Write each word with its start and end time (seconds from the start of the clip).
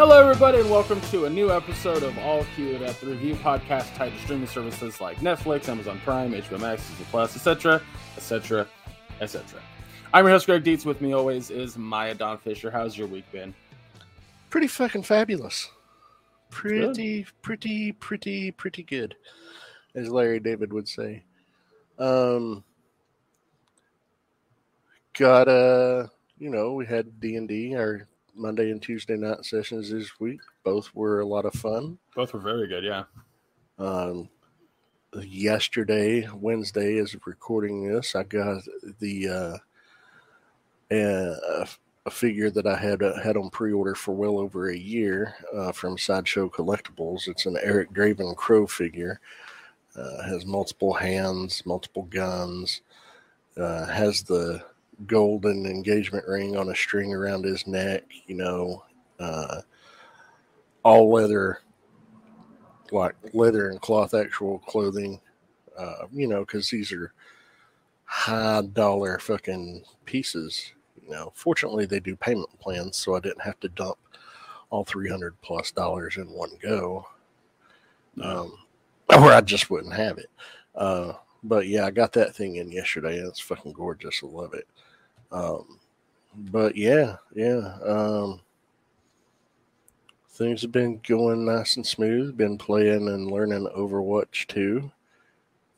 Hello, 0.00 0.18
everybody, 0.18 0.58
and 0.58 0.70
welcome 0.70 0.98
to 1.10 1.26
a 1.26 1.30
new 1.30 1.52
episode 1.52 2.02
of 2.02 2.16
All 2.20 2.42
Queued 2.56 2.82
Up, 2.82 2.98
the 3.00 3.08
review 3.08 3.34
podcast 3.34 3.94
tied 3.96 4.14
to 4.14 4.18
streaming 4.20 4.46
services 4.46 4.98
like 4.98 5.18
Netflix, 5.18 5.68
Amazon 5.68 6.00
Prime, 6.02 6.32
HBO 6.32 6.58
Max, 6.58 6.88
Disney 6.88 7.04
Plus, 7.10 7.36
etc., 7.36 7.82
etc., 8.16 8.66
etc. 9.20 9.60
I'm 10.14 10.24
your 10.24 10.32
host, 10.32 10.46
Greg 10.46 10.64
Dietz. 10.64 10.86
With 10.86 11.02
me 11.02 11.12
always 11.12 11.50
is 11.50 11.76
Maya 11.76 12.14
Don 12.14 12.38
Fisher. 12.38 12.70
How's 12.70 12.96
your 12.96 13.08
week 13.08 13.30
been? 13.30 13.54
Pretty 14.48 14.68
fucking 14.68 15.02
fabulous. 15.02 15.68
Pretty, 16.48 17.26
pretty, 17.42 17.92
pretty, 17.92 18.52
pretty 18.52 18.82
good, 18.82 19.14
as 19.94 20.08
Larry 20.08 20.40
David 20.40 20.72
would 20.72 20.88
say. 20.88 21.24
Um, 21.98 22.64
got 25.12 25.46
uh, 25.46 26.06
you 26.38 26.48
know, 26.48 26.72
we 26.72 26.86
had 26.86 27.20
D 27.20 27.36
and 27.36 27.46
D 27.46 27.76
our 27.76 28.08
Monday 28.40 28.70
and 28.70 28.82
Tuesday 28.82 29.16
night 29.16 29.44
sessions 29.44 29.90
this 29.90 30.18
week. 30.18 30.40
Both 30.64 30.94
were 30.94 31.20
a 31.20 31.26
lot 31.26 31.44
of 31.44 31.52
fun. 31.54 31.98
Both 32.16 32.32
were 32.32 32.40
very 32.40 32.66
good, 32.66 32.84
yeah. 32.84 33.04
Um, 33.78 34.28
yesterday, 35.22 36.28
Wednesday, 36.34 36.98
as 36.98 37.14
of 37.14 37.26
recording 37.26 37.88
this, 37.88 38.14
I 38.14 38.22
got 38.24 38.62
the 38.98 39.28
uh, 39.28 39.56
a, 40.90 41.66
a 42.06 42.10
figure 42.10 42.50
that 42.50 42.66
I 42.66 42.76
had 42.76 43.02
uh, 43.02 43.20
had 43.20 43.36
on 43.36 43.50
pre-order 43.50 43.94
for 43.94 44.12
well 44.12 44.38
over 44.38 44.70
a 44.70 44.76
year 44.76 45.34
uh, 45.54 45.72
from 45.72 45.98
Sideshow 45.98 46.48
Collectibles. 46.48 47.28
It's 47.28 47.46
an 47.46 47.56
Eric 47.62 47.92
Draven 47.92 48.34
Crow 48.36 48.66
figure. 48.66 49.20
Uh, 49.96 50.22
has 50.22 50.46
multiple 50.46 50.94
hands, 50.94 51.64
multiple 51.66 52.04
guns. 52.04 52.82
Uh, 53.56 53.86
has 53.86 54.22
the 54.22 54.62
golden 55.06 55.66
engagement 55.66 56.26
ring 56.26 56.56
on 56.56 56.68
a 56.68 56.76
string 56.76 57.14
around 57.14 57.44
his 57.44 57.66
neck. 57.66 58.04
You 58.26 58.36
know, 58.36 58.84
uh, 59.18 59.60
all 60.82 61.12
leather, 61.12 61.60
like 62.92 63.14
leather 63.32 63.70
and 63.70 63.80
cloth 63.80 64.14
actual 64.14 64.58
clothing. 64.60 65.20
Uh, 65.78 66.06
you 66.12 66.26
know, 66.26 66.40
because 66.40 66.68
these 66.68 66.92
are 66.92 67.12
high 68.04 68.62
dollar 68.72 69.18
fucking 69.18 69.84
pieces. 70.04 70.72
You 71.02 71.10
know, 71.10 71.32
fortunately 71.34 71.86
they 71.86 72.00
do 72.00 72.16
payment 72.16 72.50
plans, 72.58 72.96
so 72.96 73.14
I 73.14 73.20
didn't 73.20 73.42
have 73.42 73.58
to 73.60 73.68
dump 73.68 73.98
all 74.70 74.84
three 74.84 75.08
hundred 75.08 75.40
plus 75.42 75.70
dollars 75.70 76.16
in 76.16 76.26
one 76.30 76.50
go. 76.62 77.06
Um, 78.22 78.52
or 79.10 79.32
I 79.32 79.40
just 79.40 79.70
wouldn't 79.70 79.94
have 79.94 80.18
it. 80.18 80.30
Uh, 80.74 81.14
but 81.42 81.66
yeah, 81.66 81.86
I 81.86 81.90
got 81.90 82.12
that 82.12 82.34
thing 82.34 82.56
in 82.56 82.70
yesterday, 82.70 83.18
and 83.18 83.28
it's 83.28 83.40
fucking 83.40 83.72
gorgeous. 83.72 84.22
I 84.22 84.26
love 84.26 84.54
it. 84.54 84.68
Um, 85.32 85.78
but 86.50 86.76
yeah, 86.76 87.16
yeah. 87.34 87.76
Um, 87.84 88.40
things 90.30 90.62
have 90.62 90.72
been 90.72 91.00
going 91.06 91.44
nice 91.44 91.76
and 91.76 91.86
smooth. 91.86 92.36
Been 92.36 92.56
playing 92.58 93.08
and 93.08 93.30
learning 93.30 93.68
Overwatch 93.76 94.46
too. 94.46 94.90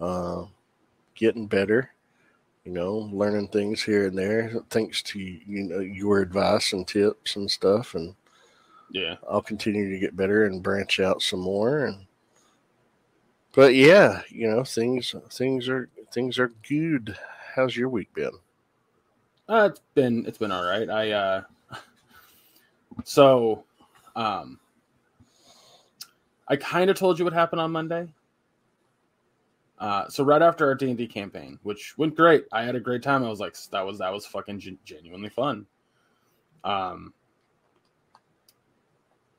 Uh, 0.01 0.45
getting 1.15 1.47
better. 1.47 1.91
You 2.65 2.73
know, 2.73 3.11
learning 3.13 3.49
things 3.49 3.83
here 3.83 4.07
and 4.07 4.17
there, 4.17 4.53
thanks 4.71 5.03
to 5.05 5.19
you 5.19 5.65
know 5.65 5.81
your 5.81 6.21
advice 6.21 6.73
and 6.73 6.87
tips 6.87 7.35
and 7.37 7.51
stuff. 7.51 7.95
And 7.95 8.15
Yeah. 8.91 9.17
I'll 9.29 9.43
continue 9.43 9.91
to 9.91 9.99
get 9.99 10.17
better 10.17 10.45
and 10.47 10.63
branch 10.63 11.01
out 11.01 11.23
some 11.23 11.41
more. 11.41 11.87
And 11.87 12.07
but 13.55 13.75
yeah, 13.75 14.23
you 14.29 14.49
know, 14.49 14.65
things 14.65 15.15
things 15.31 15.69
are 15.69 15.89
things 16.13 16.39
are 16.39 16.53
good. 16.69 17.17
How's 17.55 17.77
your 17.77 17.89
week 17.89 18.13
been? 18.15 18.39
Uh, 19.49 19.69
it's 19.71 19.81
been 19.95 20.25
it's 20.27 20.39
been 20.39 20.53
all 20.53 20.65
right. 20.65 20.89
I 20.89 21.11
uh 21.11 21.43
so 23.05 23.65
um 24.17 24.59
I 26.49 26.57
kind 26.57 26.91
of 26.91 26.97
told 26.97 27.19
you 27.19 27.25
what 27.25 27.35
happened 27.35 27.61
on 27.61 27.73
Monday. 27.73 28.13
Uh, 29.79 30.09
so 30.09 30.23
right 30.23 30.43
after 30.43 30.67
our 30.67 30.75
D 30.75 30.89
and 30.91 30.99
D 30.99 31.07
campaign, 31.09 31.59
which 31.65 31.99
went 31.99 32.15
great, 32.15 32.45
I 32.53 32.63
had 32.63 32.77
a 32.77 32.81
great 32.81 33.03
time. 33.03 33.25
I 33.25 33.29
was 33.29 33.41
like, 33.41 33.57
that 33.71 33.85
was 33.85 33.99
that 33.99 34.13
was 34.13 34.25
fucking 34.27 34.61
gen- 34.61 34.79
genuinely 34.85 35.29
fun. 35.29 35.67
Um, 36.63 37.13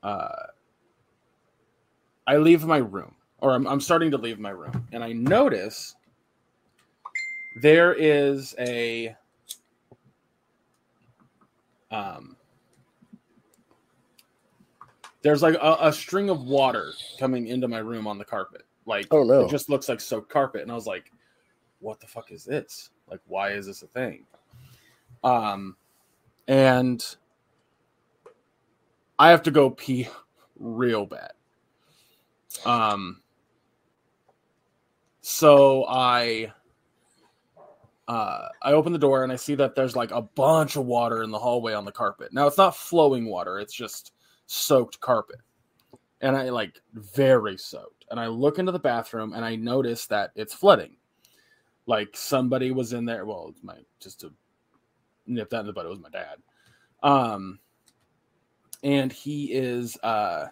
uh, 0.01 0.47
I 2.27 2.37
leave 2.37 2.65
my 2.65 2.77
room, 2.77 3.15
or 3.39 3.53
I'm 3.53 3.65
I'm 3.67 3.79
starting 3.79 4.11
to 4.11 4.17
leave 4.17 4.37
my 4.39 4.49
room, 4.49 4.85
and 4.91 5.01
I 5.03 5.13
notice 5.13 5.95
there 7.61 7.93
is 7.93 8.53
a 8.59 9.15
um 11.93 12.35
there's 15.21 15.41
like 15.41 15.55
a, 15.55 15.77
a 15.81 15.93
string 15.93 16.29
of 16.29 16.43
water 16.43 16.93
coming 17.19 17.47
into 17.47 17.67
my 17.67 17.79
room 17.79 18.07
on 18.07 18.17
the 18.17 18.25
carpet. 18.25 18.63
Like 18.85 19.07
Oh, 19.11 19.23
no. 19.23 19.41
it 19.41 19.49
just 19.49 19.69
looks 19.69 19.87
like 19.87 20.01
soaked 20.01 20.29
carpet. 20.29 20.61
And 20.61 20.71
i 20.71 20.75
was 20.75 20.87
like 20.87 21.11
what 21.79 21.99
the 21.99 22.07
fuck 22.07 22.31
is 22.31 22.43
this? 22.45 22.89
Like 23.09 23.21
why 23.27 23.51
is 23.51 23.65
this 23.65 23.83
a 23.83 23.87
thing? 23.87 24.25
Um 25.23 25.75
and 26.47 27.03
i 29.19 29.29
have 29.29 29.43
to 29.43 29.51
go 29.51 29.69
pee 29.69 30.07
real 30.59 31.05
bad. 31.05 31.31
Um 32.65 33.21
so 35.21 35.85
i 35.87 36.51
uh, 38.07 38.47
I 38.61 38.73
open 38.73 38.91
the 38.91 38.99
door 38.99 39.23
and 39.23 39.31
I 39.31 39.37
see 39.37 39.55
that 39.55 39.75
there's 39.75 39.95
like 39.95 40.11
a 40.11 40.21
bunch 40.21 40.75
of 40.75 40.85
water 40.85 41.23
in 41.23 41.31
the 41.31 41.39
hallway 41.39 41.73
on 41.73 41.85
the 41.85 41.91
carpet. 41.91 42.33
Now 42.33 42.47
it's 42.47 42.57
not 42.57 42.75
flowing 42.75 43.25
water; 43.25 43.59
it's 43.59 43.73
just 43.73 44.13
soaked 44.45 44.99
carpet, 44.99 45.39
and 46.21 46.35
I 46.35 46.49
like 46.49 46.81
very 46.93 47.57
soaked. 47.57 48.05
And 48.11 48.19
I 48.19 48.27
look 48.27 48.59
into 48.59 48.71
the 48.71 48.79
bathroom 48.79 49.33
and 49.33 49.43
I 49.43 49.55
notice 49.55 50.05
that 50.07 50.31
it's 50.35 50.53
flooding. 50.53 50.97
Like 51.85 52.15
somebody 52.15 52.71
was 52.71 52.93
in 52.93 53.05
there. 53.05 53.25
Well, 53.25 53.47
it's 53.49 53.63
my 53.63 53.77
just 53.99 54.19
to 54.21 54.33
nip 55.25 55.49
that 55.49 55.61
in 55.61 55.67
the 55.67 55.73
bud. 55.73 55.85
It 55.85 55.89
was 55.89 55.99
my 55.99 56.09
dad. 56.09 56.37
Um, 57.01 57.59
and 58.83 59.11
he 59.11 59.53
is 59.53 59.97
uh 60.03 60.47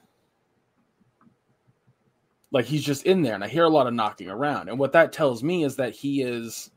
like 2.51 2.65
he's 2.65 2.83
just 2.83 3.05
in 3.05 3.21
there, 3.21 3.35
and 3.35 3.43
I 3.43 3.47
hear 3.47 3.63
a 3.63 3.69
lot 3.69 3.87
of 3.87 3.93
knocking 3.93 4.29
around. 4.29 4.69
And 4.69 4.77
what 4.77 4.91
that 4.93 5.13
tells 5.13 5.43
me 5.43 5.63
is 5.63 5.75
that 5.77 5.93
he 5.93 6.21
is 6.21 6.71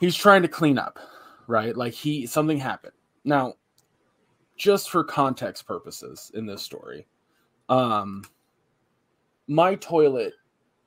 he's 0.00 0.16
trying 0.16 0.42
to 0.42 0.48
clean 0.48 0.78
up, 0.78 0.98
right? 1.46 1.76
Like 1.76 1.94
he 1.94 2.26
something 2.26 2.58
happened. 2.58 2.94
Now, 3.24 3.54
just 4.56 4.90
for 4.90 5.04
context 5.04 5.66
purposes 5.66 6.30
in 6.34 6.46
this 6.46 6.62
story, 6.62 7.06
um 7.68 8.24
my 9.48 9.74
toilet 9.76 10.34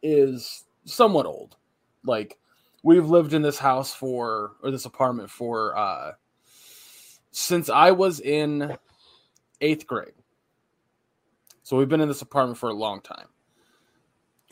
is 0.03 0.65
somewhat 0.85 1.25
old. 1.25 1.57
Like 2.05 2.37
we've 2.83 3.07
lived 3.07 3.33
in 3.33 3.41
this 3.41 3.59
house 3.59 3.93
for 3.93 4.53
or 4.63 4.71
this 4.71 4.85
apartment 4.85 5.29
for 5.31 5.77
uh 5.77 6.13
since 7.31 7.69
I 7.69 7.91
was 7.91 8.19
in 8.21 8.77
8th 9.61 9.85
grade. 9.87 10.13
So 11.63 11.77
we've 11.77 11.89
been 11.89 12.01
in 12.01 12.07
this 12.07 12.21
apartment 12.23 12.57
for 12.59 12.69
a 12.69 12.73
long 12.73 13.01
time. 13.01 13.27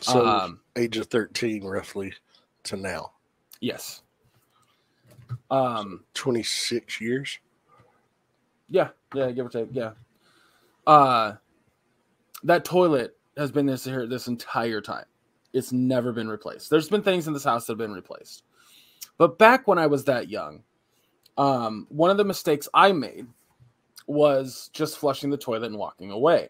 So 0.01 0.41
Um, 0.41 0.61
age 0.77 0.97
of 0.97 1.07
thirteen, 1.07 1.63
roughly, 1.65 2.13
to 2.65 2.77
now, 2.77 3.13
Yes. 3.61 4.03
Um 5.49 6.03
twenty 6.13 6.43
six 6.43 6.99
years. 6.99 7.39
Yeah, 8.69 8.89
yeah, 9.13 9.31
give 9.31 9.45
or 9.45 9.49
take. 9.49 9.69
Yeah. 9.71 9.91
Uh 10.87 11.33
that 12.43 12.65
toilet 12.65 13.17
has 13.37 13.51
been 13.51 13.65
this 13.65 13.85
here 13.85 14.07
this 14.07 14.27
entire 14.27 14.81
time. 14.81 15.05
It's 15.53 15.71
never 15.71 16.11
been 16.11 16.27
replaced. 16.27 16.69
There's 16.69 16.89
been 16.89 17.01
things 17.01 17.27
in 17.27 17.33
this 17.33 17.43
house 17.43 17.65
that 17.65 17.73
have 17.73 17.77
been 17.77 17.93
replaced. 17.93 18.43
But 19.17 19.39
back 19.39 19.67
when 19.67 19.79
I 19.79 19.87
was 19.87 20.03
that 20.05 20.29
young, 20.29 20.63
um, 21.37 21.87
one 21.89 22.11
of 22.11 22.17
the 22.17 22.25
mistakes 22.25 22.67
I 22.73 22.91
made 22.91 23.27
was 24.07 24.69
just 24.73 24.97
flushing 24.97 25.29
the 25.29 25.37
toilet 25.37 25.67
and 25.67 25.77
walking 25.77 26.11
away. 26.11 26.49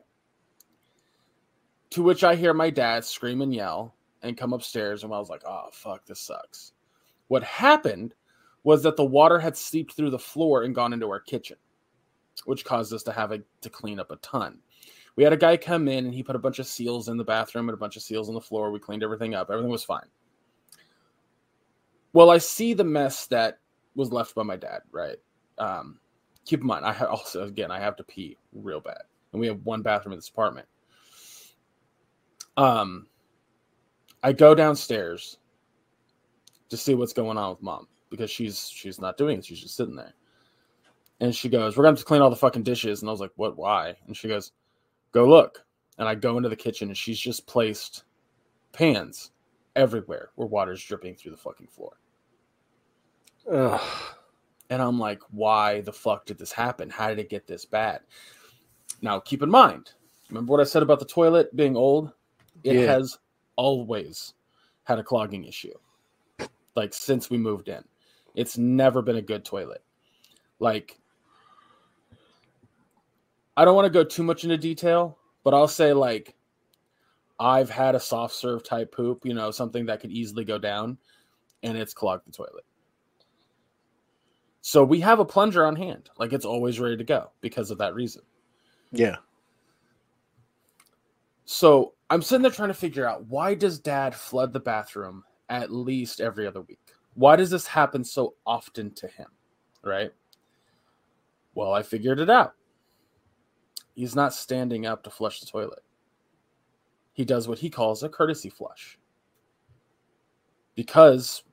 To 1.92 2.04
which 2.04 2.24
I 2.24 2.36
hear 2.36 2.54
my 2.54 2.70
dad 2.72 3.06
scream 3.06 3.42
and 3.42 3.54
yell 3.54 3.96
and 4.22 4.38
come 4.38 4.54
upstairs, 4.54 5.04
and 5.04 5.14
I 5.14 5.20
was 5.20 5.30
like, 5.30 5.44
oh, 5.48 5.70
fuck, 5.72 6.06
this 6.06 6.20
sucks. 6.20 6.74
What 7.28 7.44
happened 7.44 8.14
was 8.66 8.82
that 8.82 8.98
the 8.98 9.06
water 9.06 9.38
had 9.38 9.56
seeped 9.56 9.94
through 9.94 10.10
the 10.10 10.20
floor 10.20 10.64
and 10.64 10.74
gone 10.74 10.92
into 10.92 11.08
our 11.08 11.20
kitchen, 11.20 11.56
which 12.46 12.66
caused 12.66 12.92
us 12.92 13.04
to 13.04 13.12
have 13.12 13.32
a, 13.32 13.40
to 13.62 13.70
clean 13.70 14.00
up 14.00 14.10
a 14.10 14.16
ton. 14.18 14.58
We 15.16 15.24
had 15.24 15.32
a 15.32 15.38
guy 15.38 15.56
come 15.56 15.88
in 15.88 16.06
and 16.06 16.14
he 16.14 16.24
put 16.24 16.36
a 16.36 16.40
bunch 16.40 16.58
of 16.58 16.66
seals 16.66 17.08
in 17.08 17.16
the 17.16 17.24
bathroom 17.24 17.70
and 17.70 17.76
a 17.76 17.80
bunch 17.80 17.96
of 17.96 18.02
seals 18.02 18.28
on 18.28 18.34
the 18.34 18.42
floor. 18.42 18.72
We 18.72 18.80
cleaned 18.80 19.04
everything 19.04 19.36
up. 19.36 19.52
Everything 19.52 19.72
was 19.72 19.84
fine. 19.84 20.08
Well, 22.12 22.32
I 22.32 22.40
see 22.40 22.74
the 22.74 22.84
mess 22.84 23.28
that 23.28 23.60
was 23.96 24.12
left 24.12 24.34
by 24.34 24.42
my 24.42 24.56
dad, 24.56 24.82
right? 24.92 25.18
Um, 25.60 26.00
keep 26.44 26.62
in 26.62 26.66
mind, 26.66 26.86
I 26.86 26.98
also, 27.06 27.44
again, 27.44 27.70
I 27.70 27.80
have 27.80 27.96
to 27.98 28.04
pee 28.04 28.36
real 28.52 28.82
bad. 28.82 29.04
And 29.32 29.40
we 29.40 29.46
have 29.46 29.64
one 29.64 29.84
bathroom 29.84 30.14
in 30.14 30.18
this 30.18 30.30
apartment. 30.30 30.68
Um, 32.58 33.06
I 34.24 34.34
go 34.34 34.56
downstairs 34.56 35.38
to 36.70 36.78
see 36.78 36.96
what's 36.96 37.14
going 37.14 37.38
on 37.38 37.52
with 37.52 37.62
mom 37.62 37.88
because 38.16 38.32
she's 38.32 38.70
she's 38.70 39.00
not 39.00 39.18
doing 39.18 39.38
it. 39.40 39.46
She's 39.46 39.62
just 39.62 39.76
sitting 39.76 39.96
there. 39.96 40.14
And 41.20 41.34
she 41.36 41.50
goes, 41.50 41.76
We're 41.78 41.84
gonna 41.84 41.94
have 41.94 42.00
to 42.00 42.06
clean 42.06 42.22
all 42.22 42.30
the 42.30 42.36
fucking 42.36 42.64
dishes. 42.64 43.02
And 43.02 43.10
I 43.10 43.12
was 43.12 43.22
like, 43.22 43.32
What? 43.36 43.58
Why? 43.58 43.96
And 44.08 44.16
she 44.16 44.28
goes, 44.28 44.52
Go 45.12 45.26
look. 45.28 45.64
And 45.98 46.08
I 46.08 46.16
go 46.16 46.36
into 46.38 46.50
the 46.50 46.56
kitchen 46.56 46.90
and 46.90 46.98
she's 46.98 47.20
just 47.20 47.48
placed 47.48 48.04
pans 48.74 49.32
everywhere 49.76 50.30
where 50.36 50.48
water's 50.48 50.84
dripping 50.84 51.16
through 51.16 51.32
the 51.32 51.38
fucking 51.38 51.68
floor. 51.68 51.94
Ugh. 53.52 53.82
And 54.70 54.82
I'm 54.82 55.00
like, 55.00 55.22
why 55.32 55.82
the 55.82 55.94
fuck 55.94 56.26
did 56.26 56.38
this 56.38 56.52
happen? 56.52 56.90
How 56.90 57.08
did 57.10 57.20
it 57.20 57.30
get 57.30 57.46
this 57.48 57.66
bad? 57.66 58.02
Now, 59.02 59.20
keep 59.20 59.44
in 59.44 59.50
mind, 59.50 59.92
remember 60.30 60.52
what 60.52 60.60
I 60.60 60.64
said 60.64 60.82
about 60.82 61.00
the 61.00 61.06
toilet 61.06 61.56
being 61.56 61.78
old? 61.78 62.12
It 62.64 62.76
Yeah. 62.76 62.86
has 62.88 63.18
always 63.56 64.34
had 64.84 65.00
a 65.00 65.04
clogging 65.04 65.46
issue, 65.46 65.74
like 66.76 66.94
since 66.94 67.30
we 67.30 67.38
moved 67.38 67.68
in. 67.70 67.84
It's 68.36 68.58
never 68.58 69.02
been 69.02 69.16
a 69.16 69.22
good 69.22 69.46
toilet. 69.46 69.84
Like, 70.60 71.00
I 73.58 73.66
don't 73.66 73.76
want 73.76 73.86
to 73.86 73.90
go 73.90 74.04
too 74.04 74.24
much 74.24 74.44
into 74.44 74.58
detail, 74.58 75.18
but 75.44 75.54
I'll 75.54 75.68
say, 75.68 75.94
like, 75.94 76.36
I've 77.40 77.70
had 77.70 77.96
a 77.96 78.00
soft 78.00 78.36
serve 78.36 78.64
type 78.64 78.92
poop, 78.94 79.26
you 79.26 79.34
know, 79.34 79.52
something 79.52 79.86
that 79.88 80.00
could 80.00 80.12
easily 80.12 80.46
go 80.46 80.58
down, 80.58 80.98
and 81.64 81.78
it's 81.78 81.94
clogged 81.94 82.28
the 82.28 82.32
toilet. 82.32 82.66
So 84.62 84.84
we 84.84 85.00
have 85.02 85.20
a 85.20 85.26
plunger 85.26 85.64
on 85.64 85.76
hand. 85.76 86.10
Like 86.18 86.34
it's 86.34 86.44
always 86.44 86.80
ready 86.80 86.98
to 86.98 87.04
go 87.04 87.30
because 87.40 87.70
of 87.70 87.78
that 87.78 87.94
reason. 87.94 88.24
Yeah. 88.92 89.18
So 91.46 91.94
I'm 92.10 92.24
sitting 92.24 92.42
there 92.42 92.50
trying 92.50 92.70
to 92.70 92.74
figure 92.74 93.08
out 93.08 93.28
why 93.28 93.54
does 93.54 93.78
dad 93.78 94.16
flood 94.16 94.54
the 94.54 94.60
bathroom 94.60 95.24
at 95.50 95.72
least 95.72 96.20
every 96.20 96.48
other 96.48 96.62
week? 96.62 96.85
Why 97.16 97.36
does 97.36 97.50
this 97.50 97.66
happen 97.66 98.04
so 98.04 98.36
often 98.46 98.94
to 98.96 99.08
him? 99.08 99.28
Right? 99.84 100.12
Well, 101.54 101.74
I 101.74 101.82
figured 101.82 102.20
it 102.20 102.30
out. 102.30 102.54
He's 103.96 104.16
not 104.16 104.34
standing 104.34 104.86
up 104.86 105.04
to 105.04 105.10
flush 105.10 105.40
the 105.40 105.46
toilet. 105.46 105.84
He 107.14 107.24
does 107.24 107.48
what 107.48 107.60
he 107.60 107.70
calls 107.70 108.04
a 108.04 108.10
courtesy 108.10 108.50
flush. 108.50 109.00
Because 110.76 111.44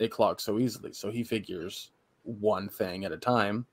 it 0.00 0.10
clogs 0.10 0.42
so 0.42 0.58
easily. 0.58 0.92
So 0.92 1.12
he 1.12 1.22
figures 1.22 1.92
one 2.24 2.68
thing 2.68 3.04
at 3.04 3.12
a 3.12 3.16
time, 3.16 3.66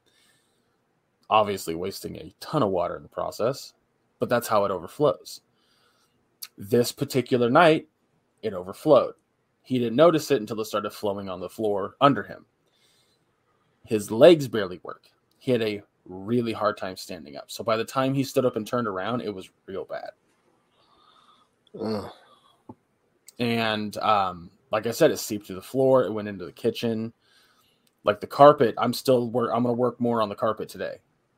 obviously 1.32 1.74
wasting 1.74 2.18
a 2.18 2.34
ton 2.40 2.62
of 2.62 2.70
water 2.70 2.96
in 2.96 3.04
the 3.04 3.10
process, 3.10 3.74
but 4.20 4.30
that's 4.30 4.48
how 4.48 4.66
it 4.66 4.72
overflows. 4.72 5.42
This 6.58 6.92
particular 6.92 7.50
night, 7.50 7.88
it 8.44 8.54
overflowed. 8.54 9.16
He 9.70 9.78
didn't 9.78 9.98
notice 9.98 10.32
it 10.32 10.42
until 10.42 10.60
it 10.62 10.66
started 10.66 10.90
flowing 10.90 11.30
on 11.30 11.40
the 11.40 11.48
floor 11.48 11.96
under 12.02 12.24
him. 12.24 12.48
His 13.86 14.10
legs 14.10 14.48
barely 14.48 14.80
work. 14.82 15.04
He 15.38 15.52
had 15.52 15.62
a 15.62 15.84
really 16.06 16.54
hard 16.54 16.76
time 16.76 16.98
standing 16.98 17.38
up. 17.38 17.52
So 17.52 17.64
by 17.64 17.78
the 17.78 17.86
time 17.86 18.16
he 18.16 18.24
stood 18.24 18.46
up 18.46 18.56
and 18.56 18.66
turned 18.66 18.88
around, 18.88 19.22
it 19.22 19.32
was 19.32 19.52
real 19.68 19.86
bad. 19.86 20.10
Ugh. 21.80 22.12
And 23.38 23.96
um, 23.98 24.50
like 24.72 24.88
I 24.88 24.92
said, 24.92 25.12
it 25.12 25.18
seeped 25.18 25.46
through 25.46 25.58
the 25.58 25.62
floor. 25.62 26.04
It 26.04 26.14
went 26.14 26.28
into 26.28 26.46
the 26.46 26.52
kitchen. 26.52 27.14
Like 28.04 28.22
the 28.22 28.26
carpet, 28.26 28.74
I'm 28.76 28.92
still 28.92 29.30
work. 29.30 29.52
I'm 29.54 29.62
gonna 29.62 29.74
work 29.74 30.02
more 30.02 30.24
on 30.24 30.30
the 30.30 30.36
carpet 30.36 30.68
today. 30.68 30.96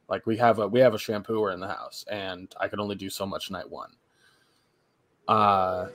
Like 0.07 0.25
we 0.25 0.37
have 0.37 0.59
a 0.59 0.69
we 0.69 0.79
have 0.79 0.93
a 0.93 0.97
shampooer 0.97 1.53
in 1.53 1.59
the 1.59 1.67
house, 1.67 2.05
and 2.09 2.55
I 2.61 2.69
can 2.69 2.79
only 2.79 2.95
do 2.95 3.09
so 3.09 3.25
much 3.25 3.51
night 3.51 3.69
one. 3.69 3.91
Uh, 5.27 5.87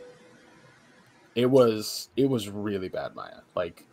it 1.37 1.47
was 1.49 2.09
it 2.17 2.29
was 2.29 2.49
really 2.49 2.89
bad, 2.89 3.15
Maya. 3.15 3.43
Like, 3.55 3.85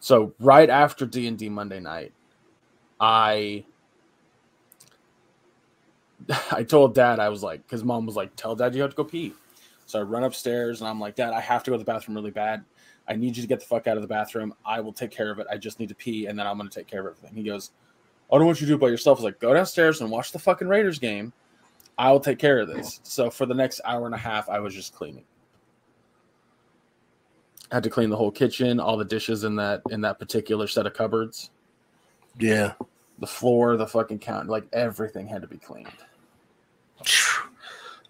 so 0.00 0.32
right 0.40 0.68
after 0.68 1.06
D 1.06 1.28
and 1.28 1.38
D 1.38 1.48
Monday 1.48 1.78
night, 1.78 2.12
I 2.98 3.64
I 6.50 6.64
told 6.64 6.94
Dad 6.94 7.20
I 7.20 7.28
was 7.28 7.42
like, 7.42 7.62
because 7.62 7.84
Mom 7.84 8.06
was 8.06 8.16
like, 8.16 8.34
"Tell 8.34 8.56
Dad 8.56 8.74
you 8.74 8.80
have 8.82 8.90
to 8.90 8.96
go 8.96 9.04
pee." 9.04 9.34
So 9.84 9.98
I 9.98 10.02
run 10.02 10.24
upstairs 10.24 10.80
and 10.80 10.88
I'm 10.88 10.98
like, 11.00 11.16
Dad, 11.16 11.32
I 11.32 11.40
have 11.40 11.62
to 11.64 11.70
go 11.70 11.74
to 11.76 11.78
the 11.78 11.84
bathroom 11.84 12.16
really 12.16 12.30
bad. 12.30 12.64
I 13.08 13.16
need 13.16 13.36
you 13.36 13.42
to 13.42 13.48
get 13.48 13.58
the 13.60 13.66
fuck 13.66 13.86
out 13.86 13.96
of 13.96 14.02
the 14.02 14.08
bathroom. 14.08 14.54
I 14.64 14.80
will 14.80 14.92
take 14.92 15.10
care 15.10 15.30
of 15.30 15.40
it. 15.40 15.48
I 15.50 15.58
just 15.58 15.78
need 15.78 15.88
to 15.90 15.94
pee, 15.94 16.26
and 16.26 16.38
then 16.38 16.46
I'm 16.46 16.56
gonna 16.56 16.70
take 16.70 16.86
care 16.86 17.00
of 17.00 17.06
everything. 17.06 17.36
He 17.36 17.42
goes, 17.42 17.72
I 18.32 18.38
don't 18.38 18.46
want 18.46 18.60
you 18.60 18.66
to 18.66 18.70
do 18.70 18.76
it 18.76 18.80
by 18.80 18.88
yourself. 18.88 19.18
I 19.18 19.22
was 19.22 19.24
like, 19.24 19.40
go 19.40 19.52
downstairs 19.52 20.00
and 20.00 20.10
watch 20.10 20.32
the 20.32 20.38
fucking 20.38 20.68
Raiders 20.68 20.98
game. 20.98 21.34
I 21.98 22.10
will 22.12 22.20
take 22.20 22.38
care 22.38 22.60
of 22.60 22.68
this. 22.68 23.00
So 23.02 23.28
for 23.28 23.44
the 23.44 23.54
next 23.54 23.82
hour 23.84 24.06
and 24.06 24.14
a 24.14 24.18
half, 24.18 24.48
I 24.48 24.60
was 24.60 24.74
just 24.74 24.94
cleaning. 24.94 25.24
Had 27.72 27.82
to 27.84 27.90
clean 27.90 28.10
the 28.10 28.16
whole 28.16 28.30
kitchen, 28.32 28.80
all 28.80 28.96
the 28.96 29.04
dishes 29.04 29.44
in 29.44 29.54
that 29.56 29.82
in 29.90 30.00
that 30.00 30.18
particular 30.18 30.66
set 30.66 30.86
of 30.86 30.94
cupboards, 30.94 31.50
Yeah. 32.38 32.72
the 33.20 33.26
floor, 33.26 33.76
the 33.76 33.86
fucking 33.86 34.18
count, 34.18 34.48
like 34.48 34.64
everything 34.72 35.28
had 35.28 35.42
to 35.42 35.48
be 35.48 35.58
cleaned. 35.58 35.88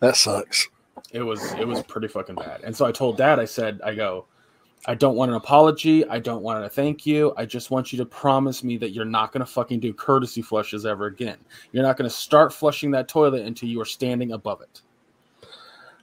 That 0.00 0.16
sucks. 0.16 0.68
It 1.12 1.22
was 1.22 1.52
it 1.54 1.66
was 1.66 1.82
pretty 1.82 2.08
fucking 2.08 2.36
bad. 2.36 2.62
And 2.64 2.74
so 2.74 2.86
I 2.86 2.92
told 2.92 3.16
dad, 3.18 3.38
I 3.38 3.44
said, 3.44 3.80
I 3.84 3.94
go, 3.94 4.26
I 4.86 4.94
don't 4.94 5.14
want 5.14 5.30
an 5.30 5.36
apology. 5.36 6.06
I 6.08 6.18
don't 6.18 6.42
want 6.42 6.64
a 6.64 6.68
thank 6.68 7.04
you. 7.04 7.34
I 7.36 7.44
just 7.44 7.70
want 7.70 7.92
you 7.92 7.98
to 7.98 8.06
promise 8.06 8.64
me 8.64 8.78
that 8.78 8.90
you're 8.90 9.04
not 9.04 9.30
going 9.32 9.44
to 9.44 9.46
fucking 9.50 9.80
do 9.80 9.92
courtesy 9.92 10.40
flushes 10.40 10.86
ever 10.86 11.06
again. 11.06 11.36
You're 11.72 11.82
not 11.82 11.98
going 11.98 12.08
to 12.08 12.14
start 12.14 12.52
flushing 12.52 12.90
that 12.92 13.08
toilet 13.08 13.44
until 13.44 13.68
you 13.68 13.78
are 13.80 13.84
standing 13.86 14.32
above 14.32 14.62
it. 14.62 14.80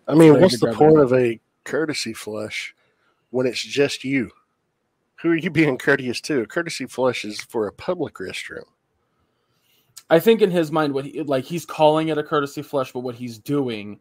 I 0.08 0.14
mean, 0.14 0.40
what's 0.40 0.60
the 0.60 0.74
point 0.74 1.00
of 1.00 1.12
a 1.14 1.40
courtesy 1.64 2.14
flush 2.14 2.76
when 3.30 3.46
it's 3.46 3.62
just 3.62 4.04
you? 4.04 4.32
Who 5.22 5.30
are 5.30 5.36
you 5.36 5.50
being 5.50 5.78
courteous 5.78 6.22
to? 6.22 6.42
A 6.42 6.46
courtesy 6.46 6.86
flush 6.86 7.26
is 7.26 7.42
for 7.42 7.68
a 7.68 7.74
public 7.74 8.16
restroom. 8.16 8.66
I 10.10 10.20
think 10.20 10.42
in 10.42 10.52
his 10.52 10.72
mind, 10.72 10.94
what 10.94 11.06
he 11.06 11.22
like 11.24 11.44
he's 11.44 11.66
calling 11.66 12.10
it 12.10 12.18
a 12.18 12.24
courtesy 12.24 12.62
flush, 12.62 12.92
but 12.94 13.02
what 13.02 13.16
he's 13.16 13.38
doing 13.38 14.00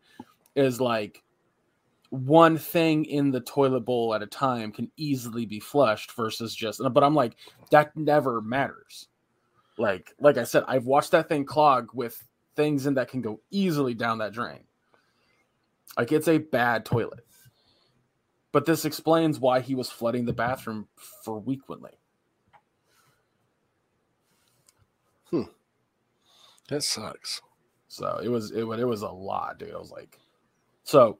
is 0.54 0.80
like 0.80 1.22
one 2.10 2.56
thing 2.56 3.04
in 3.06 3.30
the 3.30 3.40
toilet 3.40 3.80
bowl 3.80 4.14
at 4.14 4.22
a 4.22 4.26
time 4.26 4.70
can 4.70 4.90
easily 4.96 5.46
be 5.46 5.58
flushed 5.58 6.12
versus 6.12 6.54
just. 6.54 6.80
But 6.92 7.02
I'm 7.02 7.14
like, 7.14 7.36
that 7.70 7.96
never 7.96 8.40
matters. 8.40 9.08
Like, 9.78 10.14
like 10.20 10.38
I 10.38 10.44
said, 10.44 10.62
I've 10.68 10.86
watched 10.86 11.10
that 11.10 11.28
thing 11.28 11.44
clog 11.44 11.90
with 11.92 12.22
things 12.54 12.86
in 12.86 12.94
that 12.94 13.08
can 13.08 13.20
go 13.20 13.40
easily 13.50 13.94
down 13.94 14.18
that 14.18 14.32
drain. 14.32 14.60
Like 15.98 16.12
it's 16.12 16.28
a 16.28 16.38
bad 16.38 16.84
toilet. 16.84 17.25
But 18.56 18.64
this 18.64 18.86
explains 18.86 19.38
why 19.38 19.60
he 19.60 19.74
was 19.74 19.90
flooding 19.90 20.24
the 20.24 20.32
bathroom 20.32 20.88
frequently. 21.22 21.90
That 26.70 26.82
sucks. 26.82 27.42
So 27.88 28.18
it 28.24 28.28
was 28.28 28.52
it, 28.52 28.60
it 28.64 28.86
was 28.86 29.02
a 29.02 29.10
lot, 29.10 29.58
dude. 29.58 29.74
I 29.74 29.76
was 29.76 29.90
like, 29.90 30.18
so 30.84 31.18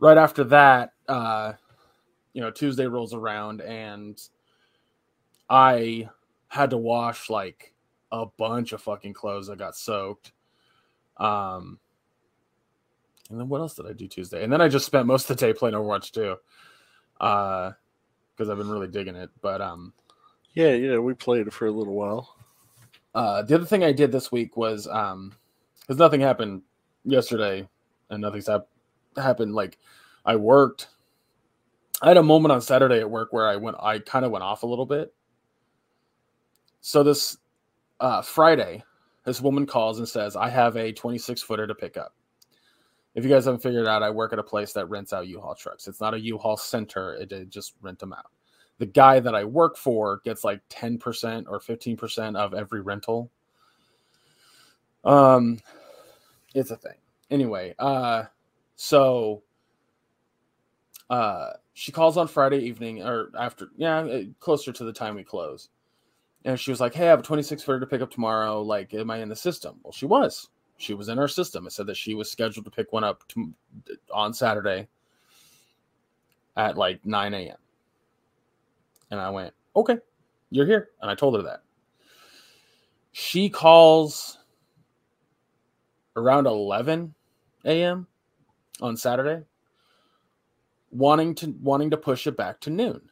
right 0.00 0.18
after 0.18 0.44
that, 0.44 0.92
uh, 1.08 1.54
you 2.34 2.42
know, 2.42 2.50
Tuesday 2.50 2.84
rolls 2.84 3.14
around 3.14 3.62
and 3.62 4.20
I 5.48 6.10
had 6.48 6.68
to 6.68 6.76
wash 6.76 7.30
like 7.30 7.72
a 8.12 8.26
bunch 8.26 8.72
of 8.72 8.82
fucking 8.82 9.14
clothes 9.14 9.46
that 9.46 9.56
got 9.56 9.76
soaked. 9.76 10.32
Um, 11.16 11.78
and 13.30 13.38
then 13.40 13.48
what 13.48 13.60
else 13.60 13.74
did 13.74 13.86
I 13.86 13.92
do 13.92 14.06
Tuesday? 14.08 14.42
And 14.44 14.52
then 14.52 14.60
I 14.60 14.68
just 14.68 14.86
spent 14.86 15.06
most 15.06 15.30
of 15.30 15.36
the 15.36 15.46
day 15.46 15.52
playing 15.52 15.74
Overwatch 15.74 16.10
too, 16.10 16.36
uh, 17.20 17.72
because 18.36 18.50
I've 18.50 18.58
been 18.58 18.68
really 18.70 18.88
digging 18.88 19.16
it. 19.16 19.30
But 19.40 19.60
um, 19.60 19.92
Yeah, 20.54 20.72
yeah, 20.72 20.98
we 20.98 21.14
played 21.14 21.52
for 21.52 21.66
a 21.66 21.70
little 21.72 21.94
while. 21.94 22.36
uh, 23.14 23.42
the 23.42 23.54
other 23.54 23.64
thing 23.64 23.84
I 23.84 23.92
did 23.92 24.12
this 24.12 24.30
week 24.32 24.56
was 24.56 24.86
um, 24.88 25.34
because 25.80 25.98
nothing 25.98 26.20
happened 26.20 26.62
yesterday, 27.04 27.68
and 28.10 28.20
nothing's 28.20 28.46
hap- 28.48 28.68
happened. 29.16 29.54
Like 29.54 29.78
I 30.24 30.36
worked. 30.36 30.88
I 32.02 32.08
had 32.08 32.16
a 32.16 32.22
moment 32.22 32.52
on 32.52 32.60
Saturday 32.62 33.00
at 33.00 33.10
work 33.10 33.32
where 33.32 33.48
I 33.48 33.56
went. 33.56 33.76
I 33.80 33.98
kind 33.98 34.24
of 34.24 34.30
went 34.30 34.42
off 34.44 34.62
a 34.62 34.66
little 34.66 34.86
bit. 34.86 35.12
So 36.80 37.02
this 37.02 37.36
uh, 38.00 38.22
Friday, 38.22 38.82
this 39.24 39.40
woman 39.40 39.66
calls 39.66 39.98
and 39.98 40.08
says, 40.08 40.34
"I 40.36 40.48
have 40.48 40.76
a 40.76 40.92
26 40.92 41.42
footer 41.42 41.66
to 41.66 41.74
pick 41.74 41.96
up." 41.98 42.14
If 43.14 43.24
you 43.24 43.30
guys 43.30 43.44
haven't 43.44 43.62
figured 43.62 43.86
out, 43.86 44.02
I 44.02 44.10
work 44.10 44.32
at 44.32 44.38
a 44.38 44.42
place 44.44 44.72
that 44.74 44.88
rents 44.88 45.12
out 45.12 45.26
U-Haul 45.26 45.54
trucks. 45.54 45.88
It's 45.88 46.00
not 46.00 46.14
a 46.14 46.20
U-Haul 46.20 46.56
center; 46.56 47.14
it, 47.14 47.32
it 47.32 47.50
just 47.50 47.74
rent 47.82 47.98
them 47.98 48.12
out 48.12 48.26
the 48.80 48.86
guy 48.86 49.20
that 49.20 49.34
I 49.34 49.44
work 49.44 49.76
for 49.76 50.22
gets 50.24 50.42
like 50.42 50.66
10% 50.70 51.44
or 51.48 51.60
15% 51.60 52.36
of 52.36 52.54
every 52.54 52.80
rental. 52.80 53.30
Um 55.04 55.60
it's 56.54 56.70
a 56.70 56.76
thing. 56.76 56.96
Anyway, 57.30 57.74
uh 57.78 58.24
so 58.76 59.42
uh 61.10 61.50
she 61.74 61.92
calls 61.92 62.16
on 62.16 62.26
Friday 62.26 62.60
evening 62.60 63.02
or 63.02 63.30
after 63.38 63.68
yeah, 63.76 63.98
uh, 63.98 64.22
closer 64.40 64.72
to 64.72 64.84
the 64.84 64.92
time 64.92 65.14
we 65.14 65.24
close. 65.24 65.68
And 66.46 66.58
she 66.58 66.70
was 66.70 66.80
like, 66.80 66.94
"Hey, 66.94 67.06
I 67.06 67.10
have 67.10 67.20
a 67.20 67.22
26 67.22 67.62
footer 67.62 67.80
to 67.80 67.86
pick 67.86 68.00
up 68.00 68.10
tomorrow. 68.10 68.62
Like, 68.62 68.94
am 68.94 69.10
I 69.10 69.18
in 69.18 69.28
the 69.28 69.36
system?" 69.36 69.78
Well, 69.82 69.92
she 69.92 70.06
was. 70.06 70.48
She 70.80 70.94
was 70.94 71.10
in 71.10 71.18
our 71.18 71.28
system. 71.28 71.66
It 71.66 71.72
said 71.72 71.86
that 71.86 71.96
she 71.96 72.14
was 72.14 72.30
scheduled 72.30 72.64
to 72.64 72.70
pick 72.70 72.90
one 72.90 73.04
up 73.04 73.28
to, 73.28 73.52
on 74.12 74.32
Saturday 74.32 74.88
at 76.56 76.78
like 76.78 77.04
9 77.04 77.34
a.m. 77.34 77.56
And 79.10 79.20
I 79.20 79.28
went, 79.28 79.52
okay, 79.76 79.98
you're 80.50 80.66
here. 80.66 80.88
And 81.02 81.10
I 81.10 81.14
told 81.14 81.36
her 81.36 81.42
that. 81.42 81.62
She 83.12 83.50
calls 83.50 84.38
around 86.16 86.46
11 86.46 87.14
a.m. 87.66 88.06
on 88.80 88.96
Saturday, 88.96 89.44
wanting 90.90 91.34
to 91.36 91.54
wanting 91.60 91.90
to 91.90 91.96
push 91.98 92.26
it 92.26 92.38
back 92.38 92.60
to 92.60 92.70
noon. 92.70 93.02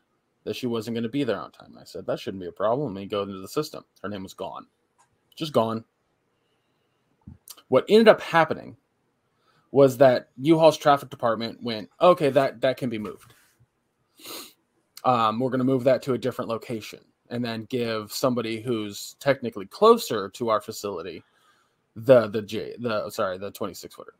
That 0.44 0.56
she 0.56 0.66
wasn't 0.66 0.94
going 0.94 1.02
to 1.02 1.10
be 1.10 1.24
there 1.24 1.38
on 1.38 1.50
time. 1.50 1.76
I 1.78 1.84
said 1.84 2.06
that 2.06 2.18
shouldn't 2.18 2.40
be 2.40 2.48
a 2.48 2.52
problem. 2.52 2.94
Let 2.94 3.00
me 3.02 3.06
go 3.06 3.22
into 3.22 3.40
the 3.40 3.48
system. 3.48 3.84
Her 4.02 4.08
name 4.08 4.22
was 4.22 4.32
gone, 4.32 4.66
just 5.36 5.52
gone. 5.52 5.84
What 7.68 7.84
ended 7.88 8.08
up 8.08 8.20
happening 8.20 8.76
was 9.70 9.98
that 9.98 10.30
U-Haul's 10.38 10.78
traffic 10.78 11.10
department 11.10 11.62
went, 11.62 11.90
okay, 12.00 12.30
that 12.30 12.60
that 12.62 12.76
can 12.76 12.88
be 12.88 12.98
moved. 12.98 13.34
Um, 15.04 15.38
we're 15.38 15.50
going 15.50 15.58
to 15.58 15.64
move 15.64 15.84
that 15.84 16.02
to 16.02 16.14
a 16.14 16.18
different 16.18 16.48
location, 16.48 17.00
and 17.30 17.44
then 17.44 17.66
give 17.70 18.12
somebody 18.12 18.60
who's 18.60 19.16
technically 19.20 19.66
closer 19.66 20.28
to 20.30 20.48
our 20.48 20.60
facility 20.60 21.22
the 21.96 22.28
the 22.28 22.42
J 22.42 22.74
the 22.78 23.10
sorry 23.10 23.38
the 23.38 23.50
26 23.50 23.94
footer. 23.94 24.14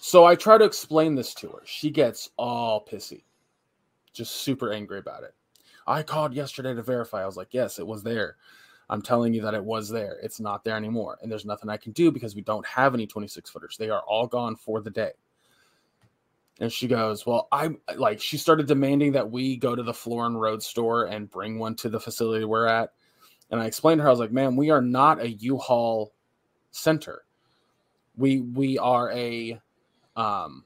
So 0.00 0.24
I 0.24 0.34
try 0.34 0.58
to 0.58 0.64
explain 0.64 1.14
this 1.14 1.32
to 1.34 1.48
her. 1.48 1.62
She 1.64 1.90
gets 1.90 2.30
all 2.36 2.84
pissy, 2.84 3.22
just 4.12 4.36
super 4.36 4.72
angry 4.72 4.98
about 4.98 5.22
it. 5.22 5.34
I 5.86 6.02
called 6.02 6.34
yesterday 6.34 6.74
to 6.74 6.82
verify. 6.82 7.22
I 7.22 7.26
was 7.26 7.36
like, 7.36 7.52
yes, 7.52 7.78
it 7.78 7.86
was 7.86 8.02
there. 8.02 8.36
I'm 8.90 9.02
telling 9.02 9.32
you 9.32 9.42
that 9.42 9.54
it 9.54 9.64
was 9.64 9.88
there. 9.88 10.18
It's 10.22 10.40
not 10.40 10.64
there 10.64 10.76
anymore. 10.76 11.18
And 11.22 11.30
there's 11.30 11.44
nothing 11.44 11.70
I 11.70 11.76
can 11.76 11.92
do 11.92 12.10
because 12.10 12.34
we 12.34 12.42
don't 12.42 12.66
have 12.66 12.94
any 12.94 13.06
26 13.06 13.50
footers. 13.50 13.76
They 13.76 13.90
are 13.90 14.02
all 14.02 14.26
gone 14.26 14.56
for 14.56 14.80
the 14.80 14.90
day. 14.90 15.12
And 16.60 16.72
she 16.72 16.86
goes, 16.86 17.26
Well, 17.26 17.48
I'm 17.50 17.78
like, 17.96 18.20
she 18.20 18.36
started 18.36 18.66
demanding 18.66 19.12
that 19.12 19.30
we 19.30 19.56
go 19.56 19.74
to 19.74 19.82
the 19.82 19.94
Florin 19.94 20.36
Road 20.36 20.62
store 20.62 21.06
and 21.06 21.30
bring 21.30 21.58
one 21.58 21.74
to 21.76 21.88
the 21.88 21.98
facility 21.98 22.44
we're 22.44 22.66
at. 22.66 22.90
And 23.50 23.60
I 23.60 23.66
explained 23.66 23.98
to 23.98 24.02
her, 24.02 24.08
I 24.08 24.12
was 24.12 24.20
like, 24.20 24.32
Man, 24.32 24.54
we 24.54 24.70
are 24.70 24.82
not 24.82 25.20
a 25.20 25.30
U 25.30 25.56
Haul 25.56 26.12
center. 26.70 27.24
We, 28.16 28.40
we 28.40 28.78
are 28.78 29.10
a, 29.10 29.60
um, 30.14 30.64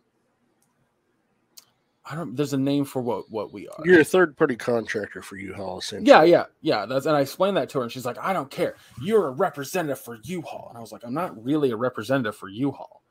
I 2.10 2.14
don't. 2.14 2.36
There's 2.36 2.54
a 2.54 2.58
name 2.58 2.84
for 2.84 3.02
what 3.02 3.30
what 3.30 3.52
we 3.52 3.68
are. 3.68 3.82
You're 3.84 4.00
a 4.00 4.04
third 4.04 4.36
party 4.36 4.56
contractor 4.56 5.20
for 5.20 5.36
U-Haul, 5.36 5.78
essentially. 5.78 6.08
Yeah, 6.08 6.22
yeah, 6.22 6.44
yeah. 6.62 6.86
That's 6.86 7.06
and 7.06 7.14
I 7.16 7.20
explained 7.20 7.56
that 7.58 7.68
to 7.70 7.78
her, 7.78 7.84
and 7.84 7.92
she's 7.92 8.06
like, 8.06 8.18
"I 8.18 8.32
don't 8.32 8.50
care. 8.50 8.76
You're 9.02 9.28
a 9.28 9.32
representative 9.32 9.98
for 9.98 10.18
U-Haul." 10.22 10.68
And 10.70 10.78
I 10.78 10.80
was 10.80 10.90
like, 10.90 11.04
"I'm 11.04 11.14
not 11.14 11.42
really 11.42 11.70
a 11.70 11.76
representative 11.76 12.34
for 12.36 12.48
U-Haul." 12.48 13.02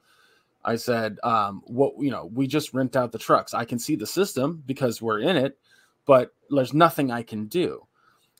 I 0.66 0.78
said, 0.78 1.20
um, 1.24 1.62
"What 1.66 1.94
you 2.00 2.10
know, 2.10 2.26
we 2.34 2.48
just 2.48 2.74
rent 2.74 2.96
out 2.96 3.12
the 3.12 3.20
trucks. 3.20 3.54
I 3.54 3.66
can 3.66 3.78
see 3.78 3.96
the 3.96 4.08
system 4.08 4.64
because 4.66 5.02
we're 5.02 5.20
in 5.20 5.38
it, 5.38 5.58
but 6.06 6.34
there's 6.50 6.74
nothing 6.74 7.12
I 7.12 7.22
can 7.22 7.46
do." 7.46 7.86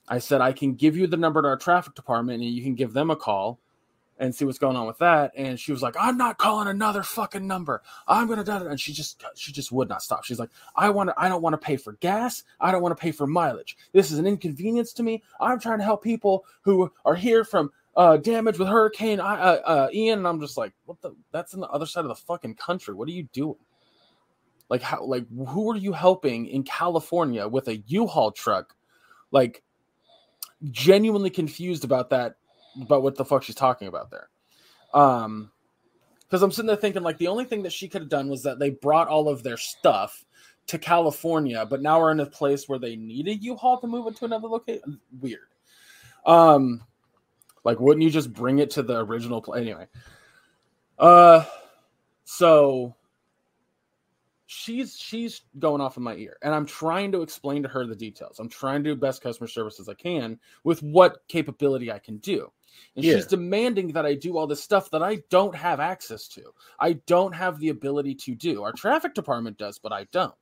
I 0.08 0.18
said, 0.18 0.40
"I 0.40 0.52
can 0.52 0.74
give 0.74 0.96
you 0.96 1.06
the 1.06 1.16
number 1.16 1.40
to 1.40 1.48
our 1.48 1.56
traffic 1.56 1.94
department, 1.94 2.42
and 2.42 2.50
you 2.50 2.62
can 2.62 2.74
give 2.74 2.92
them 2.92 3.10
a 3.10 3.16
call." 3.16 3.60
And 4.18 4.34
see 4.34 4.44
what's 4.44 4.58
going 4.58 4.76
on 4.76 4.86
with 4.86 4.98
that. 4.98 5.32
And 5.36 5.58
she 5.58 5.72
was 5.72 5.82
like, 5.82 5.94
I'm 5.98 6.16
not 6.16 6.38
calling 6.38 6.68
another 6.68 7.02
fucking 7.02 7.46
number. 7.46 7.82
I'm 8.06 8.28
gonna 8.28 8.44
do 8.44 8.52
it. 8.52 8.66
And 8.66 8.80
she 8.80 8.92
just 8.92 9.24
she 9.34 9.52
just 9.52 9.72
would 9.72 9.88
not 9.88 10.02
stop. 10.02 10.24
She's 10.24 10.38
like, 10.38 10.50
I 10.76 10.90
want 10.90 11.10
to 11.10 11.14
I 11.16 11.28
don't 11.28 11.42
want 11.42 11.54
to 11.54 11.58
pay 11.58 11.76
for 11.76 11.94
gas. 11.94 12.42
I 12.60 12.72
don't 12.72 12.82
want 12.82 12.96
to 12.96 13.00
pay 13.00 13.12
for 13.12 13.26
mileage. 13.26 13.76
This 13.92 14.10
is 14.10 14.18
an 14.18 14.26
inconvenience 14.26 14.92
to 14.94 15.02
me. 15.02 15.22
I'm 15.40 15.60
trying 15.60 15.78
to 15.78 15.84
help 15.84 16.02
people 16.02 16.44
who 16.62 16.90
are 17.04 17.14
here 17.14 17.44
from 17.44 17.70
uh, 17.96 18.16
damage 18.16 18.58
with 18.58 18.68
Hurricane 18.68 19.20
uh, 19.20 19.24
uh, 19.24 19.88
Ian. 19.92 20.20
And 20.20 20.28
I'm 20.28 20.40
just 20.40 20.56
like, 20.56 20.72
what 20.84 21.00
the 21.00 21.12
that's 21.32 21.54
on 21.54 21.60
the 21.60 21.68
other 21.68 21.86
side 21.86 22.04
of 22.04 22.08
the 22.08 22.14
fucking 22.14 22.54
country. 22.54 22.94
What 22.94 23.08
are 23.08 23.12
you 23.12 23.24
doing? 23.32 23.56
Like 24.68 24.82
how 24.82 25.04
like 25.04 25.26
who 25.30 25.72
are 25.72 25.76
you 25.76 25.92
helping 25.92 26.46
in 26.46 26.62
California 26.62 27.48
with 27.48 27.68
a 27.68 27.76
U-Haul 27.76 28.32
truck? 28.32 28.74
Like 29.30 29.62
genuinely 30.70 31.30
confused 31.30 31.84
about 31.84 32.10
that 32.10 32.36
about 32.80 33.02
what 33.02 33.16
the 33.16 33.24
fuck 33.24 33.42
she's 33.42 33.54
talking 33.54 33.88
about 33.88 34.10
there. 34.10 34.28
Um, 34.94 35.50
because 36.20 36.42
I'm 36.42 36.52
sitting 36.52 36.66
there 36.66 36.76
thinking 36.76 37.02
like 37.02 37.18
the 37.18 37.28
only 37.28 37.44
thing 37.44 37.62
that 37.62 37.72
she 37.72 37.88
could 37.88 38.02
have 38.02 38.10
done 38.10 38.28
was 38.28 38.42
that 38.42 38.58
they 38.58 38.70
brought 38.70 39.08
all 39.08 39.28
of 39.28 39.42
their 39.42 39.56
stuff 39.56 40.24
to 40.66 40.78
California, 40.78 41.64
but 41.64 41.80
now 41.80 41.98
we're 41.98 42.12
in 42.12 42.20
a 42.20 42.26
place 42.26 42.68
where 42.68 42.78
they 42.78 42.96
need 42.96 43.42
U-Haul 43.42 43.80
to 43.80 43.86
move 43.86 44.06
it 44.06 44.16
to 44.16 44.26
another 44.26 44.48
location. 44.48 45.00
Weird. 45.20 45.48
Um, 46.26 46.82
like 47.64 47.80
wouldn't 47.80 48.04
you 48.04 48.10
just 48.10 48.32
bring 48.32 48.58
it 48.58 48.70
to 48.72 48.82
the 48.82 48.98
original 48.98 49.40
place 49.40 49.62
anyway? 49.62 49.86
Uh, 50.98 51.44
so 52.24 52.94
she's 54.50 54.98
she's 54.98 55.42
going 55.58 55.80
off 55.80 55.98
in 55.98 56.02
my 56.02 56.14
ear 56.14 56.38
and 56.40 56.54
i'm 56.54 56.64
trying 56.64 57.12
to 57.12 57.20
explain 57.20 57.62
to 57.62 57.68
her 57.68 57.86
the 57.86 57.94
details 57.94 58.38
i'm 58.38 58.48
trying 58.48 58.82
to 58.82 58.94
do 58.94 58.96
best 58.98 59.22
customer 59.22 59.46
service 59.46 59.78
as 59.78 59.90
i 59.90 59.94
can 59.94 60.38
with 60.64 60.82
what 60.82 61.18
capability 61.28 61.92
i 61.92 61.98
can 61.98 62.16
do 62.18 62.50
and 62.96 63.04
yeah. 63.04 63.16
she's 63.16 63.26
demanding 63.26 63.92
that 63.92 64.06
I 64.06 64.14
do 64.14 64.36
all 64.36 64.46
this 64.46 64.62
stuff 64.62 64.90
that 64.90 65.02
I 65.02 65.18
don't 65.30 65.54
have 65.54 65.80
access 65.80 66.28
to. 66.28 66.42
I 66.78 66.94
don't 67.06 67.34
have 67.34 67.58
the 67.58 67.68
ability 67.68 68.14
to 68.16 68.34
do. 68.34 68.62
Our 68.62 68.72
traffic 68.72 69.14
department 69.14 69.58
does, 69.58 69.78
but 69.78 69.92
I 69.92 70.06
don't. 70.12 70.34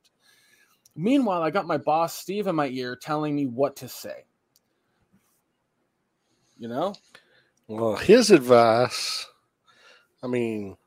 Meanwhile, 0.95 1.43
I 1.43 1.51
got 1.51 1.67
my 1.67 1.77
boss, 1.77 2.15
Steve, 2.15 2.47
in 2.47 2.55
my 2.55 2.67
ear 2.67 2.95
telling 2.95 3.35
me 3.35 3.45
what 3.45 3.75
to 3.77 3.87
say. 3.87 4.25
You 6.57 6.67
know? 6.67 6.95
Well, 7.67 7.95
his 7.95 8.31
advice, 8.31 9.27
I 10.23 10.27
mean, 10.27 10.77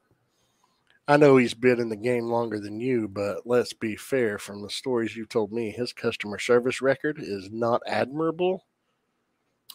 I 1.06 1.16
know 1.16 1.36
he's 1.36 1.54
been 1.54 1.80
in 1.80 1.88
the 1.88 1.96
game 1.96 2.24
longer 2.24 2.58
than 2.58 2.80
you, 2.80 3.06
but 3.06 3.46
let's 3.46 3.72
be 3.72 3.96
fair. 3.96 4.38
From 4.38 4.62
the 4.62 4.70
stories 4.70 5.16
you've 5.16 5.28
told 5.28 5.52
me, 5.52 5.70
his 5.70 5.92
customer 5.92 6.38
service 6.38 6.80
record 6.80 7.18
is 7.20 7.50
not 7.50 7.82
admirable. 7.86 8.64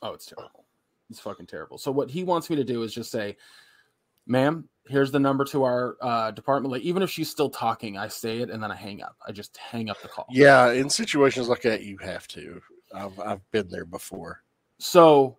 Oh, 0.01 0.13
it's 0.13 0.25
terrible. 0.25 0.64
It's 1.09 1.19
fucking 1.19 1.47
terrible. 1.47 1.77
So 1.77 1.91
what 1.91 2.09
he 2.09 2.23
wants 2.23 2.49
me 2.49 2.55
to 2.55 2.63
do 2.63 2.83
is 2.83 2.93
just 2.93 3.11
say, 3.11 3.37
"Ma'am, 4.25 4.67
here's 4.87 5.11
the 5.11 5.19
number 5.19 5.45
to 5.45 5.63
our 5.63 5.97
uh, 6.01 6.31
department." 6.31 6.71
Like 6.71 6.81
even 6.81 7.03
if 7.03 7.09
she's 7.09 7.29
still 7.29 7.49
talking, 7.49 7.97
I 7.97 8.07
say 8.07 8.39
it 8.39 8.49
and 8.49 8.61
then 8.61 8.71
I 8.71 8.75
hang 8.75 9.01
up. 9.01 9.15
I 9.27 9.31
just 9.31 9.55
hang 9.57 9.89
up 9.89 10.01
the 10.01 10.07
call. 10.07 10.27
Yeah, 10.31 10.71
in 10.71 10.89
situations 10.89 11.47
like 11.47 11.61
that, 11.61 11.83
you 11.83 11.97
have 11.97 12.27
to. 12.29 12.61
I've 12.93 13.19
I've 13.19 13.51
been 13.51 13.67
there 13.69 13.85
before. 13.85 14.43
So, 14.79 15.37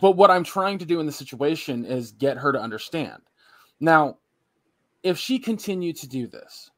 but 0.00 0.12
what 0.12 0.30
I'm 0.30 0.44
trying 0.44 0.78
to 0.78 0.86
do 0.86 1.00
in 1.00 1.06
the 1.06 1.12
situation 1.12 1.84
is 1.84 2.12
get 2.12 2.36
her 2.38 2.52
to 2.52 2.60
understand. 2.60 3.22
Now, 3.80 4.18
if 5.02 5.18
she 5.18 5.38
continued 5.38 5.96
to 5.96 6.08
do 6.08 6.26
this, 6.26 6.70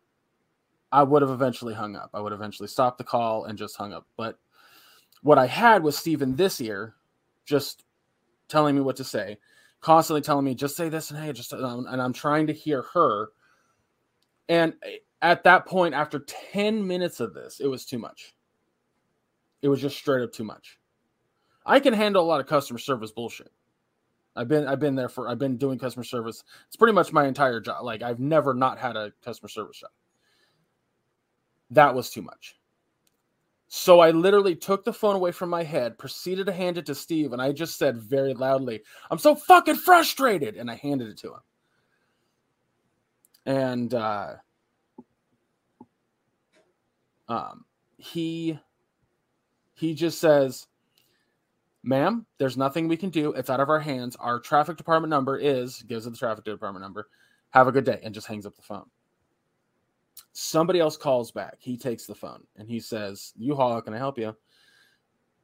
I 0.91 1.03
would 1.03 1.23
have 1.23 1.31
eventually 1.31 1.75
hung 1.75 1.97
up. 1.97 2.11
I 2.15 2.21
would 2.21 2.33
eventually 2.33 2.69
stop 2.69 2.99
the 2.99 3.05
call 3.05 3.45
and 3.45 3.59
just 3.59 3.77
hung 3.77 3.93
up. 3.93 4.07
But 4.17 4.39
what 5.23 5.39
I 5.39 5.47
had 5.47 5.83
was 5.83 5.97
Steven 5.97 6.37
this 6.37 6.61
year 6.61 6.95
just 7.45 7.85
telling 8.49 8.75
me 8.75 8.81
what 8.81 8.97
to 8.97 9.05
say, 9.05 9.39
constantly 9.81 10.21
telling 10.21 10.45
me, 10.45 10.55
just 10.55 10.77
say 10.77 10.89
this 10.89 11.11
and 11.11 11.19
hey, 11.23 11.33
just, 11.33 11.53
um, 11.53 11.87
and 11.89 12.01
I'm 12.01 12.13
trying 12.13 12.47
to 12.49 12.53
hear 12.53 12.83
her. 12.95 13.29
And 14.49 14.75
at 15.23 15.45
that 15.45 15.67
point, 15.67 15.95
after 15.95 16.21
10 16.53 16.87
minutes 16.87 17.21
of 17.21 17.35
this, 17.35 17.61
it 17.61 17.67
was 17.67 17.85
too 17.85 17.99
much. 17.99 18.35
It 19.63 19.69
was 19.69 19.81
just 19.81 19.97
straight 19.97 20.23
up 20.23 20.33
too 20.33 20.45
much. 20.45 20.79
I 21.67 21.81
can 21.81 21.93
handle 21.93 22.23
a 22.23 22.27
lot 22.27 22.41
of 22.41 22.47
customer 22.47 22.79
service 22.79 23.13
bullshit. 23.13 23.51
I've 24.37 24.49
been 24.49 24.67
I've 24.69 24.79
been 24.79 24.95
there 24.95 25.09
for 25.09 25.29
I've 25.29 25.39
been 25.39 25.57
doing 25.57 25.79
customer 25.79 26.05
service. 26.05 26.45
It's 26.69 26.77
pretty 26.77 26.95
much 26.95 27.13
my 27.13 27.27
entire 27.27 27.61
job. 27.61 27.83
Like 27.85 28.03
I've 28.03 28.21
never 28.21 28.55
not 28.55 28.79
had 28.79 28.97
a 28.97 29.13
customer 29.25 29.49
service 29.49 29.81
job. 29.81 29.91
That 31.71 31.95
was 31.95 32.09
too 32.09 32.23
much. 32.23 32.57
So 33.69 34.01
I 34.01 34.11
literally 34.13 34.57
took 34.57 34.85
the 34.85 34.93
phone 34.95 35.15
away 35.15 35.31
from 35.31 35.51
my 35.51 35.63
head, 35.63 35.99
proceeded 35.99 36.47
to 36.47 36.53
hand 36.53 36.79
it 36.79 36.87
to 36.87 36.95
Steve, 36.95 37.35
and 37.35 37.43
I 37.43 37.53
just 37.53 37.77
said 37.79 37.99
very 37.99 38.33
loudly, 38.33 38.83
I'm 39.11 39.19
so 39.19 39.35
fucking 39.35 39.77
frustrated. 39.77 40.57
And 40.57 40.71
I 40.71 40.77
handed 40.77 41.09
it 41.09 41.19
to 41.19 41.35
him. 41.35 41.41
And 43.45 43.95
uh, 43.95 44.35
um, 47.29 47.65
he 47.99 48.59
he 49.75 49.95
just 49.95 50.19
says, 50.19 50.67
ma'am, 51.83 52.27
there's 52.39 52.57
nothing 52.57 52.89
we 52.89 52.97
can 52.97 53.11
do. 53.11 53.33
It's 53.33 53.51
out 53.51 53.61
of 53.61 53.69
our 53.69 53.81
hands. 53.81 54.17
Our 54.17 54.41
traffic 54.41 54.77
department 54.77 55.11
number 55.11 55.39
is, 55.39 55.83
gives 55.83 56.07
it 56.07 56.11
the 56.11 56.17
traffic 56.17 56.45
department 56.45 56.83
number. 56.83 57.09
Have 57.51 57.69
a 57.69 57.73
good 57.73 57.85
day. 57.85 58.01
And 58.03 58.15
just 58.15 58.27
hangs 58.27 58.45
up 58.45 58.57
the 58.57 58.63
phone. 58.63 58.87
Somebody 60.41 60.79
else 60.79 60.97
calls 60.97 61.33
back. 61.33 61.57
He 61.59 61.77
takes 61.77 62.07
the 62.07 62.15
phone 62.15 62.45
and 62.57 62.69
he 62.69 62.79
says, 62.79 63.33
U-Haul, 63.39 63.83
can 63.83 63.93
I 63.93 63.99
help 63.99 64.17
you? 64.17 64.37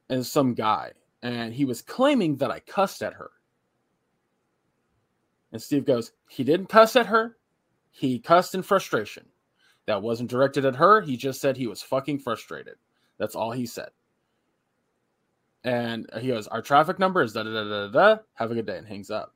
And 0.09 0.25
some 0.25 0.55
guy. 0.55 0.93
And 1.21 1.53
he 1.53 1.65
was 1.65 1.83
claiming 1.83 2.37
that 2.37 2.53
I 2.53 2.61
cussed 2.61 3.03
at 3.03 3.15
her. 3.15 3.33
And 5.51 5.61
Steve 5.61 5.85
goes, 5.85 6.13
He 6.29 6.45
didn't 6.45 6.69
cuss 6.69 6.95
at 6.95 7.07
her. 7.07 7.37
He 7.91 8.21
cussed 8.21 8.55
in 8.55 8.63
frustration. 8.63 9.27
That 9.87 10.01
wasn't 10.01 10.31
directed 10.31 10.65
at 10.65 10.77
her. 10.77 11.01
He 11.01 11.17
just 11.17 11.41
said 11.41 11.57
he 11.57 11.67
was 11.67 11.83
fucking 11.83 12.21
frustrated. 12.21 12.77
That's 13.19 13.35
all 13.35 13.51
he 13.51 13.67
said. 13.67 13.89
And 15.65 16.09
he 16.21 16.29
goes, 16.29 16.47
Our 16.47 16.63
traffic 16.63 17.01
number 17.01 17.21
is 17.21 17.33
da 17.33 17.43
da 17.43 17.51
da 17.51 17.65
da 17.65 17.89
da. 17.89 18.23
Have 18.35 18.53
a 18.53 18.55
good 18.55 18.67
day. 18.67 18.79
And 18.79 18.87
hangs 18.87 19.11
up. 19.11 19.35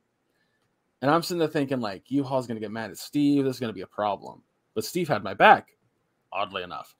And 1.01 1.11
I'm 1.11 1.21
sitting 1.21 1.39
there 1.39 1.49
thinking, 1.49 1.81
like, 1.81 2.09
U-Haul's 2.09 2.47
going 2.47 2.55
to 2.55 2.61
get 2.61 2.71
mad 2.71 2.91
at 2.91 2.97
Steve. 2.97 3.43
This 3.43 3.57
is 3.57 3.59
going 3.59 3.71
to 3.71 3.75
be 3.75 3.81
a 3.81 3.87
problem 3.87 4.41
but 4.75 4.85
Steve 4.85 5.07
had 5.07 5.23
my 5.23 5.33
back, 5.33 5.69
oddly 6.31 6.63
enough. 6.63 6.95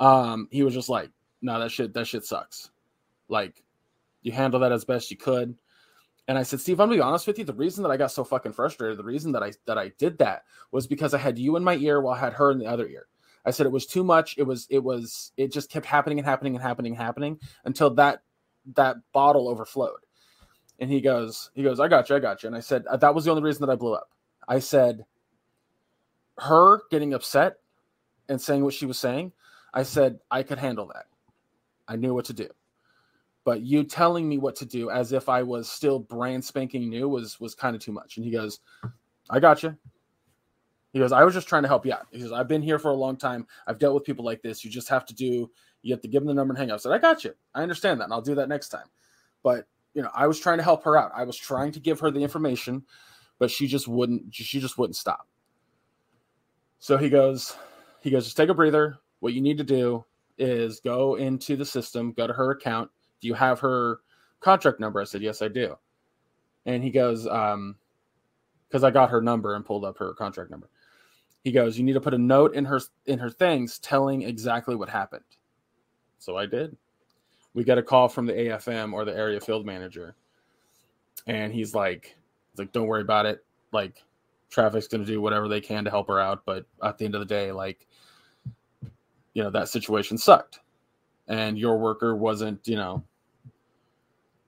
Um, 0.00 0.48
he 0.50 0.62
was 0.62 0.74
just 0.74 0.88
like, 0.88 1.10
no, 1.42 1.58
that 1.60 1.70
shit, 1.70 1.94
that 1.94 2.06
shit 2.06 2.24
sucks. 2.24 2.70
Like, 3.28 3.62
you 4.22 4.32
handle 4.32 4.60
that 4.60 4.72
as 4.72 4.84
best 4.84 5.10
you 5.10 5.16
could. 5.16 5.56
And 6.26 6.36
I 6.36 6.42
said, 6.42 6.60
Steve, 6.60 6.78
I'm 6.78 6.88
gonna 6.88 6.98
be 6.98 7.02
honest 7.02 7.26
with 7.26 7.38
you. 7.38 7.44
The 7.44 7.54
reason 7.54 7.82
that 7.82 7.90
I 7.90 7.96
got 7.96 8.12
so 8.12 8.22
fucking 8.22 8.52
frustrated, 8.52 8.98
the 8.98 9.04
reason 9.04 9.32
that 9.32 9.42
I 9.42 9.52
that 9.64 9.78
I 9.78 9.92
did 9.98 10.18
that 10.18 10.44
was 10.70 10.86
because 10.86 11.14
I 11.14 11.18
had 11.18 11.38
you 11.38 11.56
in 11.56 11.64
my 11.64 11.76
ear 11.76 12.02
while 12.02 12.14
I 12.14 12.18
had 12.18 12.34
her 12.34 12.50
in 12.50 12.58
the 12.58 12.66
other 12.66 12.86
ear. 12.86 13.06
I 13.46 13.50
said 13.50 13.64
it 13.64 13.72
was 13.72 13.86
too 13.86 14.04
much. 14.04 14.36
It 14.36 14.42
was 14.42 14.66
it 14.68 14.80
was 14.84 15.32
it 15.38 15.50
just 15.52 15.70
kept 15.70 15.86
happening 15.86 16.18
and 16.18 16.26
happening 16.26 16.54
and 16.54 16.62
happening 16.62 16.92
and 16.92 17.00
happening 17.00 17.40
until 17.64 17.88
that 17.94 18.20
that 18.74 18.96
bottle 19.12 19.48
overflowed. 19.48 20.00
And 20.80 20.90
he 20.90 21.00
goes, 21.00 21.50
he 21.54 21.62
goes, 21.62 21.80
I 21.80 21.88
got 21.88 22.10
you, 22.10 22.16
I 22.16 22.20
got 22.20 22.42
you. 22.42 22.48
And 22.48 22.56
I 22.56 22.60
said 22.60 22.84
that 23.00 23.14
was 23.14 23.24
the 23.24 23.30
only 23.30 23.42
reason 23.42 23.64
that 23.66 23.72
I 23.72 23.76
blew 23.76 23.94
up. 23.94 24.10
I 24.46 24.58
said, 24.58 25.04
her 26.38 26.82
getting 26.90 27.14
upset 27.14 27.56
and 28.28 28.40
saying 28.40 28.64
what 28.64 28.74
she 28.74 28.86
was 28.86 28.98
saying, 28.98 29.32
I 29.72 29.82
said 29.82 30.20
I 30.30 30.42
could 30.42 30.58
handle 30.58 30.86
that. 30.94 31.06
I 31.86 31.96
knew 31.96 32.14
what 32.14 32.26
to 32.26 32.32
do. 32.32 32.48
But 33.44 33.62
you 33.62 33.84
telling 33.84 34.28
me 34.28 34.38
what 34.38 34.56
to 34.56 34.66
do 34.66 34.90
as 34.90 35.12
if 35.12 35.28
I 35.28 35.42
was 35.42 35.70
still 35.70 35.98
brand 35.98 36.44
spanking 36.44 36.90
new 36.90 37.08
was 37.08 37.40
was 37.40 37.54
kind 37.54 37.74
of 37.74 37.80
too 37.80 37.92
much. 37.92 38.16
And 38.16 38.24
he 38.24 38.30
goes, 38.30 38.60
I 39.30 39.40
got 39.40 39.62
you. 39.62 39.76
He 40.92 40.98
goes, 40.98 41.12
I 41.12 41.22
was 41.24 41.34
just 41.34 41.48
trying 41.48 41.62
to 41.62 41.68
help 41.68 41.84
you 41.86 41.92
out. 41.92 42.06
He 42.10 42.20
goes, 42.20 42.32
I've 42.32 42.48
been 42.48 42.62
here 42.62 42.78
for 42.78 42.90
a 42.90 42.94
long 42.94 43.16
time. 43.16 43.46
I've 43.66 43.78
dealt 43.78 43.94
with 43.94 44.04
people 44.04 44.24
like 44.24 44.42
this. 44.42 44.64
You 44.64 44.70
just 44.70 44.88
have 44.88 45.04
to 45.06 45.14
do, 45.14 45.50
you 45.82 45.94
have 45.94 46.00
to 46.02 46.08
give 46.08 46.22
them 46.22 46.28
the 46.28 46.34
number 46.34 46.52
and 46.52 46.58
hang 46.58 46.70
up. 46.70 46.76
I 46.76 46.78
said, 46.78 46.92
I 46.92 46.98
got 46.98 47.24
you. 47.24 47.34
I 47.54 47.62
understand 47.62 48.00
that. 48.00 48.04
And 48.04 48.12
I'll 48.12 48.22
do 48.22 48.34
that 48.36 48.48
next 48.48 48.70
time. 48.70 48.86
But, 49.42 49.66
you 49.94 50.02
know, 50.02 50.10
I 50.14 50.26
was 50.26 50.40
trying 50.40 50.58
to 50.58 50.64
help 50.64 50.84
her 50.84 50.96
out. 50.96 51.12
I 51.14 51.24
was 51.24 51.36
trying 51.36 51.72
to 51.72 51.80
give 51.80 52.00
her 52.00 52.10
the 52.10 52.20
information, 52.20 52.84
but 53.38 53.50
she 53.50 53.66
just 53.66 53.86
wouldn't, 53.86 54.34
she 54.34 54.60
just 54.60 54.78
wouldn't 54.78 54.96
stop. 54.96 55.28
So 56.78 56.96
he 56.96 57.08
goes, 57.08 57.56
he 58.00 58.10
goes, 58.10 58.24
just 58.24 58.36
take 58.36 58.48
a 58.48 58.54
breather. 58.54 58.98
What 59.20 59.34
you 59.34 59.40
need 59.40 59.58
to 59.58 59.64
do 59.64 60.04
is 60.38 60.80
go 60.80 61.16
into 61.16 61.56
the 61.56 61.64
system, 61.64 62.12
go 62.12 62.26
to 62.26 62.32
her 62.32 62.52
account. 62.52 62.90
Do 63.20 63.28
you 63.28 63.34
have 63.34 63.58
her 63.60 64.00
contract 64.40 64.78
number? 64.78 65.00
I 65.00 65.04
said, 65.04 65.22
yes, 65.22 65.42
I 65.42 65.48
do. 65.48 65.76
And 66.66 66.84
he 66.84 66.90
goes, 66.90 67.26
um, 67.26 67.76
because 68.68 68.84
I 68.84 68.90
got 68.90 69.10
her 69.10 69.20
number 69.20 69.54
and 69.54 69.64
pulled 69.64 69.84
up 69.84 69.98
her 69.98 70.12
contract 70.14 70.50
number. 70.50 70.68
He 71.42 71.52
goes, 71.52 71.78
"You 71.78 71.84
need 71.84 71.94
to 71.94 72.00
put 72.00 72.14
a 72.14 72.18
note 72.18 72.54
in 72.54 72.64
her 72.66 72.80
in 73.06 73.18
her 73.18 73.30
things 73.30 73.78
telling 73.78 74.22
exactly 74.22 74.76
what 74.76 74.88
happened." 74.88 75.24
So 76.18 76.36
I 76.36 76.46
did. 76.46 76.76
We 77.54 77.64
get 77.64 77.78
a 77.78 77.82
call 77.82 78.08
from 78.08 78.26
the 78.26 78.34
AFM 78.34 78.92
or 78.92 79.04
the 79.04 79.16
area 79.16 79.40
field 79.40 79.64
manager, 79.64 80.14
and 81.26 81.52
he's 81.52 81.74
like, 81.74 82.16
he's 82.50 82.58
like, 82.58 82.72
"Don't 82.72 82.86
worry 82.86 83.02
about 83.02 83.26
it. 83.26 83.44
Like, 83.72 84.04
traffic's 84.50 84.88
going 84.88 85.04
to 85.04 85.06
do 85.06 85.20
whatever 85.20 85.48
they 85.48 85.60
can 85.60 85.84
to 85.84 85.90
help 85.90 86.08
her 86.08 86.20
out, 86.20 86.42
but 86.44 86.66
at 86.82 86.98
the 86.98 87.04
end 87.04 87.14
of 87.14 87.20
the 87.20 87.26
day, 87.26 87.52
like, 87.52 87.86
you 89.34 89.42
know, 89.42 89.50
that 89.50 89.68
situation 89.68 90.18
sucked, 90.18 90.60
and 91.28 91.58
your 91.58 91.78
worker 91.78 92.16
wasn't, 92.16 92.66
you 92.66 92.76
know." 92.76 93.04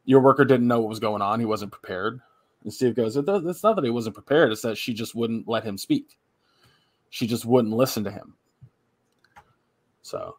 Your 0.06 0.20
worker 0.20 0.44
didn't 0.44 0.66
know 0.66 0.80
what 0.80 0.88
was 0.88 0.98
going 0.98 1.22
on. 1.22 1.38
He 1.38 1.46
wasn't 1.46 1.70
prepared. 1.70 2.20
And 2.64 2.72
Steve 2.72 2.96
goes, 2.96 3.16
It's 3.16 3.62
not 3.62 3.76
that 3.76 3.84
he 3.84 3.90
wasn't 3.90 4.14
prepared, 4.16 4.50
it's 4.50 4.62
that 4.62 4.76
she 4.76 4.92
just 4.92 5.14
wouldn't 5.14 5.46
let 5.46 5.62
him 5.62 5.78
speak 5.78 6.18
she 7.10 7.26
just 7.26 7.44
wouldn't 7.44 7.74
listen 7.74 8.04
to 8.04 8.10
him. 8.10 8.34
So, 10.02 10.36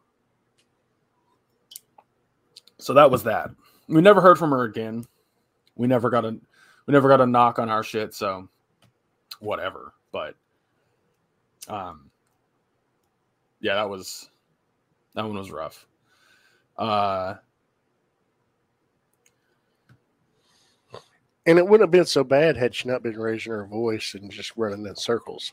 so 2.78 2.94
that 2.94 3.10
was 3.10 3.22
that. 3.24 3.50
We 3.88 4.00
never 4.00 4.20
heard 4.20 4.38
from 4.38 4.50
her 4.50 4.64
again. 4.64 5.04
We 5.76 5.86
never 5.86 6.10
got 6.10 6.24
a 6.24 6.30
we 6.86 6.92
never 6.92 7.08
got 7.08 7.20
a 7.20 7.26
knock 7.26 7.58
on 7.58 7.70
our 7.70 7.82
shit. 7.82 8.14
So, 8.14 8.48
whatever. 9.42 9.92
But, 10.12 10.36
um, 11.68 12.10
yeah, 13.60 13.74
that 13.76 13.90
was 13.90 14.30
that 15.14 15.24
one 15.24 15.36
was 15.36 15.50
rough. 15.50 15.86
Uh, 16.76 17.34
and 21.46 21.58
it 21.58 21.66
wouldn't 21.66 21.86
have 21.86 21.90
been 21.90 22.06
so 22.06 22.24
bad 22.24 22.56
had 22.56 22.74
she 22.74 22.88
not 22.88 23.02
been 23.02 23.18
raising 23.18 23.52
her 23.52 23.66
voice 23.66 24.14
and 24.14 24.30
just 24.30 24.52
running 24.56 24.86
in 24.86 24.96
circles. 24.96 25.52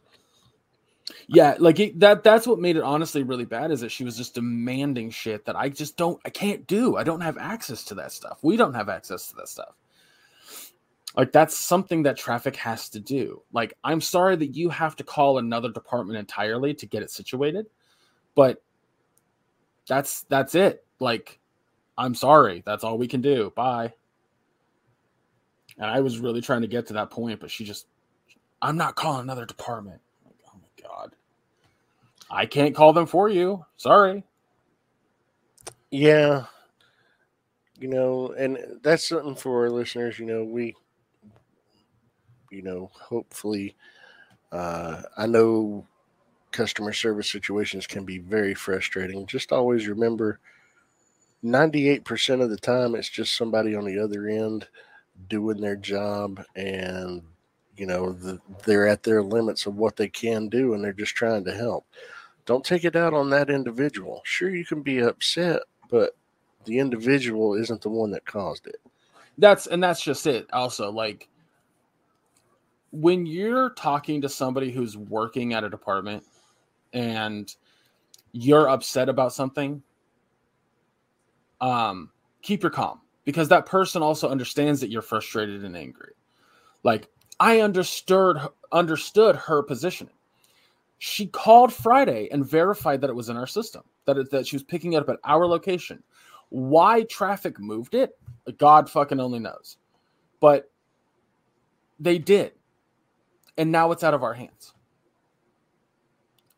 Yeah, 1.27 1.55
like 1.59 1.79
it, 1.79 1.99
that 1.99 2.23
that's 2.23 2.45
what 2.45 2.59
made 2.59 2.77
it 2.77 2.83
honestly 2.83 3.23
really 3.23 3.45
bad 3.45 3.71
is 3.71 3.81
that 3.81 3.91
she 3.91 4.03
was 4.03 4.17
just 4.17 4.35
demanding 4.35 5.09
shit 5.09 5.45
that 5.45 5.55
I 5.55 5.69
just 5.69 5.97
don't 5.97 6.19
I 6.25 6.29
can't 6.29 6.67
do. 6.67 6.97
I 6.97 7.03
don't 7.03 7.21
have 7.21 7.37
access 7.37 7.83
to 7.85 7.95
that 7.95 8.11
stuff. 8.11 8.39
We 8.43 8.57
don't 8.57 8.75
have 8.75 8.89
access 8.89 9.27
to 9.29 9.35
that 9.37 9.49
stuff. 9.49 9.75
Like 11.15 11.31
that's 11.31 11.57
something 11.57 12.03
that 12.03 12.17
traffic 12.17 12.55
has 12.57 12.89
to 12.89 12.99
do. 12.99 13.41
Like 13.51 13.73
I'm 13.83 14.01
sorry 14.01 14.35
that 14.35 14.55
you 14.55 14.69
have 14.69 14.95
to 14.97 15.03
call 15.03 15.37
another 15.37 15.71
department 15.71 16.19
entirely 16.19 16.73
to 16.75 16.85
get 16.85 17.01
it 17.01 17.11
situated, 17.11 17.65
but 18.35 18.61
that's 19.87 20.21
that's 20.23 20.55
it. 20.55 20.85
Like 20.99 21.39
I'm 21.97 22.15
sorry, 22.15 22.63
that's 22.65 22.83
all 22.83 22.97
we 22.97 23.07
can 23.07 23.21
do. 23.21 23.51
Bye. 23.55 23.93
And 25.77 25.89
I 25.89 26.01
was 26.01 26.19
really 26.19 26.41
trying 26.41 26.61
to 26.61 26.67
get 26.67 26.87
to 26.87 26.93
that 26.93 27.09
point, 27.09 27.39
but 27.39 27.49
she 27.49 27.65
just 27.65 27.87
I'm 28.61 28.77
not 28.77 28.95
calling 28.95 29.21
another 29.21 29.45
department. 29.45 30.01
Like, 30.25 30.35
oh 30.47 30.57
my 30.61 30.87
god. 30.87 31.15
I 32.29 32.45
can't 32.45 32.75
call 32.75 32.93
them 32.93 33.07
for 33.07 33.29
you. 33.29 33.65
Sorry. 33.77 34.23
Yeah. 35.89 36.45
You 37.79 37.87
know, 37.87 38.31
and 38.37 38.59
that's 38.83 39.07
something 39.07 39.35
for 39.35 39.63
our 39.63 39.69
listeners. 39.69 40.19
You 40.19 40.25
know, 40.25 40.43
we, 40.43 40.75
you 42.51 42.61
know, 42.61 42.89
hopefully, 42.93 43.75
uh, 44.51 45.03
I 45.17 45.27
know 45.27 45.85
customer 46.51 46.93
service 46.93 47.31
situations 47.31 47.85
can 47.87 48.05
be 48.05 48.17
very 48.17 48.53
frustrating. 48.53 49.25
Just 49.27 49.51
always 49.51 49.87
remember 49.87 50.39
98% 51.43 52.41
of 52.41 52.49
the 52.49 52.57
time, 52.57 52.95
it's 52.95 53.09
just 53.09 53.35
somebody 53.35 53.75
on 53.75 53.85
the 53.85 53.99
other 53.99 54.27
end 54.27 54.67
doing 55.27 55.59
their 55.59 55.75
job 55.75 56.41
and 56.55 57.21
you 57.75 57.85
know 57.85 58.13
the, 58.13 58.39
they're 58.65 58.87
at 58.87 59.03
their 59.03 59.21
limits 59.21 59.65
of 59.65 59.75
what 59.75 59.97
they 59.97 60.07
can 60.07 60.47
do 60.47 60.73
and 60.73 60.83
they're 60.83 60.93
just 60.93 61.15
trying 61.15 61.43
to 61.43 61.53
help. 61.53 61.85
Don't 62.45 62.65
take 62.65 62.83
it 62.85 62.95
out 62.95 63.13
on 63.13 63.29
that 63.29 63.49
individual. 63.49 64.21
Sure 64.23 64.49
you 64.49 64.65
can 64.65 64.81
be 64.81 64.99
upset 64.99 65.61
but 65.89 66.15
the 66.65 66.79
individual 66.79 67.55
isn't 67.55 67.81
the 67.81 67.89
one 67.89 68.11
that 68.11 68.25
caused 68.25 68.67
it. 68.67 68.81
That's 69.37 69.67
and 69.67 69.83
that's 69.83 70.01
just 70.01 70.27
it 70.27 70.47
also 70.53 70.91
like 70.91 71.27
when 72.91 73.25
you're 73.25 73.71
talking 73.71 74.21
to 74.21 74.29
somebody 74.29 74.71
who's 74.71 74.97
working 74.97 75.53
at 75.53 75.63
a 75.63 75.69
department 75.69 76.23
and 76.93 77.55
you're 78.31 78.69
upset 78.69 79.09
about 79.09 79.33
something 79.33 79.81
um 81.61 82.09
keep 82.41 82.63
your 82.63 82.69
calm 82.69 83.01
because 83.25 83.49
that 83.49 83.65
person 83.65 84.01
also 84.01 84.29
understands 84.29 84.79
that 84.79 84.89
you're 84.89 85.01
frustrated 85.01 85.63
and 85.63 85.75
angry 85.75 86.13
like 86.83 87.09
I 87.39 87.61
understood 87.61 88.37
understood 88.71 89.35
her 89.35 89.63
positioning. 89.63 90.13
She 90.97 91.27
called 91.27 91.71
Friday 91.71 92.27
and 92.31 92.45
verified 92.45 93.01
that 93.01 93.09
it 93.09 93.15
was 93.15 93.29
in 93.29 93.37
our 93.37 93.47
system, 93.47 93.83
that 94.05 94.17
it, 94.17 94.29
that 94.31 94.45
she 94.45 94.55
was 94.55 94.63
picking 94.63 94.93
it 94.93 94.97
up 94.97 95.09
at 95.09 95.19
our 95.23 95.47
location. 95.47 96.03
Why 96.49 97.03
traffic 97.03 97.59
moved 97.59 97.95
it, 97.95 98.17
God 98.57 98.89
fucking 98.89 99.19
only 99.19 99.39
knows. 99.39 99.77
But 100.41 100.69
they 101.99 102.17
did. 102.17 102.53
And 103.57 103.71
now 103.71 103.91
it's 103.91 104.03
out 104.03 104.13
of 104.13 104.23
our 104.23 104.33
hands. 104.33 104.73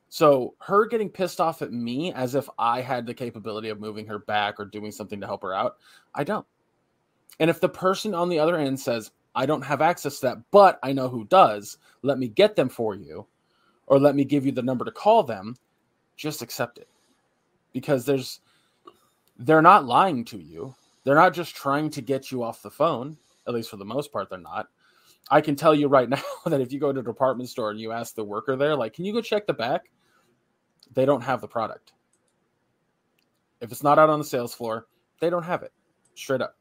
So 0.09 0.55
her 0.59 0.87
getting 0.87 1.09
pissed 1.09 1.39
off 1.39 1.61
at 1.61 1.71
me 1.71 2.11
as 2.13 2.35
if 2.35 2.49
I 2.59 2.81
had 2.81 3.05
the 3.05 3.13
capability 3.13 3.69
of 3.69 3.79
moving 3.79 4.05
her 4.07 4.19
back 4.19 4.59
or 4.59 4.65
doing 4.65 4.91
something 4.91 5.21
to 5.21 5.25
help 5.25 5.41
her 5.41 5.53
out, 5.53 5.77
I 6.13 6.25
don't. 6.25 6.45
And 7.39 7.49
if 7.49 7.61
the 7.61 7.69
person 7.69 8.13
on 8.13 8.27
the 8.27 8.39
other 8.39 8.57
end 8.57 8.79
says, 8.79 9.11
I 9.33 9.45
don't 9.45 9.63
have 9.63 9.81
access 9.81 10.19
to 10.19 10.27
that, 10.27 10.37
but 10.51 10.79
I 10.83 10.91
know 10.91 11.07
who 11.07 11.23
does. 11.25 11.77
Let 12.01 12.19
me 12.19 12.27
get 12.27 12.55
them 12.55 12.67
for 12.67 12.95
you, 12.95 13.25
or 13.87 13.99
let 13.99 14.15
me 14.15 14.25
give 14.25 14.45
you 14.45 14.51
the 14.51 14.61
number 14.61 14.83
to 14.83 14.91
call 14.91 15.23
them. 15.23 15.55
Just 16.17 16.41
accept 16.41 16.77
it 16.77 16.89
because 17.73 18.05
there's 18.05 18.41
they're 19.39 19.61
not 19.61 19.85
lying 19.85 20.25
to 20.25 20.37
you. 20.37 20.75
They're 21.03 21.15
not 21.15 21.33
just 21.33 21.55
trying 21.55 21.89
to 21.91 22.01
get 22.01 22.31
you 22.31 22.43
off 22.43 22.61
the 22.61 22.69
phone. 22.69 23.17
At 23.47 23.53
least 23.53 23.69
for 23.69 23.77
the 23.77 23.85
most 23.85 24.11
part, 24.11 24.29
they're 24.29 24.37
not. 24.37 24.67
I 25.31 25.39
can 25.39 25.55
tell 25.55 25.73
you 25.73 25.87
right 25.87 26.09
now 26.09 26.21
that 26.45 26.61
if 26.61 26.71
you 26.71 26.79
go 26.79 26.91
to 26.91 26.99
a 26.99 27.03
department 27.03 27.49
store 27.49 27.71
and 27.71 27.79
you 27.79 27.91
ask 27.91 28.13
the 28.13 28.23
worker 28.23 28.55
there, 28.55 28.75
like, 28.75 28.93
can 28.93 29.05
you 29.05 29.13
go 29.13 29.21
check 29.21 29.47
the 29.47 29.53
back? 29.53 29.89
They 30.93 31.05
don't 31.05 31.21
have 31.21 31.39
the 31.41 31.47
product. 31.47 31.93
If 33.61 33.71
it's 33.71 33.83
not 33.83 33.97
out 33.97 34.09
on 34.09 34.19
the 34.19 34.25
sales 34.25 34.53
floor, 34.53 34.87
they 35.21 35.29
don't 35.29 35.43
have 35.43 35.63
it. 35.63 35.71
Straight 36.15 36.41
up. 36.41 36.57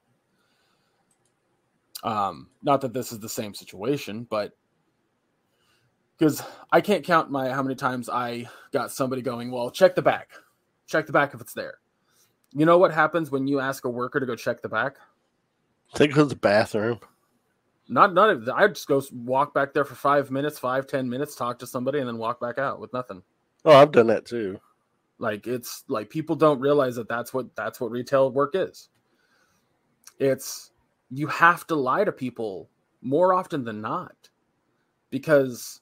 Um, 2.05 2.49
not 2.63 2.81
that 2.83 2.95
this 2.95 3.13
is 3.13 3.19
the 3.19 3.29
same 3.29 3.55
situation, 3.55 4.27
but 4.31 4.53
because 6.17 6.43
I 6.71 6.81
can't 6.81 7.05
count 7.05 7.31
my 7.31 7.51
how 7.51 7.63
many 7.63 7.75
times 7.75 8.09
I 8.09 8.49
got 8.73 8.93
somebody 8.93 9.23
going, 9.23 9.51
well, 9.51 9.71
check 9.71 9.95
the 9.95 10.03
back, 10.03 10.31
check 10.87 11.07
the 11.07 11.13
back 11.13 11.35
if 11.35 11.41
it's 11.41 11.55
there. 11.55 11.79
You 12.53 12.67
know 12.67 12.79
what 12.79 12.93
happens 12.93 13.31
when 13.31 13.47
you 13.47 13.61
ask 13.61 13.85
a 13.85 13.91
worker 13.91 14.21
to 14.21 14.27
go 14.27 14.37
check 14.37 14.63
the 14.63 14.69
back? 14.69 14.97
Think 15.95 16.17
of 16.17 16.29
the 16.29 16.37
bathroom. 16.37 17.01
Not 17.90 18.14
not 18.14 18.48
I 18.55 18.68
just 18.68 18.88
go 18.88 19.03
walk 19.12 19.53
back 19.53 19.74
there 19.74 19.85
for 19.85 19.96
five 19.96 20.31
minutes, 20.31 20.59
five 20.59 20.87
ten 20.87 21.09
minutes, 21.11 21.35
talk 21.35 21.59
to 21.59 21.66
somebody, 21.66 21.98
and 21.98 22.09
then 22.09 22.18
walk 22.18 22.40
back 22.40 22.59
out 22.59 22.81
with 22.81 22.92
nothing. 22.92 23.22
Oh, 23.64 23.74
I've 23.74 23.92
done 23.92 24.07
that 24.07 24.26
too. 24.26 24.61
Like 25.18 25.46
it's 25.46 25.85
like 25.88 26.09
people 26.09 26.37
don't 26.37 26.61
realize 26.61 26.96
that 26.96 27.09
that's 27.09 27.35
what 27.35 27.55
that's 27.57 27.81
what 27.81 27.90
retail 27.90 28.31
work 28.33 28.53
is. 28.55 28.88
it's 30.20 30.70
you 31.11 31.26
have 31.26 31.66
to 31.66 31.74
lie 31.74 32.05
to 32.05 32.12
people 32.12 32.70
more 33.03 33.35
often 33.35 33.64
than 33.64 33.81
not 33.81 34.31
because 35.11 35.81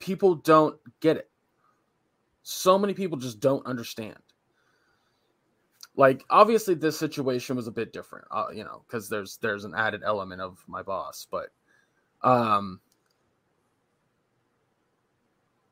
people 0.00 0.34
don't 0.36 0.78
get 1.00 1.16
it. 1.16 1.30
So 2.42 2.78
many 2.78 2.94
people 2.94 3.16
just 3.18 3.40
don't 3.40 3.66
understand. 3.66 4.18
Like 5.96 6.24
obviously 6.30 6.74
this 6.74 6.98
situation 6.98 7.56
was 7.56 7.68
a 7.68 7.72
bit 7.72 7.92
different, 7.92 8.26
uh, 8.30 8.46
you 8.52 8.64
know, 8.64 8.82
because 8.86 9.08
there's 9.08 9.36
there's 9.38 9.64
an 9.64 9.74
added 9.74 10.02
element 10.04 10.40
of 10.40 10.58
my 10.66 10.82
boss, 10.82 11.26
but 11.30 11.50
um 12.22 12.80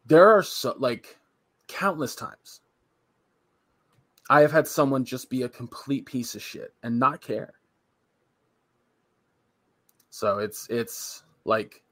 there 0.06 0.28
are 0.28 0.42
so 0.42 0.74
like 0.78 1.16
countless 1.68 2.14
times 2.14 2.60
I 4.30 4.40
have 4.40 4.52
had 4.52 4.66
someone 4.66 5.04
just 5.04 5.28
be 5.30 5.42
a 5.42 5.48
complete 5.48 6.06
piece 6.06 6.34
of 6.34 6.42
shit 6.42 6.72
and 6.82 6.98
not 6.98 7.20
care. 7.20 7.54
So 10.10 10.38
it's 10.38 10.66
it's 10.70 11.24
like 11.44 11.82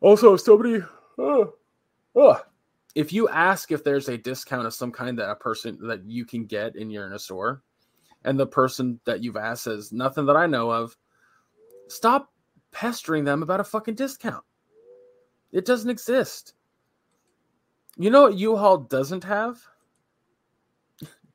also 0.00 0.34
if 0.34 0.40
somebody 0.40 0.82
oh, 1.18 1.54
oh, 2.14 2.40
if 2.98 3.12
you 3.12 3.28
ask 3.28 3.70
if 3.70 3.84
there's 3.84 4.08
a 4.08 4.18
discount 4.18 4.66
of 4.66 4.74
some 4.74 4.90
kind 4.90 5.16
that 5.16 5.30
a 5.30 5.36
person 5.36 5.78
that 5.86 6.04
you 6.04 6.24
can 6.24 6.44
get 6.44 6.74
in 6.74 6.90
your 6.90 7.06
in 7.06 7.12
a 7.12 7.18
store 7.18 7.62
and 8.24 8.36
the 8.36 8.44
person 8.44 8.98
that 9.04 9.22
you've 9.22 9.36
asked 9.36 9.62
says 9.62 9.92
nothing 9.92 10.26
that 10.26 10.36
I 10.36 10.46
know 10.46 10.68
of, 10.68 10.96
stop 11.86 12.32
pestering 12.72 13.22
them 13.22 13.44
about 13.44 13.60
a 13.60 13.64
fucking 13.64 13.94
discount. 13.94 14.42
It 15.52 15.64
doesn't 15.64 15.88
exist. 15.88 16.54
You 17.96 18.10
know 18.10 18.22
what 18.22 18.34
U-Haul 18.34 18.78
doesn't 18.78 19.22
have? 19.22 19.60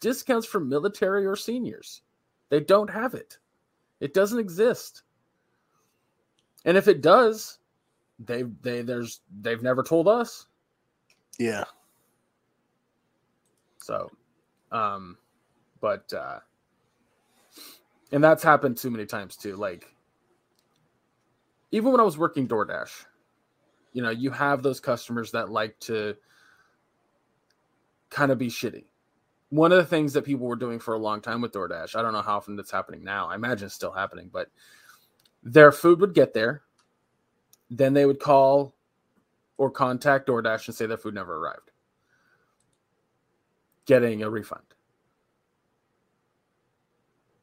Discounts 0.01 0.45
for 0.45 0.59
military 0.59 1.25
or 1.25 1.37
seniors. 1.37 2.01
They 2.49 2.59
don't 2.59 2.89
have 2.89 3.13
it. 3.13 3.37
It 4.01 4.13
doesn't 4.13 4.39
exist. 4.39 5.03
And 6.65 6.75
if 6.75 6.89
it 6.89 6.99
does, 6.99 7.59
they 8.19 8.43
they 8.61 8.81
there's 8.81 9.21
they've 9.39 9.63
never 9.63 9.81
told 9.81 10.09
us. 10.09 10.47
Yeah. 11.39 11.65
So, 13.79 14.09
um, 14.71 15.17
but 15.81 16.11
uh, 16.13 16.39
and 18.11 18.23
that's 18.23 18.43
happened 18.43 18.77
too 18.77 18.91
many 18.91 19.05
times 19.05 19.35
too. 19.35 19.55
Like, 19.55 19.93
even 21.71 21.91
when 21.91 21.99
I 21.99 22.03
was 22.03 22.17
working 22.17 22.47
DoorDash, 22.47 23.05
you 23.93 24.01
know, 24.01 24.09
you 24.09 24.31
have 24.31 24.63
those 24.63 24.79
customers 24.79 25.31
that 25.31 25.49
like 25.49 25.79
to 25.81 26.15
kind 28.09 28.31
of 28.31 28.37
be 28.37 28.47
shitty. 28.47 28.85
One 29.49 29.71
of 29.71 29.77
the 29.77 29.85
things 29.85 30.13
that 30.13 30.23
people 30.25 30.47
were 30.47 30.55
doing 30.55 30.79
for 30.79 30.93
a 30.93 30.99
long 30.99 31.21
time 31.21 31.41
with 31.41 31.51
DoorDash, 31.51 31.95
I 31.95 32.01
don't 32.01 32.13
know 32.13 32.21
how 32.21 32.37
often 32.37 32.55
that's 32.55 32.71
happening 32.71 33.03
now. 33.03 33.27
I 33.29 33.35
imagine 33.35 33.65
it's 33.67 33.75
still 33.75 33.91
happening, 33.91 34.29
but 34.31 34.49
their 35.43 35.71
food 35.71 35.99
would 35.99 36.13
get 36.13 36.33
there. 36.33 36.63
Then 37.69 37.93
they 37.93 38.05
would 38.05 38.19
call 38.19 38.75
or 39.63 39.71
contact 39.71 40.27
DoorDash 40.27 40.67
and 40.67 40.75
say 40.75 40.85
their 40.85 40.97
food 40.97 41.13
never 41.13 41.37
arrived, 41.37 41.71
getting 43.85 44.21
a 44.21 44.29
refund. 44.29 44.65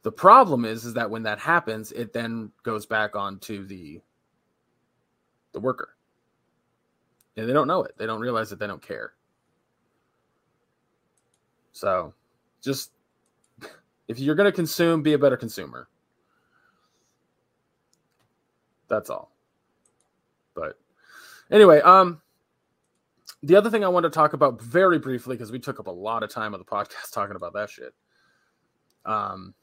The 0.02 0.12
problem 0.12 0.66
is, 0.66 0.84
is 0.84 0.92
that 0.94 1.10
when 1.10 1.22
that 1.22 1.38
happens, 1.38 1.92
it 1.92 2.12
then 2.12 2.52
goes 2.62 2.84
back 2.84 3.16
onto 3.16 3.66
the 3.66 4.02
the 5.52 5.60
worker. 5.60 5.96
And 7.36 7.48
they 7.48 7.54
don't 7.54 7.66
know 7.66 7.82
it. 7.84 7.94
They 7.96 8.06
don't 8.06 8.20
realize 8.20 8.50
that 8.50 8.58
they 8.58 8.66
don't 8.66 8.82
care. 8.82 9.14
So 11.72 12.12
just 12.60 12.92
if 14.08 14.18
you're 14.18 14.34
going 14.34 14.44
to 14.44 14.52
consume, 14.52 15.02
be 15.02 15.14
a 15.14 15.18
better 15.18 15.38
consumer. 15.38 15.88
That's 18.88 19.08
all. 19.08 19.29
Anyway, 21.50 21.80
um, 21.80 22.20
the 23.42 23.56
other 23.56 23.70
thing 23.70 23.84
I 23.84 23.88
want 23.88 24.04
to 24.04 24.10
talk 24.10 24.32
about 24.32 24.60
very 24.60 24.98
briefly 24.98 25.36
because 25.36 25.50
we 25.50 25.58
took 25.58 25.80
up 25.80 25.86
a 25.86 25.92
lot 25.92 26.22
of 26.22 26.30
time 26.30 26.54
of 26.54 26.60
the 26.60 26.64
podcast 26.70 27.12
talking 27.12 27.36
about 27.36 27.54
that 27.54 27.70
shit. 27.70 27.94
Um, 29.04 29.54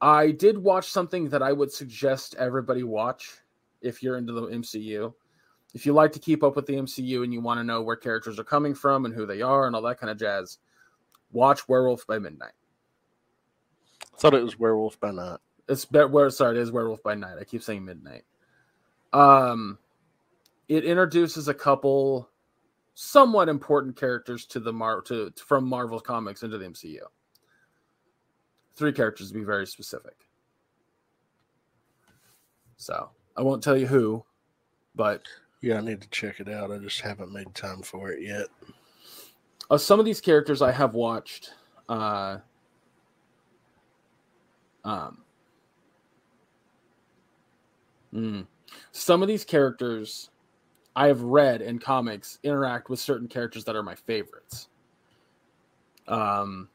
I 0.00 0.30
did 0.30 0.56
watch 0.56 0.88
something 0.88 1.28
that 1.28 1.42
I 1.42 1.52
would 1.52 1.70
suggest 1.70 2.34
everybody 2.38 2.82
watch 2.82 3.36
if 3.82 4.02
you're 4.02 4.16
into 4.16 4.32
the 4.32 4.42
MCU 4.42 5.12
if 5.74 5.86
you 5.86 5.92
like 5.92 6.12
to 6.12 6.18
keep 6.18 6.42
up 6.42 6.56
with 6.56 6.66
the 6.66 6.74
MCU 6.74 7.22
and 7.22 7.32
you 7.32 7.40
want 7.40 7.58
to 7.58 7.64
know 7.64 7.82
where 7.82 7.96
characters 7.96 8.38
are 8.38 8.44
coming 8.44 8.74
from 8.74 9.04
and 9.04 9.14
who 9.14 9.26
they 9.26 9.42
are 9.42 9.66
and 9.66 9.76
all 9.76 9.82
that 9.82 10.00
kind 10.00 10.10
of 10.10 10.18
jazz, 10.18 10.58
watch 11.32 11.68
Werewolf 11.68 12.06
by 12.06 12.18
Midnight. 12.18 12.52
I 14.02 14.18
thought 14.18 14.34
it 14.34 14.42
was 14.42 14.58
Werewolf 14.58 14.98
by 14.98 15.12
Night. 15.12 15.38
It's 15.68 15.88
where 15.90 16.30
sorry, 16.30 16.58
it 16.58 16.62
is 16.62 16.72
Werewolf 16.72 17.02
by 17.02 17.14
Night. 17.14 17.36
I 17.40 17.44
keep 17.44 17.62
saying 17.62 17.84
Midnight. 17.84 18.24
Um, 19.12 19.78
it 20.70 20.84
introduces 20.84 21.48
a 21.48 21.54
couple 21.54 22.30
somewhat 22.94 23.48
important 23.48 23.96
characters 23.96 24.46
to 24.46 24.60
the 24.60 24.72
Mar 24.72 25.02
to 25.02 25.32
from 25.44 25.64
Marvel 25.64 25.98
comics 25.98 26.44
into 26.44 26.58
the 26.58 26.64
MCU. 26.64 27.00
Three 28.76 28.92
characters 28.92 29.28
to 29.28 29.34
be 29.34 29.42
very 29.42 29.66
specific. 29.66 30.14
So 32.76 33.10
I 33.36 33.42
won't 33.42 33.64
tell 33.64 33.76
you 33.76 33.88
who, 33.88 34.24
but 34.94 35.22
yeah, 35.60 35.78
I 35.78 35.80
need 35.80 36.00
to 36.02 36.08
check 36.10 36.38
it 36.38 36.48
out. 36.48 36.70
I 36.70 36.78
just 36.78 37.00
haven't 37.00 37.32
made 37.32 37.52
time 37.52 37.82
for 37.82 38.12
it 38.12 38.22
yet. 38.22 38.46
Uh, 39.68 39.76
some 39.76 39.98
of 39.98 40.06
these 40.06 40.20
characters 40.20 40.62
I 40.62 40.70
have 40.70 40.94
watched. 40.94 41.52
Uh, 41.88 42.38
um, 44.84 45.18
mm, 48.14 48.46
some 48.92 49.20
of 49.20 49.26
these 49.26 49.44
characters 49.44 50.29
I 51.00 51.06
have 51.06 51.22
read 51.22 51.62
in 51.62 51.78
comics 51.78 52.38
interact 52.42 52.90
with 52.90 53.00
certain 53.00 53.26
characters 53.26 53.64
that 53.64 53.74
are 53.74 53.82
my 53.82 53.94
favorites. 53.94 54.68
Um, 56.06 56.68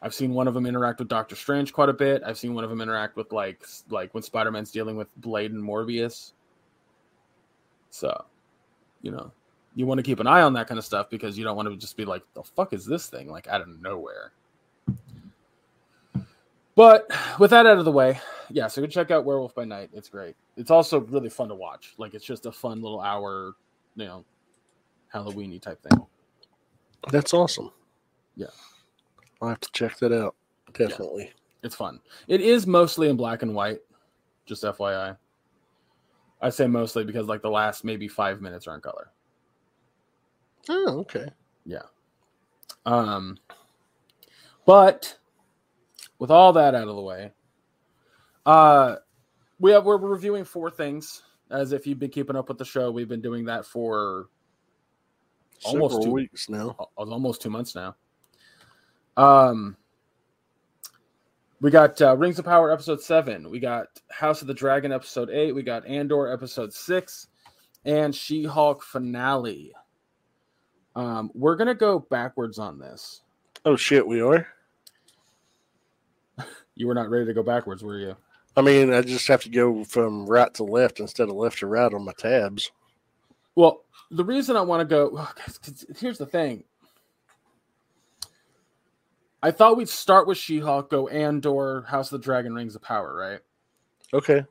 I've 0.00 0.14
seen 0.14 0.32
one 0.32 0.48
of 0.48 0.54
them 0.54 0.64
interact 0.64 0.98
with 0.98 1.08
Doctor 1.08 1.36
Strange 1.36 1.74
quite 1.74 1.90
a 1.90 1.92
bit. 1.92 2.22
I've 2.24 2.38
seen 2.38 2.54
one 2.54 2.64
of 2.64 2.70
them 2.70 2.80
interact 2.80 3.16
with 3.16 3.32
like 3.32 3.62
like 3.90 4.14
when 4.14 4.22
Spider 4.22 4.50
Man's 4.50 4.70
dealing 4.70 4.96
with 4.96 5.14
Blade 5.18 5.52
and 5.52 5.62
Morbius. 5.62 6.32
So, 7.90 8.24
you 9.02 9.10
know, 9.10 9.30
you 9.74 9.84
want 9.84 9.98
to 9.98 10.02
keep 10.02 10.20
an 10.20 10.26
eye 10.26 10.40
on 10.40 10.54
that 10.54 10.68
kind 10.68 10.78
of 10.78 10.84
stuff 10.86 11.10
because 11.10 11.36
you 11.36 11.44
don't 11.44 11.56
want 11.56 11.68
to 11.68 11.76
just 11.76 11.98
be 11.98 12.06
like, 12.06 12.22
the 12.32 12.42
fuck 12.42 12.72
is 12.72 12.86
this 12.86 13.08
thing? 13.08 13.28
Like 13.28 13.46
out 13.46 13.60
of 13.60 13.82
nowhere. 13.82 14.32
But 16.76 17.10
with 17.38 17.50
that 17.50 17.66
out 17.66 17.76
of 17.76 17.84
the 17.84 17.92
way, 17.92 18.20
yeah, 18.48 18.68
so 18.68 18.80
go 18.80 18.86
check 18.86 19.10
out 19.10 19.26
Werewolf 19.26 19.54
by 19.54 19.66
Night. 19.66 19.90
It's 19.92 20.08
great. 20.08 20.34
It's 20.56 20.70
also 20.70 21.00
really 21.00 21.28
fun 21.28 21.48
to 21.50 21.54
watch. 21.54 21.92
Like 21.98 22.14
it's 22.14 22.24
just 22.24 22.46
a 22.46 22.52
fun 22.52 22.80
little 22.80 23.02
hour, 23.02 23.54
you 23.96 24.04
know, 24.04 24.24
Halloweeny 25.12 25.60
type 25.60 25.82
thing. 25.82 26.06
That's 27.10 27.34
awesome. 27.34 27.70
Yeah. 28.36 28.46
I'll 29.40 29.48
have 29.50 29.60
to 29.60 29.70
check 29.72 29.98
that 29.98 30.12
out. 30.12 30.34
Definitely. 30.72 31.24
Yeah. 31.24 31.30
It's 31.62 31.74
fun. 31.74 32.00
It 32.28 32.40
is 32.40 32.66
mostly 32.66 33.08
in 33.08 33.16
black 33.16 33.42
and 33.42 33.54
white, 33.54 33.80
just 34.44 34.62
FYI. 34.62 35.16
I 36.40 36.50
say 36.50 36.66
mostly 36.66 37.04
because 37.04 37.26
like 37.26 37.42
the 37.42 37.50
last 37.50 37.84
maybe 37.84 38.08
five 38.08 38.40
minutes 38.40 38.66
are 38.66 38.74
in 38.74 38.80
color. 38.80 39.10
Oh, 40.68 40.98
okay. 41.00 41.26
Yeah. 41.64 41.82
Um, 42.84 43.38
but 44.66 45.18
with 46.18 46.30
all 46.30 46.52
that 46.52 46.74
out 46.74 46.88
of 46.88 46.96
the 46.96 47.02
way, 47.02 47.32
uh, 48.44 48.96
we 49.58 49.72
have 49.72 49.84
we're 49.84 49.96
reviewing 49.96 50.44
four 50.44 50.70
things. 50.70 51.22
As 51.50 51.72
if 51.72 51.86
you've 51.86 51.98
been 51.98 52.10
keeping 52.10 52.36
up 52.36 52.48
with 52.48 52.58
the 52.58 52.64
show, 52.64 52.90
we've 52.90 53.08
been 53.08 53.20
doing 53.20 53.44
that 53.44 53.64
for 53.64 54.28
Several 55.58 55.84
almost 55.84 56.02
two 56.02 56.12
weeks 56.12 56.48
now. 56.48 56.76
Almost 56.96 57.42
two 57.42 57.50
months 57.50 57.74
now. 57.74 57.96
Um, 59.16 59.76
we 61.60 61.70
got 61.70 62.00
uh, 62.02 62.16
Rings 62.16 62.38
of 62.38 62.44
Power 62.44 62.70
episode 62.70 63.00
seven. 63.00 63.50
We 63.50 63.60
got 63.60 63.86
House 64.10 64.42
of 64.42 64.48
the 64.48 64.54
Dragon 64.54 64.92
episode 64.92 65.30
eight. 65.30 65.52
We 65.52 65.62
got 65.62 65.86
Andor 65.86 66.30
episode 66.32 66.72
six, 66.72 67.28
and 67.84 68.14
She 68.14 68.44
Hulk 68.44 68.82
finale. 68.82 69.72
Um, 70.94 71.30
we're 71.34 71.56
gonna 71.56 71.74
go 71.74 71.98
backwards 71.98 72.58
on 72.58 72.78
this. 72.78 73.22
Oh 73.64 73.76
shit, 73.76 74.06
we 74.06 74.20
are. 74.20 74.46
you 76.74 76.86
were 76.86 76.94
not 76.94 77.08
ready 77.08 77.24
to 77.26 77.34
go 77.34 77.42
backwards, 77.42 77.82
were 77.82 77.98
you? 77.98 78.16
I 78.56 78.62
mean, 78.62 78.92
I 78.92 79.02
just 79.02 79.28
have 79.28 79.42
to 79.42 79.50
go 79.50 79.84
from 79.84 80.26
right 80.26 80.52
to 80.54 80.64
left 80.64 81.00
instead 81.00 81.28
of 81.28 81.34
left 81.34 81.58
to 81.58 81.66
right 81.66 81.92
on 81.92 82.04
my 82.04 82.12
tabs. 82.16 82.70
Well, 83.54 83.84
the 84.10 84.24
reason 84.24 84.56
I 84.56 84.62
want 84.62 84.80
to 84.80 84.86
go, 84.86 85.26
here's 85.98 86.18
the 86.18 86.26
thing. 86.26 86.64
I 89.42 89.50
thought 89.50 89.76
we'd 89.76 89.88
start 89.88 90.26
with 90.26 90.38
She-Hulk, 90.38 90.90
go 90.90 91.08
Andor, 91.08 91.82
House 91.82 92.10
of 92.10 92.20
the 92.20 92.24
Dragon, 92.24 92.54
Rings 92.54 92.74
of 92.74 92.82
Power, 92.82 93.14
right? 93.14 93.40
Okay. 94.14 94.44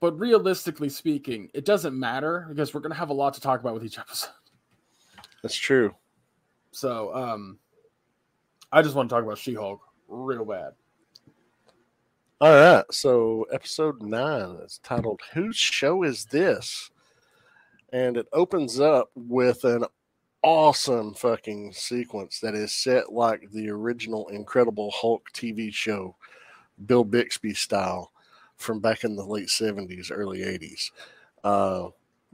But 0.00 0.18
realistically 0.18 0.88
speaking, 0.88 1.50
it 1.54 1.64
doesn't 1.64 1.98
matter 1.98 2.46
because 2.48 2.72
we're 2.72 2.80
gonna 2.80 2.94
have 2.94 3.10
a 3.10 3.14
lot 3.14 3.34
to 3.34 3.40
talk 3.40 3.60
about 3.60 3.74
with 3.74 3.84
each 3.84 3.98
episode. 3.98 4.30
That's 5.42 5.56
true. 5.56 5.94
So, 6.70 7.14
um, 7.14 7.58
I 8.70 8.82
just 8.82 8.94
want 8.94 9.08
to 9.08 9.14
talk 9.14 9.24
about 9.24 9.38
She 9.38 9.54
Hulk 9.54 9.80
real 10.06 10.44
bad. 10.44 10.74
All 12.40 12.54
right, 12.54 12.84
so 12.92 13.46
episode 13.52 14.00
nine 14.00 14.60
is 14.64 14.78
titled 14.84 15.20
"Whose 15.34 15.56
Show 15.56 16.04
Is 16.04 16.26
This?" 16.26 16.88
and 17.92 18.16
it 18.16 18.28
opens 18.32 18.78
up 18.78 19.10
with 19.16 19.64
an 19.64 19.84
awesome 20.44 21.14
fucking 21.14 21.72
sequence 21.72 22.38
that 22.38 22.54
is 22.54 22.70
set 22.70 23.12
like 23.12 23.50
the 23.50 23.68
original 23.68 24.28
Incredible 24.28 24.92
Hulk 24.92 25.28
TV 25.34 25.74
show, 25.74 26.14
Bill 26.86 27.02
Bixby 27.02 27.54
style, 27.54 28.12
from 28.56 28.78
back 28.78 29.02
in 29.02 29.16
the 29.16 29.26
late 29.26 29.50
seventies, 29.50 30.12
early 30.12 30.44
eighties. 30.44 30.92
Uh, 31.42 31.88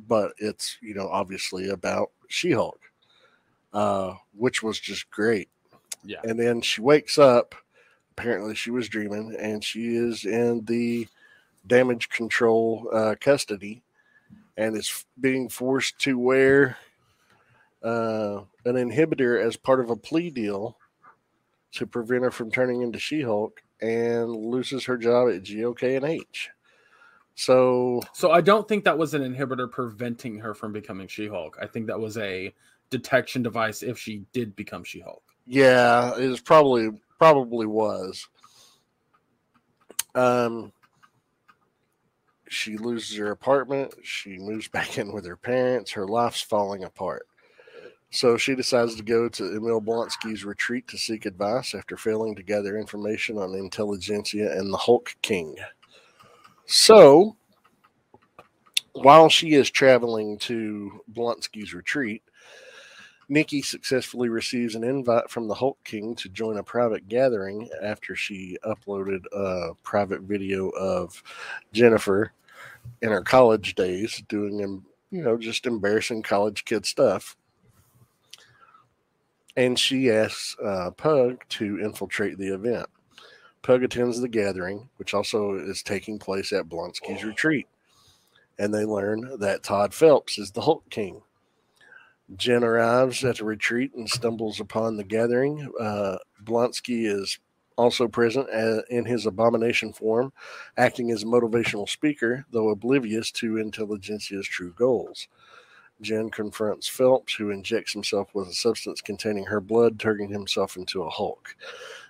but 0.07 0.33
it's 0.37 0.77
you 0.83 0.93
know 0.93 1.09
obviously 1.09 1.71
about 1.71 2.11
She-Hulk, 2.29 2.81
uh, 3.73 4.17
which 4.37 4.63
was 4.63 4.79
just 4.79 5.11
great. 5.11 5.49
Yeah. 6.05 6.21
And 6.25 6.39
then 6.39 6.61
she 6.61 6.83
wakes 6.83 7.17
up. 7.17 7.55
Apparently, 8.17 8.55
she 8.55 8.71
was 8.71 8.89
dreaming, 8.89 9.35
and 9.39 9.63
she 9.63 9.97
is 9.97 10.25
in 10.25 10.65
the 10.67 11.09
damage 11.67 12.09
control 12.11 12.89
uh, 12.93 13.15
custody, 13.21 13.83
and 14.57 14.77
is 14.77 15.05
being 15.21 15.49
forced 15.49 15.99
to 15.99 16.19
wear 16.19 16.77
uh, 17.83 18.41
an 18.65 18.77
inhibitor 18.77 19.45
as 19.45 19.57
part 19.57 19.81
of 19.81 19.91
a 19.91 19.97
plea 19.97 20.31
deal 20.31 20.77
to 21.73 21.87
prevent 21.87 22.23
her 22.23 22.31
from 22.31 22.51
turning 22.53 22.83
into 22.83 23.01
She-Hulk, 23.01 23.61
and 23.81 24.31
loses 24.31 24.85
her 24.85 24.97
job 24.97 25.29
at 25.29 25.43
GOK 25.43 25.97
and 25.97 26.05
H. 26.05 26.51
So 27.35 28.01
So 28.13 28.31
I 28.31 28.41
don't 28.41 28.69
think 28.69 28.85
that 28.85 28.97
was 28.97 29.13
an 29.15 29.23
inhibitor 29.23 29.69
preventing 29.69 30.39
her 30.39 30.55
from 30.55 30.73
becoming 30.73 31.09
She-Hulk. 31.09 31.59
I 31.61 31.67
think 31.67 31.89
that 31.89 31.99
was 31.99 32.17
a 32.17 32.55
detection 32.91 33.43
device 33.43 33.83
if 33.83 33.99
she 33.99 34.25
did 34.33 34.55
become 34.55 34.85
She-Hulk. 34.85 35.23
Yeah, 35.47 36.17
it 36.17 36.29
was 36.29 36.41
probably 36.41 36.91
probably 37.25 37.65
was. 37.65 38.29
Um, 40.15 40.73
she 42.51 42.77
loses 42.77 43.17
her 43.17 43.31
apartment. 43.31 43.95
She 44.03 44.37
moves 44.37 44.69
back 44.77 44.99
in 44.99 45.11
with 45.11 45.25
her 45.25 45.37
parents. 45.39 45.93
Her 45.93 46.07
life's 46.07 46.43
falling 46.43 46.85
apart. 46.85 47.27
So 48.11 48.37
she 48.37 48.55
decides 48.55 48.95
to 48.97 49.03
go 49.03 49.31
to 49.31 49.57
Emil 49.57 49.81
Blonsky's 49.81 50.45
retreat 50.45 50.87
to 50.89 50.99
seek 50.99 51.25
advice 51.25 51.75
after 51.75 51.97
failing 51.97 52.35
to 52.35 52.43
gather 52.43 52.77
information 52.77 53.39
on 53.39 53.55
intelligentsia 53.55 54.53
and 54.53 54.71
the 54.71 54.77
Hulk 54.77 55.17
King. 55.23 55.57
So, 56.67 57.37
while 58.93 59.31
she 59.31 59.55
is 59.55 59.71
traveling 59.71 60.39
to 60.41 61.01
Blonsky's 61.11 61.73
retreat, 61.73 62.23
Nikki 63.29 63.63
successfully 63.63 64.29
receives 64.29 64.75
an 64.75 64.85
invite 64.85 65.31
from 65.31 65.49
the 65.49 65.55
Hulk 65.55 65.79
King 65.85 66.15
to 66.17 66.29
join 66.29 66.59
a 66.59 66.63
private 66.63 67.09
gathering 67.09 67.69
after 67.83 68.15
she 68.15 68.59
uploaded 68.65 69.25
a 69.33 69.75
private 69.83 70.23
video 70.23 70.69
of 70.71 71.23
Jennifer 71.73 72.33
in 73.01 73.11
her 73.11 73.23
college 73.23 73.75
days 73.75 74.23
doing, 74.29 74.85
you 75.11 75.23
know, 75.23 75.37
just 75.39 75.67
embarrassing 75.67 76.23
college 76.23 76.65
kid 76.65 76.85
stuff. 76.85 77.37
And 79.57 79.79
she 79.79 80.11
asks 80.11 80.57
uh, 80.63 80.91
Pug 80.91 81.45
to 81.51 81.79
infiltrate 81.81 82.39
the 82.39 82.53
event. 82.53 82.87
Pug 83.63 83.83
attends 83.83 84.21
the 84.21 84.29
gathering, 84.29 84.89
which 84.97 85.15
also 85.15 85.55
is 85.55 85.83
taking 85.83 86.19
place 86.19 86.53
at 86.53 86.69
Blonsky's 86.69 87.25
retreat. 87.25 87.67
And 88.59 88.75
they 88.75 88.85
learn 88.85 89.39
that 89.39 89.63
Todd 89.63 89.95
Phelps 89.95 90.39
is 90.39 90.51
the 90.51 90.61
Hulk 90.61 90.89
King. 90.91 91.23
Jen 92.37 92.65
arrives 92.65 93.25
at 93.25 93.39
the 93.39 93.45
retreat 93.45 93.93
and 93.95 94.09
stumbles 94.09 94.61
upon 94.61 94.97
the 94.97 95.05
gathering. 95.05 95.71
Uh, 95.79 96.17
Blonsky 96.43 97.07
is 97.07 97.39
also 97.77 98.09
present 98.09 98.49
uh, 98.51 98.83
in 98.89 99.05
his 99.05 99.27
abomination 99.27 99.93
form, 99.93 100.33
acting 100.77 101.11
as 101.11 101.23
a 101.23 101.27
motivational 101.27 101.89
speaker, 101.89 102.47
though 102.51 102.71
oblivious 102.71 103.31
to 103.33 103.59
Intelligentsia's 103.59 104.47
true 104.47 104.73
goals. 104.77 105.29
Jen 106.01 106.31
confronts 106.31 106.89
Phelps, 106.89 107.35
who 107.35 107.51
injects 107.51 107.93
himself 107.93 108.35
with 108.35 108.49
a 108.49 108.55
substance 108.55 109.01
containing 109.01 109.45
her 109.47 109.61
blood, 109.61 109.99
turning 109.99 110.29
himself 110.29 110.77
into 110.77 111.03
a 111.03 111.11
Hulk. 111.11 111.57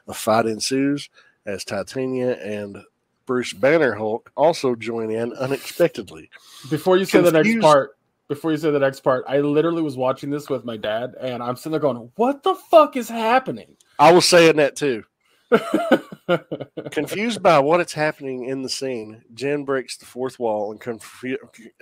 A 0.09 0.15
fight 0.15 0.47
ensues 0.47 1.11
as 1.47 1.65
Titania 1.65 2.35
and 2.43 2.79
Bruce 3.27 3.53
Banner 3.53 3.95
Hulk 3.95 4.31
also 4.37 4.75
join 4.75 5.11
in 5.11 5.33
unexpectedly. 5.35 6.31
Before 6.71 6.97
you 6.97 7.05
say 7.05 7.21
the 7.21 7.33
next 7.33 7.61
part, 7.61 7.97
before 8.35 8.51
you 8.51 8.57
say 8.57 8.71
the 8.71 8.79
next 8.79 9.01
part, 9.01 9.25
I 9.29 9.39
literally 9.39 9.83
was 9.83 9.97
watching 9.97 10.31
this 10.31 10.51
with 10.51 10.65
my 10.65 10.77
dad, 10.77 11.15
and 11.21 11.43
I'm 11.43 11.57
sitting 11.57 11.73
there 11.73 11.81
going, 11.81 12.11
"What 12.17 12.43
the 12.43 12.55
fuck 12.55 12.97
is 12.97 13.09
happening?" 13.09 13.77
I 13.99 14.13
was 14.13 14.27
saying 14.27 14.57
that 14.57 14.77
too. 14.77 15.05
Confused 16.91 17.43
by 17.43 17.59
what 17.61 17.81
it's 17.81 17.93
happening 17.93 18.45
in 18.45 18.63
the 18.63 18.69
scene, 18.69 19.23
Jen 19.35 19.65
breaks 19.65 19.97
the 19.97 20.07
fourth 20.07 20.39
wall 20.39 20.73
and 20.73 20.81
conf- 20.81 21.25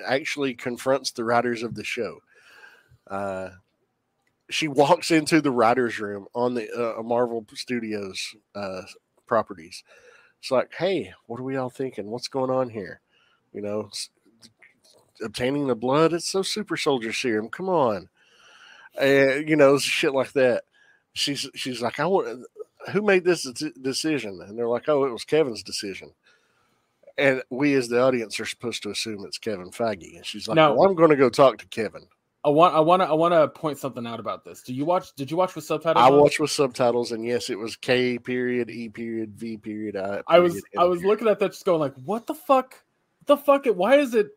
actually 0.05 0.55
confronts 0.55 1.11
the 1.11 1.25
writers 1.25 1.63
of 1.63 1.75
the 1.75 1.85
show. 1.85 2.19
Uh, 3.07 3.51
she 4.51 4.69
walks 4.69 5.11
into 5.11 5.41
the 5.41 5.51
writers' 5.51 5.99
room 5.99 6.27
on 6.35 6.55
the 6.55 6.71
uh, 6.71 7.03
Marvel 7.03 7.47
Studios 7.55 8.35
uh, 8.55 8.83
properties. 9.27 9.83
It's 10.41 10.51
like, 10.51 10.73
hey, 10.75 11.15
what 11.27 11.41
are 11.41 11.45
we 11.45 11.57
all 11.57 11.71
thinking? 11.71 12.11
What's 12.11 12.29
going 12.29 12.51
on 12.51 12.69
here? 12.69 13.01
You 13.53 13.63
know, 13.63 13.91
obtaining 15.23 15.67
the 15.67 15.75
blood. 15.75 16.13
It's 16.13 16.29
so 16.29 16.43
super 16.43 16.77
soldier 16.77 17.13
serum. 17.13 17.49
Come 17.49 17.69
on, 17.69 18.09
and 19.01 19.49
you 19.49 19.57
know, 19.57 19.79
shit 19.79 20.13
like 20.15 20.33
that. 20.33 20.65
She's 21.15 21.49
she's 21.55 21.83
like, 21.83 22.01
I 22.01 22.07
want 22.07 22.47
who 22.91 23.03
made 23.03 23.25
this 23.25 23.45
decision? 23.81 24.41
And 24.47 24.59
they're 24.59 24.69
like, 24.69 24.89
oh, 24.89 25.05
it 25.05 25.13
was 25.13 25.25
Kevin's 25.25 25.63
decision. 25.63 26.13
And 27.19 27.43
we, 27.51 27.75
as 27.75 27.89
the 27.89 28.03
audience, 28.03 28.41
are 28.41 28.47
supposed 28.47 28.83
to 28.85 28.91
assume 28.91 29.25
it's 29.27 29.39
Kevin 29.39 29.71
Feige. 29.71 30.17
And 30.17 30.25
she's 30.27 30.49
like, 30.49 30.57
No. 30.57 30.75
well, 30.75 30.89
I'm 30.89 30.97
going 30.97 31.11
to 31.11 31.17
go 31.17 31.29
talk 31.29 31.59
to 31.59 31.67
Kevin. 31.67 32.07
I 32.45 32.49
want, 32.49 32.75
I 32.75 32.81
want 32.81 33.03
to, 33.03 33.09
I 33.09 33.13
want 33.13 33.35
to 33.35 33.47
point 33.49 33.79
something 33.79 34.05
out 34.07 34.19
about 34.19 34.45
this. 34.45 34.63
Do 34.63 34.75
you 34.75 34.85
watch? 34.85 35.15
Did 35.15 35.31
you 35.31 35.37
watch 35.37 35.55
with 35.55 35.65
subtitles? 35.65 36.03
I 36.03 36.09
on? 36.09 36.19
watched 36.19 36.41
with 36.41 36.51
subtitles, 36.51 37.13
and 37.13 37.25
yes, 37.25 37.51
it 37.51 37.59
was 37.59 37.77
K 37.77 38.19
period, 38.19 38.69
E 38.69 38.89
period, 38.89 39.35
V 39.37 39.59
period, 39.59 39.95
I. 39.95 40.23
I 40.27 40.41
was, 40.41 40.55
period, 40.55 40.89
was 40.89 40.99
period. 40.99 41.09
looking 41.09 41.29
at 41.29 41.39
that, 41.39 41.53
just 41.53 41.65
going 41.65 41.79
like, 41.79 41.95
"What 42.05 42.27
the 42.27 42.35
fuck? 42.35 42.83
What 43.21 43.27
the 43.27 43.37
fuck? 43.37 43.67
It? 43.69 43.77
Why 43.77 43.99
is 43.99 44.15
it? 44.15 44.31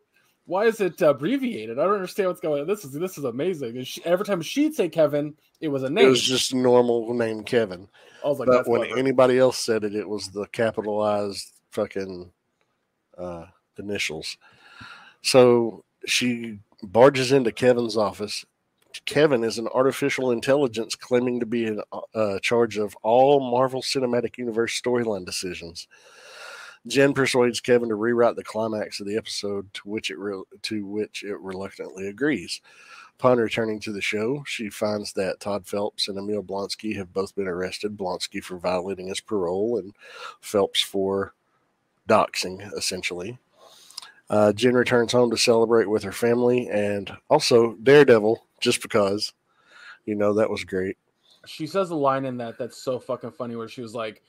Why 0.47 0.65
is 0.65 0.79
it 0.79 1.01
abbreviated? 1.01 1.79
I 1.79 1.86
don't 1.86 1.95
understand 1.95 2.29
what's 2.29 2.39
going 2.39 2.62
on. 2.62 2.67
This 2.67 2.86
is 2.86 2.91
this 2.91 3.17
is 3.17 3.23
amazing. 3.23 3.84
She, 3.84 4.05
every 4.05 4.25
time 4.25 4.41
she'd 4.41 4.75
say 4.75 4.89
Kevin, 4.89 5.34
it 5.60 5.69
was 5.69 5.84
a 5.84 5.89
name. 5.89 6.05
It 6.05 6.10
was 6.10 6.21
just 6.21 6.53
a 6.53 6.58
normal 6.58 7.13
name, 7.13 7.43
Kevin. 7.43 7.88
I 8.23 8.27
was 8.27 8.39
like, 8.39 8.47
but 8.47 8.67
when 8.67 8.81
clever." 8.81 8.99
anybody 8.99 9.39
else 9.39 9.58
said 9.58 9.84
it, 9.84 9.95
it 9.95 10.08
was 10.08 10.29
the 10.29 10.45
capitalized 10.47 11.51
fucking 11.71 12.31
uh, 13.17 13.45
initials. 13.77 14.38
So 15.21 15.84
she 16.05 16.60
barges 16.84 17.31
into 17.31 17.51
Kevin's 17.51 17.97
office. 17.97 18.45
Kevin 19.05 19.43
is 19.43 19.58
an 19.58 19.67
artificial 19.73 20.31
intelligence 20.31 20.95
claiming 20.95 21.39
to 21.39 21.45
be 21.45 21.65
in 21.65 21.81
uh, 22.13 22.39
charge 22.39 22.77
of 22.77 22.95
all 23.01 23.39
Marvel 23.39 23.81
Cinematic 23.81 24.38
Universe 24.38 24.79
storyline 24.79 25.25
decisions. 25.25 25.88
Jen 26.87 27.13
persuades 27.13 27.59
Kevin 27.59 27.89
to 27.89 27.95
rewrite 27.95 28.35
the 28.35 28.43
climax 28.43 28.99
of 28.99 29.07
the 29.07 29.17
episode, 29.17 29.73
to 29.73 29.81
which 29.89 30.11
it 30.11 30.19
re- 30.19 30.43
to 30.63 30.85
which 30.85 31.23
it 31.23 31.39
reluctantly 31.39 32.07
agrees. 32.07 32.61
Upon 33.17 33.37
returning 33.37 33.79
to 33.79 33.93
the 33.93 34.01
show, 34.01 34.43
she 34.45 34.69
finds 34.69 35.13
that 35.13 35.39
Todd 35.39 35.65
Phelps 35.65 36.09
and 36.09 36.17
Emil 36.17 36.43
Blonsky 36.43 36.95
have 36.97 37.13
both 37.13 37.33
been 37.35 37.47
arrested. 37.47 37.97
Blonsky 37.97 38.43
for 38.43 38.57
violating 38.57 39.07
his 39.07 39.21
parole, 39.21 39.77
and 39.77 39.95
Phelps 40.41 40.81
for 40.81 41.33
doxing, 42.07 42.71
essentially. 42.73 43.37
Uh, 44.29 44.51
Jen 44.53 44.73
returns 44.73 45.11
home 45.11 45.29
to 45.31 45.37
celebrate 45.37 45.89
with 45.89 46.03
her 46.03 46.11
family 46.11 46.67
and 46.69 47.11
also 47.29 47.75
Daredevil, 47.83 48.45
just 48.59 48.81
because. 48.81 49.33
You 50.05 50.13
know, 50.15 50.33
that 50.33 50.49
was 50.51 50.63
great. 50.63 50.97
she 51.47 51.65
says 51.65 51.89
a 51.89 51.95
line 51.95 52.25
in 52.25 52.37
that 52.37 52.59
that's 52.59 52.77
so 52.77 52.99
fucking 52.99 53.31
funny 53.31 53.55
where 53.55 53.67
she 53.67 53.81
was 53.81 53.95
like 53.95 54.21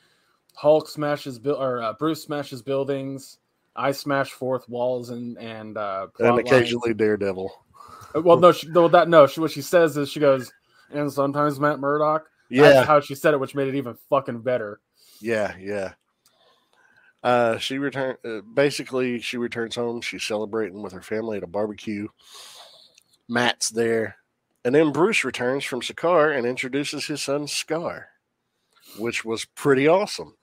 hulk 0.56 0.88
smashes 0.88 1.38
buil- 1.38 1.60
or 1.60 1.82
uh, 1.82 1.92
bruce 1.92 2.22
smashes 2.24 2.62
buildings 2.62 3.38
i 3.76 3.92
smash 3.92 4.32
fourth 4.32 4.68
walls 4.68 5.10
and 5.10 5.38
and 5.38 5.76
uh 5.76 6.06
And 6.18 6.36
lines." 6.36 6.40
occasionally 6.50 6.94
Daredevil. 6.94 7.52
well 8.24 8.38
no 8.38 8.50
she, 8.52 8.68
no 8.68 8.88
that 8.88 9.08
no 9.08 9.26
she 9.26 9.40
what 9.40 9.50
she 9.50 9.62
says 9.62 9.96
is 9.96 10.08
she 10.10 10.20
goes 10.20 10.52
and 10.90 11.12
sometimes 11.12 11.60
matt 11.60 11.78
murdock 11.78 12.26
Yeah, 12.48 12.62
that's 12.72 12.86
how 12.86 13.00
she 13.00 13.14
said 13.14 13.34
it 13.34 13.40
which 13.40 13.54
made 13.54 13.68
it 13.68 13.74
even 13.76 13.96
fucking 14.08 14.40
better 14.40 14.80
yeah, 15.20 15.54
yeah. 15.58 15.92
Uh, 17.22 17.58
she 17.58 17.78
returned. 17.78 18.18
Uh, 18.24 18.40
basically, 18.54 19.20
she 19.20 19.36
returns 19.36 19.74
home. 19.74 20.00
She's 20.00 20.22
celebrating 20.22 20.82
with 20.82 20.92
her 20.92 21.02
family 21.02 21.38
at 21.38 21.42
a 21.42 21.46
barbecue. 21.48 22.06
Matt's 23.28 23.70
there, 23.70 24.16
and 24.64 24.74
then 24.74 24.92
Bruce 24.92 25.24
returns 25.24 25.64
from 25.64 25.80
Sakaar 25.80 26.36
and 26.36 26.46
introduces 26.46 27.06
his 27.06 27.22
son 27.22 27.46
Skaar, 27.46 28.04
which 28.98 29.24
was 29.24 29.44
pretty 29.44 29.88
awesome. 29.88 30.35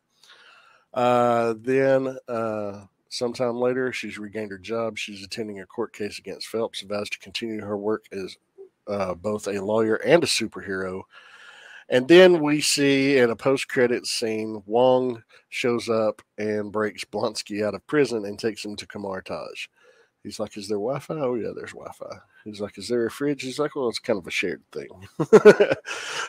Uh, 0.93 1.55
then, 1.57 2.17
uh, 2.27 2.85
sometime 3.09 3.55
later, 3.55 3.91
she's 3.91 4.17
regained 4.17 4.51
her 4.51 4.57
job. 4.57 4.97
She's 4.97 5.23
attending 5.23 5.59
a 5.59 5.65
court 5.65 5.93
case 5.93 6.19
against 6.19 6.47
Phelps, 6.47 6.81
vows 6.81 7.09
to 7.11 7.19
continue 7.19 7.61
her 7.61 7.77
work 7.77 8.05
as 8.11 8.37
uh, 8.87 9.13
both 9.15 9.47
a 9.47 9.61
lawyer 9.61 9.95
and 9.95 10.23
a 10.23 10.27
superhero. 10.27 11.03
And 11.89 12.07
then 12.07 12.41
we 12.41 12.61
see 12.61 13.17
in 13.17 13.29
a 13.29 13.35
post 13.35 13.67
credit 13.67 14.05
scene, 14.05 14.63
Wong 14.65 15.23
shows 15.49 15.89
up 15.89 16.21
and 16.37 16.71
breaks 16.71 17.03
Blonsky 17.03 17.65
out 17.65 17.75
of 17.75 17.85
prison 17.87 18.25
and 18.25 18.39
takes 18.39 18.63
him 18.63 18.75
to 18.77 18.87
Kamar 18.87 19.21
Taj. 19.21 19.67
He's 20.23 20.39
like, 20.39 20.55
Is 20.57 20.67
there 20.67 20.77
Wi 20.77 20.99
Fi? 20.99 21.15
Oh, 21.15 21.35
yeah, 21.35 21.51
there's 21.55 21.73
Wi 21.73 21.91
Fi. 21.91 22.17
He's 22.45 22.61
like, 22.61 22.77
Is 22.77 22.87
there 22.87 23.05
a 23.05 23.11
fridge? 23.11 23.41
He's 23.41 23.59
like, 23.59 23.75
Well, 23.75 23.89
it's 23.89 23.99
kind 23.99 24.17
of 24.17 24.25
a 24.25 24.31
shared 24.31 24.63
thing. 24.71 24.87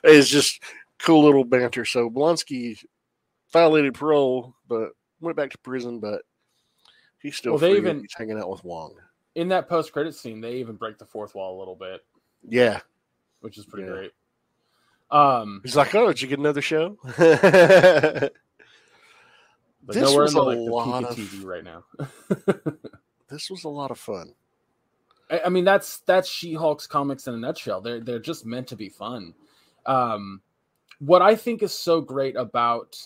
it's 0.04 0.28
just 0.28 0.62
cool 0.98 1.24
little 1.24 1.44
banter. 1.44 1.84
So 1.84 2.10
Blonsky 2.10 2.82
violated 3.54 3.94
parole, 3.94 4.54
but 4.68 4.90
went 5.20 5.36
back 5.36 5.50
to 5.52 5.58
prison, 5.58 6.00
but 6.00 6.22
he's 7.22 7.36
still 7.36 7.52
Well, 7.52 7.60
they 7.60 7.70
free. 7.70 7.78
even- 7.78 8.00
he's 8.00 8.12
hanging 8.14 8.38
out 8.38 8.50
with 8.50 8.62
Wong. 8.64 8.94
In 9.34 9.48
that 9.48 9.68
post 9.68 9.92
credit 9.92 10.14
scene, 10.14 10.40
they 10.42 10.56
even 10.56 10.76
break 10.76 10.98
the 10.98 11.06
fourth 11.06 11.34
wall 11.34 11.56
a 11.56 11.58
little 11.58 11.74
bit, 11.76 12.04
Yeah. 12.46 12.80
which 13.40 13.56
is 13.56 13.64
pretty 13.64 13.86
Yeah. 13.86 13.94
great. 13.94 14.12
Um, 15.10 15.60
He's 15.64 15.76
like, 15.76 15.94
Oh, 15.94 16.08
did 16.08 16.20
you 16.20 16.28
get 16.28 16.38
another 16.38 16.62
show? 16.62 16.98
but 17.04 18.32
This 19.86 20.14
was 20.14 20.32
in 20.32 20.38
the, 20.38 20.40
a 20.40 20.42
like, 20.42 20.58
lot 20.70 21.04
of- 21.04 21.16
TV 21.16 21.44
right 21.44 21.64
now. 21.64 21.84
this 23.28 23.50
was 23.50 23.64
a 23.64 23.68
lot 23.68 23.90
of 23.90 23.98
fun. 23.98 24.34
I, 25.30 25.40
I 25.46 25.48
mean, 25.48 25.64
that's 25.64 25.98
that's 26.00 26.28
She-Hulk's 26.28 26.86
comics 26.86 27.26
in 27.26 27.34
a 27.34 27.38
nutshell. 27.38 27.80
They're 27.80 28.00
they're 28.00 28.18
just 28.18 28.44
meant 28.46 28.66
to 28.68 28.76
be 28.76 28.88
fun. 28.88 29.34
Um, 29.86 30.40
what 30.98 31.22
I 31.22 31.34
think 31.34 31.62
is 31.62 31.72
so 31.72 32.00
great 32.00 32.36
about 32.36 32.96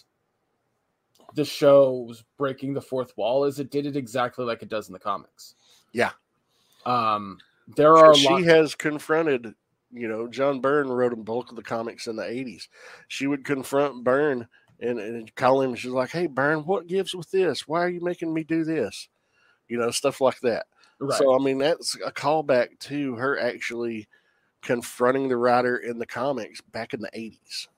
the 1.38 1.44
show's 1.44 2.24
breaking 2.36 2.74
the 2.74 2.80
fourth 2.80 3.16
wall 3.16 3.44
is 3.44 3.60
it 3.60 3.70
did 3.70 3.86
it 3.86 3.96
exactly 3.96 4.44
like 4.44 4.60
it 4.60 4.68
does 4.68 4.88
in 4.88 4.92
the 4.92 4.98
comics. 4.98 5.54
Yeah. 5.92 6.10
Um, 6.84 7.38
there 7.76 7.96
are 7.96 8.12
she 8.12 8.28
lot. 8.28 8.42
has 8.42 8.74
confronted, 8.74 9.54
you 9.92 10.08
know, 10.08 10.26
John 10.26 10.60
Byrne 10.60 10.88
wrote 10.88 11.12
a 11.12 11.16
bulk 11.16 11.50
of 11.50 11.56
the 11.56 11.62
comics 11.62 12.08
in 12.08 12.16
the 12.16 12.24
80s. 12.24 12.66
She 13.06 13.28
would 13.28 13.44
confront 13.44 14.02
Byrne 14.02 14.48
and, 14.80 14.98
and 14.98 15.32
call 15.36 15.62
him. 15.62 15.76
She's 15.76 15.92
like, 15.92 16.10
Hey, 16.10 16.26
Byrne, 16.26 16.64
what 16.64 16.88
gives 16.88 17.14
with 17.14 17.30
this? 17.30 17.68
Why 17.68 17.84
are 17.84 17.88
you 17.88 18.00
making 18.00 18.34
me 18.34 18.42
do 18.42 18.64
this? 18.64 19.08
You 19.68 19.78
know, 19.78 19.92
stuff 19.92 20.20
like 20.20 20.40
that. 20.40 20.66
right. 20.98 21.18
So, 21.18 21.38
I 21.38 21.38
mean, 21.38 21.58
that's 21.58 21.94
a 22.04 22.10
callback 22.10 22.80
to 22.80 23.14
her 23.14 23.38
actually 23.38 24.08
confronting 24.60 25.28
the 25.28 25.36
writer 25.36 25.76
in 25.76 25.98
the 25.98 26.06
comics 26.06 26.60
back 26.60 26.94
in 26.94 27.00
the 27.00 27.10
80s. 27.14 27.68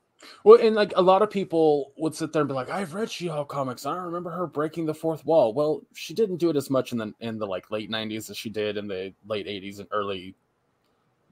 Well, 0.45 0.61
and 0.61 0.75
like 0.75 0.93
a 0.97 1.03
lot 1.03 1.23
of 1.23 1.31
people 1.31 1.93
would 1.97 2.15
sit 2.15 2.33
there 2.33 2.43
and 2.43 2.49
be 2.49 2.55
like, 2.55 2.71
"I've 2.71 2.95
read 2.95 3.11
She-Hulk 3.11 3.49
comics. 3.49 3.87
I 3.87 3.95
don't 3.95 4.05
remember 4.05 4.31
her 4.31 4.47
breaking 4.47 4.87
the 4.87 4.95
fourth 4.95 5.25
wall." 5.25 5.55
Well, 5.55 5.83
she 5.95 6.15
didn't 6.15 6.37
do 6.37 6.51
it 6.51 6.57
as 6.57 6.71
much 6.71 6.93
in 6.93 6.99
the 6.99 7.15
in 7.21 7.39
the 7.39 7.47
like 7.47 7.71
late 7.71 7.91
'90s 7.91 8.31
as 8.31 8.37
she 8.37 8.51
did 8.51 8.77
in 8.77 8.87
the 8.87 9.15
late 9.27 9.47
'80s 9.47 9.79
and 9.79 9.89
early 9.93 10.35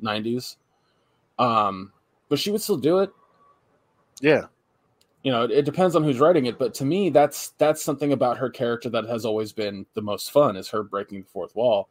'90s. 0.03 0.57
Um, 1.38 1.92
but 2.29 2.38
she 2.38 2.51
would 2.51 2.62
still 2.62 2.77
do 2.77 2.98
it. 3.01 3.11
Yeah. 4.20 4.46
You 5.22 5.33
know, 5.33 5.44
it, 5.44 5.51
it 5.51 5.64
depends 5.64 5.96
on 5.96 6.05
who's 6.05 6.20
writing 6.20 6.46
it. 6.46 6.59
But 6.59 6.74
to 6.74 6.85
me, 6.85 7.11
that's 7.11 7.51
that's 7.59 7.83
something 7.83 8.12
about 8.12 8.38
her 8.38 8.51
character 8.51 8.88
that 8.90 9.07
has 9.07 9.24
always 9.24 9.53
been 9.53 9.87
the 9.94 10.03
most 10.03 10.31
fun 10.31 10.57
is 10.57 10.68
her 10.68 10.83
breaking 10.83 11.22
the 11.22 11.29
fourth 11.29 11.55
wall. 11.55 11.90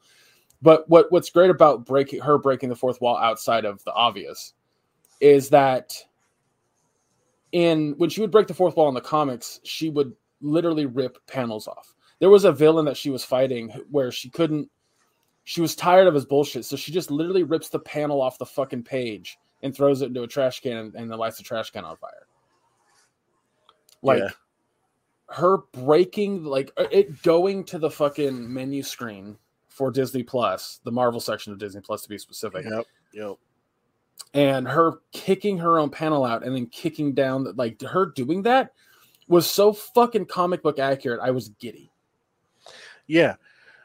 But 0.62 0.90
what 0.90 1.12
what's 1.12 1.30
great 1.30 1.50
about 1.50 1.86
breaking 1.86 2.22
her 2.22 2.38
breaking 2.38 2.70
the 2.70 2.76
fourth 2.76 3.00
wall 3.02 3.18
outside 3.18 3.66
of 3.66 3.84
the 3.84 3.94
obvious 3.94 4.54
is 5.20 5.50
that 5.50 5.94
in 7.52 7.94
when 7.98 8.10
she 8.10 8.22
would 8.22 8.32
break 8.32 8.48
the 8.48 8.54
fourth 8.54 8.76
wall 8.76 8.90
in 8.90 8.96
the 8.96 9.02
comics, 9.02 9.60
she 9.64 9.90
would 9.90 10.14
literally 10.42 10.86
rip 10.86 11.18
panels 11.28 11.68
off. 11.68 11.94
There 12.20 12.30
was 12.30 12.46
a 12.46 12.52
villain 12.52 12.86
that 12.86 12.98
she 12.98 13.10
was 13.10 13.24
fighting 13.24 13.70
where 13.90 14.12
she 14.12 14.30
couldn't 14.30 14.70
she 15.44 15.62
was 15.62 15.76
tired 15.76 16.08
of 16.08 16.14
his 16.14 16.26
bullshit, 16.26 16.66
so 16.66 16.76
she 16.76 16.92
just 16.92 17.10
literally 17.10 17.44
rips 17.44 17.70
the 17.70 17.80
panel 17.80 18.22
off 18.22 18.38
the 18.38 18.46
fucking 18.46 18.84
page 18.84 19.38
and 19.64 19.74
throws 19.74 20.02
it 20.02 20.08
into 20.08 20.24
a 20.24 20.28
trash 20.28 20.60
can 20.60 20.76
and, 20.78 20.96
and 20.96 21.10
then 21.10 21.18
lights 21.18 21.38
the 21.38 21.44
trash 21.44 21.70
can 21.70 21.86
on 21.86 21.96
fire. 21.98 22.28
Like 24.02 24.20
Yeah. 24.20 24.30
her 25.30 25.60
breaking 25.72 26.44
like 26.44 26.72
uh, 26.78 26.88
it 26.92 27.22
going 27.24 27.64
to 27.66 27.80
the 27.80 27.90
fucking 27.90 28.52
menu 28.52 28.84
screen 28.84 29.38
for 29.70 29.90
Disney 29.90 30.24
Plus, 30.24 30.80
the 30.84 30.92
Marvel 30.92 31.20
section 31.22 31.54
of 31.54 31.60
Disney 31.60 31.82
Plus 31.82 32.02
to 32.04 32.10
be 32.10 32.18
specific 32.18 32.66
Yep. 32.66 32.86
Yep. 33.14 33.38
And 34.34 34.68
her 34.68 35.00
kicking 35.12 35.58
her 35.58 35.80
own 35.80 35.90
panel 35.90 36.24
out 36.26 36.44
and 36.44 36.56
then 36.56 36.66
kicking 36.68 37.14
down 37.14 37.44
the- 37.44 37.54
like 37.54 37.82
her 37.82 38.06
doing 38.06 38.42
that 38.42 38.72
was 39.28 39.50
so 39.50 39.74
fucking 39.74 40.26
comic 40.26 40.62
book 40.62 40.80
accurate 40.80 41.20
i 41.22 41.32
was 41.32 41.50
giddy 41.60 41.92
Yeah. 43.08 43.36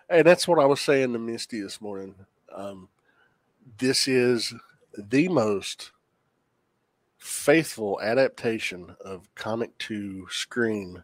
And 0.08 0.26
that's 0.26 0.46
what 0.46 0.58
I 0.58 0.66
was 0.66 0.80
saying 0.80 1.12
to 1.14 1.18
Misty 1.18 1.60
this 1.60 1.80
morning. 1.80 2.14
Um, 2.54 2.88
this 3.78 4.06
is 4.08 4.52
the 4.98 5.28
most 5.28 5.92
faithful 7.18 7.98
adaptation 8.02 8.94
of 9.02 9.32
comic 9.34 9.78
to 9.78 10.26
screen 10.28 11.02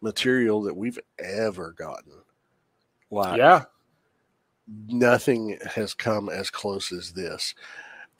material 0.00 0.62
that 0.62 0.76
we've 0.76 0.98
ever 1.18 1.72
gotten. 1.72 2.12
Like, 3.10 3.36
yeah 3.38 3.64
nothing 4.86 5.58
has 5.74 5.94
come 5.94 6.28
as 6.28 6.50
close 6.50 6.92
as 6.92 7.12
this. 7.12 7.54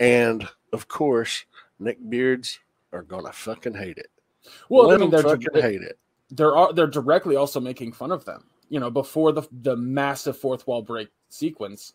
And 0.00 0.46
of 0.72 0.88
course, 0.88 1.44
Nick 1.78 1.98
Beards 2.08 2.58
are 2.92 3.02
gonna 3.02 3.32
fucking 3.32 3.74
hate 3.74 3.98
it. 3.98 4.11
well 4.68 4.88
Let 4.88 4.96
i 4.96 5.00
mean 5.00 5.11
they're 5.11 5.22
fucking 5.22 5.48
hate 5.54 5.82
it. 5.82 5.98
they're 6.30 6.54
they're 6.74 6.87
directly 6.87 7.37
also 7.37 7.61
making 7.61 7.92
fun 7.92 8.11
of 8.11 8.24
them 8.24 8.44
you 8.70 8.80
know 8.80 8.90
before 8.90 9.30
the 9.32 9.42
the 9.62 9.76
massive 9.76 10.38
fourth 10.38 10.66
wall 10.66 10.80
break 10.80 11.08
sequence 11.28 11.92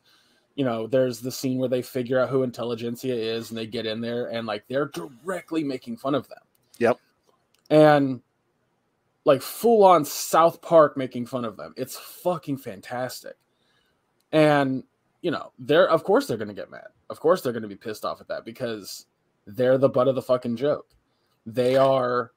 you 0.55 0.63
know 0.63 0.85
there's 0.85 1.19
the 1.19 1.31
scene 1.31 1.57
where 1.57 1.67
they 1.69 1.81
figure 1.81 2.19
out 2.19 2.29
who 2.29 2.43
Intelligencia 2.45 3.13
is 3.15 3.49
and 3.49 3.57
they 3.57 3.65
get 3.65 3.87
in 3.87 4.01
there 4.01 4.27
and 4.27 4.45
like 4.45 4.65
they're 4.67 4.85
directly 4.89 5.63
making 5.63 5.97
fun 5.97 6.13
of 6.13 6.27
them 6.29 6.41
Yep. 6.77 6.99
and 7.71 8.21
like 9.25 9.41
full 9.41 9.83
on 9.83 10.05
south 10.05 10.61
park 10.61 10.95
making 10.95 11.25
fun 11.25 11.43
of 11.43 11.57
them 11.57 11.73
it's 11.75 11.97
fucking 11.97 12.57
fantastic 12.57 13.35
and 14.31 14.83
you 15.23 15.31
know 15.31 15.51
they're 15.57 15.89
of 15.89 16.03
course 16.03 16.27
they're 16.27 16.37
gonna 16.37 16.53
get 16.53 16.69
mad 16.69 16.87
of 17.09 17.19
course 17.19 17.41
they're 17.41 17.53
gonna 17.53 17.67
be 17.67 17.75
pissed 17.75 18.05
off 18.05 18.21
at 18.21 18.27
that 18.27 18.45
because 18.45 19.07
they're 19.47 19.79
the 19.79 19.89
butt 19.89 20.07
of 20.07 20.13
the 20.13 20.21
fucking 20.21 20.55
joke 20.55 20.87
they 21.45 21.75
are 21.75 22.31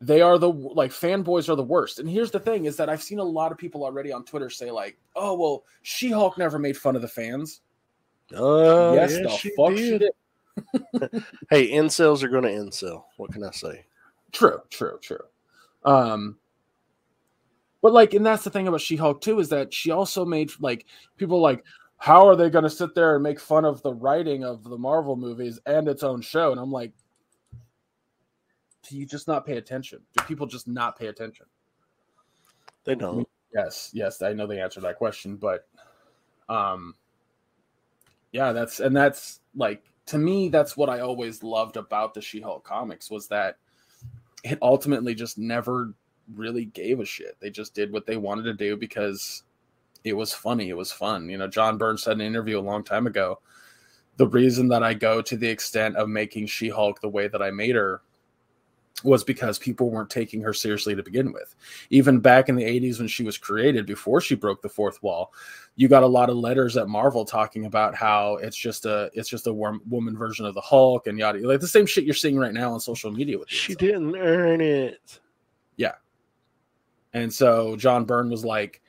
they 0.00 0.20
are 0.20 0.38
the 0.38 0.48
like 0.50 0.90
fanboys 0.90 1.48
are 1.48 1.56
the 1.56 1.62
worst. 1.62 1.98
And 1.98 2.08
here's 2.08 2.30
the 2.30 2.38
thing 2.38 2.66
is 2.66 2.76
that 2.76 2.88
I've 2.88 3.02
seen 3.02 3.18
a 3.18 3.24
lot 3.24 3.50
of 3.50 3.58
people 3.58 3.84
already 3.84 4.12
on 4.12 4.24
Twitter 4.24 4.48
say 4.50 4.70
like, 4.70 4.96
"Oh, 5.16 5.34
well, 5.34 5.64
She-Hulk 5.82 6.38
never 6.38 6.58
made 6.58 6.76
fun 6.76 6.94
of 6.96 7.02
the 7.02 7.08
fans." 7.08 7.62
Oh, 8.34 8.94
yes, 8.94 9.12
yeah, 9.12 9.22
the 9.22 9.28
she 9.30 9.50
fuck 9.56 9.76
she 9.76 9.98
did. 9.98 9.98
did. 10.00 11.24
Hey, 11.50 11.70
incels 11.70 12.22
are 12.22 12.28
gonna 12.28 12.48
incel. 12.48 13.04
What 13.16 13.32
can 13.32 13.44
I 13.44 13.50
say? 13.50 13.86
True, 14.32 14.60
true, 14.70 14.98
true. 15.00 15.24
Um 15.84 16.36
but 17.82 17.92
like 17.92 18.14
and 18.14 18.24
that's 18.24 18.44
the 18.44 18.50
thing 18.50 18.68
about 18.68 18.80
She-Hulk 18.80 19.20
too 19.20 19.38
is 19.40 19.48
that 19.50 19.72
she 19.72 19.90
also 19.90 20.24
made 20.24 20.50
like 20.60 20.86
people 21.16 21.40
like 21.40 21.64
how 21.96 22.26
are 22.28 22.36
they 22.36 22.50
going 22.50 22.64
to 22.64 22.70
sit 22.70 22.94
there 22.94 23.14
and 23.14 23.22
make 23.22 23.40
fun 23.40 23.64
of 23.64 23.82
the 23.82 23.92
writing 23.92 24.44
of 24.44 24.62
the 24.62 24.78
Marvel 24.78 25.16
movies 25.16 25.58
and 25.66 25.88
its 25.88 26.04
own 26.04 26.20
show? 26.20 26.52
And 26.52 26.60
I'm 26.60 26.72
like 26.72 26.92
do 28.88 28.96
you 28.96 29.04
just 29.04 29.28
not 29.28 29.44
pay 29.44 29.58
attention? 29.58 30.00
Do 30.16 30.24
people 30.24 30.46
just 30.46 30.66
not 30.66 30.98
pay 30.98 31.08
attention? 31.08 31.44
They 32.84 32.94
don't. 32.94 33.28
Yes, 33.54 33.90
yes, 33.92 34.22
I 34.22 34.32
know 34.32 34.46
the 34.46 34.60
answer 34.60 34.80
to 34.80 34.86
that 34.86 34.96
question, 34.96 35.36
but 35.36 35.66
um 36.48 36.94
yeah, 38.32 38.52
that's 38.52 38.80
and 38.80 38.96
that's 38.96 39.40
like 39.54 39.82
to 40.06 40.18
me 40.18 40.48
that's 40.48 40.76
what 40.76 40.88
I 40.88 41.00
always 41.00 41.42
loved 41.42 41.76
about 41.76 42.14
the 42.14 42.22
She-Hulk 42.22 42.64
comics 42.64 43.10
was 43.10 43.28
that 43.28 43.56
it 44.44 44.58
ultimately 44.62 45.14
just 45.14 45.38
never 45.38 45.94
really 46.34 46.66
gave 46.66 47.00
a 47.00 47.04
shit. 47.04 47.36
They 47.40 47.50
just 47.50 47.74
did 47.74 47.92
what 47.92 48.06
they 48.06 48.16
wanted 48.16 48.44
to 48.44 48.54
do 48.54 48.76
because 48.76 49.44
it 50.04 50.12
was 50.12 50.32
funny, 50.32 50.68
it 50.68 50.76
was 50.76 50.92
fun. 50.92 51.28
You 51.28 51.38
know, 51.38 51.48
John 51.48 51.78
Byrne 51.78 51.98
said 51.98 52.14
in 52.14 52.20
an 52.20 52.26
interview 52.26 52.58
a 52.58 52.60
long 52.60 52.84
time 52.84 53.06
ago, 53.06 53.40
the 54.16 54.26
reason 54.26 54.68
that 54.68 54.82
I 54.82 54.94
go 54.94 55.22
to 55.22 55.36
the 55.36 55.48
extent 55.48 55.96
of 55.96 56.08
making 56.08 56.46
She-Hulk 56.46 57.00
the 57.00 57.08
way 57.08 57.28
that 57.28 57.42
I 57.42 57.50
made 57.50 57.76
her 57.76 58.02
was 59.04 59.22
because 59.22 59.58
people 59.58 59.90
weren't 59.90 60.10
taking 60.10 60.40
her 60.40 60.52
seriously 60.52 60.94
to 60.94 61.02
begin 61.02 61.32
with 61.32 61.54
even 61.90 62.18
back 62.18 62.48
in 62.48 62.56
the 62.56 62.64
80s 62.64 62.98
when 62.98 63.08
she 63.08 63.22
was 63.22 63.38
created 63.38 63.86
before 63.86 64.20
she 64.20 64.34
broke 64.34 64.60
the 64.60 64.68
fourth 64.68 65.00
wall 65.02 65.32
you 65.76 65.86
got 65.86 66.02
a 66.02 66.06
lot 66.06 66.30
of 66.30 66.36
letters 66.36 66.76
at 66.76 66.88
marvel 66.88 67.24
talking 67.24 67.66
about 67.66 67.94
how 67.94 68.36
it's 68.36 68.56
just 68.56 68.86
a 68.86 69.08
it's 69.14 69.28
just 69.28 69.46
a 69.46 69.52
warm, 69.52 69.80
woman 69.88 70.16
version 70.16 70.44
of 70.44 70.54
the 70.54 70.60
hulk 70.60 71.06
and 71.06 71.18
yada 71.18 71.38
like 71.46 71.60
the 71.60 71.68
same 71.68 71.86
shit 71.86 72.04
you're 72.04 72.14
seeing 72.14 72.36
right 72.36 72.54
now 72.54 72.72
on 72.72 72.80
social 72.80 73.12
media 73.12 73.38
with 73.38 73.48
She 73.48 73.74
didn't 73.74 74.16
earn 74.16 74.60
it. 74.60 75.20
And 77.14 77.32
so 77.32 77.74
john 77.76 78.04
byrne 78.04 78.30
was 78.30 78.44
like 78.44 78.80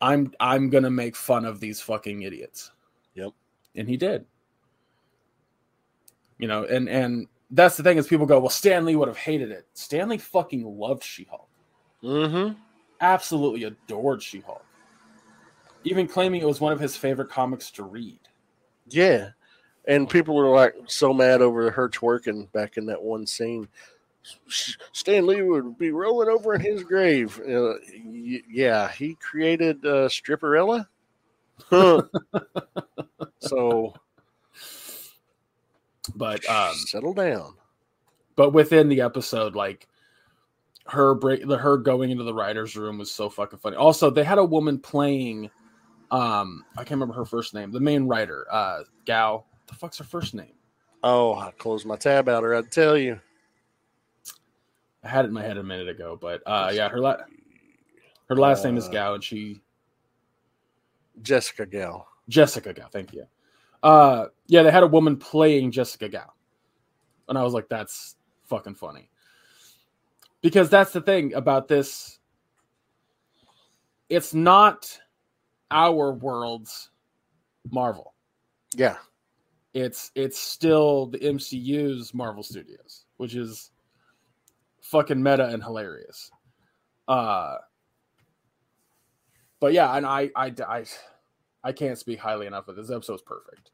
i'm 0.00 0.32
i'm 0.40 0.70
gonna 0.70 0.90
make 0.90 1.14
fun 1.16 1.44
of 1.44 1.60
these 1.60 1.80
fucking 1.80 2.22
idiots 2.22 2.70
Yep. 3.14 3.32
and 3.76 3.88
he 3.88 3.96
did 3.96 4.24
you 6.38 6.46
know 6.48 6.64
and 6.64 6.88
and 6.88 7.26
that's 7.50 7.76
the 7.76 7.82
thing 7.82 7.98
is 7.98 8.06
people 8.06 8.26
go 8.26 8.38
well 8.38 8.48
Stan 8.50 8.84
Lee 8.84 8.94
would 8.96 9.08
have 9.08 9.16
hated 9.16 9.50
it 9.50 9.66
Stan 9.74 10.08
Lee 10.08 10.18
fucking 10.18 10.64
loved 10.64 11.02
she-hulk 11.02 11.48
Mm-hmm. 12.02 12.52
absolutely 13.00 13.64
adored 13.64 14.22
She 14.22 14.38
Hulk, 14.40 14.64
even 15.82 16.06
claiming 16.06 16.40
it 16.40 16.46
was 16.46 16.60
one 16.60 16.72
of 16.72 16.78
his 16.78 16.96
favorite 16.96 17.28
comics 17.28 17.72
to 17.72 17.82
read. 17.82 18.20
Yeah. 18.88 19.30
And 19.88 20.08
people 20.08 20.36
were 20.36 20.48
like 20.48 20.74
so 20.86 21.12
mad 21.12 21.42
over 21.42 21.72
her 21.72 21.88
twerking 21.88 22.52
back 22.52 22.76
in 22.76 22.86
that 22.86 23.02
one 23.02 23.26
scene. 23.26 23.66
Stan 24.92 25.26
Lee 25.26 25.42
would 25.42 25.78
be 25.78 25.90
rolling 25.90 26.28
over 26.28 26.54
in 26.54 26.60
his 26.60 26.82
grave. 26.82 27.40
Uh, 27.40 27.74
yeah, 28.04 28.90
he 28.90 29.14
created 29.14 29.84
uh, 29.84 30.08
Stripperella. 30.08 30.86
Huh. 31.70 32.02
so, 33.40 33.94
but 36.14 36.48
um, 36.48 36.74
settle 36.74 37.14
down. 37.14 37.54
But 38.36 38.50
within 38.50 38.88
the 38.88 39.00
episode, 39.00 39.54
like 39.54 39.88
her 40.86 41.14
break, 41.14 41.46
the 41.46 41.58
her 41.58 41.76
going 41.76 42.10
into 42.10 42.24
the 42.24 42.34
writers' 42.34 42.76
room 42.76 42.98
was 42.98 43.10
so 43.10 43.28
fucking 43.28 43.58
funny. 43.58 43.76
Also, 43.76 44.10
they 44.10 44.24
had 44.24 44.38
a 44.38 44.44
woman 44.44 44.78
playing. 44.78 45.50
Um, 46.10 46.64
I 46.74 46.84
can't 46.84 46.92
remember 46.92 47.14
her 47.14 47.26
first 47.26 47.52
name. 47.52 47.70
The 47.70 47.80
main 47.80 48.04
writer, 48.04 48.46
uh, 48.50 48.80
Gao. 49.04 49.44
The 49.66 49.74
fuck's 49.74 49.98
her 49.98 50.04
first 50.04 50.34
name? 50.34 50.54
Oh, 51.02 51.34
I 51.34 51.50
closed 51.52 51.86
my 51.86 51.96
tab 51.96 52.28
out, 52.28 52.42
or 52.42 52.54
I'd 52.54 52.72
tell 52.72 52.96
you. 52.96 53.20
I 55.04 55.08
had 55.08 55.24
it 55.24 55.28
in 55.28 55.34
my 55.34 55.42
head 55.42 55.56
a 55.56 55.62
minute 55.62 55.88
ago, 55.88 56.18
but 56.20 56.42
uh, 56.46 56.70
yeah, 56.74 56.88
her 56.88 57.00
last 57.00 57.22
her 58.28 58.36
last 58.36 58.64
uh, 58.64 58.68
name 58.68 58.76
is 58.76 58.88
Gao, 58.88 59.14
and 59.14 59.22
she 59.22 59.60
Jessica 61.22 61.66
Gao. 61.66 62.06
Jessica 62.28 62.72
Gao, 62.72 62.88
thank 62.88 63.12
you. 63.12 63.26
Uh, 63.82 64.26
yeah, 64.48 64.62
they 64.62 64.70
had 64.70 64.82
a 64.82 64.88
woman 64.88 65.16
playing 65.16 65.70
Jessica 65.70 66.08
Gao, 66.08 66.32
and 67.28 67.38
I 67.38 67.42
was 67.42 67.54
like, 67.54 67.68
that's 67.68 68.16
fucking 68.44 68.74
funny, 68.74 69.08
because 70.40 70.68
that's 70.68 70.92
the 70.92 71.00
thing 71.00 71.34
about 71.34 71.68
this. 71.68 72.18
It's 74.08 74.34
not 74.34 74.98
our 75.70 76.12
world's 76.12 76.90
Marvel. 77.70 78.14
Yeah, 78.74 78.96
it's 79.74 80.10
it's 80.14 80.38
still 80.38 81.06
the 81.06 81.18
MCU's 81.18 82.12
Marvel 82.12 82.42
Studios, 82.42 83.04
which 83.16 83.36
is 83.36 83.70
fucking 84.90 85.22
meta 85.22 85.46
and 85.46 85.62
hilarious. 85.62 86.30
Uh 87.06 87.56
but 89.60 89.72
yeah, 89.72 89.96
and 89.96 90.06
I 90.06 90.30
I 90.36 90.52
I 90.66 90.84
I 91.64 91.72
can't 91.72 91.98
speak 91.98 92.18
highly 92.18 92.46
enough 92.46 92.68
of 92.68 92.76
this 92.76 92.90
episode's 92.90 93.22
perfect. 93.22 93.70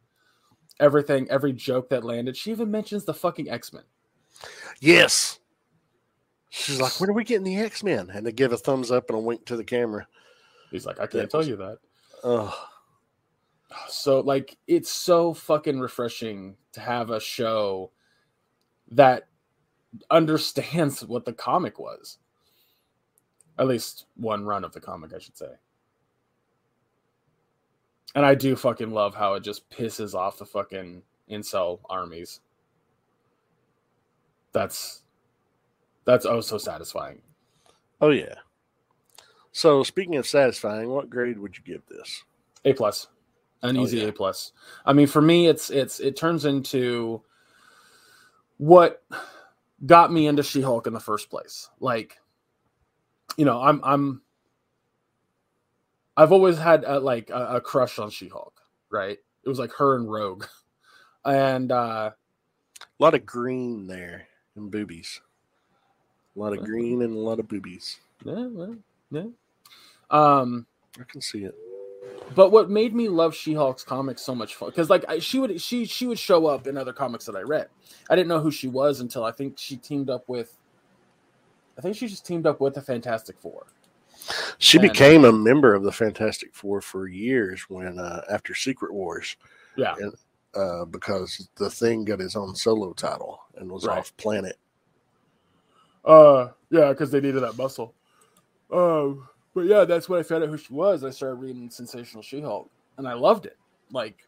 Everything, 0.81 1.29
every 1.31 1.53
joke 1.53 1.91
that 1.91 2.05
landed. 2.05 2.37
She 2.37 2.51
even 2.51 2.71
mentions 2.71 3.05
the 3.05 3.15
fucking 3.15 3.51
X 3.51 3.73
Men. 3.73 3.85
Yes. 4.81 5.39
She's 6.51 6.81
like, 6.81 7.01
when 7.01 7.11
are 7.11 7.15
we 7.15 7.25
getting 7.25 7.45
the 7.45 7.57
X 7.57 7.83
Men? 7.83 8.11
And 8.11 8.27
they 8.27 8.33
give 8.33 8.53
a 8.53 8.57
thumbs 8.57 8.91
up 8.91 9.11
and 9.11 9.19
a 9.19 9.21
wink 9.21 9.45
to 9.47 9.57
the 9.57 9.65
camera. 9.65 10.07
He's 10.71 10.87
like, 10.87 10.99
I 10.99 11.07
can't 11.07 11.31
tell 11.31 11.47
you 11.47 11.57
that. 11.57 11.79
Oh. 12.23 12.57
So 13.89 14.21
like 14.21 14.57
it's 14.67 14.91
so 14.91 15.35
fucking 15.35 15.79
refreshing 15.79 16.57
to 16.73 16.81
have 16.81 17.11
a 17.11 17.21
show 17.21 17.91
that 18.93 19.29
understands 20.11 21.05
what 21.05 21.25
the 21.25 21.33
comic 21.33 21.79
was. 21.79 22.19
At 23.59 23.69
least 23.69 24.07
one 24.17 24.45
run 24.45 24.65
of 24.65 24.73
the 24.73 24.81
comic, 24.81 25.13
I 25.15 25.19
should 25.19 25.37
say. 25.37 25.51
And 28.15 28.25
I 28.25 28.35
do 28.35 28.57
fucking 28.57 28.91
love 28.91 29.15
how 29.15 29.35
it 29.35 29.43
just 29.43 29.69
pisses 29.71 30.15
off 30.15 30.39
the 30.39 30.47
fucking 30.47 31.03
incel 31.31 31.81
armies. 31.89 32.41
That's 34.53 35.03
that's 36.05 36.27
oh 36.27 36.41
so 36.41 36.59
satisfying. 36.59 37.23
Oh 38.01 38.11
yeah. 38.11 38.35
So 39.51 39.83
speaking 39.83 40.17
of 40.17 40.27
satisfying, 40.27 40.91
what 40.91 41.11
grade 41.11 41.39
would 41.39 41.57
you 41.57 41.65
give 41.65 41.83
this? 41.87 42.25
A 42.65 42.73
plus. 42.73 43.09
An 43.63 43.77
oh, 43.77 43.83
easy 43.83 43.99
yeah. 43.99 44.09
A 44.09 44.13
plus. 44.13 44.53
I 44.85 44.93
mean, 44.93 45.07
for 45.07 45.23
me, 45.23 45.49
it's 45.49 45.71
it's 45.71 45.99
it 46.01 46.17
turns 46.17 46.45
into 46.45 47.23
what 48.59 49.03
got 49.85 50.13
me 50.13 50.27
into 50.27 50.43
She-Hulk 50.43 50.87
in 50.87 50.93
the 50.93 51.01
first 51.01 51.31
place. 51.31 51.71
Like, 51.81 52.17
you 53.37 53.45
know, 53.45 53.61
I'm 53.63 53.81
I'm 53.85 54.23
I've 56.17 56.33
always 56.33 56.59
had 56.59 56.85
a, 56.85 57.01
like 57.01 57.31
a, 57.31 57.57
a 57.57 57.61
crush 57.61 57.99
on 57.99 58.11
She-Hulk, 58.11 58.61
right? 58.91 59.19
It 59.45 59.49
was 59.49 59.59
like 59.59 59.73
her 59.75 59.97
and 59.97 60.11
Rogue, 60.11 60.47
and 61.25 61.73
uh, 61.73 62.11
a 62.83 63.03
lot 63.03 63.15
of 63.15 63.27
green 63.27 63.87
there 63.87 64.29
and 64.57 64.71
boobies. 64.71 65.21
A 66.37 66.41
lot 66.41 66.53
of 66.53 66.65
green 66.65 67.03
and 67.03 67.15
a 67.15 67.19
lot 67.19 67.41
of 67.41 67.49
boobies. 67.49 67.99
Yeah, 68.25 68.47
well, 68.49 68.77
yeah. 69.11 69.25
Um, 70.11 70.67
I 71.01 71.05
can 71.05 71.21
see 71.21 71.45
it. 71.45 71.55
But 72.35 72.51
what 72.51 72.71
made 72.71 72.95
me 72.95 73.09
love 73.09 73.35
She-Hulk's 73.35 73.85
comics 73.85 74.23
so 74.23 74.35
much 74.35 74.57
fun 74.57 74.71
because 74.71 74.91
like 74.91 75.05
I, 75.09 75.19
she 75.19 75.39
would 75.39 75.61
she 75.61 75.85
she 75.85 76.07
would 76.07 76.19
show 76.19 76.47
up 76.47 76.67
in 76.67 76.77
other 76.77 76.93
comics 76.93 77.27
that 77.27 77.37
I 77.37 77.43
read. 77.43 77.69
I 78.11 78.17
didn't 78.17 78.29
know 78.29 78.41
who 78.41 78.51
she 78.51 78.69
was 78.69 79.01
until 79.01 79.25
I 79.25 79.33
think 79.33 79.59
she 79.59 79.77
teamed 79.77 80.11
up 80.11 80.29
with. 80.29 80.57
I 81.79 81.81
think 81.81 81.97
she 81.97 82.07
just 82.07 82.27
teamed 82.27 82.47
up 82.47 82.61
with 82.61 82.75
the 82.75 82.83
Fantastic 82.83 83.39
Four. 83.39 83.67
She 84.59 84.79
and, 84.79 84.89
became 84.89 85.25
a 85.25 85.33
member 85.33 85.75
of 85.75 85.83
the 85.83 85.93
Fantastic 85.93 86.55
Four 86.55 86.81
for 86.81 87.07
years 87.09 87.63
when 87.69 87.99
uh, 87.99 88.23
after 88.31 88.55
Secret 88.55 88.93
Wars. 88.93 89.37
Yeah. 89.77 89.95
And, 89.99 90.13
uh, 90.55 90.85
because 90.85 91.49
the 91.57 91.69
thing 91.69 92.05
got 92.05 92.21
his 92.21 92.37
own 92.37 92.55
solo 92.55 92.93
title 92.93 93.41
and 93.57 93.71
was 93.71 93.87
right. 93.87 93.99
off 93.99 94.17
planet. 94.17 94.57
Uh, 96.05 96.49
yeah, 96.71 96.91
because 96.91 97.11
they 97.11 97.21
needed 97.21 97.43
that 97.43 97.57
muscle. 97.57 97.95
Um, 98.73 99.29
but 99.55 99.63
yeah, 99.63 99.85
that's 99.85 100.09
when 100.09 100.19
I 100.19 100.23
found 100.23 100.43
out 100.43 100.51
who 100.51 100.59
she 100.59 100.73
was. 100.73 101.05
I 101.05 101.11
started 101.11 101.37
reading 101.37 101.71
Sensational 101.71 102.23
She-Hulk, 102.23 102.69
and 102.99 103.07
I 103.07 103.15
loved 103.15 103.47
it. 103.47 103.57
Like, 103.93 104.27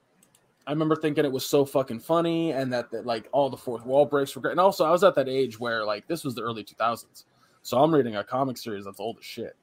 I 0.66 0.70
remember 0.70 0.97
thinking 0.97 1.24
it 1.24 1.33
was 1.33 1.45
so 1.45 1.64
fucking 1.64 2.01
funny, 2.01 2.53
and 2.53 2.72
that, 2.72 2.91
that 2.93 3.07
like 3.07 3.29
all 3.33 3.51
the 3.51 3.57
fourth 3.57 3.85
wall 3.85 4.07
breaks 4.07 4.35
were 4.35 4.43
great. 4.43 4.53
And 4.53 4.61
also, 4.61 4.85
I 4.85 4.91
was 4.91 5.05
at 5.05 5.14
that 5.16 5.29
age 5.29 5.59
where 5.59 5.85
like 5.85 6.07
this 6.07 6.24
was 6.24 6.35
the 6.35 6.43
early 6.43 6.64
2000s, 6.64 7.24
so 7.62 7.79
I'm 7.79 7.93
reading 7.93 8.16
a 8.16 8.24
comic 8.24 8.57
series 8.57 8.85
that's 8.85 9.01
old 9.01 9.18
as 9.18 9.24
shit. 9.24 9.57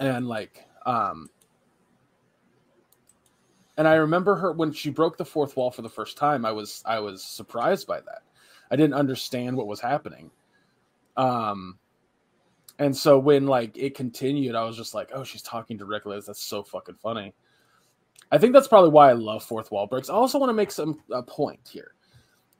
And 0.00 0.28
like, 0.28 0.64
um, 0.86 1.28
and 3.76 3.88
I 3.88 3.94
remember 3.94 4.34
her 4.36 4.52
when 4.52 4.72
she 4.72 4.90
broke 4.90 5.16
the 5.16 5.24
fourth 5.24 5.56
wall 5.56 5.70
for 5.70 5.82
the 5.82 5.88
first 5.88 6.16
time. 6.16 6.44
I 6.44 6.52
was 6.52 6.82
I 6.84 6.98
was 6.98 7.24
surprised 7.24 7.86
by 7.86 8.00
that. 8.00 8.22
I 8.70 8.76
didn't 8.76 8.94
understand 8.94 9.56
what 9.56 9.66
was 9.66 9.80
happening. 9.80 10.30
Um, 11.16 11.78
and 12.78 12.96
so 12.96 13.18
when 13.18 13.46
like 13.46 13.76
it 13.76 13.94
continued, 13.94 14.54
I 14.54 14.64
was 14.64 14.76
just 14.76 14.94
like, 14.94 15.10
oh, 15.14 15.24
she's 15.24 15.42
talking 15.42 15.78
to 15.78 15.84
Rick 15.84 16.04
That's 16.04 16.42
so 16.42 16.62
fucking 16.62 16.96
funny. 17.02 17.34
I 18.30 18.38
think 18.38 18.54
that's 18.54 18.68
probably 18.68 18.90
why 18.90 19.10
I 19.10 19.12
love 19.12 19.44
fourth 19.44 19.70
wall 19.70 19.86
breaks. 19.86 20.08
I 20.08 20.14
also 20.14 20.38
want 20.38 20.50
to 20.50 20.54
make 20.54 20.70
some 20.70 20.98
a 21.10 21.22
point 21.22 21.68
here. 21.70 21.94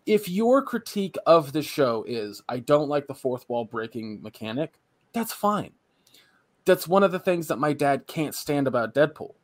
If 0.05 0.29
your 0.29 0.63
critique 0.63 1.17
of 1.27 1.53
the 1.53 1.63
show 1.63 2.05
is 2.07 2.43
I 2.49 2.59
don't 2.59 2.89
like 2.89 3.07
the 3.07 3.15
fourth 3.15 3.49
wall 3.49 3.65
breaking 3.65 4.21
mechanic, 4.23 4.75
that's 5.13 5.33
fine. 5.33 5.73
That's 6.65 6.87
one 6.87 7.03
of 7.03 7.13
the 7.13 7.19
things 7.19 7.49
that 7.49 7.59
my 7.59 7.73
dad 7.73 8.07
can't 8.07 8.35
stand 8.35 8.67
about 8.67 8.95
Deadpool. 8.95 9.35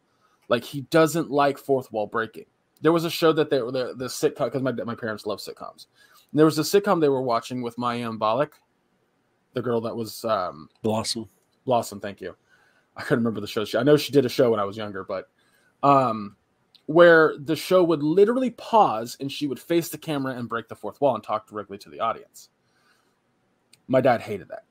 Like 0.48 0.64
he 0.64 0.82
doesn't 0.82 1.30
like 1.30 1.58
fourth 1.58 1.90
wall 1.92 2.06
breaking. 2.06 2.46
There 2.80 2.92
was 2.92 3.04
a 3.04 3.10
show 3.10 3.32
that 3.32 3.50
they 3.50 3.62
were 3.62 3.72
the, 3.72 3.94
the 3.96 4.06
sitcom 4.06 4.44
because 4.44 4.62
my 4.62 4.72
my 4.72 4.94
parents 4.94 5.26
love 5.26 5.38
sitcoms. 5.38 5.86
And 6.30 6.38
there 6.38 6.46
was 6.46 6.58
a 6.58 6.62
sitcom 6.62 7.00
they 7.00 7.08
were 7.08 7.22
watching 7.22 7.62
with 7.62 7.76
Mayim 7.76 8.18
Bialik 8.18 8.52
the 9.54 9.62
girl 9.62 9.80
that 9.80 9.94
was 9.94 10.24
um, 10.24 10.68
Blossom. 10.82 11.28
Blossom, 11.64 12.00
thank 12.00 12.20
you. 12.20 12.34
I 12.96 13.02
couldn't 13.02 13.24
remember 13.24 13.40
the 13.40 13.46
show. 13.46 13.64
I 13.78 13.82
know 13.82 13.96
she 13.96 14.12
did 14.12 14.24
a 14.24 14.28
show 14.28 14.50
when 14.50 14.60
I 14.60 14.64
was 14.64 14.76
younger, 14.76 15.04
but 15.04 15.28
um, 15.82 16.36
where 16.86 17.34
the 17.38 17.54
show 17.54 17.84
would 17.84 18.02
literally 18.02 18.50
pause 18.50 19.16
and 19.20 19.30
she 19.30 19.46
would 19.46 19.60
face 19.60 19.88
the 19.88 19.98
camera 19.98 20.34
and 20.34 20.48
break 20.48 20.68
the 20.68 20.74
fourth 20.74 21.00
wall 21.00 21.14
and 21.14 21.22
talk 21.22 21.46
directly 21.46 21.78
to 21.78 21.90
the 21.90 22.00
audience. 22.00 22.48
My 23.86 24.00
dad 24.00 24.20
hated 24.20 24.48
that. 24.48 24.64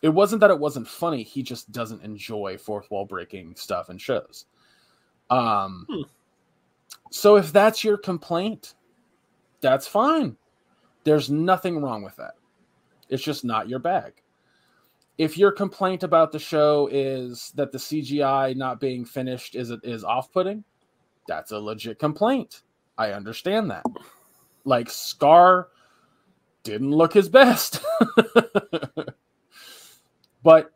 It 0.00 0.08
wasn't 0.08 0.40
that 0.40 0.50
it 0.50 0.58
wasn't 0.58 0.88
funny; 0.88 1.22
he 1.22 1.42
just 1.42 1.72
doesn't 1.72 2.02
enjoy 2.02 2.56
fourth 2.56 2.90
wall 2.90 3.04
breaking 3.04 3.54
stuff 3.56 3.88
and 3.88 4.00
shows. 4.00 4.46
Um, 5.28 5.86
hmm. 5.90 6.02
so 7.10 7.36
if 7.36 7.52
that's 7.52 7.84
your 7.84 7.98
complaint, 7.98 8.74
that's 9.60 9.86
fine. 9.86 10.36
There's 11.04 11.30
nothing 11.30 11.82
wrong 11.82 12.02
with 12.02 12.16
that. 12.16 12.34
It's 13.08 13.22
just 13.22 13.44
not 13.44 13.68
your 13.68 13.78
bag. 13.78 14.22
If 15.16 15.36
your 15.36 15.50
complaint 15.50 16.02
about 16.02 16.30
the 16.30 16.38
show 16.38 16.88
is 16.92 17.52
that 17.56 17.72
the 17.72 17.78
CGI 17.78 18.54
not 18.56 18.80
being 18.80 19.04
finished 19.04 19.56
is 19.56 19.70
is 19.82 20.04
off-putting, 20.04 20.62
that's 21.26 21.50
a 21.50 21.58
legit 21.58 21.98
complaint. 21.98 22.62
I 22.96 23.12
understand 23.12 23.70
that. 23.70 23.84
Like 24.64 24.88
Skaar 24.88 25.66
didn't 26.62 26.90
look 26.90 27.14
his 27.14 27.28
best. 27.28 27.80
but 30.42 30.72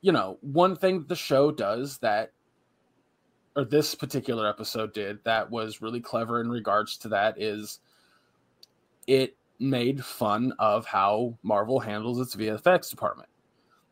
you 0.00 0.12
know, 0.12 0.38
one 0.40 0.76
thing 0.76 1.04
the 1.06 1.16
show 1.16 1.50
does 1.50 1.98
that 1.98 2.32
or 3.56 3.64
this 3.64 3.94
particular 3.94 4.48
episode 4.48 4.92
did 4.92 5.22
that 5.24 5.50
was 5.50 5.82
really 5.82 6.00
clever 6.00 6.40
in 6.40 6.48
regards 6.48 6.96
to 6.96 7.08
that 7.08 7.40
is 7.40 7.80
it 9.06 9.36
made 9.60 10.04
fun 10.04 10.52
of 10.58 10.86
how 10.86 11.36
Marvel 11.42 11.78
handles 11.78 12.18
its 12.20 12.34
VFX 12.34 12.90
department. 12.90 13.28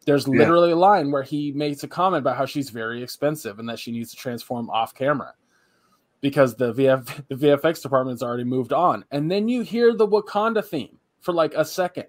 There's 0.07 0.27
literally 0.27 0.71
yeah. 0.71 0.75
a 0.75 0.77
line 0.77 1.11
where 1.11 1.23
he 1.23 1.53
makes 1.53 1.83
a 1.83 1.89
comment 1.89 2.23
about 2.23 2.37
how 2.37 2.47
she's 2.47 2.71
very 2.71 3.03
expensive 3.03 3.59
and 3.59 3.69
that 3.69 3.79
she 3.79 3.93
needs 3.93 4.11
to 4.11 4.17
transform 4.17 4.71
off 4.71 4.95
camera. 4.95 5.35
because 6.21 6.55
the 6.55 6.73
VF 6.73 7.25
the 7.29 7.35
VFX 7.35 7.83
department's 7.83 8.23
already 8.23 8.45
moved 8.45 8.73
on. 8.73 9.05
And 9.11 9.31
then 9.31 9.49
you 9.49 9.63
hear 9.63 9.95
the 9.95 10.07
Wakanda 10.07 10.65
theme 10.65 10.99
for 11.21 11.33
like 11.33 11.55
a 11.55 11.65
second. 11.65 12.09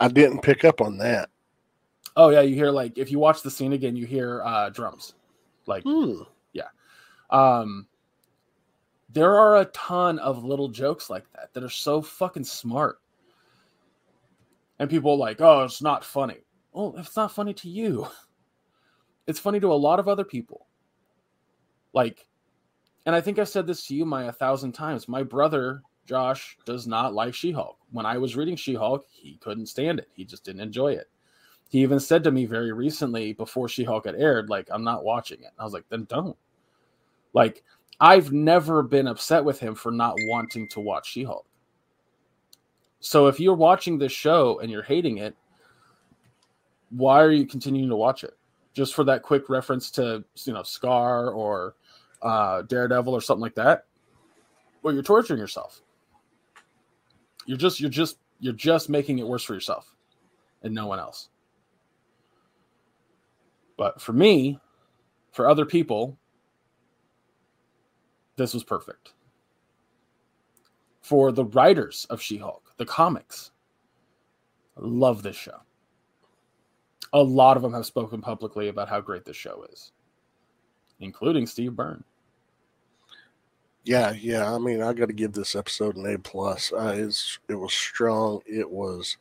I 0.00 0.08
didn't 0.08 0.42
pick 0.42 0.64
up 0.64 0.80
on 0.80 0.98
that. 0.98 1.30
Oh 2.16 2.30
yeah, 2.30 2.40
you 2.40 2.54
hear 2.54 2.70
like 2.70 2.98
if 2.98 3.10
you 3.10 3.18
watch 3.18 3.42
the 3.42 3.50
scene 3.50 3.72
again, 3.72 3.96
you 3.96 4.06
hear 4.06 4.42
uh 4.44 4.70
drums. 4.70 5.14
Like 5.66 5.84
yeah. 6.52 6.64
um 7.30 7.86
there 9.12 9.36
are 9.36 9.58
a 9.58 9.64
ton 9.66 10.18
of 10.18 10.44
little 10.44 10.68
jokes 10.68 11.10
like 11.10 11.24
that 11.32 11.52
that 11.52 11.64
are 11.64 11.68
so 11.68 12.00
fucking 12.00 12.44
smart. 12.44 13.00
And 14.78 14.88
people 14.88 15.16
like, 15.18 15.40
"Oh, 15.40 15.64
it's 15.64 15.82
not 15.82 16.04
funny." 16.04 16.38
Well, 16.72 16.94
it's 16.96 17.16
not 17.16 17.32
funny 17.32 17.52
to 17.54 17.68
you, 17.68 18.06
it's 19.26 19.40
funny 19.40 19.60
to 19.60 19.72
a 19.72 19.74
lot 19.74 19.98
of 19.98 20.08
other 20.08 20.24
people. 20.24 20.66
Like, 21.92 22.28
and 23.06 23.14
I 23.14 23.20
think 23.20 23.38
I've 23.38 23.48
said 23.48 23.66
this 23.66 23.86
to 23.86 23.94
you, 23.94 24.04
my 24.04 24.24
a 24.24 24.32
thousand 24.32 24.72
times. 24.72 25.08
My 25.08 25.22
brother 25.22 25.82
Josh 26.06 26.56
does 26.64 26.86
not 26.86 27.14
like 27.14 27.34
She-Hulk. 27.34 27.78
When 27.90 28.06
I 28.06 28.18
was 28.18 28.36
reading 28.36 28.56
She-Hulk, 28.56 29.06
he 29.10 29.36
couldn't 29.40 29.66
stand 29.66 29.98
it. 29.98 30.08
He 30.12 30.24
just 30.24 30.44
didn't 30.44 30.60
enjoy 30.60 30.92
it. 30.92 31.08
He 31.68 31.82
even 31.82 32.00
said 32.00 32.24
to 32.24 32.32
me 32.32 32.46
very 32.46 32.72
recently 32.72 33.32
before 33.32 33.68
She-Hulk 33.68 34.06
had 34.06 34.16
aired, 34.16 34.48
like, 34.50 34.68
"I'm 34.72 34.84
not 34.84 35.04
watching 35.04 35.40
it." 35.42 35.50
I 35.58 35.64
was 35.64 35.72
like, 35.72 35.88
"Then 35.88 36.04
don't." 36.04 36.36
Like, 37.32 37.62
I've 38.00 38.32
never 38.32 38.82
been 38.82 39.06
upset 39.06 39.44
with 39.44 39.60
him 39.60 39.74
for 39.74 39.92
not 39.92 40.14
wanting 40.26 40.68
to 40.68 40.80
watch 40.80 41.10
She-Hulk. 41.10 41.46
So 43.00 43.26
if 43.26 43.38
you're 43.38 43.54
watching 43.54 43.98
this 43.98 44.12
show 44.12 44.58
and 44.60 44.70
you're 44.70 44.82
hating 44.82 45.18
it, 45.18 45.36
why 46.90 47.22
are 47.22 47.30
you 47.30 47.46
continuing 47.46 47.88
to 47.88 47.96
watch 47.96 48.24
it? 48.24 48.36
Just 48.72 48.94
for 48.94 49.04
that 49.04 49.22
quick 49.22 49.48
reference 49.48 49.90
to 49.92 50.24
you 50.44 50.52
know 50.52 50.60
Skaar 50.60 51.34
or 51.34 51.74
uh, 52.22 52.62
Daredevil 52.62 53.12
or 53.12 53.20
something 53.20 53.40
like 53.40 53.54
that? 53.54 53.86
Well, 54.82 54.94
you're 54.94 55.02
torturing 55.02 55.38
yourself. 55.40 55.82
You're 57.46 57.58
just 57.58 57.80
you're 57.80 57.90
just 57.90 58.18
you're 58.38 58.52
just 58.52 58.88
making 58.88 59.18
it 59.18 59.26
worse 59.26 59.42
for 59.42 59.54
yourself 59.54 59.94
and 60.62 60.74
no 60.74 60.86
one 60.86 60.98
else. 60.98 61.28
But 63.76 64.00
for 64.00 64.12
me, 64.12 64.60
for 65.32 65.48
other 65.48 65.64
people, 65.64 66.18
this 68.40 68.54
was 68.54 68.64
perfect. 68.64 69.12
For 71.02 71.30
the 71.30 71.44
writers 71.44 72.06
of 72.08 72.22
She 72.22 72.38
Hulk, 72.38 72.72
the 72.78 72.86
comics, 72.86 73.50
love 74.76 75.22
this 75.22 75.36
show. 75.36 75.58
A 77.12 77.22
lot 77.22 77.58
of 77.58 77.62
them 77.62 77.74
have 77.74 77.84
spoken 77.84 78.22
publicly 78.22 78.68
about 78.68 78.88
how 78.88 79.00
great 79.00 79.26
this 79.26 79.36
show 79.36 79.66
is, 79.70 79.92
including 81.00 81.46
Steve 81.46 81.76
Byrne. 81.76 82.02
Yeah, 83.84 84.12
yeah. 84.12 84.50
I 84.50 84.58
mean, 84.58 84.80
I 84.80 84.94
got 84.94 85.08
to 85.08 85.14
give 85.14 85.32
this 85.32 85.54
episode 85.54 85.96
an 85.96 86.06
A 86.06 86.18
plus. 86.18 86.72
Uh, 86.72 86.94
it's 86.96 87.38
it 87.48 87.56
was 87.56 87.74
strong. 87.74 88.40
It 88.46 88.70
was 88.70 89.18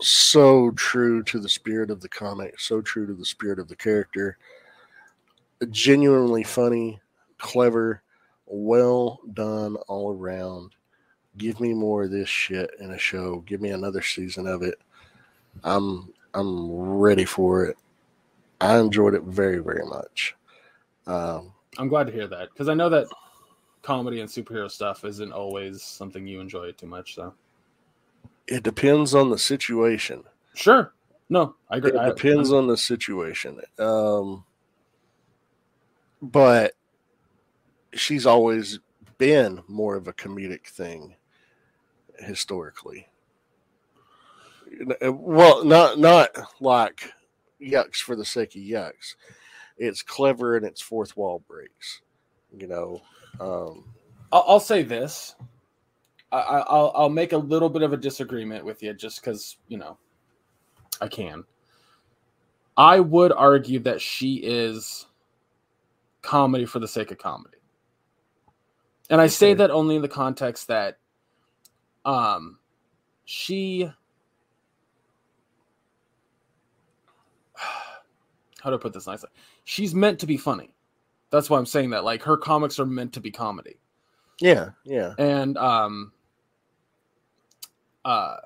so 0.00 0.72
true 0.72 1.22
to 1.24 1.38
the 1.38 1.48
spirit 1.48 1.90
of 1.90 2.00
the 2.00 2.08
comic. 2.08 2.58
So 2.58 2.80
true 2.80 3.06
to 3.06 3.14
the 3.14 3.26
spirit 3.26 3.60
of 3.60 3.68
the 3.68 3.76
character. 3.76 4.38
Genuinely 5.70 6.42
funny, 6.42 7.01
clever, 7.42 8.02
well 8.46 9.20
done 9.34 9.76
all 9.88 10.14
around. 10.16 10.72
Give 11.36 11.60
me 11.60 11.74
more 11.74 12.04
of 12.04 12.10
this 12.10 12.28
shit 12.28 12.70
in 12.80 12.92
a 12.92 12.98
show. 12.98 13.40
Give 13.40 13.60
me 13.60 13.70
another 13.70 14.00
season 14.00 14.46
of 14.46 14.62
it. 14.62 14.78
I'm 15.64 16.12
I'm 16.34 16.70
ready 16.70 17.26
for 17.26 17.66
it. 17.66 17.76
I 18.60 18.78
enjoyed 18.78 19.14
it 19.14 19.24
very 19.24 19.58
very 19.58 19.84
much. 19.84 20.34
Um, 21.06 21.52
I'm 21.78 21.88
glad 21.88 22.06
to 22.06 22.12
hear 22.12 22.28
that 22.28 22.50
because 22.50 22.68
I 22.68 22.74
know 22.74 22.88
that 22.88 23.06
comedy 23.82 24.20
and 24.20 24.30
superhero 24.30 24.70
stuff 24.70 25.04
isn't 25.04 25.32
always 25.32 25.82
something 25.82 26.26
you 26.26 26.40
enjoy 26.40 26.70
too 26.72 26.86
much. 26.86 27.14
So 27.16 27.34
it 28.46 28.62
depends 28.62 29.14
on 29.14 29.30
the 29.30 29.38
situation. 29.38 30.22
sure, 30.54 30.92
no, 31.28 31.54
I 31.70 31.78
agree. 31.78 31.90
It 31.90 31.96
I- 31.96 32.08
depends 32.10 32.52
on 32.52 32.66
the 32.66 32.76
situation. 32.76 33.60
Um, 33.78 34.44
but 36.20 36.74
she's 37.94 38.26
always 38.26 38.78
been 39.18 39.62
more 39.68 39.96
of 39.96 40.08
a 40.08 40.12
comedic 40.12 40.66
thing 40.66 41.14
historically. 42.18 43.08
Well, 45.00 45.64
not 45.64 45.98
not 45.98 46.30
like 46.60 47.12
yucks 47.60 47.96
for 47.96 48.16
the 48.16 48.24
sake 48.24 48.54
of 48.56 48.62
yucks. 48.62 49.16
It's 49.78 50.02
clever 50.02 50.56
and 50.56 50.64
it's 50.64 50.80
fourth 50.80 51.16
wall 51.16 51.42
breaks. 51.46 52.00
You 52.56 52.68
know, 52.68 53.02
um, 53.40 53.84
I'll, 54.32 54.44
I'll 54.46 54.60
say 54.60 54.82
this. 54.82 55.34
I, 56.30 56.38
I, 56.38 56.58
I'll 56.60 56.92
I'll 56.94 57.08
make 57.10 57.32
a 57.32 57.38
little 57.38 57.68
bit 57.68 57.82
of 57.82 57.92
a 57.92 57.96
disagreement 57.96 58.64
with 58.64 58.82
you 58.82 58.94
just 58.94 59.20
because 59.20 59.56
you 59.68 59.78
know 59.78 59.98
I 61.00 61.08
can. 61.08 61.44
I 62.76 63.00
would 63.00 63.32
argue 63.32 63.80
that 63.80 64.00
she 64.00 64.36
is 64.36 65.06
comedy 66.22 66.64
for 66.64 66.78
the 66.78 66.88
sake 66.88 67.10
of 67.10 67.18
comedy, 67.18 67.58
and 69.12 69.20
I 69.20 69.28
say 69.28 69.54
that 69.54 69.70
only 69.70 69.94
in 69.94 70.02
the 70.02 70.08
context 70.08 70.66
that 70.66 70.98
um 72.04 72.58
she 73.24 73.84
how 77.54 78.70
do 78.70 78.74
I 78.74 78.78
put 78.78 78.92
this 78.92 79.06
nicely? 79.06 79.30
She's 79.62 79.94
meant 79.94 80.18
to 80.18 80.26
be 80.26 80.36
funny. 80.36 80.74
That's 81.30 81.48
why 81.48 81.58
I'm 81.58 81.66
saying 81.66 81.90
that. 81.90 82.02
Like 82.02 82.24
her 82.24 82.36
comics 82.36 82.80
are 82.80 82.86
meant 82.86 83.12
to 83.12 83.20
be 83.20 83.30
comedy 83.30 83.76
yeah, 84.42 84.70
yeah, 84.84 85.14
and 85.18 85.56
um 85.56 86.12
uh 88.04 88.38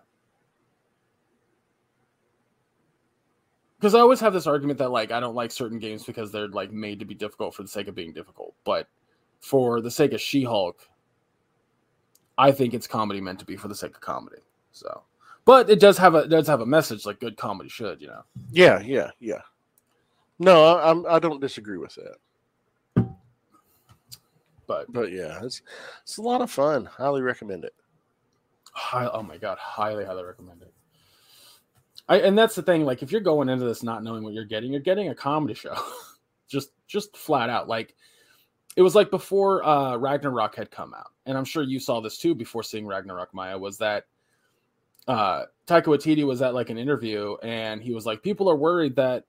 because 3.78 3.94
I 3.94 4.00
always 4.00 4.20
have 4.20 4.34
this 4.34 4.46
argument 4.46 4.78
that 4.78 4.90
like 4.90 5.10
I 5.10 5.20
don't 5.20 5.34
like 5.34 5.50
certain 5.50 5.78
games 5.78 6.04
because 6.04 6.30
they're 6.30 6.48
like 6.48 6.70
made 6.70 6.98
to 6.98 7.06
be 7.06 7.14
difficult 7.14 7.54
for 7.54 7.62
the 7.62 7.68
sake 7.68 7.88
of 7.88 7.94
being 7.94 8.12
difficult, 8.12 8.54
but 8.64 8.88
for 9.46 9.80
the 9.80 9.90
sake 9.90 10.12
of 10.12 10.20
She-Hulk, 10.20 10.76
I 12.36 12.50
think 12.50 12.74
it's 12.74 12.88
comedy 12.88 13.20
meant 13.20 13.38
to 13.38 13.44
be 13.44 13.56
for 13.56 13.68
the 13.68 13.74
sake 13.76 13.94
of 13.94 14.00
comedy. 14.00 14.42
So, 14.72 15.04
but 15.44 15.70
it 15.70 15.78
does 15.78 15.96
have 15.98 16.16
a 16.16 16.26
does 16.26 16.48
have 16.48 16.60
a 16.60 16.66
message 16.66 17.06
like 17.06 17.20
good 17.20 17.36
comedy 17.36 17.68
should, 17.68 18.00
you 18.00 18.08
know. 18.08 18.24
yeah, 18.50 18.80
yeah, 18.80 19.10
yeah. 19.20 19.42
No, 20.40 20.64
I, 20.64 20.90
I'm 20.90 21.06
I 21.06 21.18
don't 21.20 21.40
disagree 21.40 21.78
with 21.78 21.94
that. 21.94 23.06
But 24.66 24.92
But 24.92 25.12
yeah, 25.12 25.38
it's 25.44 25.62
it's 26.02 26.18
a 26.18 26.22
lot 26.22 26.42
of 26.42 26.50
fun. 26.50 26.84
Highly 26.86 27.22
recommend 27.22 27.64
it. 27.64 27.74
Hi, 28.72 29.08
oh 29.12 29.22
my 29.22 29.38
god, 29.38 29.58
highly, 29.58 30.04
highly 30.04 30.24
recommend 30.24 30.62
it. 30.62 30.74
I 32.08 32.18
and 32.18 32.36
that's 32.36 32.56
the 32.56 32.62
thing. 32.62 32.84
Like, 32.84 33.02
if 33.02 33.12
you're 33.12 33.20
going 33.20 33.48
into 33.48 33.64
this 33.64 33.84
not 33.84 34.02
knowing 34.02 34.24
what 34.24 34.34
you're 34.34 34.44
getting, 34.44 34.72
you're 34.72 34.80
getting 34.80 35.08
a 35.08 35.14
comedy 35.14 35.54
show, 35.54 35.76
just 36.48 36.70
just 36.88 37.16
flat 37.16 37.48
out. 37.48 37.68
Like, 37.68 37.94
it 38.76 38.82
was 38.82 38.94
like 38.94 39.10
before 39.10 39.64
uh, 39.64 39.96
Ragnarok 39.96 40.54
had 40.54 40.70
come 40.70 40.94
out, 40.94 41.10
and 41.26 41.36
I'm 41.36 41.44
sure 41.44 41.62
you 41.62 41.80
saw 41.80 42.00
this 42.00 42.18
too 42.18 42.34
before 42.34 42.62
seeing 42.62 42.86
Ragnarok. 42.86 43.34
Maya 43.34 43.58
was 43.58 43.78
that 43.78 44.04
uh, 45.08 45.44
Taika 45.66 45.84
Waititi 45.84 46.24
was 46.24 46.42
at 46.42 46.54
like 46.54 46.70
an 46.70 46.78
interview, 46.78 47.36
and 47.42 47.82
he 47.82 47.92
was 47.92 48.06
like, 48.06 48.22
"People 48.22 48.48
are 48.48 48.56
worried 48.56 48.94
that 48.96 49.24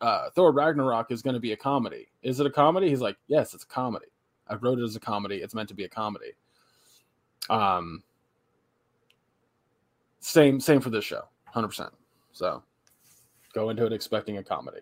uh, 0.00 0.30
Thor 0.34 0.52
Ragnarok 0.52 1.10
is 1.10 1.22
going 1.22 1.34
to 1.34 1.40
be 1.40 1.52
a 1.52 1.56
comedy. 1.56 2.08
Is 2.22 2.40
it 2.40 2.46
a 2.46 2.50
comedy?" 2.50 2.88
He's 2.88 3.00
like, 3.00 3.16
"Yes, 3.28 3.54
it's 3.54 3.64
a 3.64 3.68
comedy. 3.68 4.06
I 4.48 4.56
wrote 4.56 4.78
it 4.78 4.84
as 4.84 4.96
a 4.96 5.00
comedy. 5.00 5.36
It's 5.36 5.54
meant 5.54 5.68
to 5.68 5.74
be 5.74 5.84
a 5.84 5.88
comedy." 5.88 6.32
Um, 7.48 8.02
same 10.20 10.60
same 10.60 10.80
for 10.80 10.90
this 10.90 11.04
show 11.04 11.24
100% 11.54 11.90
so 12.32 12.62
go 13.54 13.70
into 13.70 13.86
it 13.86 13.92
expecting 13.92 14.36
a 14.38 14.44
comedy 14.44 14.80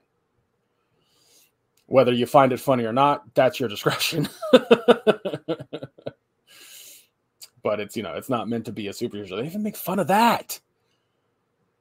whether 1.88 2.12
you 2.12 2.26
find 2.26 2.52
it 2.52 2.60
funny 2.60 2.84
or 2.84 2.92
not 2.92 3.22
that's 3.34 3.58
your 3.58 3.68
discretion 3.68 4.28
but 7.62 7.80
it's 7.80 7.96
you 7.96 8.02
know 8.02 8.14
it's 8.14 8.28
not 8.30 8.48
meant 8.48 8.64
to 8.64 8.72
be 8.72 8.88
a 8.88 8.92
superhero 8.92 9.40
they 9.40 9.46
even 9.46 9.62
make 9.62 9.76
fun 9.76 9.98
of 9.98 10.06
that 10.06 10.60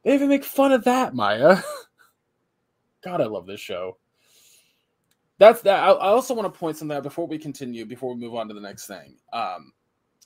they 0.03 0.13
even 0.13 0.29
make 0.29 0.43
fun 0.43 0.71
of 0.71 0.83
that 0.83 1.13
maya 1.13 1.57
god 3.03 3.21
i 3.21 3.25
love 3.25 3.45
this 3.45 3.59
show 3.59 3.97
that's 5.37 5.61
that 5.61 5.83
i, 5.83 5.87
I 5.87 6.07
also 6.07 6.33
want 6.33 6.51
to 6.51 6.59
point 6.59 6.77
something 6.77 6.97
out 6.97 7.03
before 7.03 7.27
we 7.27 7.37
continue 7.37 7.85
before 7.85 8.13
we 8.13 8.19
move 8.19 8.35
on 8.35 8.47
to 8.47 8.53
the 8.53 8.61
next 8.61 8.87
thing 8.87 9.15
um 9.33 9.71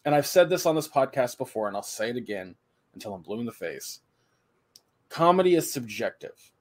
and 0.06 0.16
i've 0.16 0.28
said 0.28 0.50
this 0.50 0.66
on 0.66 0.76
this 0.76 0.88
podcast 0.88 1.38
before 1.38 1.68
and 1.68 1.76
i'll 1.76 1.84
say 1.84 2.10
it 2.10 2.18
again 2.18 2.56
until 2.94 3.14
I'm 3.14 3.22
blue 3.22 3.40
in 3.40 3.46
the 3.46 3.52
face. 3.52 4.00
Comedy 5.10 5.56
is 5.56 5.72
subjective. 5.72 6.52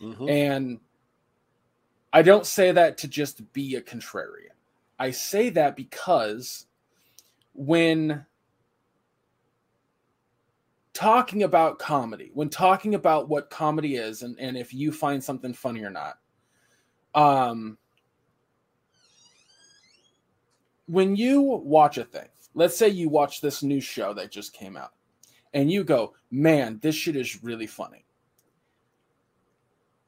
Mhm. 0.00 0.30
And 0.30 0.80
I 2.12 2.22
don't 2.22 2.46
say 2.46 2.72
that 2.72 2.98
to 2.98 3.08
just 3.08 3.52
be 3.52 3.76
a 3.76 3.82
contrarian. 3.82 4.54
I 4.98 5.12
say 5.12 5.50
that 5.50 5.76
because 5.76 6.66
when 7.54 8.26
talking 10.92 11.44
about 11.44 11.78
comedy, 11.78 12.30
when 12.34 12.50
talking 12.50 12.94
about 12.94 13.28
what 13.28 13.48
comedy 13.48 13.96
is 13.96 14.22
and, 14.22 14.38
and 14.38 14.56
if 14.56 14.74
you 14.74 14.92
find 14.92 15.22
something 15.22 15.54
funny 15.54 15.82
or 15.82 15.90
not, 15.90 16.18
um 17.14 17.76
when 20.86 21.14
you 21.14 21.40
watch 21.40 21.98
a 21.98 22.04
thing, 22.04 22.28
let's 22.54 22.76
say 22.76 22.88
you 22.88 23.08
watch 23.08 23.40
this 23.40 23.62
new 23.62 23.80
show 23.80 24.12
that 24.14 24.32
just 24.32 24.52
came 24.52 24.76
out, 24.76 24.92
and 25.54 25.70
you 25.70 25.84
go, 25.84 26.14
"Man, 26.32 26.80
this 26.82 26.96
shit 26.96 27.14
is 27.14 27.42
really 27.44 27.68
funny," 27.68 28.04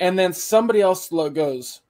and 0.01 0.19
then 0.19 0.33
somebody 0.33 0.81
else 0.81 1.09
goes, 1.09 1.83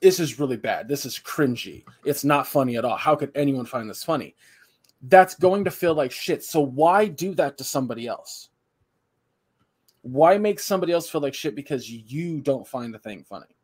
"This 0.00 0.20
is 0.20 0.38
really 0.38 0.56
bad. 0.56 0.88
This 0.88 1.04
is 1.06 1.18
cringy. 1.18 1.84
It's 2.04 2.24
not 2.24 2.46
funny 2.46 2.76
at 2.76 2.84
all. 2.84 2.96
How 2.96 3.16
could 3.16 3.32
anyone 3.34 3.66
find 3.66 3.88
this 3.88 4.04
funny?" 4.04 4.34
That's 5.02 5.34
going 5.34 5.64
to 5.64 5.70
feel 5.70 5.94
like 5.94 6.12
shit. 6.12 6.42
So 6.42 6.60
why 6.60 7.06
do 7.06 7.34
that 7.34 7.58
to 7.58 7.64
somebody 7.64 8.06
else? 8.06 8.48
Why 10.00 10.38
make 10.38 10.60
somebody 10.60 10.92
else 10.92 11.08
feel 11.08 11.20
like 11.20 11.34
shit 11.34 11.54
because 11.54 11.90
you 11.90 12.40
don't 12.40 12.66
find 12.66 12.92
the 12.92 12.98
thing 12.98 13.24
funny? 13.24 13.54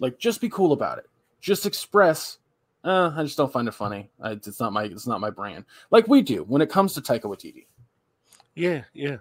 Like, 0.00 0.18
just 0.18 0.40
be 0.40 0.48
cool 0.48 0.72
about 0.72 0.98
it. 0.98 1.08
Just 1.40 1.66
express. 1.66 2.38
Uh, 2.82 3.12
I 3.16 3.22
just 3.22 3.36
don't 3.36 3.52
find 3.52 3.68
it 3.68 3.74
funny. 3.74 4.10
It's 4.24 4.60
not 4.60 4.72
my. 4.72 4.84
It's 4.84 5.06
not 5.06 5.20
my 5.20 5.30
brand. 5.30 5.64
Like 5.90 6.08
we 6.08 6.20
do 6.22 6.42
when 6.44 6.62
it 6.62 6.70
comes 6.70 6.92
to 6.94 7.00
Taika 7.00 7.22
Waititi. 7.22 7.66
Yeah, 8.54 8.82
yeah. 8.92 9.16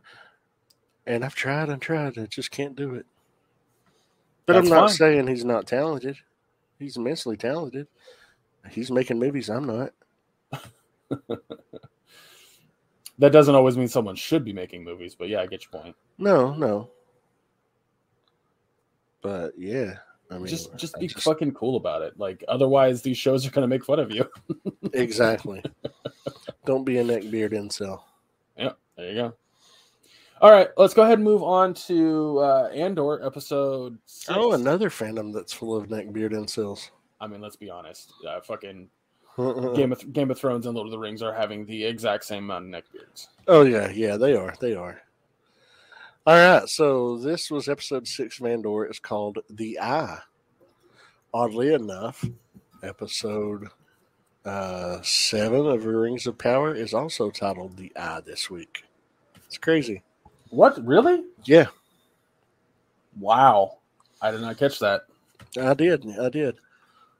And 1.06 1.24
I've 1.24 1.36
tried 1.36 1.70
and 1.70 1.82
tried. 1.82 2.18
I 2.18 2.26
just 2.26 2.52
can't 2.52 2.76
do 2.76 2.96
it. 2.96 3.06
But 4.46 4.54
That's 4.54 4.68
I'm 4.68 4.74
not 4.74 4.89
fine. 4.89 4.98
saying 4.98 5.28
he's 5.28 5.46
not 5.46 5.68
talented. 5.68 6.18
He's 6.80 6.98
immensely 6.98 7.38
talented. 7.38 7.88
He's 8.70 8.91
making 8.91 9.20
movies. 9.20 9.50
I'm 9.50 9.66
not. 9.66 9.94
That 13.20 13.32
doesn't 13.32 13.54
always 13.54 13.78
mean 13.78 13.88
someone 13.88 14.16
should 14.16 14.44
be 14.44 14.54
making 14.54 14.84
movies, 14.84 15.16
but 15.16 15.30
yeah, 15.30 15.41
I 15.41 15.46
get 15.46 15.64
your 15.64 15.82
point. 15.82 15.96
No, 16.18 16.54
no. 16.56 16.89
But 19.22 19.54
yeah, 19.58 19.98
I 20.32 20.38
mean, 20.38 20.48
just 20.48 20.76
just 20.76 20.98
I 20.98 21.00
be 21.00 21.08
fucking 21.08 21.54
cool 21.54 21.78
about 21.78 22.02
it. 22.02 22.18
Like 22.20 22.44
otherwise, 22.48 23.02
these 23.02 23.18
shows 23.18 23.46
are 23.46 23.52
gonna 23.52 23.68
make 23.68 23.86
fun 23.86 24.00
of 24.00 24.12
you. 24.12 24.28
exactly. 24.94 25.64
Don't 26.66 26.84
be 26.84 26.98
a 26.98 27.04
neckbeard 27.04 27.54
incel. 27.54 28.02
Yeah, 28.58 28.72
there 28.98 29.10
you 29.10 29.16
go. 29.16 29.34
All 30.44 30.52
right, 30.52 30.68
let's 30.76 30.94
go 30.94 31.04
ahead 31.04 31.20
and 31.20 31.24
move 31.24 31.41
on 31.41 31.74
to 31.86 32.39
uh, 32.39 32.70
Andor 32.74 33.26
episode. 33.26 33.98
Six. 34.06 34.38
Oh, 34.38 34.52
another 34.52 34.89
fandom 34.89 35.34
that's 35.34 35.54
full 35.54 35.74
of 35.74 35.89
neck 35.89 36.08
neckbeard 36.08 36.34
incels. 36.34 36.89
I 37.22 37.28
mean, 37.28 37.39
let's 37.39 37.56
be 37.56 37.70
honest. 37.70 38.12
Uh, 38.28 38.41
fucking 38.41 38.89
Game 39.74 39.94
of 39.94 40.12
Game 40.12 40.30
of 40.30 40.38
Thrones 40.38 40.66
and 40.66 40.76
Lord 40.76 40.88
of 40.88 40.91
the 40.91 41.00
Rings 41.00 41.22
are 41.22 41.34
having 41.34 41.66
the 41.66 41.86
exact 41.86 42.26
same 42.26 42.44
amount 42.44 42.66
of 42.66 42.84
neckbeards. 42.84 43.28
Oh 43.48 43.62
yeah, 43.62 43.89
yeah, 43.91 44.18
they 44.18 44.36
are. 44.36 44.54
They 44.60 44.76
are. 44.76 45.02
All 46.28 46.36
right, 46.36 46.68
so 46.68 47.18
this 47.20 47.50
was 47.50 47.70
episode 47.70 48.06
six 48.06 48.41
of 48.41 48.46
Andor. 48.46 48.84
It's 48.84 49.00
called 49.00 49.39
The 49.50 49.80
Eye. 49.80 50.20
Oddly 51.34 51.74
enough, 51.74 52.26
episode 52.84 53.70
uh, 54.44 55.02
seven 55.04 55.68
of 55.68 55.86
Rings 55.86 56.28
of 56.28 56.38
Power 56.38 56.76
is 56.76 56.94
also 56.94 57.32
titled 57.32 57.78
The 57.78 57.94
Eye 57.96 58.20
this 58.26 58.50
week. 58.50 58.84
It's 59.48 59.58
crazy. 59.58 60.04
What? 60.54 60.86
Really? 60.86 61.24
Yeah, 61.45 61.66
Wow. 63.20 63.80
I 64.22 64.30
did 64.30 64.41
not 64.41 64.58
catch 64.58 64.78
that. 64.80 65.01
I 65.60 65.74
did. 65.74 66.06
I 66.20 66.30
did. 66.30 66.56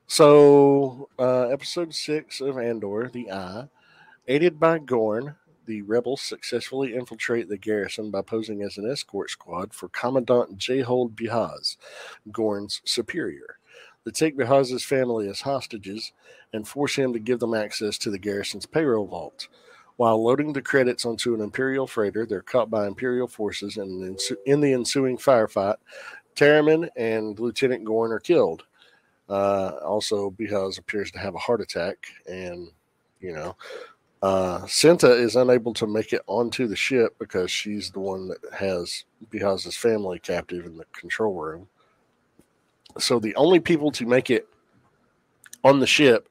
So, 0.06 1.10
uh, 1.18 1.48
episode 1.48 1.96
six 1.96 2.42
of 2.42 2.58
Andor, 2.60 3.10
The 3.12 3.32
Eye, 3.32 3.68
aided 4.28 4.60
by 4.60 4.78
Gorn, 4.78 5.36
the 5.66 5.82
rebels 5.82 6.22
successfully 6.22 6.94
infiltrate 6.94 7.50
the 7.50 7.58
garrison 7.58 8.12
by 8.12 8.22
posing 8.22 8.62
as 8.62 8.78
an 8.78 8.90
escort 8.90 9.32
squad 9.32 9.74
for 9.74 9.90
Commandant 9.90 10.60
Jayhold 10.60 11.16
Beehaz, 11.16 11.78
Gorn's 12.32 12.82
superior. 12.86 13.58
They 14.04 14.12
take 14.12 14.38
Beehaz's 14.38 14.84
family 14.84 15.28
as 15.28 15.42
hostages 15.42 16.12
and 16.54 16.68
force 16.68 16.96
him 16.96 17.14
to 17.14 17.20
give 17.20 17.40
them 17.40 17.56
access 17.56 17.98
to 18.00 18.12
the 18.12 18.20
garrison's 18.20 18.68
payroll 18.68 19.08
vault. 19.08 19.48
While 19.98 20.24
loading 20.24 20.54
the 20.54 20.62
credits 20.62 21.06
onto 21.06 21.34
an 21.34 21.42
Imperial 21.42 21.86
freighter, 21.86 22.26
they're 22.26 22.42
caught 22.42 22.70
by 22.70 22.88
Imperial 22.88 23.28
forces, 23.28 23.78
and 23.78 24.20
in, 24.46 24.60
the 24.60 24.74
ensuing 24.74 25.18
firefight, 25.18 25.76
Taramyn 26.36 26.90
and 26.96 27.40
Lieutenant 27.40 27.84
Gorn 27.84 28.12
are 28.12 28.20
killed. 28.20 28.64
Uh, 29.30 29.74
also, 29.84 30.32
Beehaz 30.32 30.80
appears 30.80 31.12
to 31.12 31.20
have 31.20 31.36
a 31.36 31.40
heart 31.40 31.62
attack, 31.62 32.08
and 32.28 32.70
you 33.20 33.34
know, 33.34 33.56
uh, 34.24 34.62
Cinta 34.62 35.10
is 35.10 35.36
unable 35.36 35.74
to 35.76 35.86
make 35.86 36.12
it 36.12 36.22
onto 36.28 36.68
the 36.68 36.76
ship 36.76 37.16
because 37.20 37.52
she's 37.52 37.92
the 37.92 38.00
one 38.00 38.28
that 38.30 38.40
has 38.54 39.06
Beehaz's 39.30 39.78
family 39.78 40.18
captive 40.20 40.66
in 40.66 40.78
the 40.78 40.86
control 40.94 41.36
room. 41.36 41.68
So 43.00 43.20
the 43.20 43.36
only 43.36 43.60
people 43.60 43.92
to 43.92 44.06
make 44.06 44.30
it 44.30 44.48
on 45.64 45.80
the 45.80 45.88
ship 45.88 46.30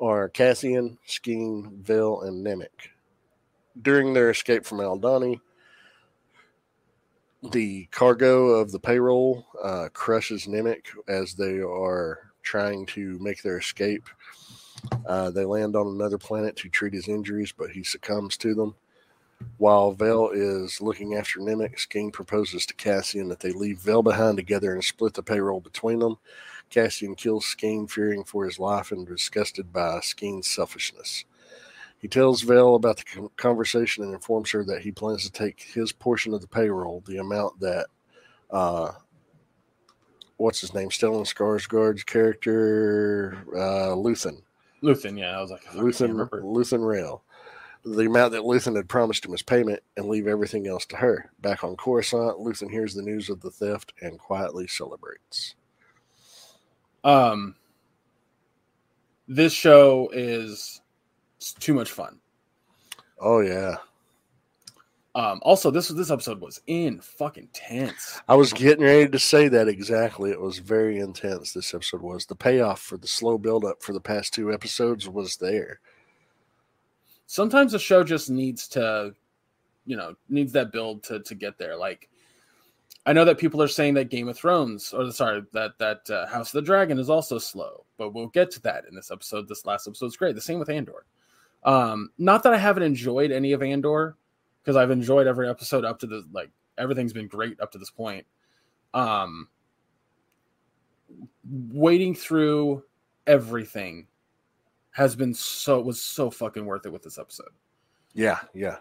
are 0.00 0.28
Cassian, 0.28 0.98
Skeen, 1.06 1.72
Vel, 1.82 2.22
and 2.22 2.44
Nemik. 2.44 2.90
During 3.82 4.12
their 4.12 4.30
escape 4.30 4.64
from 4.64 4.78
Aldhani, 4.78 5.40
the 7.52 7.86
cargo 7.90 8.48
of 8.48 8.70
the 8.70 8.78
payroll 8.78 9.46
uh, 9.62 9.88
crushes 9.92 10.46
Nemik 10.46 10.86
as 11.08 11.34
they 11.34 11.60
are 11.60 12.30
trying 12.42 12.86
to 12.86 13.18
make 13.18 13.42
their 13.42 13.58
escape. 13.58 14.04
Uh, 15.06 15.30
they 15.30 15.44
land 15.44 15.76
on 15.76 15.88
another 15.88 16.18
planet 16.18 16.56
to 16.56 16.68
treat 16.68 16.92
his 16.94 17.08
injuries, 17.08 17.52
but 17.56 17.70
he 17.70 17.82
succumbs 17.82 18.36
to 18.38 18.54
them. 18.54 18.74
While 19.56 19.92
Vel 19.92 20.30
is 20.30 20.80
looking 20.80 21.14
after 21.14 21.40
Nemik, 21.40 21.78
Skeen 21.78 22.12
proposes 22.12 22.66
to 22.66 22.74
Cassian 22.74 23.28
that 23.28 23.40
they 23.40 23.52
leave 23.52 23.78
Vel 23.78 24.02
behind 24.02 24.36
together 24.36 24.74
and 24.74 24.84
split 24.84 25.14
the 25.14 25.22
payroll 25.22 25.60
between 25.60 25.98
them. 25.98 26.16
Cassian 26.70 27.14
kills 27.14 27.44
Skeen, 27.44 27.90
fearing 27.90 28.24
for 28.24 28.44
his 28.44 28.58
life 28.58 28.92
and 28.92 29.06
disgusted 29.06 29.72
by 29.72 30.00
Skeen's 30.00 30.46
selfishness. 30.46 31.24
He 31.98 32.08
tells 32.08 32.42
Vel 32.42 32.76
about 32.76 32.96
the 32.96 33.28
conversation 33.36 34.02
and 34.04 34.14
informs 34.14 34.50
her 34.52 34.64
that 34.64 34.82
he 34.82 34.90
plans 34.90 35.24
to 35.24 35.32
take 35.32 35.60
his 35.60 35.92
portion 35.92 36.32
of 36.32 36.40
the 36.40 36.46
payroll, 36.46 37.02
the 37.06 37.18
amount 37.18 37.60
that, 37.60 37.88
uh, 38.50 38.92
what's 40.38 40.62
his 40.62 40.72
name, 40.72 40.88
Stellan 40.88 41.26
Skarsgård's 41.26 42.04
character, 42.04 43.44
uh, 43.54 43.94
Luthen, 43.94 44.42
Luthen, 44.82 45.18
yeah, 45.18 45.36
I 45.36 45.42
was 45.42 45.50
like, 45.50 45.66
I 45.70 45.76
Luthen. 45.76 46.14
Luthen 46.42 46.86
Rael, 46.86 47.22
the 47.84 48.06
amount 48.06 48.32
that 48.32 48.42
Luthen 48.42 48.76
had 48.76 48.88
promised 48.88 49.26
him 49.26 49.34
as 49.34 49.42
payment, 49.42 49.82
and 49.96 50.08
leave 50.08 50.26
everything 50.26 50.66
else 50.66 50.86
to 50.86 50.96
her. 50.96 51.30
Back 51.40 51.62
on 51.64 51.76
Coruscant, 51.76 52.38
Luthen 52.38 52.70
hears 52.70 52.94
the 52.94 53.02
news 53.02 53.28
of 53.28 53.40
the 53.42 53.50
theft 53.50 53.92
and 54.00 54.18
quietly 54.18 54.66
celebrates. 54.66 55.54
Um, 57.04 57.54
this 59.28 59.52
show 59.52 60.10
is 60.12 60.82
too 61.58 61.72
much 61.74 61.90
fun. 61.90 62.18
Oh 63.20 63.40
yeah, 63.40 63.76
Um, 65.14 65.40
also, 65.42 65.70
this 65.70 65.88
was 65.88 65.98
this 65.98 66.10
episode 66.10 66.40
was 66.40 66.60
in 66.66 67.00
fucking 67.00 67.48
tense. 67.52 68.20
I 68.28 68.34
was 68.36 68.52
getting 68.52 68.84
ready 68.84 69.08
to 69.08 69.18
say 69.18 69.48
that 69.48 69.68
exactly. 69.68 70.30
It 70.30 70.40
was 70.40 70.58
very 70.58 71.00
intense. 71.00 71.52
This 71.52 71.74
episode 71.74 72.00
was 72.00 72.26
the 72.26 72.36
payoff 72.36 72.80
for 72.80 72.96
the 72.96 73.08
slow 73.08 73.36
buildup 73.36 73.82
for 73.82 73.92
the 73.92 74.00
past 74.00 74.32
two 74.32 74.52
episodes 74.52 75.08
was 75.08 75.36
there. 75.36 75.80
Sometimes 77.26 77.74
a 77.74 77.78
show 77.78 78.04
just 78.04 78.30
needs 78.30 78.68
to, 78.68 79.14
you 79.84 79.96
know, 79.96 80.14
needs 80.28 80.52
that 80.52 80.72
build 80.72 81.02
to 81.04 81.20
to 81.20 81.34
get 81.34 81.58
there. 81.58 81.76
Like, 81.76 82.08
I 83.06 83.12
know 83.12 83.24
that 83.24 83.38
people 83.38 83.62
are 83.62 83.68
saying 83.68 83.94
that 83.94 84.10
Game 84.10 84.28
of 84.28 84.36
Thrones, 84.36 84.92
or 84.92 85.10
sorry, 85.10 85.42
that 85.52 85.78
that 85.78 86.10
uh, 86.10 86.26
House 86.26 86.48
of 86.48 86.52
the 86.54 86.66
Dragon 86.66 86.98
is 86.98 87.08
also 87.08 87.38
slow, 87.38 87.84
but 87.96 88.12
we'll 88.12 88.28
get 88.28 88.50
to 88.52 88.62
that 88.62 88.84
in 88.88 88.94
this 88.94 89.10
episode. 89.10 89.48
This 89.48 89.64
last 89.64 89.86
episode's 89.86 90.16
great. 90.16 90.34
The 90.34 90.40
same 90.40 90.58
with 90.58 90.68
Andor. 90.68 91.06
Um, 91.64 92.10
not 92.18 92.42
that 92.42 92.52
I 92.52 92.58
haven't 92.58 92.82
enjoyed 92.82 93.30
any 93.30 93.52
of 93.52 93.62
Andor, 93.62 94.16
because 94.62 94.76
I've 94.76 94.90
enjoyed 94.90 95.26
every 95.26 95.48
episode 95.48 95.84
up 95.84 95.98
to 96.00 96.06
the 96.06 96.24
like 96.32 96.50
everything's 96.78 97.12
been 97.12 97.28
great 97.28 97.60
up 97.60 97.72
to 97.72 97.78
this 97.78 97.90
point. 97.90 98.26
Um, 98.92 99.48
waiting 101.44 102.14
through 102.14 102.84
everything 103.26 104.06
has 104.92 105.16
been 105.16 105.32
so 105.34 105.80
was 105.80 106.00
so 106.00 106.30
fucking 106.30 106.66
worth 106.66 106.86
it 106.86 106.92
with 106.92 107.02
this 107.02 107.18
episode. 107.18 107.50
Yeah, 108.12 108.40
yeah. 108.54 108.76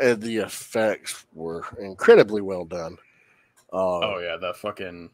And 0.00 0.20
the 0.22 0.38
effects 0.38 1.26
were 1.34 1.64
incredibly 1.78 2.40
well 2.40 2.64
done. 2.64 2.96
Uh, 3.72 3.98
Oh 4.00 4.18
yeah, 4.18 4.36
the 4.40 4.54
fucking 4.54 5.10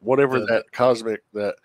whatever 0.00 0.38
the- 0.40 0.46
that 0.46 0.70
cosmic 0.72 1.22
that 1.32 1.56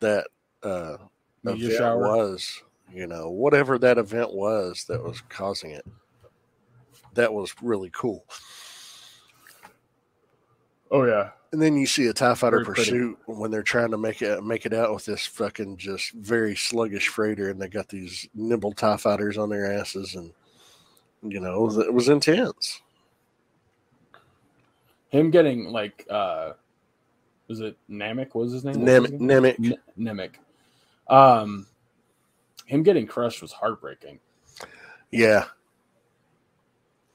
that 0.00 0.26
uh, 0.62 0.96
event 1.44 1.72
shower. 1.72 1.98
was, 2.16 2.62
you 2.92 3.06
know, 3.06 3.30
whatever 3.30 3.78
that 3.78 3.96
event 3.98 4.32
was 4.34 4.84
that 4.88 5.02
was 5.02 5.22
causing 5.30 5.70
it, 5.70 5.86
that 7.14 7.32
was 7.32 7.54
really 7.62 7.90
cool. 7.94 8.24
Oh 10.90 11.04
yeah, 11.04 11.30
And 11.52 11.62
then 11.62 11.76
you 11.76 11.86
see 11.86 12.06
a 12.08 12.12
Tie 12.12 12.34
Fighter 12.34 12.56
Very 12.64 12.64
pretty. 12.74 12.82
pursuit 12.90 13.18
when 13.26 13.50
they're 13.52 13.62
trying 13.62 13.92
to 13.92 13.98
make 13.98 14.22
it 14.22 14.42
make 14.42 14.66
it 14.66 14.72
out 14.74 14.92
with 14.92 15.04
this 15.04 15.24
fucking 15.24 15.76
just 15.76 16.12
very 16.12 16.56
sluggish 16.56 17.08
freighter, 17.08 17.48
and 17.50 17.60
they 17.62 17.68
got 17.68 17.88
these 17.88 18.28
nimble 18.34 18.72
Tie 18.72 18.96
Fighters 18.96 19.38
on 19.38 19.48
their 19.48 19.72
asses, 19.72 20.16
and 20.16 20.32
you 21.22 21.40
know 21.40 21.56
it 21.56 21.66
was, 21.66 21.78
it 21.78 21.94
was 21.94 22.08
intense. 22.08 22.80
him 25.10 25.30
getting 25.30 25.66
like 25.70 26.06
uh 26.10 26.52
Was 27.48 27.60
it 27.60 27.76
Namek? 27.90 28.28
What 28.32 28.44
was 28.44 28.52
his 28.52 28.64
name? 28.64 28.76
Namek. 28.76 29.18
Namek. 29.20 29.56
N- 29.58 29.78
Namek. 29.98 30.34
Um, 31.08 31.66
him 32.66 32.82
getting 32.84 33.06
crushed 33.06 33.42
was 33.42 33.52
heartbreaking. 33.52 34.20
Yeah. 35.10 35.46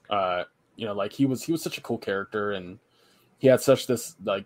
Uh, 0.10 0.43
you 0.76 0.86
know, 0.86 0.93
like 0.93 1.14
he 1.14 1.26
was 1.26 1.43
he 1.43 1.51
was 1.53 1.64
such 1.64 1.78
a 1.78 1.82
cool 1.82 1.97
character, 1.97 2.51
and 2.51 2.80
he 3.39 3.47
had 3.47 3.62
such 3.62 3.88
this 3.88 4.16
like 4.26 4.45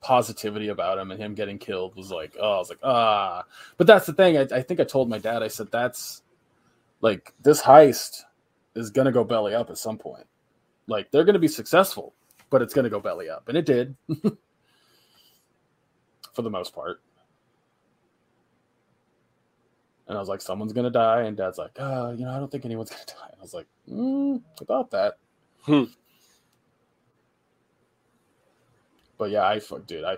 positivity 0.00 0.68
about 0.68 0.98
him, 0.98 1.12
and 1.12 1.20
him 1.20 1.34
getting 1.34 1.58
killed 1.58 1.94
was 1.94 2.10
like, 2.10 2.36
oh, 2.40 2.54
I 2.54 2.58
was 2.58 2.68
like, 2.68 2.80
ah. 2.82 3.44
But 3.76 3.86
that's 3.86 4.06
the 4.06 4.12
thing. 4.12 4.36
I, 4.36 4.48
I 4.52 4.62
think 4.62 4.80
I 4.80 4.84
told 4.84 5.08
my 5.08 5.18
dad. 5.18 5.42
I 5.44 5.48
said 5.48 5.70
that's 5.70 6.22
like 7.00 7.32
this 7.40 7.62
heist 7.62 8.22
is 8.74 8.90
gonna 8.90 9.12
go 9.12 9.24
belly 9.24 9.54
up 9.54 9.70
at 9.70 9.78
some 9.78 9.98
point. 9.98 10.26
Like 10.86 11.10
they're 11.10 11.24
gonna 11.24 11.38
be 11.38 11.48
successful, 11.48 12.14
but 12.50 12.62
it's 12.62 12.74
gonna 12.74 12.90
go 12.90 13.00
belly 13.00 13.28
up, 13.28 13.48
and 13.48 13.56
it 13.56 13.66
did. 13.66 13.96
for 16.32 16.42
the 16.42 16.50
most 16.50 16.74
part. 16.74 17.00
And 20.08 20.16
I 20.16 20.20
was 20.20 20.28
like, 20.28 20.40
someone's 20.40 20.72
gonna 20.72 20.90
die, 20.90 21.22
and 21.22 21.36
Dad's 21.36 21.58
like, 21.58 21.78
uh, 21.78 22.12
you 22.16 22.24
know, 22.24 22.32
I 22.32 22.38
don't 22.38 22.50
think 22.50 22.64
anyone's 22.64 22.90
gonna 22.90 23.04
die. 23.06 23.28
And 23.30 23.38
I 23.38 23.42
was 23.42 23.54
like, 23.54 23.66
mm, 23.88 24.42
about 24.60 24.90
that. 24.90 25.18
Hmm. 25.62 25.84
But 29.18 29.30
yeah, 29.30 29.46
I 29.46 29.60
fuck, 29.60 29.86
dude, 29.86 30.04
I 30.04 30.16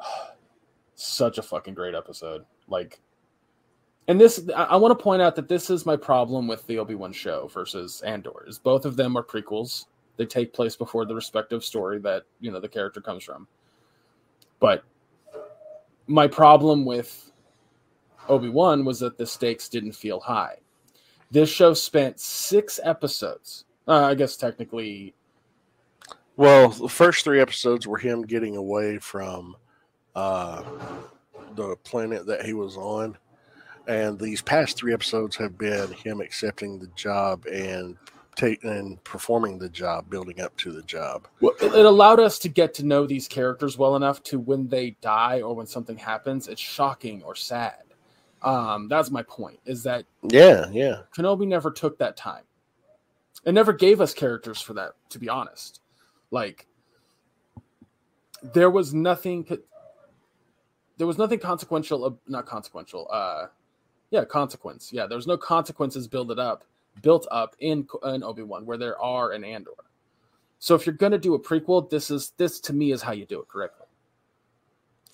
such 0.94 1.38
a 1.38 1.42
fucking 1.42 1.74
great 1.74 1.94
episode. 1.94 2.44
Like, 2.66 3.00
and 4.08 4.20
this, 4.20 4.48
I, 4.54 4.64
I 4.64 4.76
want 4.76 4.96
to 4.96 5.02
point 5.02 5.22
out 5.22 5.34
that 5.36 5.48
this 5.48 5.70
is 5.70 5.86
my 5.86 5.96
problem 5.96 6.46
with 6.46 6.66
the 6.66 6.78
Obi 6.78 6.94
Wan 6.94 7.12
show 7.12 7.48
versus 7.48 8.02
Andor. 8.02 8.44
Is 8.46 8.58
both 8.58 8.84
of 8.84 8.96
them 8.96 9.16
are 9.16 9.22
prequels. 9.22 9.86
They 10.16 10.26
take 10.26 10.52
place 10.52 10.76
before 10.76 11.06
the 11.06 11.14
respective 11.14 11.64
story 11.64 11.98
that 12.00 12.24
you 12.40 12.50
know 12.52 12.60
the 12.60 12.68
character 12.68 13.00
comes 13.00 13.24
from. 13.24 13.48
But 14.60 14.84
my 16.06 16.26
problem 16.26 16.84
with 16.84 17.32
Obi 18.28 18.48
Wan 18.48 18.84
was 18.84 19.00
that 19.00 19.18
the 19.18 19.26
stakes 19.26 19.68
didn't 19.68 19.92
feel 19.92 20.20
high. 20.20 20.56
This 21.30 21.50
show 21.50 21.74
spent 21.74 22.20
six 22.20 22.78
episodes. 22.84 23.64
Uh, 23.88 24.04
I 24.04 24.14
guess 24.14 24.36
technically, 24.36 25.14
Well, 26.36 26.68
the 26.70 26.88
first 26.88 27.24
three 27.24 27.40
episodes 27.40 27.86
were 27.86 27.98
him 27.98 28.22
getting 28.22 28.56
away 28.56 28.98
from 28.98 29.56
uh, 30.14 30.62
the 31.54 31.76
planet 31.84 32.26
that 32.26 32.44
he 32.44 32.52
was 32.52 32.76
on. 32.76 33.16
And 33.86 34.18
these 34.18 34.42
past 34.42 34.76
three 34.76 34.94
episodes 34.94 35.36
have 35.36 35.58
been 35.58 35.92
him 35.92 36.20
accepting 36.20 36.78
the 36.78 36.86
job 36.88 37.44
and 37.46 37.96
take 38.34 38.64
and 38.64 39.02
performing 39.04 39.58
the 39.58 39.68
job, 39.68 40.10
building 40.10 40.40
up 40.40 40.56
to 40.58 40.72
the 40.72 40.82
job. 40.82 41.28
well, 41.40 41.54
it, 41.60 41.72
it 41.72 41.84
allowed 41.84 42.20
us 42.20 42.38
to 42.40 42.48
get 42.48 42.74
to 42.74 42.84
know 42.84 43.06
these 43.06 43.28
characters 43.28 43.78
well 43.78 43.96
enough 43.96 44.22
to 44.24 44.40
when 44.40 44.68
they 44.68 44.90
die 45.00 45.40
or 45.40 45.54
when 45.54 45.66
something 45.66 45.96
happens, 45.96 46.48
it's 46.48 46.60
shocking 46.60 47.22
or 47.22 47.34
sad. 47.34 47.82
Um, 48.42 48.88
that's 48.88 49.10
my 49.10 49.22
point. 49.22 49.58
Is 49.64 49.82
that 49.84 50.04
Yeah, 50.22 50.66
yeah. 50.70 51.02
Kenobi 51.16 51.46
never 51.46 51.70
took 51.70 51.98
that 51.98 52.16
time. 52.16 52.42
It 53.44 53.52
never 53.52 53.72
gave 53.72 54.00
us 54.00 54.12
characters 54.14 54.60
for 54.60 54.74
that, 54.74 54.92
to 55.10 55.18
be 55.18 55.28
honest. 55.28 55.80
Like 56.30 56.66
there 58.42 58.70
was 58.70 58.92
nothing 58.92 59.46
there 60.98 61.06
was 61.06 61.18
nothing 61.18 61.38
consequential 61.38 62.18
not 62.26 62.46
consequential, 62.46 63.08
uh 63.10 63.46
yeah, 64.10 64.24
consequence. 64.24 64.92
Yeah, 64.92 65.06
there's 65.06 65.26
no 65.26 65.36
consequences 65.36 66.06
built 66.06 66.38
up 66.38 66.64
built 67.02 67.26
up 67.30 67.56
in 67.58 67.86
in 68.04 68.22
Obi-Wan 68.22 68.66
where 68.66 68.78
there 68.78 69.00
are 69.00 69.32
in 69.32 69.44
Andor. 69.44 69.72
So 70.58 70.74
if 70.74 70.86
you're 70.86 70.94
gonna 70.94 71.18
do 71.18 71.34
a 71.34 71.40
prequel, 71.40 71.88
this 71.90 72.10
is 72.10 72.32
this 72.36 72.60
to 72.60 72.72
me 72.72 72.92
is 72.92 73.02
how 73.02 73.12
you 73.12 73.26
do 73.26 73.40
it 73.40 73.48
correctly. 73.48 73.86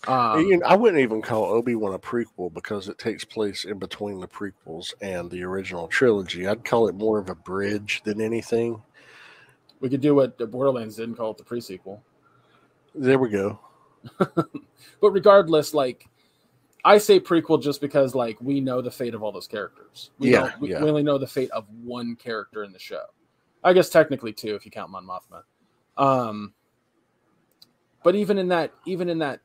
Um, 0.09 0.62
I 0.64 0.76
wouldn't 0.76 1.03
even 1.03 1.20
call 1.20 1.45
Obi 1.45 1.74
Wan 1.74 1.93
a 1.93 1.99
prequel 1.99 2.53
because 2.53 2.88
it 2.88 2.99
takes 2.99 3.22
place 3.22 3.64
in 3.64 3.78
between 3.78 4.18
the 4.18 4.28
prequels 4.28 4.95
and 5.03 5.30
the 5.30 5.43
original 5.43 5.88
trilogy. 5.88 6.47
I'd 6.47 6.64
call 6.64 6.88
it 6.88 6.95
more 6.95 7.18
of 7.18 7.28
a 7.28 7.34
bridge 7.34 8.01
than 8.05 8.18
anything. 8.18 8.82
we 9.80 9.91
could 9.91 10.01
do 10.01 10.14
what 10.14 10.38
the 10.38 10.47
Borderlands 10.47 10.97
didn't 10.97 11.16
call 11.16 11.32
it 11.32 11.36
the 11.36 11.45
pre-sequel. 11.45 12.03
There 12.95 13.18
we 13.18 13.28
go. 13.28 13.61
but 14.18 14.49
regardless, 15.03 15.74
like 15.74 16.09
I 16.85 16.99
say 16.99 17.20
prequel 17.20 17.62
just 17.62 17.81
because 17.81 18.14
like 18.14 18.41
we 18.41 18.61
know 18.61 18.81
the 18.81 18.91
fate 18.91 19.14
of 19.14 19.22
all 19.22 19.33
those 19.33 19.47
characters. 19.47 20.11
We 20.18 20.33
Yeah, 20.33 20.53
we, 20.61 20.70
yeah. 20.70 20.83
we 20.83 20.89
only 20.89 21.03
know 21.03 21.18
the 21.18 21.26
fate 21.26 21.51
of 21.51 21.66
one 21.83 22.16
character 22.16 22.64
in 22.64 22.72
the 22.72 22.78
show. 22.78 23.03
I 23.62 23.72
guess 23.72 23.91
technically 23.91 24.33
two 24.33 24.55
if 24.55 24.64
you 24.64 24.70
count 24.70 24.91
Mon 24.91 25.07
Mothma. 25.07 25.43
Um, 25.97 26.55
but 28.03 28.14
even 28.14 28.39
in 28.39 28.49
that, 28.49 28.72
even 28.87 29.09
in 29.09 29.18
that 29.18 29.41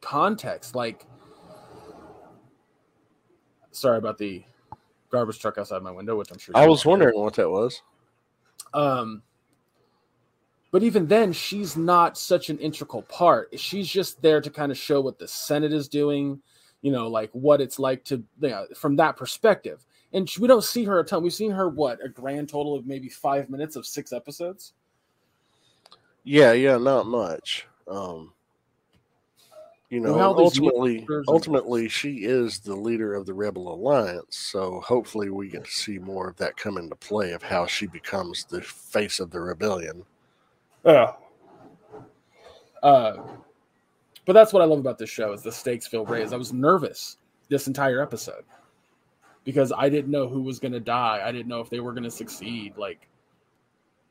context, 0.00 0.74
like, 0.74 1.04
sorry 3.72 3.98
about 3.98 4.18
the 4.18 4.44
garbage 5.10 5.40
truck 5.40 5.58
outside 5.58 5.82
my 5.82 5.90
window, 5.90 6.16
which 6.16 6.30
I'm 6.30 6.38
sure 6.38 6.56
I 6.56 6.66
was 6.66 6.82
heard. 6.82 6.90
wondering 6.90 7.18
what 7.18 7.34
that 7.34 7.50
was. 7.50 7.82
Um, 8.72 9.22
but 10.70 10.82
even 10.82 11.06
then, 11.06 11.32
she's 11.32 11.76
not 11.76 12.18
such 12.18 12.50
an 12.50 12.58
integral 12.58 13.02
part. 13.02 13.58
She's 13.58 13.88
just 13.88 14.20
there 14.22 14.40
to 14.40 14.50
kind 14.50 14.70
of 14.70 14.78
show 14.78 15.00
what 15.00 15.18
the 15.18 15.26
Senate 15.26 15.72
is 15.72 15.88
doing, 15.88 16.40
you 16.82 16.92
know, 16.92 17.08
like 17.08 17.30
what 17.32 17.60
it's 17.60 17.78
like 17.78 18.04
to, 18.04 18.16
you 18.40 18.48
know, 18.48 18.66
from 18.76 18.96
that 18.96 19.16
perspective. 19.16 19.84
And 20.12 20.28
she- 20.28 20.40
we 20.40 20.48
don't 20.48 20.64
see 20.64 20.84
her 20.84 21.00
a 21.00 21.04
ton. 21.04 21.22
We've 21.22 21.32
seen 21.32 21.50
her, 21.50 21.68
what, 21.68 22.04
a 22.04 22.08
grand 22.08 22.48
total 22.48 22.74
of 22.74 22.86
maybe 22.86 23.08
five 23.08 23.50
minutes 23.50 23.76
of 23.76 23.86
six 23.86 24.12
episodes? 24.12 24.72
Yeah, 26.24 26.52
yeah, 26.52 26.76
not 26.76 27.06
much. 27.06 27.66
Um, 27.88 28.32
you 29.90 30.00
know, 30.00 30.14
Well, 30.14 30.18
how 30.34 30.34
ultimately, 30.34 30.96
characters 30.96 31.26
ultimately, 31.28 31.88
she 31.88 32.24
is 32.24 32.58
the 32.58 32.74
leader 32.74 33.14
of 33.14 33.26
the 33.26 33.34
Rebel 33.34 33.72
Alliance. 33.72 34.36
So 34.36 34.80
hopefully, 34.80 35.30
we 35.30 35.48
get 35.48 35.64
to 35.64 35.70
see 35.70 35.98
more 35.98 36.28
of 36.28 36.36
that 36.38 36.56
come 36.56 36.76
into 36.78 36.96
play 36.96 37.32
of 37.32 37.42
how 37.42 37.66
she 37.66 37.86
becomes 37.86 38.44
the 38.44 38.60
face 38.60 39.20
of 39.20 39.30
the 39.30 39.40
rebellion. 39.40 40.04
Yeah. 40.84 41.12
Uh, 42.82 43.18
but 44.26 44.34
that's 44.34 44.52
what 44.52 44.60
I 44.60 44.66
love 44.66 44.78
about 44.78 44.98
this 44.98 45.08
show 45.08 45.32
is 45.32 45.42
the 45.42 45.52
stakes 45.52 45.86
feel 45.86 46.04
raised. 46.04 46.34
I 46.34 46.36
was 46.36 46.52
nervous 46.52 47.16
this 47.48 47.66
entire 47.66 48.02
episode 48.02 48.44
because 49.44 49.72
I 49.76 49.88
didn't 49.88 50.10
know 50.10 50.28
who 50.28 50.42
was 50.42 50.58
going 50.58 50.72
to 50.72 50.80
die. 50.80 51.22
I 51.24 51.32
didn't 51.32 51.48
know 51.48 51.60
if 51.60 51.70
they 51.70 51.80
were 51.80 51.92
going 51.92 52.04
to 52.04 52.10
succeed. 52.10 52.76
Like 52.76 53.08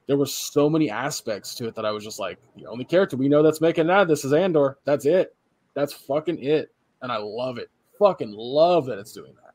there 0.08 0.18
were 0.18 0.26
so 0.26 0.70
many 0.70 0.90
aspects 0.90 1.54
to 1.56 1.68
it 1.68 1.76
that 1.76 1.86
I 1.86 1.92
was 1.92 2.04
just 2.04 2.20
like, 2.20 2.40
the 2.56 2.66
only 2.66 2.86
character 2.86 3.18
we 3.18 3.28
know 3.30 3.44
that's 3.44 3.62
making 3.62 3.88
that 3.88 4.08
this 4.08 4.24
is 4.26 4.34
Andor. 4.34 4.78
That's 4.86 5.06
it. 5.06 5.36
That's 5.74 5.94
fucking 5.94 6.42
it. 6.42 6.72
And 7.02 7.12
I 7.12 7.18
love 7.18 7.58
it. 7.58 7.70
Fucking 8.00 8.32
love 8.32 8.86
that 8.86 8.98
it's 8.98 9.12
doing 9.12 9.34
that. 9.44 9.54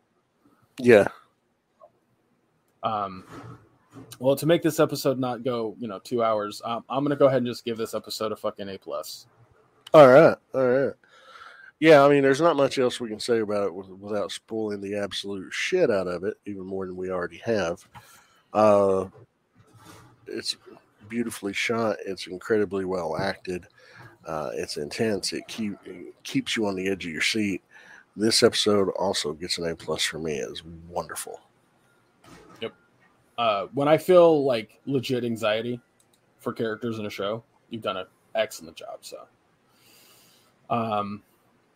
Yeah, 0.78 1.08
Um, 2.82 3.24
well, 4.18 4.36
to 4.36 4.46
make 4.46 4.62
this 4.62 4.80
episode 4.80 5.18
not 5.18 5.42
go, 5.42 5.76
you 5.78 5.88
know, 5.88 5.98
two 5.98 6.22
hours, 6.22 6.62
um, 6.64 6.84
I'm 6.88 7.04
gonna 7.04 7.16
go 7.16 7.26
ahead 7.26 7.38
and 7.38 7.46
just 7.46 7.64
give 7.64 7.76
this 7.76 7.94
episode 7.94 8.32
a 8.32 8.36
fucking 8.36 8.68
A 8.68 8.78
plus. 8.78 9.26
All 9.92 10.08
right, 10.08 10.36
all 10.54 10.68
right. 10.68 10.92
Yeah, 11.80 12.04
I 12.04 12.08
mean, 12.10 12.22
there's 12.22 12.42
not 12.42 12.56
much 12.56 12.78
else 12.78 13.00
we 13.00 13.08
can 13.08 13.18
say 13.18 13.38
about 13.40 13.66
it 13.66 13.74
without 13.74 14.30
spoiling 14.30 14.80
the 14.80 14.96
absolute 14.96 15.52
shit 15.52 15.90
out 15.90 16.06
of 16.06 16.24
it, 16.24 16.34
even 16.44 16.64
more 16.64 16.86
than 16.86 16.96
we 16.96 17.10
already 17.10 17.38
have. 17.38 17.84
Uh, 18.52 19.06
it's 20.26 20.56
beautifully 21.08 21.52
shot. 21.52 21.96
It's 22.06 22.26
incredibly 22.26 22.84
well 22.84 23.16
acted. 23.16 23.66
Uh, 24.26 24.50
it's 24.54 24.76
intense. 24.76 25.32
It 25.32 25.46
keep 25.48 25.74
it 25.84 26.14
keeps 26.22 26.56
you 26.56 26.66
on 26.66 26.76
the 26.76 26.88
edge 26.88 27.06
of 27.06 27.12
your 27.12 27.22
seat. 27.22 27.62
This 28.16 28.42
episode 28.42 28.90
also 28.90 29.32
gets 29.32 29.58
an 29.58 29.66
A 29.66 29.74
plus 29.74 30.04
for 30.04 30.18
me. 30.18 30.34
It's 30.34 30.62
wonderful. 30.88 31.40
Yep. 32.60 32.74
Uh, 33.38 33.66
when 33.72 33.88
I 33.88 33.96
feel 33.96 34.44
like 34.44 34.80
legit 34.84 35.24
anxiety 35.24 35.80
for 36.38 36.52
characters 36.52 36.98
in 36.98 37.06
a 37.06 37.10
show, 37.10 37.42
you've 37.70 37.82
done 37.82 37.96
an 37.96 38.06
excellent 38.34 38.76
job. 38.76 38.98
So, 39.00 39.26
um, 40.70 41.22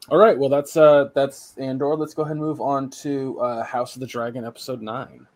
all 0.09 0.19
right, 0.19 0.37
well 0.39 0.49
that's 0.49 0.77
uh 0.77 1.09
that's 1.15 1.57
Andor. 1.59 1.95
Let's 1.97 2.15
go 2.15 2.23
ahead 2.23 2.33
and 2.37 2.41
move 2.41 2.61
on 2.61 2.91
to 2.91 3.39
uh, 3.41 3.65
House 3.65 3.95
of 3.97 4.01
the 4.01 4.07
Dragon, 4.07 4.45
episode 4.45 4.83
nine. 4.83 5.27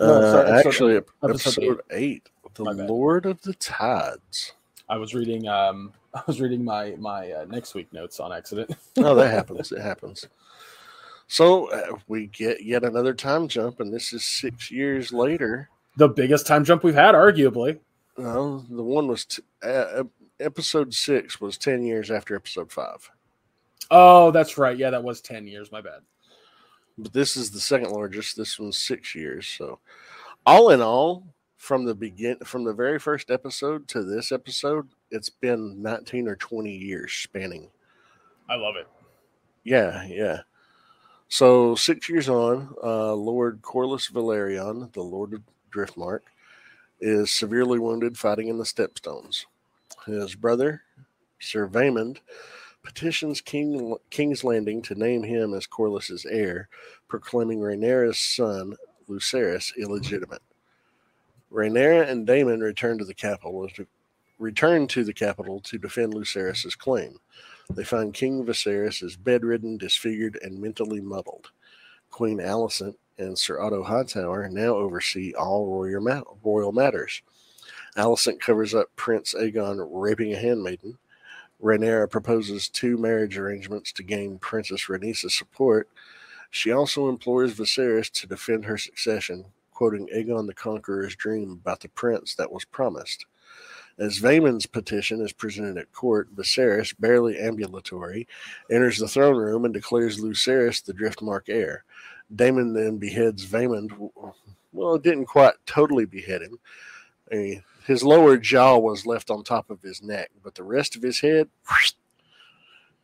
No, 0.00 0.06
uh, 0.14 0.30
sorry, 0.32 0.50
episode- 0.50 0.68
actually, 0.68 0.96
episode 0.96 1.30
episode, 1.30 1.80
eight, 1.90 2.28
The 2.54 2.64
Lord 2.64 3.26
of 3.26 3.40
the 3.42 3.54
Tides. 3.54 4.52
I 4.88 4.96
was 4.96 5.14
reading 5.14 5.46
um 5.48 5.92
I 6.14 6.22
was 6.26 6.40
reading 6.40 6.64
my 6.64 6.94
my 6.98 7.30
uh, 7.32 7.44
next 7.48 7.74
week 7.74 7.92
notes 7.92 8.20
on 8.20 8.32
accident. 8.32 8.70
oh, 8.98 9.14
that 9.14 9.30
happens. 9.30 9.72
It 9.72 9.80
happens. 9.80 10.26
So 11.28 11.70
uh, 11.70 11.96
we 12.08 12.26
get 12.28 12.64
yet 12.64 12.84
another 12.84 13.12
time 13.12 13.48
jump, 13.48 13.80
and 13.80 13.92
this 13.92 14.12
is 14.12 14.24
six 14.24 14.70
years 14.70 15.12
later. 15.12 15.68
the 15.96 16.08
biggest 16.08 16.46
time 16.46 16.64
jump 16.64 16.82
we've 16.82 16.94
had, 16.94 17.14
arguably. 17.14 17.78
No, 18.16 18.64
the 18.70 18.82
one 18.82 19.06
was 19.08 19.26
t- 19.26 19.42
uh, 19.62 20.04
episode 20.40 20.92
six 20.94 21.40
was 21.40 21.58
ten 21.58 21.82
years 21.82 22.10
after 22.10 22.34
episode 22.36 22.70
five, 22.72 23.10
Oh, 23.90 24.30
that's 24.30 24.58
right. 24.58 24.76
Yeah, 24.76 24.90
that 24.90 25.02
was 25.02 25.20
ten 25.20 25.46
years. 25.46 25.72
My 25.72 25.80
bad. 25.80 26.00
but 26.98 27.12
this 27.12 27.36
is 27.36 27.50
the 27.50 27.60
second 27.60 27.90
largest. 27.90 28.36
This 28.36 28.58
one's 28.58 28.78
six 28.78 29.14
years. 29.14 29.46
So, 29.46 29.78
all 30.46 30.70
in 30.70 30.80
all, 30.82 31.26
from 31.56 31.84
the 31.84 31.94
begin 31.94 32.38
from 32.44 32.64
the 32.64 32.72
very 32.74 32.98
first 32.98 33.30
episode 33.30 33.88
to 33.88 34.02
this 34.02 34.30
episode, 34.32 34.88
it's 35.10 35.30
been 35.30 35.80
19 35.82 36.28
or 36.28 36.36
20 36.36 36.70
years 36.70 37.12
spanning. 37.12 37.68
I 38.48 38.54
love 38.56 38.76
it. 38.76 38.86
Yeah, 39.64 40.04
yeah. 40.06 40.40
So 41.28 41.74
six 41.74 42.08
years 42.08 42.28
on, 42.28 42.74
uh, 42.82 43.12
Lord 43.12 43.60
Corlys 43.60 44.10
Velaryon, 44.10 44.90
the 44.94 45.02
Lord 45.02 45.34
of 45.34 45.42
Driftmark, 45.70 46.20
is 47.00 47.30
severely 47.30 47.78
wounded 47.78 48.16
fighting 48.16 48.48
in 48.48 48.56
the 48.56 48.64
Stepstones. 48.64 49.44
His 50.08 50.34
brother, 50.34 50.82
Sir 51.38 51.68
Vaemond, 51.68 52.18
petitions 52.82 53.40
King 53.40 53.94
King's 54.10 54.42
Landing 54.42 54.82
to 54.82 54.94
name 54.94 55.22
him 55.22 55.54
as 55.54 55.66
Corlys's 55.66 56.24
heir, 56.24 56.68
proclaiming 57.08 57.60
Rhaenyra's 57.60 58.18
son, 58.18 58.74
Lucerys, 59.08 59.76
illegitimate. 59.76 60.42
Rhaenyra 61.52 62.08
and 62.08 62.26
Daemon 62.26 62.60
return 62.60 62.98
to 62.98 63.04
the 63.04 63.14
capital 63.14 63.68
to 63.70 63.86
return 64.38 64.86
to 64.88 65.04
the 65.04 65.12
capital 65.12 65.60
to 65.60 65.78
defend 65.78 66.14
Lucerys's 66.14 66.74
claim. 66.74 67.18
They 67.70 67.84
find 67.84 68.14
King 68.14 68.44
Viserys 68.44 69.02
is 69.02 69.16
bedridden, 69.16 69.76
disfigured, 69.76 70.38
and 70.42 70.58
mentally 70.58 71.00
muddled. 71.00 71.50
Queen 72.10 72.38
Alicent 72.38 72.94
and 73.18 73.38
Sir 73.38 73.60
Otto 73.60 73.82
Hightower 73.82 74.48
now 74.48 74.74
oversee 74.74 75.34
all 75.34 75.66
royal, 75.66 76.38
royal 76.42 76.72
matters. 76.72 77.20
Alicent 77.98 78.38
covers 78.38 78.74
up 78.74 78.94
Prince 78.94 79.34
Aegon 79.34 79.86
raping 79.90 80.32
a 80.32 80.38
handmaiden. 80.38 80.96
Rhaenyra 81.60 82.08
proposes 82.08 82.68
two 82.68 82.96
marriage 82.96 83.36
arrangements 83.36 83.90
to 83.92 84.04
gain 84.04 84.38
Princess 84.38 84.84
Rhaenys's 84.88 85.36
support. 85.36 85.88
She 86.50 86.70
also 86.70 87.08
implores 87.08 87.54
Viserys 87.54 88.08
to 88.12 88.28
defend 88.28 88.64
her 88.64 88.78
succession, 88.78 89.44
quoting 89.72 90.08
Aegon 90.14 90.46
the 90.46 90.54
Conqueror's 90.54 91.16
dream 91.16 91.50
about 91.50 91.80
the 91.80 91.88
prince 91.88 92.36
that 92.36 92.52
was 92.52 92.64
promised. 92.64 93.26
As 93.98 94.20
Vaemond's 94.20 94.66
petition 94.66 95.20
is 95.20 95.32
presented 95.32 95.76
at 95.76 95.92
court, 95.92 96.32
Viserys, 96.36 96.94
barely 97.00 97.36
ambulatory, 97.36 98.28
enters 98.70 98.98
the 98.98 99.08
throne 99.08 99.36
room 99.36 99.64
and 99.64 99.74
declares 99.74 100.20
Lucerys 100.20 100.84
the 100.84 100.94
Driftmark 100.94 101.48
heir. 101.48 101.82
Daemon 102.32 102.74
then 102.74 102.98
beheads 102.98 103.44
Vaemond. 103.44 103.90
Well, 104.72 104.94
it 104.94 105.02
didn't 105.02 105.26
quite 105.26 105.54
totally 105.66 106.04
behead 106.04 106.42
him. 106.42 106.60
Mean, 107.30 107.62
his 107.86 108.02
lower 108.02 108.36
jaw 108.36 108.78
was 108.78 109.06
left 109.06 109.30
on 109.30 109.44
top 109.44 109.70
of 109.70 109.82
his 109.82 110.02
neck, 110.02 110.30
but 110.42 110.54
the 110.54 110.62
rest 110.62 110.96
of 110.96 111.02
his 111.02 111.20
head. 111.20 111.48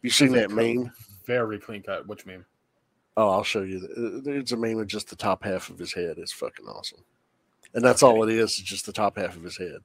You 0.02 0.10
seen 0.10 0.32
that 0.32 0.50
meme? 0.50 0.92
Very 1.24 1.58
clean 1.58 1.82
cut. 1.82 2.06
Which 2.06 2.26
meme? 2.26 2.44
Oh, 3.16 3.30
I'll 3.30 3.42
show 3.42 3.62
you. 3.62 3.88
It's 4.26 4.52
a 4.52 4.56
meme 4.58 4.76
with 4.76 4.88
just 4.88 5.08
the 5.08 5.16
top 5.16 5.42
half 5.42 5.70
of 5.70 5.78
his 5.78 5.94
head. 5.94 6.18
It's 6.18 6.30
fucking 6.30 6.66
awesome, 6.66 7.00
and 7.72 7.82
that's 7.82 8.02
okay. 8.02 8.14
all 8.14 8.22
it 8.22 8.28
is. 8.28 8.58
It's 8.58 8.60
just 8.60 8.84
the 8.84 8.92
top 8.92 9.16
half 9.16 9.34
of 9.34 9.42
his 9.42 9.56
head. 9.56 9.78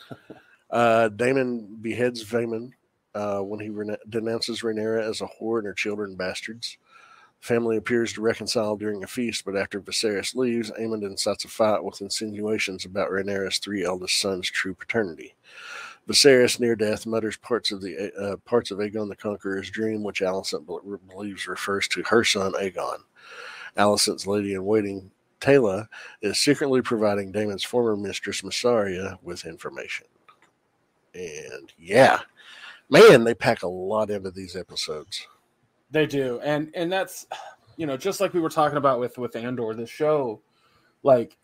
uh, 0.70 1.10
Daemon 1.10 1.76
beheads 1.82 2.24
Vaemond 2.24 2.72
uh, 3.14 3.40
when 3.40 3.60
he 3.60 3.68
rena- 3.68 3.98
denounces 4.08 4.62
Rhaenyra 4.62 5.02
as 5.02 5.20
a 5.20 5.26
whore 5.26 5.58
and 5.58 5.66
her 5.66 5.74
children 5.74 6.16
bastards. 6.16 6.78
Family 7.40 7.78
appears 7.78 8.12
to 8.12 8.20
reconcile 8.20 8.76
during 8.76 9.02
a 9.02 9.06
feast, 9.06 9.44
but 9.46 9.56
after 9.56 9.80
Viserys 9.80 10.34
leaves, 10.34 10.70
Aemond 10.72 11.04
incites 11.04 11.44
a 11.46 11.48
fight 11.48 11.82
with 11.82 12.02
insinuations 12.02 12.84
about 12.84 13.10
Rhaenyra's 13.10 13.58
three 13.58 13.82
eldest 13.82 14.20
sons' 14.20 14.50
true 14.50 14.74
paternity. 14.74 15.34
Viserys, 16.06 16.60
near 16.60 16.76
death, 16.76 17.06
mutters 17.06 17.38
parts 17.38 17.72
of 17.72 17.80
the 17.80 18.12
uh, 18.18 18.36
parts 18.44 18.70
of 18.70 18.78
Aegon 18.78 19.08
the 19.08 19.16
Conqueror's 19.16 19.70
dream, 19.70 20.02
which 20.02 20.20
Alicent 20.20 20.66
believes 21.08 21.46
refers 21.46 21.88
to 21.88 22.02
her 22.02 22.24
son 22.24 22.52
Aegon. 22.52 22.98
Alicent's 23.76 24.26
lady 24.26 24.54
in 24.54 24.64
waiting, 24.64 25.10
Talya, 25.40 25.86
is 26.20 26.38
secretly 26.38 26.82
providing 26.82 27.32
Daemon's 27.32 27.64
former 27.64 27.96
mistress 27.96 28.42
Mysaria 28.42 29.18
with 29.22 29.46
information. 29.46 30.06
And 31.14 31.72
yeah, 31.78 32.20
man, 32.90 33.24
they 33.24 33.34
pack 33.34 33.62
a 33.62 33.68
lot 33.68 34.10
into 34.10 34.30
these 34.30 34.56
episodes. 34.56 35.26
They 35.90 36.06
do, 36.06 36.40
and 36.42 36.70
and 36.74 36.92
that's 36.92 37.26
you 37.76 37.86
know 37.86 37.96
just 37.96 38.20
like 38.20 38.32
we 38.32 38.40
were 38.40 38.48
talking 38.50 38.78
about 38.78 39.00
with 39.00 39.18
with 39.18 39.34
Andor, 39.36 39.74
the 39.74 39.86
show, 39.86 40.40
like 41.02 41.36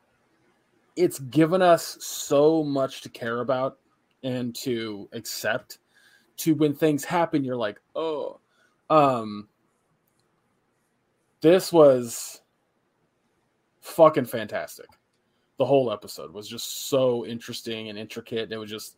it's 0.97 1.19
given 1.19 1.63
us 1.63 1.99
so 2.01 2.63
much 2.63 3.03
to 3.03 3.09
care 3.09 3.41
about 3.41 3.79
and 4.23 4.55
to 4.57 5.09
accept. 5.13 5.79
To 6.39 6.55
when 6.55 6.75
things 6.75 7.03
happen, 7.03 7.45
you're 7.45 7.57
like, 7.57 7.81
oh, 7.95 8.41
um, 8.91 9.49
this 11.41 11.73
was 11.73 12.43
fucking 13.81 14.27
fantastic. 14.27 14.87
The 15.59 15.65
whole 15.65 15.91
episode 15.91 16.33
was 16.33 16.47
just 16.47 16.89
so 16.89 17.25
interesting 17.25 17.89
and 17.89 17.99
intricate. 17.99 18.53
It 18.53 18.59
was 18.59 18.71
just 18.71 18.97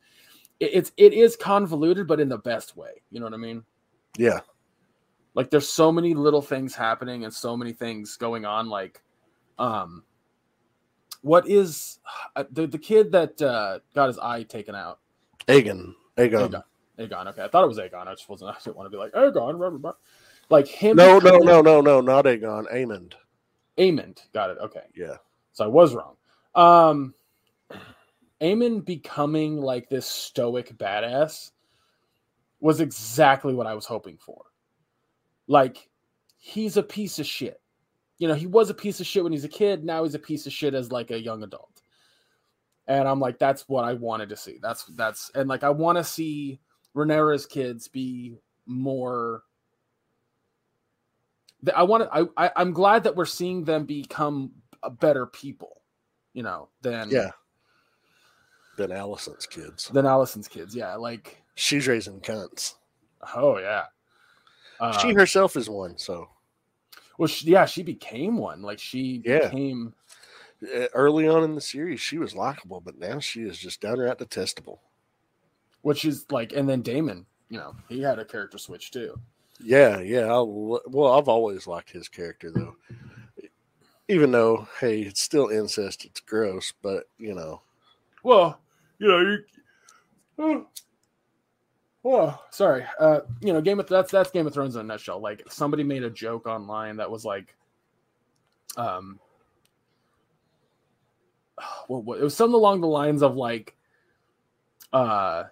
it, 0.59 0.70
it's 0.72 0.92
it 0.96 1.12
is 1.12 1.36
convoluted, 1.36 2.07
but 2.07 2.20
in 2.20 2.28
the 2.28 2.38
best 2.38 2.76
way. 2.76 3.03
You 3.11 3.20
know 3.20 3.26
what 3.26 3.34
I 3.34 3.38
mean? 3.38 3.62
Yeah. 4.16 4.40
Like 5.34 5.50
there's 5.50 5.68
so 5.68 5.92
many 5.92 6.14
little 6.14 6.42
things 6.42 6.74
happening 6.74 7.24
and 7.24 7.32
so 7.32 7.56
many 7.56 7.72
things 7.72 8.16
going 8.16 8.44
on. 8.44 8.68
Like, 8.68 9.02
um, 9.58 10.02
what 11.22 11.48
is 11.48 11.98
uh, 12.36 12.44
the 12.50 12.66
the 12.66 12.78
kid 12.78 13.12
that 13.12 13.40
uh, 13.40 13.80
got 13.94 14.08
his 14.08 14.18
eye 14.18 14.42
taken 14.42 14.74
out? 14.74 15.00
Aegon. 15.46 15.94
Aegon. 16.16 16.50
Aegon. 16.50 16.62
Aegon. 16.98 17.26
Okay, 17.28 17.44
I 17.44 17.48
thought 17.48 17.64
it 17.64 17.68
was 17.68 17.78
Aegon. 17.78 18.06
I 18.06 18.12
just 18.12 18.28
wasn't. 18.28 18.50
I 18.50 18.58
didn't 18.62 18.76
want 18.76 18.86
to 18.86 18.90
be 18.90 18.96
like 18.96 19.12
Aegon. 19.12 19.94
Like 20.50 20.66
him. 20.66 20.96
No, 20.96 21.18
no, 21.18 21.38
no, 21.38 21.60
no, 21.60 21.80
no, 21.80 22.00
not 22.00 22.24
Aegon. 22.24 22.72
Aemond. 22.72 23.12
Aemond. 23.76 24.20
Got 24.32 24.50
it. 24.50 24.58
Okay. 24.60 24.84
Yeah. 24.94 25.16
So 25.52 25.64
I 25.64 25.68
was 25.68 25.94
wrong. 25.94 26.16
Um, 26.54 27.14
Aemond 28.40 28.84
becoming 28.84 29.60
like 29.60 29.88
this 29.88 30.06
stoic 30.06 30.76
badass 30.76 31.50
was 32.60 32.80
exactly 32.80 33.54
what 33.54 33.66
I 33.66 33.74
was 33.74 33.84
hoping 33.84 34.16
for. 34.18 34.44
Like, 35.49 35.88
he's 36.38 36.76
a 36.76 36.82
piece 36.82 37.18
of 37.18 37.26
shit. 37.26 37.61
You 38.18 38.28
know, 38.28 38.34
he 38.34 38.46
was 38.46 38.70
a 38.70 38.74
piece 38.74 39.01
of 39.01 39.07
shit 39.07 39.22
when 39.22 39.32
he's 39.32 39.44
a 39.44 39.49
kid. 39.49 39.84
Now 39.84 40.05
he's 40.05 40.14
a 40.14 40.20
piece 40.20 40.46
of 40.46 40.53
shit 40.53 40.74
as 40.74 40.92
like 40.92 41.11
a 41.11 41.20
young 41.20 41.42
adult. 41.42 41.82
And 42.86 43.07
I'm 43.07 43.20
like, 43.20 43.38
that's 43.38 43.68
what 43.68 43.84
I 43.84 43.94
wanted 43.94 44.30
to 44.30 44.36
see. 44.36 44.59
That's 44.61 44.84
that's 44.84 45.30
and 45.34 45.49
like 45.49 45.62
I 45.62 45.70
want 45.70 45.99
to 45.99 46.05
see 46.05 46.59
Rhaenyra's 46.96 47.46
kids 47.46 47.86
be 47.86 48.38
more. 48.66 49.42
I 51.74 51.82
want 51.82 52.05
to. 52.05 52.30
I, 52.36 52.46
I 52.46 52.53
I'm 52.57 52.72
glad 52.72 53.05
that 53.05 53.14
we're 53.14 53.26
seeing 53.26 53.64
them 53.64 53.84
become 53.84 54.53
better 55.01 55.26
people. 55.26 55.82
You 56.32 56.44
know, 56.44 56.68
than 56.82 57.11
yeah, 57.11 57.30
than 58.78 58.90
Alicent's 58.90 59.46
kids. 59.46 59.88
Than 59.88 60.07
Alicent's 60.07 60.49
kids, 60.49 60.74
yeah. 60.74 60.94
Like 60.94 61.42
she's 61.57 61.86
raising 61.86 62.20
cunts. 62.20 62.74
Oh 63.34 63.59
yeah, 63.59 63.84
uh, 64.80 64.98
she 64.98 65.12
herself 65.12 65.56
is 65.56 65.68
one. 65.68 65.98
So, 65.98 66.28
well, 67.18 67.28
she, 67.28 67.50
yeah, 67.50 67.66
she 67.66 67.82
became 67.82 68.36
one. 68.36 68.62
Like 68.62 68.78
she 68.78 69.22
yeah. 69.24 69.48
became 69.48 69.94
early 70.94 71.28
on 71.28 71.44
in 71.44 71.54
the 71.54 71.60
series. 71.60 72.00
She 72.00 72.18
was 72.18 72.34
likable, 72.34 72.80
but 72.80 72.98
now 72.98 73.18
she 73.18 73.42
is 73.42 73.58
just 73.58 73.80
downright 73.80 74.18
detestable. 74.18 74.80
Which 75.82 76.04
is 76.04 76.26
like, 76.30 76.52
and 76.52 76.68
then 76.68 76.82
Daemon, 76.82 77.26
you 77.48 77.58
know, 77.58 77.74
he 77.88 78.02
had 78.02 78.18
a 78.18 78.24
character 78.24 78.58
switch 78.58 78.90
too. 78.90 79.18
Yeah, 79.60 80.00
yeah. 80.00 80.26
I'll, 80.26 80.80
well, 80.86 81.12
I've 81.12 81.28
always 81.28 81.66
liked 81.66 81.90
his 81.90 82.08
character 82.08 82.50
though. 82.50 82.76
Even 84.08 84.32
though, 84.32 84.66
hey, 84.80 85.02
it's 85.02 85.20
still 85.20 85.48
incest. 85.48 86.04
It's 86.04 86.20
gross, 86.20 86.72
but 86.82 87.04
you 87.18 87.34
know. 87.34 87.62
Well, 88.22 88.58
you 88.98 89.08
know, 89.08 89.38
you. 90.38 90.66
Oh, 92.05 92.14
oh 92.14 92.38
sorry. 92.51 92.84
Uh, 93.01 93.20
you 93.40 93.53
know, 93.53 93.61
Game 93.61 93.80
of 93.80 93.88
that's 93.88 94.11
that's 94.11 94.30
Game 94.30 94.46
of 94.46 94.55
Thrones 94.55 94.74
in 94.76 94.80
a 94.82 94.84
nutshell. 94.84 95.20
Like 95.20 95.42
somebody 95.49 95.82
made 95.82 96.05
a 96.05 96.11
joke 96.11 96.46
online 96.46 96.96
that 96.96 97.11
was 97.11 97.24
like, 97.24 97.55
um, 98.76 99.18
what, 101.88 102.05
what 102.05 102.18
it 102.18 102.24
was 102.24 102.36
something 102.36 102.55
along 102.55 102.80
the 102.80 102.86
lines 102.86 103.22
of 103.22 103.36
like, 103.36 103.76
uh. 104.92 105.44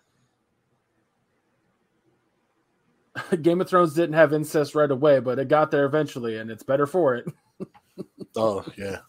Game 3.42 3.60
of 3.60 3.68
Thrones 3.68 3.94
didn't 3.94 4.14
have 4.14 4.32
incest 4.34 4.74
right 4.74 4.90
away, 4.90 5.20
but 5.20 5.38
it 5.38 5.48
got 5.48 5.70
there 5.70 5.86
eventually, 5.86 6.36
and 6.38 6.50
it's 6.50 6.62
better 6.62 6.86
for 6.86 7.14
it. 7.16 7.26
oh 8.36 8.64
yeah. 8.76 8.98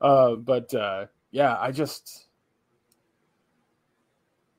Uh, 0.00 0.34
but 0.34 0.74
uh, 0.74 1.06
yeah, 1.30 1.56
I 1.58 1.70
just 1.70 2.23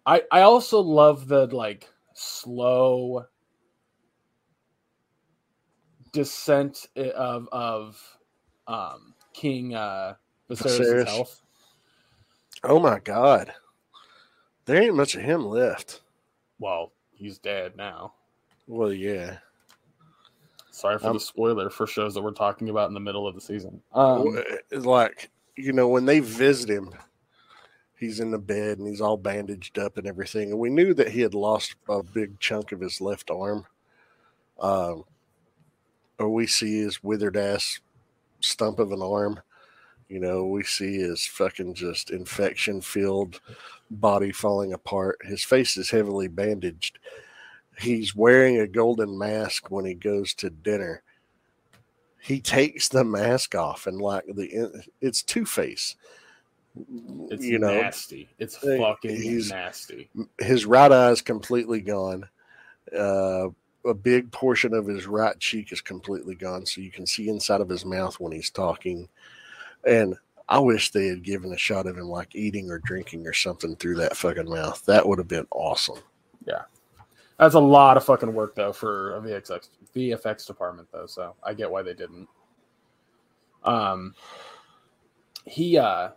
I 0.06 0.24
I 0.32 0.42
also 0.42 0.80
love 0.80 1.28
the 1.28 1.48
like 1.48 1.90
slow 2.14 3.26
descent 6.12 6.88
of 6.96 7.48
of 7.52 8.18
um 8.68 9.14
King 9.34 9.76
uh 9.76 10.16
Viserys' 10.50 11.06
health. 11.06 11.42
Oh 12.64 12.80
my 12.80 13.00
god. 13.00 13.54
There 14.66 14.82
ain't 14.82 14.96
much 14.96 15.16
of 15.16 15.22
him 15.22 15.46
left. 15.46 16.02
Well, 16.60 16.92
he's 17.12 17.38
dead 17.38 17.76
now. 17.76 18.14
Well, 18.68 18.92
yeah. 18.92 19.38
Sorry 20.72 20.98
for 20.98 21.08
um, 21.08 21.14
the 21.14 21.20
spoiler 21.20 21.70
for 21.70 21.88
shows 21.88 22.14
that 22.16 22.22
we're 22.22 22.32
talking 22.32 22.70
about 22.70 22.90
in 22.90 22.94
the 22.94 23.00
middle 23.00 23.28
of 23.28 23.36
the 23.36 23.42
season. 23.42 23.82
Um, 23.94 24.44
like 24.72 25.30
you 25.56 25.72
know, 25.72 25.88
when 25.88 26.06
they 26.06 26.20
visit 26.20 26.70
him, 26.70 26.94
he's 27.98 28.20
in 28.20 28.32
the 28.32 28.38
bed 28.38 28.78
and 28.78 28.88
he's 28.88 29.02
all 29.02 29.18
bandaged 29.18 29.80
up 29.80 29.98
and 29.98 30.08
everything. 30.08 30.52
And 30.52 30.60
we 30.60 30.70
knew 30.70 30.94
that 30.94 31.10
he 31.10 31.22
had 31.22 31.34
lost 31.34 31.76
a 31.90 32.04
big 32.04 32.40
chunk 32.40 32.72
of 32.72 32.82
his 32.82 33.02
left 33.02 33.32
arm. 33.32 33.66
Um, 34.60 35.04
or 36.20 36.30
we 36.30 36.48
see 36.48 36.80
his 36.80 37.04
withered 37.04 37.38
ass 37.38 37.80
stump 38.40 38.80
of 38.80 38.92
an 38.92 39.02
arm. 39.02 39.40
You 40.08 40.20
know, 40.20 40.46
we 40.46 40.64
see 40.64 41.00
his 41.00 41.26
fucking 41.26 41.74
just 41.74 42.12
infection 42.12 42.80
filled 42.80 43.42
body 43.90 44.32
falling 44.32 44.74
apart. 44.74 45.18
His 45.24 45.44
face 45.44 45.78
is 45.78 45.90
heavily 45.90 46.28
bandaged. 46.28 47.00
He's 47.80 48.16
wearing 48.16 48.60
a 48.60 48.68
golden 48.68 49.18
mask 49.18 49.72
when 49.72 49.86
he 49.86 49.96
goes 49.96 50.34
to 50.36 50.50
dinner. 50.50 51.02
He 52.22 52.40
takes 52.40 52.88
the 52.88 53.04
mask 53.04 53.56
off 53.56 53.88
and 53.88 54.02
like 54.02 54.26
the 54.28 54.84
it's 55.02 55.22
Two 55.22 55.46
Face. 55.46 55.96
It's 57.32 57.44
you 57.46 57.60
know, 57.60 57.82
nasty. 57.82 58.28
It's 58.40 58.58
fucking 58.58 59.48
nasty. 59.50 60.10
his 60.40 60.66
right 60.66 60.92
eye 60.92 61.12
is 61.12 61.22
completely 61.22 61.82
gone. 61.82 62.28
Uh, 62.98 63.48
a 63.86 63.94
big 63.94 64.32
portion 64.32 64.74
of 64.74 64.88
his 64.88 65.06
right 65.06 65.40
cheek 65.40 65.72
is 65.72 65.82
completely 65.82 66.36
gone, 66.36 66.66
so 66.66 66.82
you 66.82 66.92
can 66.92 67.06
see 67.06 67.30
inside 67.30 67.62
of 67.62 67.70
his 67.70 67.86
mouth 67.86 68.20
when 68.20 68.32
he's 68.32 68.50
talking. 68.50 69.08
And 69.86 70.16
I 70.50 70.60
wish 70.60 70.92
they 70.92 71.08
had 71.08 71.24
given 71.24 71.54
a 71.54 71.58
shot 71.58 71.88
of 71.88 71.98
him 71.98 72.08
like 72.10 72.36
eating 72.36 72.70
or 72.70 72.80
drinking 72.80 73.26
or 73.28 73.34
something 73.34 73.76
through 73.76 73.96
that 73.96 74.18
fucking 74.18 74.50
mouth. 74.50 74.84
That 74.86 75.08
would 75.08 75.20
have 75.20 75.28
been 75.28 75.48
awesome. 75.52 76.00
Yeah. 76.46 76.64
That's 77.40 77.56
a 77.56 77.60
lot 77.60 77.98
of 77.98 78.06
fucking 78.06 78.34
work 78.34 78.56
though 78.56 78.72
for 78.72 79.18
a 79.18 79.22
VFX 79.22 79.70
VFX 79.96 80.48
department 80.48 80.88
though, 80.92 81.06
so 81.06 81.36
I 81.44 81.54
get 81.54 81.70
why 81.70 81.82
they 81.82 81.94
didn't. 81.94 82.28
Um, 83.64 84.14
he 85.46 85.78
uh, 85.78 86.10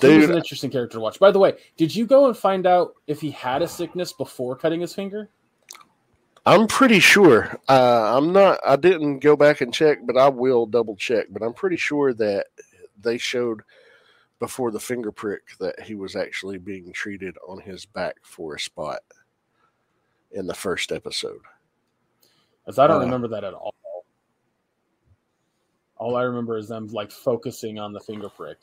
he 0.00 0.18
was 0.18 0.30
an 0.30 0.36
interesting 0.36 0.70
character 0.70 0.94
to 0.96 1.00
watch. 1.00 1.18
By 1.18 1.30
the 1.30 1.38
way, 1.38 1.54
did 1.76 1.94
you 1.94 2.06
go 2.06 2.26
and 2.26 2.36
find 2.36 2.66
out 2.66 2.94
if 3.06 3.20
he 3.20 3.30
had 3.30 3.62
a 3.62 3.68
sickness 3.68 4.12
before 4.12 4.56
cutting 4.56 4.80
his 4.80 4.94
finger? 4.94 5.30
I'm 6.46 6.66
pretty 6.66 7.00
sure. 7.00 7.58
Uh, 7.68 8.16
I'm 8.16 8.32
not. 8.32 8.60
I 8.66 8.76
didn't 8.76 9.20
go 9.20 9.36
back 9.36 9.60
and 9.60 9.72
check, 9.72 9.98
but 10.04 10.16
I 10.16 10.28
will 10.28 10.66
double 10.66 10.96
check. 10.96 11.26
But 11.30 11.42
I'm 11.42 11.54
pretty 11.54 11.76
sure 11.76 12.12
that 12.14 12.46
they 13.00 13.18
showed 13.18 13.62
before 14.40 14.70
the 14.70 14.80
finger 14.80 15.10
prick 15.12 15.42
that 15.58 15.80
he 15.80 15.94
was 15.94 16.16
actually 16.16 16.58
being 16.58 16.92
treated 16.92 17.36
on 17.48 17.60
his 17.60 17.86
back 17.86 18.16
for 18.22 18.54
a 18.56 18.60
spot 18.60 19.00
in 20.32 20.46
the 20.46 20.54
first 20.54 20.92
episode. 20.92 21.40
As 22.66 22.78
I 22.78 22.86
don't 22.86 23.02
Uh. 23.02 23.04
remember 23.04 23.28
that 23.28 23.44
at 23.44 23.54
all. 23.54 23.74
All 25.96 26.16
I 26.16 26.22
remember 26.22 26.58
is 26.58 26.68
them 26.68 26.88
like 26.88 27.10
focusing 27.10 27.78
on 27.78 27.92
the 27.92 28.00
finger 28.00 28.28
prick. 28.28 28.58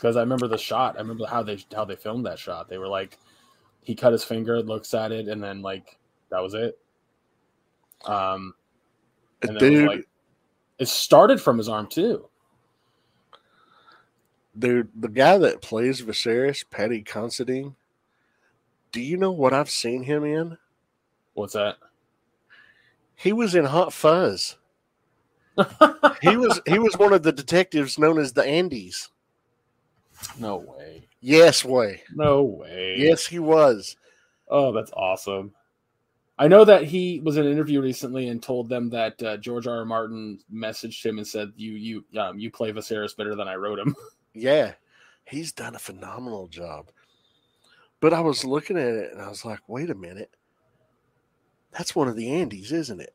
Because 0.00 0.16
I 0.16 0.20
remember 0.20 0.48
the 0.48 0.56
shot. 0.56 0.96
I 0.96 1.00
remember 1.00 1.26
how 1.26 1.42
they 1.42 1.58
how 1.74 1.84
they 1.84 1.96
filmed 1.96 2.24
that 2.26 2.38
shot. 2.38 2.68
They 2.68 2.78
were 2.78 2.88
like, 2.88 3.18
he 3.82 3.94
cut 3.94 4.12
his 4.12 4.24
finger, 4.24 4.62
looks 4.62 4.94
at 4.94 5.12
it, 5.12 5.28
and 5.28 5.42
then 5.42 5.60
like 5.60 5.98
that 6.30 6.40
was 6.40 6.54
it. 6.54 6.78
Um, 8.06 8.54
and 9.42 9.50
then 9.50 9.56
it, 9.56 9.60
Dude, 9.60 9.88
like, 9.88 10.08
it 10.78 10.88
started 10.88 11.40
from 11.40 11.58
his 11.58 11.68
arm 11.68 11.86
too. 11.86 12.28
dude, 14.58 14.88
the 14.94 15.08
guy 15.08 15.36
that 15.38 15.60
plays 15.60 16.00
Viserys, 16.00 16.64
Paddy 16.70 17.02
Considine. 17.02 17.76
Do 18.92 19.00
you 19.00 19.16
know 19.16 19.30
what 19.32 19.52
I've 19.52 19.70
seen 19.70 20.02
him 20.02 20.24
in? 20.24 20.56
What's 21.34 21.52
that? 21.52 21.76
He 23.14 23.32
was 23.32 23.54
in 23.54 23.66
Hot 23.66 23.92
Fuzz. 23.92 24.56
He 26.22 26.36
was 26.36 26.60
he 26.66 26.78
was 26.78 26.98
one 26.98 27.14
of 27.14 27.22
the 27.22 27.32
detectives 27.32 27.98
known 27.98 28.18
as 28.18 28.34
the 28.34 28.42
Andys. 28.42 29.08
No 30.38 30.56
way. 30.56 31.08
Yes, 31.20 31.64
way. 31.64 32.02
No 32.14 32.42
way. 32.42 32.96
Yes, 32.98 33.26
he 33.26 33.38
was. 33.38 33.96
Oh, 34.48 34.72
that's 34.72 34.92
awesome. 34.92 35.52
I 36.38 36.48
know 36.48 36.64
that 36.64 36.84
he 36.84 37.20
was 37.20 37.36
in 37.36 37.46
an 37.46 37.52
interview 37.52 37.82
recently 37.82 38.28
and 38.28 38.42
told 38.42 38.68
them 38.68 38.88
that 38.90 39.22
uh, 39.22 39.36
George 39.36 39.66
R. 39.66 39.78
R. 39.78 39.84
Martin 39.84 40.38
messaged 40.52 41.04
him 41.04 41.18
and 41.18 41.26
said, 41.26 41.52
"You, 41.56 41.72
you, 41.72 42.04
um, 42.18 42.38
you 42.38 42.50
play 42.50 42.72
Viserys 42.72 43.16
better 43.16 43.34
than 43.34 43.48
I 43.48 43.54
wrote 43.54 43.78
him." 43.78 43.94
Yeah, 44.32 44.74
he's 45.24 45.50
done 45.50 45.74
a 45.74 45.80
phenomenal 45.80 46.46
job. 46.46 46.92
But 48.00 48.14
I 48.14 48.20
was 48.20 48.44
looking 48.44 48.78
at 48.78 48.94
it 48.94 49.12
and 49.12 49.20
I 49.20 49.28
was 49.28 49.44
like, 49.44 49.60
wait 49.68 49.90
a 49.90 49.94
minute. 49.94 50.30
That's 51.72 51.94
one 51.94 52.08
of 52.08 52.16
the 52.16 52.28
Andys, 52.28 52.72
isn't 52.72 53.00
it? 53.00 53.14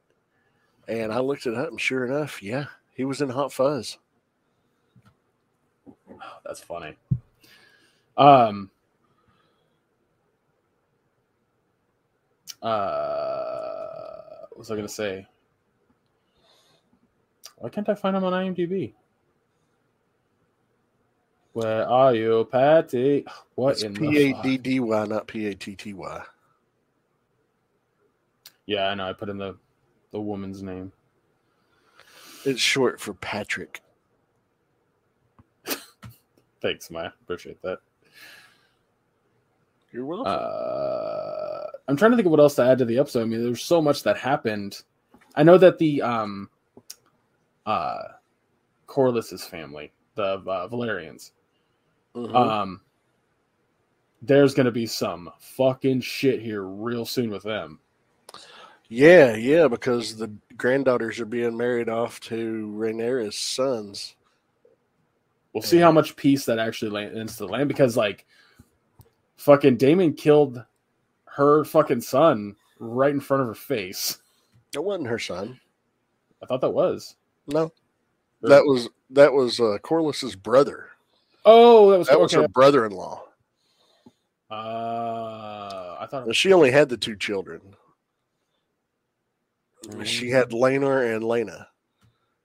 And 0.88 1.12
I 1.12 1.20
looked 1.20 1.48
it 1.48 1.56
up 1.56 1.70
and 1.70 1.82
sure 1.82 2.06
enough, 2.06 2.44
yeah, 2.44 2.66
he 2.96 3.04
was 3.04 3.22
in 3.22 3.30
Hot 3.30 3.52
Fuzz. 3.52 3.98
That's 6.46 6.62
funny. 6.62 6.96
Um. 8.18 8.72
Uh, 12.62 14.48
what 14.50 14.58
was 14.60 14.72
I 14.72 14.76
gonna 14.76 14.88
say? 14.88 15.28
Why 17.58 17.70
can't 17.70 17.90
I 17.90 17.96
find 17.96 18.16
him 18.16 18.24
on 18.24 18.34
IMDb? 18.34 18.94
Where 21.54 21.88
are 21.88 22.14
you, 22.14 22.48
Patty? 22.52 23.26
What 23.56 23.72
It's 23.72 23.84
in 23.84 23.94
the 23.94 24.00
P 24.00 24.18
A? 24.18 24.42
D 24.42 24.58
D 24.58 24.80
Y, 24.80 25.06
not 25.06 25.28
P 25.28 25.48
A 25.48 25.56
T 25.56 25.76
T 25.76 25.94
Y. 25.94 26.24
Yeah, 28.66 28.88
I 28.88 28.96
know. 28.96 29.08
I 29.08 29.14
put 29.14 29.30
in 29.30 29.38
the 29.38 29.56
the 30.12 30.20
woman's 30.20 30.62
name. 30.62 30.92
It's 32.46 32.62
short 32.62 33.00
for 33.00 33.14
Patrick. 33.14 33.82
Thanks, 36.66 36.90
Maya. 36.90 37.12
Appreciate 37.22 37.62
that. 37.62 37.78
You're 39.92 40.04
welcome. 40.04 40.34
Uh, 40.36 41.68
I'm 41.88 41.96
trying 41.96 42.10
to 42.10 42.18
think 42.18 42.26
of 42.26 42.32
what 42.32 42.40
else 42.40 42.56
to 42.56 42.64
add 42.64 42.80
to 42.80 42.86
the 42.86 42.98
episode. 42.98 43.22
I 43.22 43.26
mean, 43.26 43.44
there's 43.44 43.62
so 43.64 43.84
much 43.84 44.02
that 44.02 44.18
happened. 44.18 44.82
I 45.36 45.44
know 45.44 45.60
that 45.60 45.78
the 45.78 46.02
um, 46.02 46.50
uh, 47.68 48.00
Corlys's 48.88 49.46
family, 49.46 49.94
the 50.16 50.24
uh, 50.24 50.68
Velaryons, 50.70 51.34
Mhm. 52.16 52.34
um, 52.36 52.82
there's 54.24 54.56
gonna 54.56 54.72
be 54.72 54.88
some 54.88 55.30
fucking 55.38 56.02
shit 56.02 56.42
here 56.42 56.64
real 56.64 57.06
soon 57.06 57.30
with 57.30 57.44
them. 57.44 57.80
yeah, 58.90 59.36
yeah, 59.36 59.68
because 59.68 60.18
the 60.18 60.32
granddaughters 60.58 61.20
are 61.20 61.26
being 61.28 61.56
married 61.56 61.90
off 61.90 62.20
to 62.22 62.74
Rhaenyra's 62.76 63.38
sons. 63.38 64.16
We'll 65.56 65.62
see 65.62 65.78
how 65.78 65.90
much 65.92 66.18
peace 66.18 66.44
that 66.46 66.60
actually 66.60 66.92
lands 66.92 67.18
into 67.18 67.38
the 67.38 67.48
land 67.48 67.70
because 67.70 67.96
like, 67.96 68.26
fucking 69.38 69.78
Daemon 69.78 70.12
killed 70.14 70.62
her 71.28 71.64
fucking 71.64 72.02
son 72.02 72.58
right 72.78 73.14
in 73.14 73.22
front 73.22 73.40
of 73.42 73.48
her 73.48 73.56
face. 73.56 74.18
It 74.74 74.84
wasn't 74.84 75.08
her 75.08 75.18
son. 75.18 75.58
I 76.44 76.46
thought 76.46 76.60
that 76.60 76.72
was. 76.72 77.16
No, 77.48 77.72
that 78.42 78.66
was 78.66 78.90
that 79.12 79.32
was 79.32 79.62
uh, 79.62 79.78
Corlys's 79.82 80.36
brother. 80.36 80.90
Oh, 81.46 81.90
that 81.92 82.00
was 82.00 82.08
That 82.10 82.20
was 82.20 82.34
her 82.34 82.50
brother-in-law. 82.50 83.24
Uh, 84.52 85.98
I 86.02 86.06
thought. 86.12 86.28
Was, 86.28 86.36
She 86.36 86.52
only 86.52 86.72
had 86.72 86.90
the 86.90 86.98
two 86.98 87.16
children. 87.16 87.62
She 90.04 90.26
Mm. 90.26 90.32
had 90.34 90.50
Laenor 90.50 91.16
and 91.16 91.24
Laena, 91.24 91.68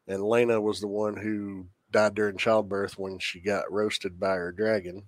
and 0.06 0.22
Laena 0.22 0.60
was 0.62 0.80
the 0.80 0.86
one 0.86 1.16
who 1.16 1.66
died 1.92 2.14
during 2.14 2.36
childbirth 2.36 2.98
when 2.98 3.18
she 3.18 3.40
got 3.40 3.70
roasted 3.70 4.18
by 4.18 4.34
her 4.34 4.52
dragon. 4.52 5.04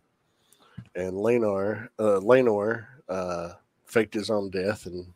And 0.95 1.14
Laenor, 1.14 1.89
uh, 1.99 3.12
uh, 3.12 3.53
faked 3.85 4.14
his 4.14 4.30
own 4.30 4.51
death 4.51 4.87
and 4.87 5.07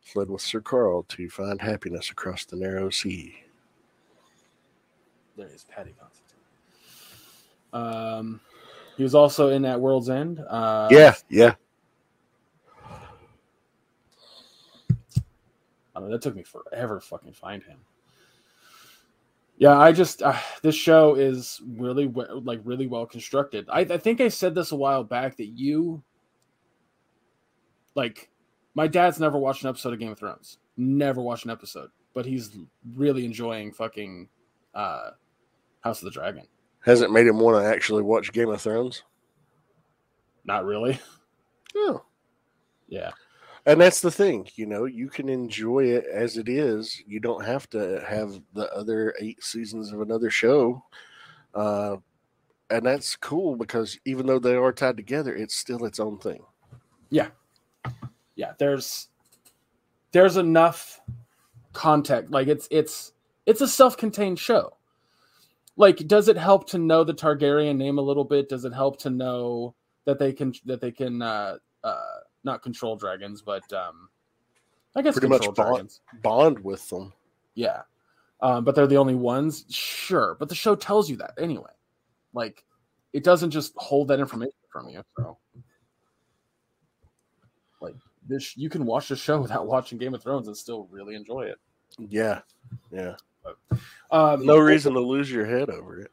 fled 0.00 0.30
with 0.30 0.42
Sir 0.42 0.60
Carl 0.60 1.04
to 1.04 1.28
find 1.28 1.60
happiness 1.60 2.10
across 2.10 2.44
the 2.44 2.56
narrow 2.56 2.90
sea. 2.90 3.34
There 5.36 5.48
is 5.48 5.64
Patty 5.64 5.94
Constantine. 5.98 6.36
Um, 7.72 8.40
he 8.96 9.02
was 9.02 9.14
also 9.14 9.50
in 9.50 9.64
at 9.64 9.80
World's 9.80 10.10
End. 10.10 10.40
Uh, 10.48 10.88
yeah, 10.90 11.14
yeah. 11.28 11.54
I 15.94 16.00
mean, 16.00 16.10
that 16.10 16.22
took 16.22 16.34
me 16.34 16.42
forever 16.42 16.98
to 16.98 17.00
fucking 17.00 17.32
find 17.32 17.62
him. 17.62 17.78
Yeah, 19.60 19.78
I 19.78 19.92
just 19.92 20.22
uh, 20.22 20.38
this 20.62 20.74
show 20.74 21.16
is 21.16 21.60
really 21.76 22.06
we- 22.06 22.24
like 22.30 22.60
really 22.64 22.86
well 22.86 23.04
constructed. 23.04 23.66
I, 23.70 23.80
I 23.80 23.98
think 23.98 24.22
I 24.22 24.28
said 24.28 24.54
this 24.54 24.72
a 24.72 24.76
while 24.76 25.04
back 25.04 25.36
that 25.36 25.48
you 25.48 26.02
like 27.94 28.30
my 28.74 28.86
dad's 28.86 29.20
never 29.20 29.36
watched 29.36 29.62
an 29.62 29.68
episode 29.68 29.92
of 29.92 29.98
Game 29.98 30.12
of 30.12 30.18
Thrones. 30.18 30.56
Never 30.78 31.20
watched 31.20 31.44
an 31.44 31.50
episode, 31.50 31.90
but 32.14 32.24
he's 32.24 32.56
really 32.94 33.26
enjoying 33.26 33.70
fucking 33.74 34.30
uh, 34.74 35.10
House 35.82 36.00
of 36.00 36.06
the 36.06 36.10
Dragon. 36.10 36.46
Hasn't 36.82 37.12
made 37.12 37.26
him 37.26 37.38
want 37.38 37.62
to 37.62 37.68
actually 37.68 38.02
watch 38.02 38.32
Game 38.32 38.48
of 38.48 38.62
Thrones. 38.62 39.02
Not 40.46 40.64
really. 40.64 40.98
Oh, 41.76 42.02
Yeah. 42.88 43.10
And 43.66 43.80
that's 43.80 44.00
the 44.00 44.10
thing, 44.10 44.48
you 44.54 44.66
know, 44.66 44.86
you 44.86 45.08
can 45.08 45.28
enjoy 45.28 45.84
it 45.84 46.06
as 46.06 46.38
it 46.38 46.48
is. 46.48 47.02
You 47.06 47.20
don't 47.20 47.44
have 47.44 47.68
to 47.70 48.02
have 48.08 48.40
the 48.54 48.72
other 48.74 49.14
eight 49.20 49.42
seasons 49.44 49.92
of 49.92 50.00
another 50.00 50.30
show. 50.30 50.82
Uh, 51.54 51.96
and 52.70 52.86
that's 52.86 53.16
cool 53.16 53.56
because 53.56 53.98
even 54.04 54.26
though 54.26 54.38
they 54.38 54.54
are 54.54 54.72
tied 54.72 54.96
together, 54.96 55.34
it's 55.34 55.56
still 55.56 55.84
its 55.84 56.00
own 56.00 56.18
thing. 56.18 56.42
Yeah. 57.10 57.28
Yeah, 58.36 58.52
there's 58.58 59.08
there's 60.12 60.38
enough 60.38 61.00
context. 61.72 62.30
Like 62.30 62.48
it's 62.48 62.66
it's 62.70 63.12
it's 63.44 63.60
a 63.60 63.68
self-contained 63.68 64.38
show. 64.38 64.76
Like, 65.76 66.06
does 66.06 66.28
it 66.28 66.36
help 66.36 66.68
to 66.70 66.78
know 66.78 67.04
the 67.04 67.14
Targaryen 67.14 67.76
name 67.76 67.98
a 67.98 68.02
little 68.02 68.24
bit? 68.24 68.48
Does 68.48 68.64
it 68.64 68.72
help 68.72 68.98
to 69.00 69.10
know 69.10 69.74
that 70.04 70.18
they 70.18 70.32
can 70.32 70.54
that 70.64 70.80
they 70.80 70.92
can 70.92 71.20
uh 71.20 71.56
uh 71.84 72.20
not 72.44 72.62
control 72.62 72.96
dragons, 72.96 73.42
but 73.42 73.70
um 73.72 74.08
I 74.96 75.02
guess 75.02 75.14
Pretty 75.14 75.28
much 75.28 75.42
control 75.42 75.54
bond, 75.54 75.74
dragons. 75.76 76.00
bond 76.22 76.58
with 76.64 76.88
them. 76.88 77.12
Yeah. 77.54 77.82
Um, 78.42 78.64
but 78.64 78.74
they're 78.74 78.86
the 78.88 78.96
only 78.96 79.14
ones. 79.14 79.64
Sure. 79.70 80.36
But 80.40 80.48
the 80.48 80.54
show 80.54 80.74
tells 80.74 81.08
you 81.10 81.16
that 81.18 81.34
anyway. 81.38 81.70
Like, 82.32 82.64
it 83.12 83.22
doesn't 83.22 83.50
just 83.50 83.72
hold 83.76 84.08
that 84.08 84.18
information 84.18 84.54
from 84.72 84.88
you. 84.88 85.02
So, 85.16 85.36
like, 87.80 87.94
this, 88.26 88.56
you 88.56 88.68
can 88.68 88.84
watch 88.86 89.08
the 89.08 89.16
show 89.16 89.40
without 89.42 89.66
watching 89.66 89.98
Game 89.98 90.14
of 90.14 90.22
Thrones 90.22 90.48
and 90.48 90.56
still 90.56 90.88
really 90.90 91.14
enjoy 91.14 91.42
it. 91.42 91.58
Yeah. 91.98 92.40
Yeah. 92.90 93.14
Um, 94.10 94.44
No 94.44 94.58
reason 94.58 94.94
to 94.94 95.00
lose 95.00 95.30
your 95.30 95.44
head 95.46 95.70
over 95.70 96.00
it. 96.00 96.10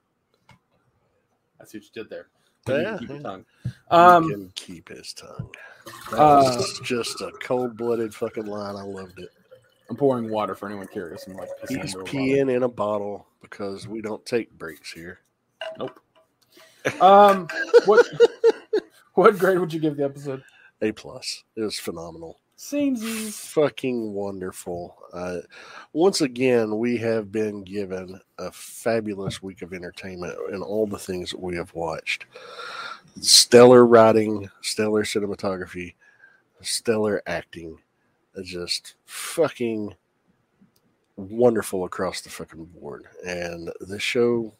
That's 1.57 1.73
what 1.73 1.83
you 1.83 1.89
did 1.93 2.09
there. 2.09 2.27
Yeah, 2.67 2.97
Keep 2.99 3.09
your 3.09 3.17
yeah. 3.17 3.23
tongue. 3.23 3.45
he 3.63 3.71
Um, 3.91 4.29
can 4.29 4.51
keep 4.55 4.89
his 4.89 5.13
tongue. 5.13 5.49
That 6.11 6.17
uh, 6.19 6.43
was 6.57 6.79
just 6.83 7.21
a 7.21 7.31
cold 7.41 7.77
blooded 7.77 8.13
fucking 8.13 8.45
line. 8.45 8.75
I 8.75 8.83
loved 8.83 9.19
it. 9.19 9.29
I'm 9.89 9.95
pouring 9.95 10.29
water 10.29 10.53
for 10.53 10.67
anyone 10.67 10.87
curious. 10.87 11.25
I'm 11.27 11.35
like 11.35 11.49
He's 11.69 11.77
into 11.77 11.99
a 11.99 12.03
peeing 12.03 12.53
in 12.53 12.63
a 12.63 12.67
bottle 12.67 13.25
because 13.41 13.87
we 13.87 14.01
don't 14.01 14.25
take 14.25 14.51
breaks 14.57 14.91
here. 14.91 15.19
Nope. 15.79 15.99
Um, 17.01 17.47
what 17.85 18.05
what 19.15 19.37
grade 19.37 19.59
would 19.59 19.73
you 19.73 19.79
give 19.79 19.97
the 19.97 20.05
episode? 20.05 20.41
A 20.81 20.91
plus. 20.93 21.43
It 21.57 21.61
was 21.61 21.77
phenomenal. 21.77 22.39
Samesies. 22.57 23.33
Fucking 23.51 24.13
wonderful. 24.13 24.97
Uh, 25.13 25.39
once 25.93 26.21
again, 26.21 26.77
we 26.79 26.97
have 26.97 27.31
been 27.31 27.63
given 27.63 28.19
a 28.39 28.51
fabulous 28.51 29.43
week 29.43 29.61
of 29.61 29.73
entertainment 29.73 30.35
and 30.51 30.63
all 30.63 30.87
the 30.87 30.97
things 30.97 31.31
that 31.31 31.39
we 31.39 31.55
have 31.55 31.73
watched. 31.75 32.25
Stellar 33.21 33.85
writing, 33.85 34.49
stellar 34.61 35.03
cinematography, 35.03 35.93
stellar 36.61 37.21
acting. 37.27 37.77
Uh, 38.35 38.41
Just 38.43 38.95
fucking 39.05 39.93
wonderful 41.15 41.85
across 41.85 42.21
the 42.21 42.29
fucking 42.29 42.65
board. 42.65 43.05
And 43.25 43.71
the 43.81 43.99
show 43.99 44.51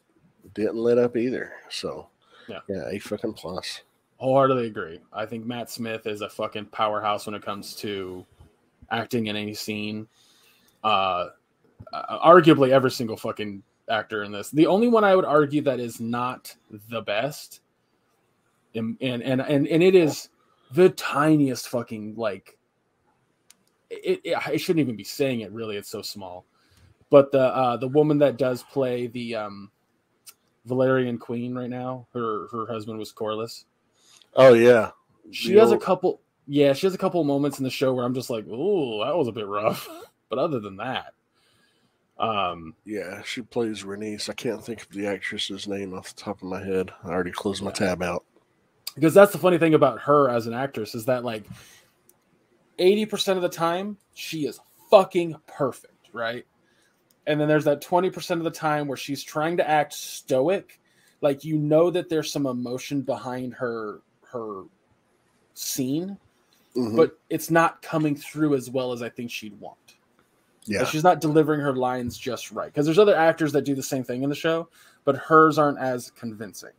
didn't 0.54 0.76
let 0.76 0.98
up 0.98 1.16
either. 1.16 1.52
So, 1.68 2.08
Yeah. 2.48 2.60
yeah, 2.68 2.88
a 2.90 2.98
fucking 3.00 3.34
plus. 3.34 3.82
Wholeheartedly 4.18 4.66
agree. 4.66 5.00
I 5.12 5.26
think 5.26 5.46
Matt 5.46 5.70
Smith 5.70 6.06
is 6.06 6.22
a 6.22 6.28
fucking 6.28 6.66
powerhouse 6.66 7.26
when 7.26 7.36
it 7.36 7.42
comes 7.42 7.74
to 7.76 8.26
acting 8.90 9.28
in 9.28 9.36
any 9.36 9.54
scene. 9.54 10.08
Uh, 10.82 11.28
arguably 11.92 12.70
every 12.70 12.90
single 12.90 13.16
fucking 13.16 13.62
actor 13.88 14.24
in 14.24 14.32
this. 14.32 14.50
The 14.50 14.66
only 14.66 14.88
one 14.88 15.04
I 15.04 15.14
would 15.14 15.24
argue 15.24 15.62
that 15.62 15.78
is 15.78 16.00
not 16.00 16.54
the 16.90 17.00
best, 17.00 17.60
and 18.74 18.96
and 19.00 19.22
and 19.22 19.40
and, 19.40 19.68
and 19.68 19.82
it 19.82 19.94
is 19.94 20.30
the 20.72 20.90
tiniest 20.90 21.68
fucking 21.68 22.16
like. 22.16 22.58
It, 23.88 24.20
it 24.24 24.34
I 24.34 24.56
shouldn't 24.56 24.80
even 24.80 24.96
be 24.96 25.04
saying 25.04 25.40
it. 25.40 25.52
Really, 25.52 25.76
it's 25.76 25.88
so 25.88 26.02
small. 26.02 26.44
But 27.08 27.30
the 27.30 27.54
uh, 27.54 27.76
the 27.76 27.88
woman 27.88 28.18
that 28.18 28.36
does 28.36 28.64
play 28.64 29.06
the 29.06 29.36
um, 29.36 29.70
Velaryon 30.68 31.20
Queen 31.20 31.54
right 31.54 31.70
now, 31.70 32.08
her 32.12 32.48
her 32.48 32.66
husband 32.66 32.98
was 32.98 33.12
Corlys 33.12 33.64
Oh, 34.38 34.54
yeah. 34.54 34.92
she 35.30 35.54
The 35.54 35.60
has 35.60 35.72
a 35.72 35.78
couple 35.78 36.22
yeah 36.46 36.72
she 36.72 36.86
has 36.86 36.94
a 36.94 36.98
couple 36.98 37.22
moments 37.24 37.58
in 37.58 37.64
the 37.64 37.70
show 37.70 37.92
where 37.94 38.04
i'm 38.06 38.14
just 38.14 38.30
like 38.30 38.46
oh 38.50 39.04
that 39.04 39.16
was 39.16 39.28
a 39.28 39.32
bit 39.32 39.46
rough 39.46 39.88
but 40.30 40.38
other 40.38 40.60
than 40.60 40.76
that 40.78 41.14
um 42.18 42.74
Yeah, 42.84 43.22
she 43.22 43.42
plays 43.42 43.84
Rhaenys. 43.84 44.28
I 44.28 44.34
can't 44.34 44.64
think 44.64 44.82
of 44.82 44.90
the 44.90 45.06
actress's 45.06 45.68
name 45.68 45.94
off 45.94 46.14
the 46.14 46.22
top 46.22 46.38
of 46.42 46.48
my 46.48 46.62
head. 46.64 46.90
I 47.04 47.08
already 47.10 47.32
closed 47.32 47.62
my 47.62 47.70
tab 47.72 48.02
out. 48.02 48.24
because 48.94 49.14
that's 49.14 49.32
the 49.32 49.38
funny 49.38 49.58
thing 49.58 49.74
about 49.74 50.00
her 50.00 50.28
as 50.30 50.46
an 50.46 50.54
actress 50.54 50.94
is 50.94 51.04
that 51.06 51.24
like 51.24 51.44
80% 52.78 53.36
of 53.36 53.42
the 53.42 53.48
time 53.48 53.98
she 54.14 54.46
is 54.46 54.60
fucking 54.90 55.36
perfect 55.46 56.08
right 56.12 56.46
and 57.26 57.40
then 57.40 57.48
there's 57.48 57.66
that 57.66 57.82
20% 57.82 58.30
of 58.32 58.44
the 58.44 58.50
time 58.50 58.88
where 58.88 58.96
she's 58.96 59.22
trying 59.22 59.58
to 59.58 59.68
act 59.68 59.92
stoic 59.92 60.80
like 61.20 61.44
you 61.44 61.58
know 61.58 61.90
that 61.90 62.08
there's 62.08 62.32
some 62.32 62.46
emotion 62.46 63.02
behind 63.02 63.54
her 63.54 64.00
her 64.32 64.64
scene 65.54 66.16
Mhm. 66.76 66.96
but 66.96 67.18
it's 67.30 67.50
not 67.50 67.80
coming 67.82 68.14
through 68.14 68.54
as 68.54 68.70
well 68.70 68.92
as 68.92 69.02
i 69.02 69.08
think 69.08 69.30
she'd 69.30 69.58
want 69.60 69.76
yeah, 70.64 70.80
Like, 70.80 70.88
she's 70.88 71.02
not 71.02 71.20
delivering 71.22 71.60
her 71.60 71.74
lines 71.74 72.18
just 72.18 72.52
right 72.52 72.66
because 72.66 72.84
there's 72.84 72.98
other 72.98 73.16
actors 73.16 73.52
that 73.52 73.62
do 73.62 73.74
the 73.74 73.82
same 73.82 74.04
thing 74.04 74.22
in 74.22 74.28
the 74.28 74.34
show, 74.36 74.68
but 75.06 75.16
hers 75.16 75.56
aren't 75.58 75.78
as 75.78 76.10
convincing. 76.10 76.72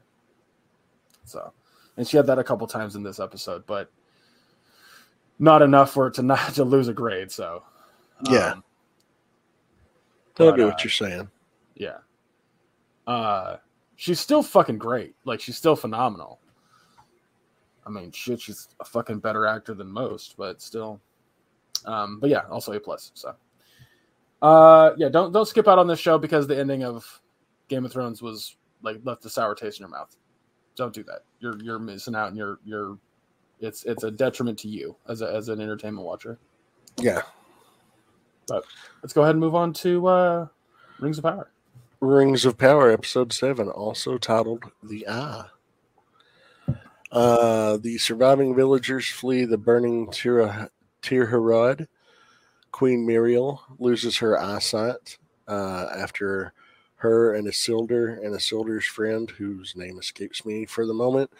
So, 1.23 1.51
and 1.97 2.07
she 2.07 2.15
had 2.15 2.27
that 2.27 2.37
a 2.37 2.43
couple 2.43 2.67
times 2.67 2.95
in 2.95 3.01
this 3.01 3.19
episode, 3.19 3.65
but 3.65 3.89
not 5.39 5.63
enough 5.63 5.91
for 5.91 6.05
it 6.05 6.13
to 6.15 6.21
not 6.21 6.53
to 6.53 6.63
lose 6.63 6.87
a 6.87 6.93
grade. 6.93 7.31
So, 7.31 7.63
Yeah. 8.29 8.51
um, 8.51 8.63
I 10.38 10.43
get 10.51 10.59
uh, 10.59 10.65
what 10.67 10.84
you're 10.84 10.91
saying. 10.91 11.27
yeah. 11.73 11.97
Uh, 13.07 13.57
she's 13.95 14.19
still 14.19 14.43
fucking 14.43 14.77
great. 14.77 15.15
Like 15.26 15.41
she's 15.41 15.57
still 15.57 15.76
phenomenal. 15.76 16.39
I 17.85 17.89
mean, 17.89 18.11
shit, 18.11 18.41
she's 18.41 18.69
a 18.80 18.85
fucking 18.85 19.19
better 19.19 19.45
actor 19.45 19.73
than 19.73 19.88
most, 19.88 20.35
but 20.38 20.61
still. 20.61 20.99
Um, 21.85 22.19
but 22.19 22.30
yeah, 22.30 22.41
also 22.49 22.73
a 22.73 22.80
plus. 22.80 23.11
So, 23.14 23.35
uh, 24.41 24.91
yeah, 24.97 25.10
don't 25.10 25.31
don't 25.31 25.47
skip 25.47 25.68
out 25.68 25.80
on 25.80 25.88
this 25.88 25.99
show 25.99 26.18
because 26.18 26.47
the 26.47 26.57
ending 26.57 26.84
of 26.84 27.22
Game 27.68 27.85
of 27.85 27.91
Thrones 27.91 28.22
was 28.22 28.57
like 28.81 28.99
left 29.03 29.26
a 29.26 29.30
sour 29.30 29.56
taste 29.56 29.80
in 29.80 29.84
your 29.84 29.89
mouth. 29.89 30.15
Don't 30.76 30.93
do 30.93 31.03
that. 31.03 31.23
You're 31.39 31.57
you're 31.61 31.80
missing 31.80 32.15
out, 32.15 32.30
and 32.30 32.38
you're 32.38 32.60
you're 32.64 32.97
it's 33.60 33.84
it's 33.84 34.03
a 34.03 34.11
detriment 34.11 34.57
to 34.60 34.68
you 34.68 34.95
as 35.07 35.22
a 35.22 35.34
as 35.34 35.49
an 35.49 35.61
entertainment 35.61 36.06
watcher. 36.06 36.38
Yeah. 36.97 37.22
But 38.47 38.65
let's 39.03 39.14
go 39.14 39.22
ahead 39.22 39.35
and 39.35 39.39
move 39.39 39.56
on 39.56 39.73
to 39.73 40.07
uh, 40.07 40.47
Rings 40.99 41.18
of 41.19 41.23
Power. 41.23 41.51
Rings 41.99 42.45
of 42.45 42.57
Power, 42.57 42.89
episode 42.89 43.31
seven, 43.31 43.69
also 43.69 44.18
titled 44.18 44.72
The 44.81 45.07
Eye. 45.07 45.45
Uh, 47.11 47.77
the 47.77 47.98
surviving 47.98 48.56
villagers 48.56 49.07
flee 49.07 49.45
the 49.45 49.57
burning 49.57 50.11
Tir 50.11 50.69
Tirharad. 51.02 51.88
Queen 52.72 53.06
Muriel 53.06 53.61
loses 53.80 54.18
her 54.18 54.40
eyesight 54.40 55.18
uh, 55.48 55.88
after 55.95 56.53
her 56.95 57.34
and 57.34 57.48
Isildur 57.48 58.23
and 58.23 58.36
Isildur's 58.36 58.86
friend, 58.86 59.30
whose 59.31 59.76
name 59.76 59.98
escapes 59.98 60.45
me 60.45 60.65
for 60.65 60.86
the 60.86 60.94
moment, 60.94 61.31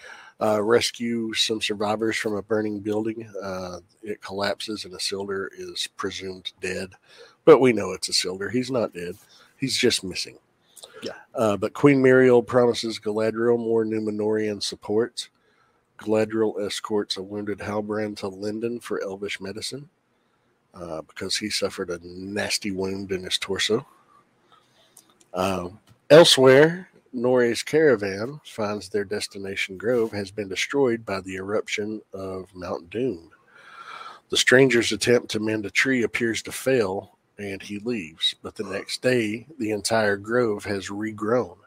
uh, 0.42 0.62
rescue 0.64 1.34
some 1.34 1.62
survivors 1.62 2.16
from 2.16 2.36
a 2.36 2.42
burning 2.42 2.80
building. 2.80 3.30
Uh, 3.42 3.80
it 4.02 4.22
collapses 4.22 4.86
and 4.86 4.94
Isildur 4.94 5.50
is 5.58 5.88
presumed 5.98 6.54
dead, 6.62 6.92
but 7.46 7.60
we 7.60 7.74
know 7.74 7.92
it's 7.92 8.10
Isildur. 8.10 8.52
He's 8.52 8.72
not 8.72 8.94
dead. 8.94 9.16
He's 9.58 9.78
just 9.78 10.04
missing. 10.04 10.40
Uh, 11.36 11.58
but 11.58 11.74
Queen 11.74 12.02
Muriel 12.02 12.42
promises 12.42 13.00
Galadriel 13.00 13.60
more 13.60 13.86
Númenórean 13.86 14.64
support. 14.64 15.30
Galadriel 16.02 16.66
escorts 16.66 17.18
a 17.18 17.24
wounded 17.24 17.60
Halbrand 17.60 18.18
to 18.18 18.28
Lindon 18.28 18.80
for 18.80 19.02
elvish 19.04 19.42
medicine 19.42 19.90
uh, 20.74 21.02
because 21.02 21.38
he 21.38 21.50
suffered 21.50 21.90
a 21.90 22.00
nasty 22.04 22.72
wound 22.72 23.12
in 23.12 23.24
his 23.24 23.38
torso. 23.38 23.86
Uh, 25.34 25.70
elsewhere, 26.10 26.90
Nori's 27.14 27.64
caravan 27.64 28.40
finds 28.46 28.90
their 28.90 29.04
destination 29.04 29.78
grove 29.78 30.12
has 30.12 30.32
been 30.32 30.48
destroyed 30.48 31.06
by 31.06 31.22
the 31.22 31.36
eruption 31.36 32.02
of 32.14 32.54
Mount 32.54 32.90
Doom. 32.90 33.32
The 34.30 34.38
stranger's 34.38 34.92
attempt 34.92 35.30
to 35.32 35.40
mend 35.40 35.66
a 35.66 35.72
tree 35.72 36.04
appears 36.04 36.44
to 36.44 36.52
fail, 36.52 37.18
and 37.40 37.62
he 37.62 37.80
leaves. 37.80 38.36
But 38.44 38.56
the 38.56 38.64
next 38.64 39.02
day, 39.02 39.48
the 39.58 39.72
entire 39.72 40.18
grove 40.18 40.66
has 40.66 40.90
regrown. 40.90 41.58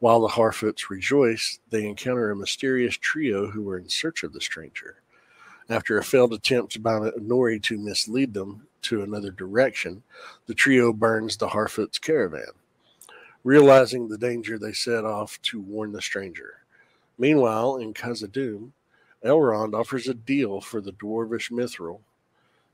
While 0.00 0.20
the 0.20 0.28
Harfoots 0.28 0.90
rejoice, 0.90 1.58
they 1.70 1.86
encounter 1.86 2.30
a 2.30 2.36
mysterious 2.36 2.96
trio 2.96 3.50
who 3.50 3.68
are 3.68 3.78
in 3.78 3.88
search 3.88 4.22
of 4.22 4.32
the 4.32 4.40
stranger. 4.40 5.02
After 5.68 5.98
a 5.98 6.04
failed 6.04 6.32
attempt 6.32 6.82
by 6.82 6.98
Nori 7.18 7.62
to 7.64 7.78
mislead 7.78 8.32
them 8.32 8.66
to 8.82 9.02
another 9.02 9.30
direction, 9.30 10.02
the 10.46 10.54
trio 10.54 10.92
burns 10.92 11.36
the 11.36 11.48
Harfoots' 11.48 12.00
caravan. 12.00 12.52
Realizing 13.44 14.08
the 14.08 14.18
danger, 14.18 14.58
they 14.58 14.72
set 14.72 15.04
off 15.04 15.40
to 15.42 15.60
warn 15.60 15.92
the 15.92 16.00
stranger. 16.00 16.62
Meanwhile, 17.18 17.76
in 17.76 17.92
Khazad-dûm, 17.92 18.70
Elrond 19.24 19.74
offers 19.74 20.06
a 20.06 20.14
deal 20.14 20.60
for 20.60 20.80
the 20.80 20.92
dwarvish 20.92 21.50
mithril 21.50 22.00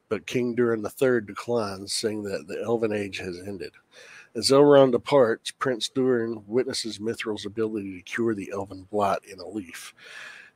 but 0.09 0.27
King 0.27 0.55
Durin 0.55 0.85
III 0.85 1.23
declines, 1.23 1.93
saying 1.93 2.23
that 2.25 2.47
the 2.47 2.63
Elven 2.63 2.93
Age 2.93 3.19
has 3.19 3.39
ended. 3.47 3.73
As 4.37 4.51
Elrond 4.51 4.91
departs, 4.93 5.53
Prince 5.53 5.89
Durin 5.89 6.43
witnesses 6.47 6.99
Mithril's 6.99 7.47
ability 7.47 7.97
to 7.97 8.03
cure 8.03 8.35
the 8.35 8.51
Elven 8.53 8.83
blot 8.91 9.25
in 9.25 9.39
a 9.39 9.47
leaf. 9.47 9.95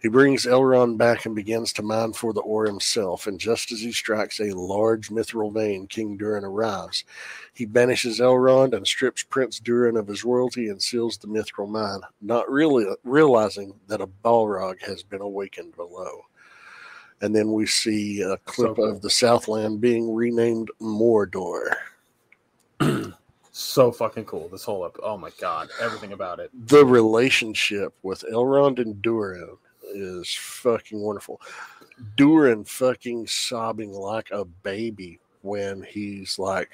He 0.01 0.09
brings 0.09 0.47
Elrond 0.47 0.97
back 0.97 1.27
and 1.27 1.35
begins 1.35 1.73
to 1.73 1.83
mine 1.83 2.13
for 2.13 2.33
the 2.33 2.41
ore 2.41 2.67
himself, 2.67 3.27
and 3.27 3.39
just 3.39 3.73
as 3.73 3.81
he 3.81 3.91
strikes 3.91 4.41
a 4.41 4.53
large 4.57 5.11
mithril 5.11 5.53
vein, 5.53 5.89
King 5.89 6.17
Durin 6.17 6.45
arrives. 6.45 7.05
He 7.53 7.67
banishes 7.67 8.21
Elrond 8.21 8.75
and 8.75 8.87
strips 8.87 9.25
Prince 9.25 9.59
Durin 9.59 9.97
of 9.97 10.07
his 10.07 10.25
royalty 10.25 10.69
and 10.69 10.81
seals 10.81 11.19
the 11.19 11.27
mithril 11.27 11.69
mine, 11.69 12.01
not 12.21 12.49
really 12.51 12.87
realizing 13.03 13.75
that 13.89 14.01
a 14.01 14.07
Balrog 14.07 14.81
has 14.83 15.03
been 15.03 15.21
awakened 15.21 15.75
below. 15.75 16.23
And 17.21 17.35
then 17.35 17.53
we 17.53 17.67
see 17.67 18.23
a 18.23 18.37
clip 18.39 18.69
So 18.69 18.75
cool. 18.77 18.91
of 18.91 19.03
the 19.03 19.11
Southland 19.11 19.81
being 19.81 20.15
renamed 20.15 20.71
Mordor. 20.81 21.75
So 23.61 23.91
fucking 23.91 24.27
cool. 24.27 24.49
This 24.49 24.63
whole 24.63 24.85
up. 24.85 25.01
Oh 25.03 25.19
my 25.19 25.31
god, 25.41 25.69
everything 25.81 26.13
about 26.13 26.39
it. 26.39 26.49
The 26.69 26.87
relationship 26.87 27.93
with 28.05 28.25
Elrond 28.33 28.79
and 28.79 29.03
Durin 29.03 29.57
is 29.93 30.33
fucking 30.33 31.01
wonderful. 31.01 31.41
Durin 32.17 32.63
fucking 32.63 33.27
sobbing 33.27 33.91
like 33.91 34.31
a 34.31 34.45
baby 34.45 35.19
when 35.43 35.83
he's 35.83 36.39
like, 36.39 36.71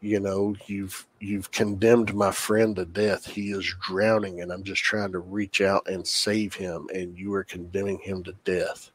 you 0.00 0.20
know, 0.20 0.54
you've 0.66 1.04
you've 1.18 1.50
condemned 1.50 2.14
my 2.14 2.30
friend 2.30 2.76
to 2.76 2.84
death. 2.84 3.26
He 3.26 3.50
is 3.50 3.74
drowning, 3.84 4.40
and 4.40 4.52
I'm 4.52 4.62
just 4.62 4.84
trying 4.84 5.10
to 5.10 5.18
reach 5.18 5.60
out 5.60 5.88
and 5.88 6.06
save 6.06 6.54
him, 6.54 6.86
and 6.94 7.18
you 7.18 7.34
are 7.34 7.42
condemning 7.42 7.98
him 7.98 8.22
to 8.22 8.34
death. 8.44 8.92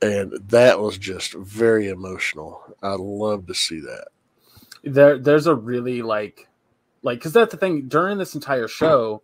And 0.00 0.34
that 0.50 0.78
was 0.78 0.96
just 0.96 1.34
very 1.34 1.88
emotional. 1.88 2.62
I 2.84 2.94
love 2.94 3.48
to 3.48 3.54
see 3.54 3.80
that. 3.80 4.11
There, 4.84 5.18
there's 5.18 5.46
a 5.46 5.54
really 5.54 6.02
like, 6.02 6.48
like, 7.02 7.18
because 7.18 7.32
that's 7.32 7.52
the 7.52 7.56
thing. 7.56 7.88
During 7.88 8.18
this 8.18 8.34
entire 8.34 8.68
show, 8.68 9.22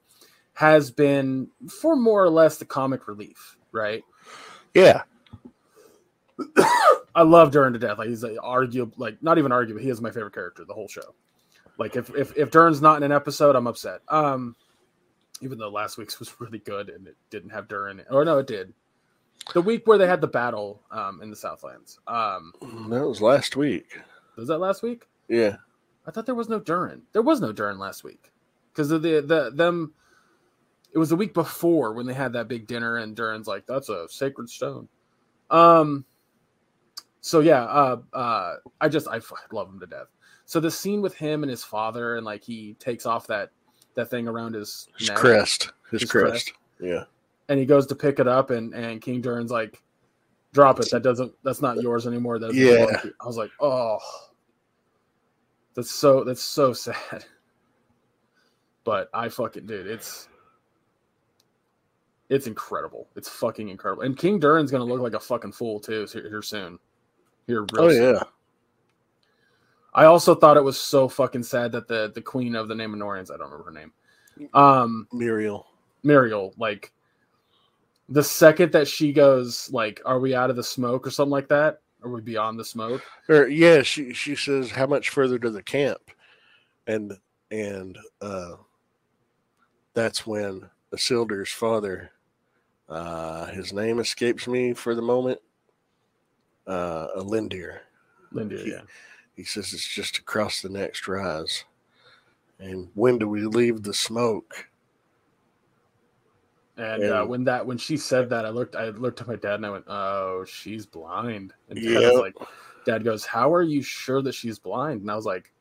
has 0.55 0.91
been 0.91 1.49
for 1.69 1.95
more 1.95 2.23
or 2.23 2.31
less 2.31 2.59
the 2.59 2.65
comic 2.65 3.07
relief, 3.07 3.57
right? 3.71 4.03
Yeah, 4.75 5.03
I 7.15 7.23
love 7.23 7.51
Durin 7.51 7.73
to 7.73 7.79
death. 7.79 7.99
Like 7.99 8.09
he's 8.09 8.23
like 8.23 8.37
argue, 8.43 8.91
like 8.97 9.23
not 9.23 9.39
even 9.39 9.53
arguable. 9.53 9.83
He 9.83 9.91
is 9.91 10.01
my 10.01 10.11
favorite 10.11 10.35
character 10.35 10.65
the 10.65 10.75
whole 10.75 10.89
show. 10.89 11.15
Like 11.79 11.97
if 11.97 12.11
if 12.15 12.37
if 12.37 12.51
Durin's 12.51 12.83
not 12.83 12.97
in 12.97 13.03
an 13.03 13.13
episode, 13.13 13.57
I'm 13.57 13.67
upset. 13.67 14.01
Um, 14.09 14.57
even 15.41 15.59
though 15.59 15.69
last 15.69 15.99
week's 15.99 16.19
was 16.19 16.41
really 16.41 16.59
good 16.59 16.89
and 16.89 17.07
it 17.07 17.17
didn't 17.31 17.51
have 17.51 17.69
Durin, 17.69 18.03
or 18.11 18.25
no, 18.25 18.39
it 18.39 18.47
did. 18.47 18.73
The 19.55 19.63
week 19.63 19.87
where 19.87 19.97
they 19.97 20.07
had 20.07 20.21
the 20.21 20.27
battle 20.27 20.83
um, 20.91 21.21
in 21.23 21.31
the 21.31 21.37
Southlands. 21.37 22.01
Um, 22.07 22.53
that 22.91 23.07
was 23.07 23.23
last 23.23 23.57
week. 23.57 23.97
was 24.37 24.49
that 24.49 24.59
last 24.59 24.83
week? 24.83 25.07
Yeah. 25.29 25.57
I 26.07 26.11
thought 26.11 26.27
there 26.27 26.35
was 26.35 26.49
no 26.49 26.59
Durin. 26.59 27.03
There 27.13 27.23
was 27.23 27.41
no 27.41 27.53
Durin 27.53 27.79
last 27.79 28.03
week 28.05 28.33
because 28.73 28.91
of 28.91 29.03
the 29.03 29.21
the 29.21 29.51
them. 29.55 29.93
It 30.93 30.99
was 30.99 31.11
the 31.11 31.17
week 31.17 31.35
before 31.35 31.93
when 31.93 32.07
they 32.07 32.15
had 32.15 32.33
that 32.33 32.49
big 32.49 32.67
dinner, 32.67 32.97
and 32.97 33.15
Durin's 33.15 33.47
like, 33.47 33.67
"That's 33.67 33.89
a 33.91 34.09
sacred 34.09 34.49
stone." 34.49 34.89
Um. 35.51 36.05
So 37.21 37.41
yeah, 37.41 37.65
uh, 37.65 37.97
uh, 38.15 38.55
I 38.81 38.89
just 38.89 39.07
I 39.09 39.21
love 39.53 39.69
him 39.69 39.81
to 39.81 39.87
death. 39.87 40.07
So 40.47 40.61
the 40.61 40.71
scene 40.71 41.03
with 41.03 41.15
him 41.15 41.43
and 41.43 41.51
his 41.51 41.63
father, 41.63 42.17
and 42.17 42.25
like 42.25 42.43
he 42.43 42.75
takes 42.79 43.05
off 43.05 43.27
that 43.27 43.51
that 43.95 44.09
thing 44.09 44.29
around 44.29 44.55
his, 44.55 44.89
His 44.99 45.09
neck, 45.09 45.19
crest. 45.19 45.73
His, 45.91 46.03
His 46.03 46.11
crest. 46.11 46.31
crest. 46.31 46.53
Yeah. 46.81 47.05
and 47.49 47.59
he 47.59 47.67
goes 47.67 47.87
to 47.89 47.95
pick 47.95 48.19
it 48.19 48.29
up, 48.29 48.49
and 48.51 48.73
and 48.73 49.03
King 49.03 49.21
Durin's 49.21 49.51
like, 49.51 49.83
"Drop 50.55 50.81
it. 50.81 50.91
That 50.91 51.03
doesn't. 51.03 51.33
That's 51.43 51.61
not 51.61 51.83
yours 51.83 52.07
anymore." 52.07 52.39
That's 52.39 52.55
Yeah. 52.55 52.87
I 53.21 53.27
was 53.27 53.37
like, 53.37 53.51
"Oh, 53.61 53.99
that's 55.79 55.91
so. 55.91 56.25
That's 56.25 56.43
so 56.43 56.73
sad." 56.73 57.25
But 58.85 59.09
I 59.15 59.29
fucking 59.29 59.67
dude, 59.67 59.87
it's 59.87 60.29
it's 62.29 62.47
incredible. 62.47 63.09
It's 63.17 63.29
fucking 63.29 63.69
incredible. 63.69 64.03
And 64.03 64.17
King 64.17 64.39
Durin's 64.39 64.71
gonna 64.71 64.85
look 64.85 65.01
like 65.01 65.15
a 65.15 65.21
fucking 65.21 65.53
fool 65.53 65.81
too 65.81 66.07
here, 66.13 66.29
here 66.29 66.43
soon. 66.43 66.79
Here, 67.47 67.67
Oh 67.77 67.89
soon. 67.91 68.15
yeah. 68.15 68.23
I 69.95 70.05
also 70.05 70.35
thought 70.35 70.57
it 70.57 70.65
was 70.65 70.79
so 70.79 71.09
fucking 71.09 71.43
sad 71.43 71.73
that 71.73 71.89
the 71.89 72.13
the 72.15 72.21
queen 72.23 72.55
of 72.55 72.69
the 72.69 72.75
Númenóreans, 72.75 73.31
I 73.33 73.37
don't 73.37 73.51
remember 73.51 73.65
her 73.65 73.71
name, 73.73 73.93
um, 74.55 75.07
Muriel. 75.13 75.67
Muriel, 76.03 76.55
like 76.59 76.93
the 78.09 78.23
second 78.23 78.73
that 78.73 78.87
she 78.89 79.13
goes, 79.13 79.71
like, 79.73 80.01
"Are 80.05 80.21
we 80.21 80.35
out 80.35 80.51
of 80.51 80.57
the 80.57 80.63
smoke?" 80.63 81.07
or 81.07 81.11
something 81.11 81.31
like 81.33 81.49
that, 81.49 81.81
are 82.03 82.11
we 82.11 82.21
beyond 82.21 82.59
the 82.59 82.65
smoke? 82.65 83.03
Or 83.29 83.49
yeah, 83.49 83.83
she 83.83 84.13
she 84.13 84.35
says 84.37 84.71
how 84.71 84.87
much 84.87 85.11
further 85.11 85.39
to 85.39 85.51
the 85.51 85.63
camp, 85.63 86.01
and 86.87 87.17
and 87.51 87.99
uh, 88.21 88.53
that's 89.95 90.27
when 90.27 90.69
Isildur's 90.95 91.51
father, 91.51 92.11
uh, 92.89 93.47
his 93.47 93.73
name 93.73 93.99
escapes 93.99 94.47
me 94.47 94.75
for 94.75 94.95
the 94.95 95.03
moment. 95.03 95.41
Uh, 96.67 97.09
Elendil. 97.17 97.79
Elendil, 98.33 98.63
He- 98.63 98.71
yeah, 98.73 98.83
He 99.35 99.45
says 99.45 99.73
it's 99.73 99.87
just 99.87 100.19
across 100.19 100.61
the 100.61 100.69
next 100.69 101.09
rise. 101.09 101.65
And 102.61 102.91
when 102.95 103.19
do 103.19 103.29
we 103.29 103.43
leave 103.43 103.83
the 103.83 103.95
smoke? 103.95 104.68
And 106.79 107.03
uh, 107.05 107.25
when 107.27 107.45
that 107.45 107.67
when 107.67 107.77
she 107.79 107.97
said 107.97 108.31
that, 108.31 108.47
I 108.47 108.51
looked 108.51 108.77
I 108.77 108.89
looked 108.91 109.21
at 109.21 109.29
my 109.29 109.37
dad 109.37 109.55
and 109.57 109.67
I 109.67 109.71
went, 109.71 109.85
"Oh, 109.89 110.45
she's 110.47 110.87
blind." 110.87 111.53
And 111.69 111.77
dad 111.83 111.91
Yep. 112.03 112.13
was 112.13 112.21
like, 112.21 112.35
"Dad 112.87 113.05
goes, 113.05 113.25
how 113.27 113.53
are 113.53 113.63
you 113.63 113.83
sure 113.83 114.23
that 114.23 114.35
she's 114.35 114.59
blind?" 114.59 115.03
And 115.03 115.11
I 115.11 115.17
was 115.17 115.27
like. 115.27 115.53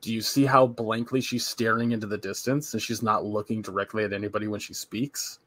Do 0.00 0.12
you 0.12 0.20
see 0.20 0.44
how 0.44 0.66
blankly 0.66 1.20
she's 1.20 1.46
staring 1.46 1.92
into 1.92 2.08
the 2.08 2.18
distance 2.18 2.72
and 2.74 2.82
she's 2.82 3.04
not 3.04 3.24
looking 3.24 3.62
directly 3.62 4.02
at 4.02 4.12
anybody 4.12 4.48
when 4.48 4.58
she 4.58 4.74
speaks? 4.74 5.38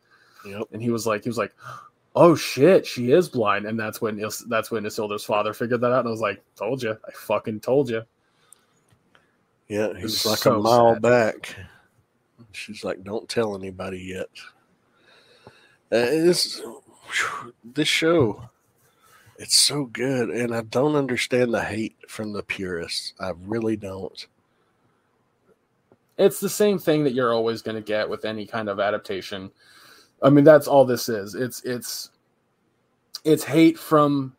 Yep. 0.46 0.68
and 0.72 0.82
he 0.82 0.92
was 0.92 1.06
like, 1.06 1.24
he 1.24 1.30
was 1.30 1.38
like, 1.38 1.54
"Oh 2.16 2.36
shit, 2.36 2.86
she 2.88 3.12
is 3.12 3.28
blind," 3.28 3.66
and 3.66 3.78
that's 3.78 4.00
when 4.00 4.18
Is- 4.18 4.46
that's 4.48 4.72
when 4.72 4.86
Isildur's 4.86 5.26
father 5.26 5.52
figured 5.54 5.82
that 5.82 5.92
out, 5.92 6.00
and 6.00 6.08
I 6.08 6.12
was 6.12 6.22
like, 6.22 6.42
"Told 6.56 6.82
you, 6.82 6.92
I 7.06 7.12
fucking 7.12 7.60
told 7.60 7.90
you." 7.90 8.04
Yeah, 9.68 9.92
he's 9.98 10.26
like 10.26 10.38
so 10.38 10.56
a 10.60 10.62
mile 10.62 10.94
sad. 10.94 11.02
back. 11.02 11.56
She's 12.54 12.86
like, 12.86 13.04
"Don't 13.04 13.28
tell 13.28 13.56
anybody 13.58 14.00
yet." 14.00 14.30
Uh, 15.96 16.34
this 17.64 17.88
show, 17.88 18.50
it's 19.38 19.56
so 19.58 19.86
good, 19.86 20.30
and 20.30 20.54
I 20.54 20.62
don't 20.64 20.96
understand 20.96 21.54
the 21.54 21.64
hate 21.64 21.96
from 22.10 22.34
the 22.34 22.44
purists. 22.44 23.14
I 23.20 23.32
really 23.46 23.78
don't. 23.78 24.28
It's 26.18 26.40
the 26.40 26.50
same 26.50 26.80
thing 26.80 27.04
that 27.06 27.14
you're 27.14 27.34
always 27.34 27.62
going 27.62 27.76
to 27.76 27.82
get 27.82 28.10
with 28.10 28.26
any 28.26 28.46
kind 28.46 28.68
of 28.68 28.80
adaptation. 28.80 29.50
I 30.22 30.30
mean, 30.30 30.44
that's 30.44 30.68
all 30.68 30.84
this 30.86 31.08
is. 31.08 31.36
It's 31.36 31.62
it's 31.64 32.10
it's 33.24 33.44
hate 33.44 33.78
from 33.80 34.36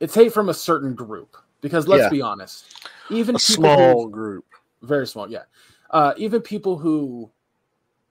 it's 0.00 0.14
hate 0.14 0.32
from 0.32 0.48
a 0.48 0.54
certain 0.54 0.94
group 0.94 1.36
because 1.60 1.86
let's 1.86 2.02
Yeah. 2.04 2.08
be 2.10 2.22
honest, 2.22 2.74
even 3.10 3.36
A 3.36 3.38
people 3.38 3.64
who- 3.64 3.74
small 3.76 4.08
group. 4.08 4.44
very 4.82 5.06
small 5.06 5.30
yeah 5.30 5.44
uh 5.90 6.12
even 6.16 6.42
people 6.42 6.76
who 6.76 7.30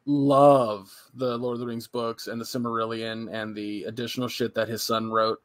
love 0.06 0.92
the 1.16 1.38
lord 1.38 1.54
of 1.54 1.60
the 1.60 1.66
rings 1.66 1.88
books 1.88 2.28
and 2.28 2.42
the 2.42 2.46
Silmarillion 2.46 3.32
and 3.32 3.56
the 3.56 3.84
additional 3.84 4.28
shit 4.28 4.56
that 4.56 4.68
his 4.68 4.82
son 4.82 5.12
wrote 5.12 5.42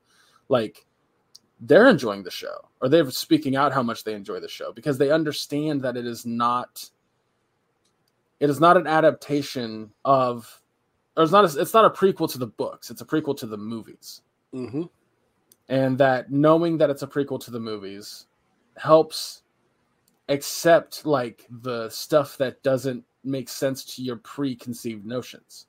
like 0.48 0.86
they're 1.60 1.88
enjoying 1.88 2.22
the 2.22 2.30
show 2.30 2.68
or 2.80 2.88
they're 2.88 3.10
speaking 3.10 3.56
out 3.56 3.72
how 3.72 3.82
much 3.82 4.04
they 4.04 4.14
enjoy 4.14 4.40
the 4.40 4.48
show 4.48 4.72
because 4.72 4.96
they 4.98 5.10
understand 5.10 5.82
that 5.82 5.96
it 5.96 6.06
is 6.06 6.24
not 6.24 6.88
it 8.40 8.48
is 8.48 8.60
not 8.60 8.76
an 8.76 8.86
adaptation 8.86 9.90
of 10.04 10.62
or 11.16 11.22
it's 11.22 11.32
not 11.32 11.44
a, 11.44 11.60
it's 11.60 11.74
not 11.74 11.84
a 11.84 11.90
prequel 11.90 12.30
to 12.30 12.38
the 12.38 12.46
books 12.46 12.90
it's 12.90 13.00
a 13.00 13.06
prequel 13.06 13.36
to 13.36 13.46
the 13.46 13.56
movies. 13.56 14.22
Hmm 14.52 14.84
and 15.68 15.98
that 15.98 16.30
knowing 16.30 16.78
that 16.78 16.90
it's 16.90 17.02
a 17.02 17.06
prequel 17.06 17.42
to 17.44 17.50
the 17.50 17.60
movies 17.60 18.26
helps 18.76 19.42
accept 20.28 21.06
like 21.06 21.46
the 21.62 21.88
stuff 21.90 22.36
that 22.38 22.62
doesn't 22.62 23.04
make 23.26 23.48
sense 23.48 23.84
to 23.84 24.02
your 24.02 24.16
preconceived 24.16 25.04
notions 25.04 25.66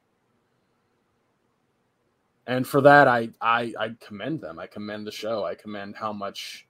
and 2.45 2.67
for 2.67 2.81
that 2.81 3.07
I, 3.07 3.29
I 3.41 3.73
i 3.79 3.95
commend 3.99 4.41
them 4.41 4.59
i 4.59 4.67
commend 4.67 5.05
the 5.05 5.11
show 5.11 5.43
i 5.43 5.55
commend 5.55 5.95
how 5.95 6.13
much 6.13 6.67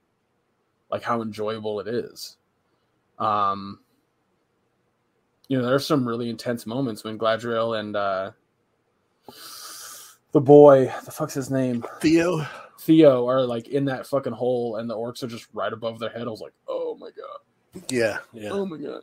like 0.90 1.02
how 1.02 1.22
enjoyable 1.22 1.80
it 1.80 1.88
is 1.88 2.36
um 3.18 3.80
you 5.48 5.58
know 5.58 5.66
there's 5.66 5.86
some 5.86 6.06
really 6.06 6.28
intense 6.30 6.66
moments 6.66 7.04
when 7.04 7.18
Galadriel 7.18 7.78
and 7.78 7.96
uh 7.96 8.30
the 10.32 10.40
boy 10.40 10.92
the 11.04 11.10
fuck's 11.10 11.34
his 11.34 11.50
name 11.50 11.84
Theo. 12.00 12.46
Theo 12.80 13.28
are 13.28 13.42
like 13.42 13.68
in 13.68 13.84
that 13.86 14.06
fucking 14.06 14.32
hole 14.32 14.76
and 14.76 14.88
the 14.88 14.96
orcs 14.96 15.22
are 15.22 15.26
just 15.26 15.48
right 15.52 15.72
above 15.72 15.98
their 15.98 16.10
head. 16.10 16.26
I 16.26 16.30
was 16.30 16.40
like, 16.40 16.54
oh 16.68 16.96
my 16.98 17.10
god. 17.10 17.84
Yeah, 17.90 18.18
yeah. 18.32 18.50
Oh 18.50 18.64
my 18.64 18.76
god. 18.76 19.02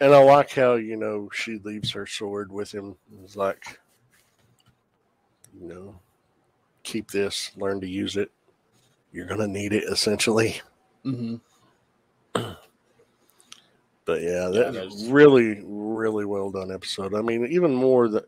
And 0.00 0.14
I 0.14 0.22
like 0.22 0.52
how 0.52 0.74
you 0.74 0.96
know 0.96 1.28
she 1.32 1.58
leaves 1.58 1.90
her 1.92 2.06
sword 2.06 2.50
with 2.50 2.72
him. 2.72 2.96
It's 3.22 3.36
like 3.36 3.78
you 5.58 5.68
know, 5.68 6.00
keep 6.82 7.10
this, 7.10 7.52
learn 7.56 7.80
to 7.80 7.88
use 7.88 8.16
it. 8.16 8.30
You're 9.12 9.26
gonna 9.26 9.48
need 9.48 9.72
it 9.72 9.84
essentially. 9.84 10.60
Mm-hmm. 11.04 11.36
But 14.06 14.22
yeah, 14.22 14.48
Yeah, 14.48 14.70
that's 14.70 15.04
really, 15.04 15.62
really 15.62 16.24
well 16.24 16.50
done 16.50 16.72
episode. 16.72 17.14
I 17.14 17.20
mean, 17.20 17.46
even 17.46 17.72
more 17.72 18.08
that 18.08 18.24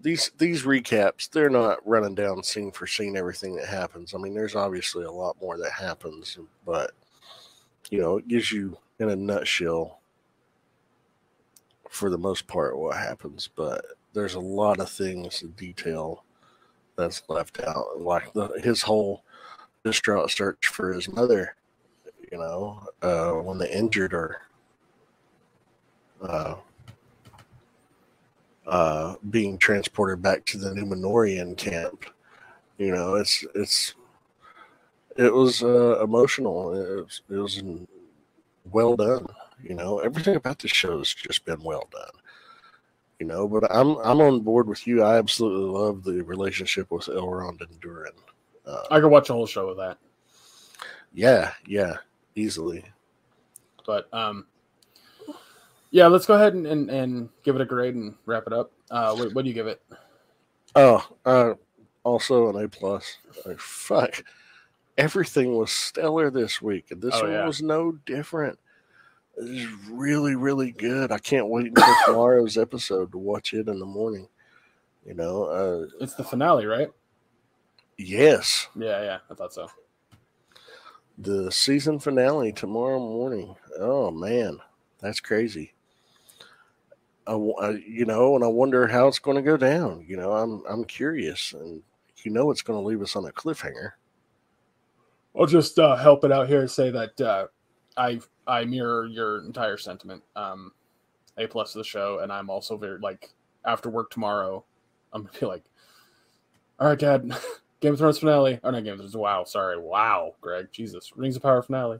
these 0.00 0.30
these 0.38 0.62
recaps, 0.62 1.28
they're 1.28 1.50
not 1.50 1.84
running 1.84 2.14
down 2.14 2.44
scene 2.44 2.70
for 2.70 2.86
scene 2.86 3.16
everything 3.16 3.56
that 3.56 3.66
happens. 3.66 4.14
I 4.14 4.18
mean, 4.18 4.34
there's 4.34 4.54
obviously 4.54 5.04
a 5.04 5.10
lot 5.10 5.36
more 5.40 5.58
that 5.58 5.72
happens, 5.72 6.38
but 6.64 6.92
you 7.90 8.00
know, 8.00 8.18
it 8.18 8.28
gives 8.28 8.52
you 8.52 8.78
in 9.00 9.08
a 9.08 9.16
nutshell 9.16 9.98
for 11.96 12.10
the 12.10 12.18
most 12.18 12.46
part 12.46 12.78
what 12.78 12.96
happens. 12.96 13.48
But 13.54 13.84
there's 14.12 14.34
a 14.34 14.40
lot 14.40 14.80
of 14.80 14.90
things 14.90 15.42
in 15.42 15.50
detail 15.52 16.24
that's 16.96 17.22
left 17.28 17.60
out, 17.62 18.00
like 18.00 18.32
the, 18.32 18.48
his 18.62 18.82
whole 18.82 19.22
distraught 19.84 20.30
search 20.30 20.68
for 20.68 20.92
his 20.92 21.08
mother. 21.08 21.56
You 22.30 22.38
know, 22.38 22.82
uh, 23.02 23.32
when 23.32 23.58
they 23.58 23.70
injured 23.70 24.12
her 24.12 24.42
uh, 26.22 26.56
uh, 28.66 29.14
being 29.30 29.58
transported 29.58 30.22
back 30.22 30.44
to 30.46 30.58
the 30.58 30.70
Númenórean 30.70 31.56
camp. 31.56 32.06
You 32.78 32.94
know, 32.94 33.14
it's 33.14 33.44
it's 33.54 33.94
it 35.16 35.32
was 35.32 35.62
uh, 35.62 36.02
emotional. 36.02 36.72
It 36.74 37.04
was, 37.04 37.22
it 37.30 37.36
was 37.36 37.62
well 38.70 38.96
done. 38.96 39.26
You 39.68 39.74
know, 39.74 39.98
everything 39.98 40.36
about 40.36 40.60
the 40.60 40.68
show 40.68 40.98
has 40.98 41.12
just 41.12 41.44
been 41.44 41.60
well 41.62 41.88
done. 41.90 42.10
You 43.18 43.26
know, 43.26 43.48
but 43.48 43.64
I'm 43.74 43.96
I'm 43.96 44.20
on 44.20 44.40
board 44.40 44.68
with 44.68 44.86
you. 44.86 45.02
I 45.02 45.16
absolutely 45.18 45.70
love 45.70 46.04
the 46.04 46.22
relationship 46.22 46.90
with 46.90 47.06
Elrond 47.06 47.60
and 47.62 47.80
Durin. 47.80 48.12
Uh, 48.66 48.82
I 48.90 49.00
could 49.00 49.08
watch 49.10 49.30
a 49.30 49.32
whole 49.32 49.46
show 49.46 49.68
of 49.68 49.76
that. 49.78 49.98
yeah, 51.14 51.52
yeah, 51.66 51.96
easily. 52.34 52.84
But 53.86 54.12
um, 54.12 54.46
yeah, 55.90 56.06
let's 56.08 56.26
go 56.26 56.34
ahead 56.34 56.54
and, 56.54 56.66
and, 56.66 56.90
and 56.90 57.28
give 57.42 57.54
it 57.56 57.62
a 57.62 57.64
grade 57.64 57.94
and 57.94 58.14
wrap 58.26 58.44
it 58.46 58.52
up. 58.52 58.72
Uh, 58.90 59.14
what, 59.16 59.32
what 59.34 59.42
do 59.44 59.48
you 59.48 59.54
give 59.54 59.66
it? 59.68 59.80
Oh, 60.74 61.08
uh, 61.24 61.54
also 62.04 62.48
an 62.54 62.62
A 62.64 62.68
plus. 62.68 63.16
Like, 63.46 63.58
fuck, 63.60 64.22
everything 64.98 65.56
was 65.56 65.70
stellar 65.72 66.30
this 66.30 66.60
week, 66.60 66.90
and 66.90 67.00
this 67.00 67.14
Oh, 67.14 67.22
one 67.22 67.32
yeah. 67.32 67.46
was 67.46 67.62
no 67.62 67.92
different. 68.04 68.58
It 69.38 69.48
is 69.50 69.68
really, 69.90 70.34
really 70.34 70.72
good. 70.72 71.12
I 71.12 71.18
can't 71.18 71.48
wait 71.48 71.66
until 71.66 71.94
tomorrow's 72.06 72.56
episode 72.56 73.12
to 73.12 73.18
watch 73.18 73.52
it 73.52 73.68
in 73.68 73.78
the 73.78 73.86
morning. 73.86 74.28
You 75.04 75.14
know, 75.14 75.44
uh, 75.44 75.86
It's 76.00 76.14
the 76.14 76.24
finale, 76.24 76.66
right? 76.66 76.88
yes, 77.98 78.68
Yeah, 78.76 79.02
yeah, 79.02 79.18
I 79.30 79.34
thought 79.34 79.52
so. 79.54 79.68
the 81.18 81.50
season 81.50 81.98
finale 81.98 82.52
tomorrow 82.52 82.98
morning. 82.98 83.56
Oh 83.78 84.10
man, 84.10 84.58
that's 85.00 85.20
crazy. 85.20 85.72
I, 87.26 87.32
w- 87.32 87.54
I- 87.60 87.82
you 87.86 88.04
know, 88.04 88.34
and 88.36 88.44
I 88.44 88.48
wonder 88.48 88.86
how 88.86 89.08
it's 89.08 89.18
going 89.18 89.36
to 89.36 89.42
go 89.42 89.56
down. 89.56 90.04
You 90.06 90.16
know, 90.16 90.32
I'm 90.32 90.62
I'm 90.68 90.84
curious, 90.84 91.52
and 91.52 91.82
you 92.24 92.30
know, 92.30 92.50
it's 92.50 92.62
going 92.62 92.80
to 92.80 92.86
leave 92.86 93.02
us 93.02 93.16
on 93.16 93.26
a 93.26 93.32
cliffhanger. 93.32 93.92
I'll 95.38 95.46
just 95.46 95.78
uh, 95.78 95.96
help 95.96 96.24
it 96.24 96.32
out 96.32 96.48
here 96.48 96.60
and 96.60 96.70
say 96.70 96.90
that 96.90 97.20
uh, 97.20 97.46
I 97.96 98.20
I 98.46 98.64
mirror 98.64 99.06
your 99.06 99.44
entire 99.44 99.76
sentiment. 99.76 100.22
Um, 100.34 100.72
a 101.38 101.46
plus 101.46 101.72
to 101.72 101.78
the 101.78 101.84
show, 101.84 102.20
and 102.20 102.32
I'm 102.32 102.48
also 102.50 102.76
very 102.76 102.98
like 102.98 103.30
after 103.64 103.90
work 103.90 104.10
tomorrow, 104.10 104.64
I'm 105.12 105.22
gonna 105.24 105.38
be 105.38 105.46
like, 105.46 105.64
all 106.80 106.88
right, 106.88 106.98
Dad, 106.98 107.30
Game 107.80 107.92
of 107.92 107.98
Thrones 107.98 108.18
finale. 108.18 108.58
Oh, 108.64 108.70
no, 108.70 108.80
Game 108.80 108.94
of 108.94 108.98
Thrones. 109.00 109.16
Wow, 109.16 109.44
sorry, 109.44 109.78
wow, 109.78 110.34
Greg, 110.40 110.68
Jesus, 110.72 111.12
Rings 111.16 111.36
of 111.36 111.42
Power 111.42 111.62
finale. 111.62 111.98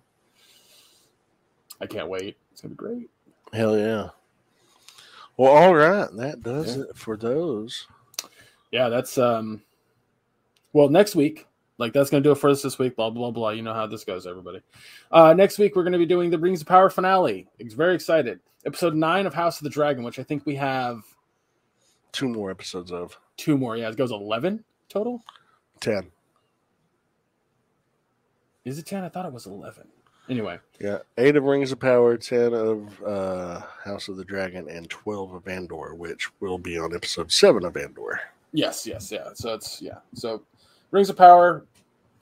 I 1.80 1.86
can't 1.86 2.08
wait. 2.08 2.36
It's 2.52 2.60
gonna 2.62 2.70
be 2.74 2.76
great. 2.76 3.10
Hell 3.52 3.76
yeah. 3.78 4.08
Well, 5.36 5.52
all 5.52 5.74
right, 5.74 6.08
that 6.16 6.42
does 6.42 6.76
Yeah. 6.76 6.84
it 6.84 6.96
for 6.96 7.16
those. 7.16 7.86
Yeah, 8.72 8.88
that's 8.88 9.18
um. 9.18 9.62
Well, 10.72 10.88
next 10.88 11.14
week, 11.14 11.46
like 11.78 11.92
that's 11.92 12.10
gonna 12.10 12.22
do 12.22 12.32
it 12.32 12.38
for 12.38 12.50
us 12.50 12.62
this 12.62 12.78
week. 12.78 12.96
Blah 12.96 13.10
blah 13.10 13.30
blah. 13.30 13.50
You 13.50 13.62
know 13.62 13.74
how 13.74 13.86
this 13.86 14.04
goes, 14.04 14.26
everybody. 14.26 14.60
Uh, 15.10 15.32
next 15.34 15.58
week 15.58 15.76
we're 15.76 15.84
gonna 15.84 15.98
be 15.98 16.06
doing 16.06 16.30
the 16.30 16.38
Rings 16.38 16.60
of 16.62 16.66
Power 16.66 16.90
finale. 16.90 17.46
It's 17.58 17.74
very 17.74 17.94
excited. 17.94 18.40
Episode 18.64 18.94
nine 18.94 19.26
of 19.26 19.34
House 19.34 19.58
of 19.60 19.64
the 19.64 19.70
Dragon, 19.70 20.02
which 20.04 20.18
I 20.18 20.22
think 20.22 20.44
we 20.46 20.54
have 20.56 21.02
Two 22.12 22.28
more 22.28 22.50
episodes 22.50 22.90
of 22.92 23.18
two 23.36 23.58
more. 23.58 23.76
Yeah, 23.76 23.88
it 23.90 23.96
goes 23.96 24.10
eleven 24.10 24.64
total. 24.88 25.22
ten. 25.80 26.10
Is 28.64 28.78
it 28.78 28.86
ten? 28.86 29.04
I 29.04 29.08
thought 29.08 29.26
it 29.26 29.32
was 29.32 29.46
eleven. 29.46 29.86
Anyway, 30.28 30.58
Yeah, 30.80 30.98
eight 31.18 31.36
of 31.36 31.44
Rings 31.44 31.70
of 31.70 31.78
Power, 31.78 32.16
ten 32.16 32.52
of 32.52 33.00
uh, 33.04 33.60
House 33.84 34.08
of 34.08 34.16
the 34.16 34.24
Dragon, 34.24 34.68
and 34.68 34.88
twelve 34.90 35.32
of 35.34 35.46
Andor, 35.46 35.94
which 35.94 36.28
will 36.40 36.58
be 36.58 36.76
on 36.78 36.94
episode 36.94 37.30
seven 37.30 37.64
of 37.64 37.76
Andor. 37.76 38.20
yes, 38.52 38.86
yes, 38.86 39.12
yeah. 39.12 39.28
So 39.34 39.54
it's 39.54 39.80
yeah. 39.80 39.98
So 40.14 40.42
Rings 40.90 41.10
of 41.10 41.16
Power, 41.16 41.66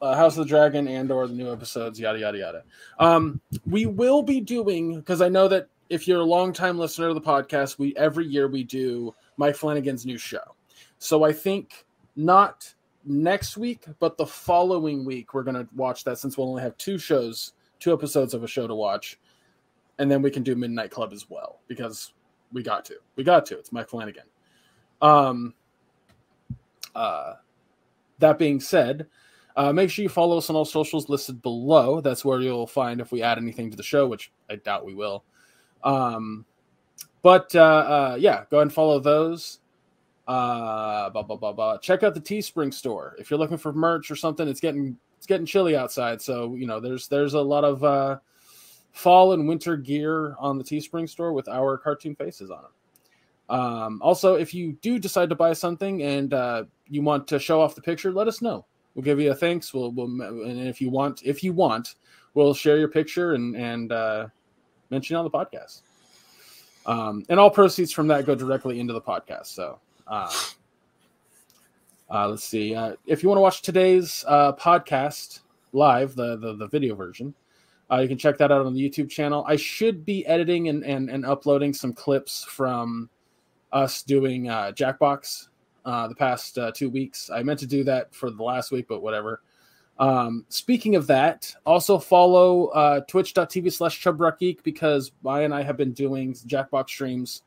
uh, 0.01 0.15
House 0.15 0.37
of 0.37 0.45
the 0.45 0.49
Dragon, 0.49 0.89
and 0.89 1.11
or 1.11 1.27
the 1.27 1.35
new 1.35 1.53
episodes, 1.53 1.99
yada 1.99 2.19
yada 2.19 2.39
yada. 2.39 2.65
Um, 2.99 3.41
we 3.67 3.87
will 3.87 4.23
be 4.23 4.41
doing 4.41 4.97
because 4.97 5.21
I 5.21 5.29
know 5.29 5.49
that 5.49 5.69
if 5.91 6.09
you're 6.09 6.21
a 6.21 6.25
longtime 6.25 6.79
listener 6.79 7.09
to 7.09 7.15
the 7.15 7.21
podcast, 7.21 7.79
we 7.79 7.95
every 7.97 8.27
year 8.27 8.49
we 8.49 8.65
do 8.65 9.15
Mike 9.37 9.57
Flanagan's 9.57 10.07
new 10.07 10.19
show. 10.19 10.57
So 10.99 11.25
I 11.25 11.33
think 11.33 11.85
not 12.17 12.73
next 13.05 13.57
week, 13.57 13.85
but 13.99 14.17
the 14.17 14.27
following 14.27 15.05
week 15.05 15.35
we're 15.35 15.43
gonna 15.43 15.69
watch 15.75 16.05
that 16.05 16.19
since 16.19 16.37
we'll 16.37 16.49
only 16.49 16.63
have 16.63 16.77
two 16.79 16.99
shows, 16.99 17.53
two 17.81 17.93
episodes 17.93 18.35
of 18.35 18.43
a 18.43 18.49
show 18.49 18.67
to 18.67 18.75
watch, 18.75 19.19
and 19.99 20.11
then 20.11 20.23
we 20.23 20.31
can 20.31 20.43
do 20.43 20.55
Midnight 20.55 20.91
Club 20.91 21.13
as 21.13 21.29
well 21.29 21.61
because 21.69 22.13
we 22.53 22.63
got 22.63 22.85
to, 22.87 22.97
we 23.17 23.25
got 23.25 23.47
to. 23.47 23.59
It's 23.59 23.73
Mike 23.73 23.89
Flanagan. 23.89 24.25
Um. 25.01 25.55
Uh, 26.95 27.35
that 28.19 28.39
being 28.39 28.61
said, 28.61 29.07
uh, 29.57 29.73
make 29.73 29.91
sure 29.91 30.03
you 30.03 30.09
follow 30.09 30.39
us 30.39 30.51
on 30.51 30.57
all 30.57 30.65
socials 30.65 31.09
listed 31.09 31.41
below. 31.43 32.01
That's 32.01 32.25
where 32.25 32.41
you'll 32.41 32.67
find 32.67 33.01
if 33.01 33.13
we 33.13 33.23
add 33.23 33.39
anything 33.39 33.71
to 33.71 33.77
the 33.77 33.83
show, 33.83 34.07
which 34.07 34.33
I 34.51 34.57
doubt 34.57 34.85
we 34.85 34.95
will. 34.95 35.25
Um, 35.85 36.45
but 37.23 37.55
uh, 37.55 37.61
uh, 37.61 38.17
yeah, 38.19 38.45
go 38.51 38.59
ahead 38.59 38.63
and 38.63 38.73
follow 38.73 38.99
those. 38.99 39.61
Uh, 40.27 41.11
blah, 41.11 41.23
blah, 41.23 41.37
blah, 41.37 41.53
blah. 41.53 41.79
Check 41.79 42.03
out 42.03 42.15
the 42.15 42.21
Teespring 42.21 42.73
store 42.73 43.15
if 43.19 43.31
you're 43.31 43.39
looking 43.39 43.59
for 43.59 43.73
merch 43.73 44.11
or 44.11 44.17
something. 44.17 44.49
It's 44.49 44.61
getting 44.61 44.97
it's 45.19 45.27
getting 45.27 45.47
chilly 45.47 45.77
outside, 45.77 46.21
so 46.21 46.55
you 46.55 46.67
know 46.67 46.81
there's 46.81 47.09
there's 47.09 47.35
a 47.35 47.41
lot 47.41 47.65
of 47.65 47.85
uh, 47.85 48.19
fall 48.93 49.33
and 49.33 49.47
winter 49.47 49.77
gear 49.77 50.35
on 50.39 50.59
the 50.59 50.65
Teespring 50.65 51.09
store 51.09 51.33
with 51.33 51.49
our 51.49 51.79
cartoon 51.79 52.15
faces 52.15 52.51
on 52.51 52.61
it. 52.61 53.53
Um, 53.55 54.01
also, 54.03 54.35
if 54.35 54.55
you 54.55 54.73
do 54.81 54.99
decide 54.99 55.29
to 55.29 55.35
buy 55.35 55.53
something 55.53 56.03
and 56.03 56.33
uh, 56.33 56.65
you 56.89 57.03
want 57.03 57.27
to 57.29 57.39
show 57.39 57.61
off 57.61 57.75
the 57.75 57.83
picture, 57.83 58.13
let 58.13 58.29
us 58.29 58.43
know. 58.43 58.67
We'll 58.95 59.03
give 59.03 59.21
you 59.21 59.33
a 59.33 59.35
thanks. 59.35 59.75
We'll, 59.75 59.93
we'll 59.93 60.07
and 60.07 60.69
if 60.69 60.81
you 60.81 60.91
want, 60.91 61.23
if 61.25 61.43
you 61.43 61.53
want, 61.53 61.97
we'll 62.35 62.55
share 62.55 62.79
your 62.79 62.89
picture 62.89 63.35
and 63.35 63.57
and 63.57 63.93
uh, 63.93 64.27
mention 64.91 65.17
on 65.17 65.25
the 65.25 65.31
podcast. 65.31 65.83
Um, 66.87 67.25
and 67.29 67.41
all 67.41 67.51
proceeds 67.51 67.93
from 67.93 68.07
that 68.09 68.27
go 68.27 68.35
directly 68.35 68.79
into 68.79 68.93
the 68.93 69.01
podcast. 69.01 69.47
So, 69.47 69.79
uh, 70.07 70.31
uh, 72.11 72.29
let's 72.29 72.45
see. 72.45 72.75
Uh, 72.75 72.95
if 73.07 73.23
you 73.23 73.29
want 73.29 73.39
to 73.39 73.43
watch 73.43 73.63
today's 73.63 74.25
uh, 74.29 74.53
podcast 74.53 75.41
live, 75.73 76.15
the, 76.15 76.37
the 76.37 76.55
the 76.55 76.69
video 76.69 76.95
version, 76.95 77.35
uh, 77.91 77.99
you 77.99 78.09
can 78.09 78.19
check 78.19 78.39
that 78.39 78.53
out 78.53 78.65
on 78.65 78.75
the 78.75 78.91
YouTube 78.91 79.11
channel. 79.11 79.45
I 79.49 79.57
should 79.57 80.05
be 80.05 80.25
editing 80.27 80.69
and 80.69 80.85
and, 80.85 81.11
and 81.11 81.25
uploading 81.25 81.73
some 81.73 81.93
clips 81.93 82.45
from 82.45 83.09
us 83.73 84.03
doing 84.03 84.49
uh, 84.49 84.71
Jackbox 84.73 85.49
uh, 85.85 86.09
the 86.09 86.15
past 86.15 86.59
uh, 86.59 86.73
two 86.73 86.91
weeks. 86.91 87.31
I 87.31 87.43
meant 87.43 87.61
to 87.61 87.67
do 87.67 87.85
that 87.85 88.15
for 88.15 88.31
the 88.31 88.43
last 88.43 88.71
week, 88.71 88.87
but 88.89 89.03
whatever. 89.03 89.43
Um, 89.99 90.45
speaking 90.49 90.97
of 90.97 91.07
that, 91.07 91.55
also 91.65 91.99
follow 91.99 92.67
uh, 92.69 93.01
twitch.tv 93.01 93.73
slash 93.73 94.03
chubrockgeek 94.03 94.63
because 94.63 95.13
I 95.27 95.43
and 95.43 95.55
I 95.55 95.63
have 95.63 95.77
been 95.77 95.93
doing 95.93 96.35
Jackbox 96.35 96.89
streams 96.89 97.43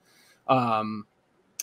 um, 0.47 1.05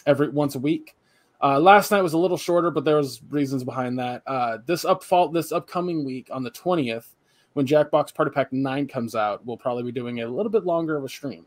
every 0.07 0.29
once 0.29 0.55
a 0.55 0.59
week. 0.59 0.97
Uh, 1.43 1.59
last 1.59 1.91
night 1.91 2.03
was 2.03 2.13
a 2.13 2.19
little 2.19 2.37
shorter, 2.37 2.71
but 2.71 2.85
there 2.85 2.97
was 2.97 3.23
reasons 3.31 3.65
behind 3.65 3.99
that. 3.99 4.23
Uh, 4.27 4.59
this 4.67 4.85
up 4.85 5.05
this 5.33 5.53
upcoming 5.53 6.05
week 6.05 6.29
on 6.33 6.43
the 6.43 6.51
20th, 6.51 7.07
when 7.55 7.67
Jackbox 7.67 8.15
Party 8.15 8.31
Pack 8.31 8.53
9 8.53 8.89
comes 8.89 9.15
out, 9.15 9.45
we'll 9.47 9.57
probably 9.57 9.85
be 9.85 9.93
doing 9.93 10.21
a 10.21 10.29
little 10.29 10.51
bit 10.51 10.65
longer 10.65 10.97
of 10.97 11.05
a 11.05 11.09
stream. 11.09 11.47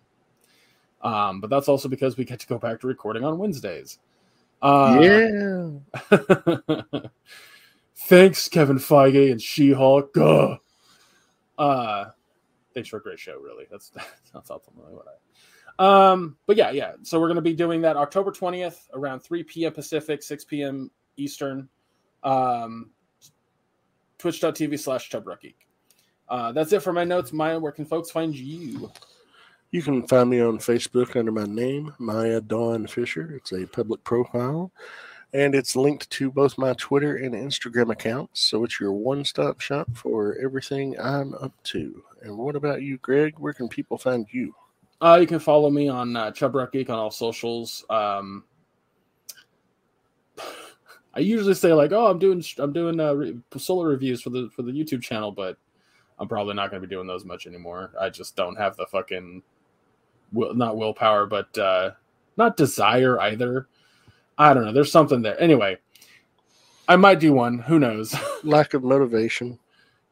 Um, 1.02 1.42
but 1.42 1.50
that's 1.50 1.68
also 1.68 1.90
because 1.90 2.18
we 2.18 2.26
get 2.26 2.40
to 2.40 2.48
go 2.48 2.58
back 2.58 2.80
to 2.82 2.88
recording 2.88 3.24
on 3.24 3.38
Wednesdays. 3.38 4.00
Uh, 4.62 5.00
yeah. 6.12 7.00
Thanks, 7.96 8.48
Kevin 8.48 8.78
Feige 8.78 9.32
and 9.32 9.42
She-Hulk. 9.42 10.18
Ugh. 10.18 10.58
Uh, 11.58 12.06
thanks 12.74 12.88
for 12.90 12.98
a 12.98 13.02
great 13.02 13.20
show. 13.20 13.38
Really, 13.40 13.66
that's 13.70 13.90
that's 14.34 14.50
ultimately 14.50 14.94
what 14.94 15.06
I. 15.08 15.14
Um, 15.80 16.38
but 16.46 16.56
yeah, 16.56 16.72
yeah. 16.72 16.94
So 17.04 17.20
we're 17.20 17.28
gonna 17.28 17.42
be 17.42 17.54
doing 17.54 17.82
that 17.82 17.98
October 17.98 18.32
twentieth 18.32 18.88
around 18.94 19.22
three 19.22 19.44
p.m. 19.44 19.74
Pacific, 19.74 20.22
six 20.24 20.46
p.m. 20.46 20.92
Eastern. 21.18 21.68
Um, 22.24 22.92
Twitch.tv 24.18 24.80
slash 24.80 25.14
Uh, 26.30 26.52
that's 26.52 26.74
it 26.74 26.82
for 26.82 26.94
my 26.94 27.04
notes. 27.04 27.32
Maya, 27.34 27.60
where 27.60 27.72
can 27.72 27.86
folks 27.86 28.10
find 28.10 28.36
you? 28.36 28.92
You 29.72 29.82
can 29.82 30.08
find 30.08 30.30
me 30.30 30.40
on 30.40 30.60
Facebook 30.60 31.18
under 31.18 31.32
my 31.32 31.44
name, 31.44 31.94
Maya 32.00 32.40
Dawn 32.40 32.88
Fisher. 32.88 33.34
It's 33.36 33.52
a 33.52 33.68
public 33.68 34.02
profile, 34.06 34.72
and 35.34 35.54
it's 35.54 35.76
linked 35.76 36.10
to 36.12 36.32
both 36.32 36.58
my 36.58 36.74
Twitter 36.74 37.18
and 37.18 37.36
Instagram 37.36 37.92
accounts. 37.92 38.40
So 38.40 38.64
it's 38.64 38.80
your 38.80 38.94
one 38.94 39.26
stop 39.26 39.60
shop 39.60 39.90
for 39.94 40.38
everything 40.42 40.98
I'm 40.98 41.34
up 41.34 41.52
to. 41.66 42.02
And 42.22 42.38
what 42.38 42.56
about 42.56 42.82
you, 42.82 42.98
Greg? 43.00 43.38
Where 43.40 43.52
can 43.52 43.68
people 43.68 43.98
find 43.98 44.26
you? 44.32 44.56
Uh, 45.02 45.18
you 45.20 45.28
can 45.28 45.40
follow 45.40 45.70
me 45.70 45.90
on 45.90 46.16
uh, 46.16 46.32
Geek 46.32 46.90
on 46.90 46.98
all 46.98 47.12
socials. 47.12 47.84
Um, 47.90 48.46
I 51.14 51.20
usually 51.20 51.56
say 51.56 51.74
like, 51.74 51.92
"Oh, 51.92 52.08
I'm 52.08 52.20
doing 52.20 52.42
I'm 52.58 52.72
doing 52.72 53.02
uh, 53.02 53.14
re- 53.14 53.38
solar 53.58 53.90
reviews 53.90 54.22
for 54.22 54.30
the 54.30 54.50
for 54.56 54.62
the 54.62 54.72
YouTube 54.72 55.02
channel," 55.02 55.32
but 55.32 55.58
I'm 56.20 56.30
probably 56.30 56.54
not 56.54 56.72
going 56.72 56.82
to 56.82 56.88
be 56.88 56.96
doing 56.96 57.06
those 57.06 57.26
much 57.26 57.48
anymore. 57.48 57.92
I 58.00 58.10
just 58.10 58.38
don't 58.38 58.56
have 58.56 58.78
the 58.78 58.88
fucking 58.88 59.44
will, 60.32 60.54
not 60.54 60.78
willpower, 60.78 61.26
but 61.26 61.58
uh, 61.58 61.92
not 62.38 62.58
desire 62.58 63.20
either. 63.22 63.68
I 64.38 64.54
don't 64.54 64.66
know. 64.66 64.74
There's 64.74 64.92
something 64.92 65.22
there. 65.22 65.40
Anyway, 65.42 65.78
I 66.88 66.96
might 66.96 67.20
do 67.20 67.34
one. 67.34 67.60
Who 67.60 67.80
knows? 67.80 68.16
Lack 68.44 68.74
of 68.74 68.84
motivation. 68.84 69.60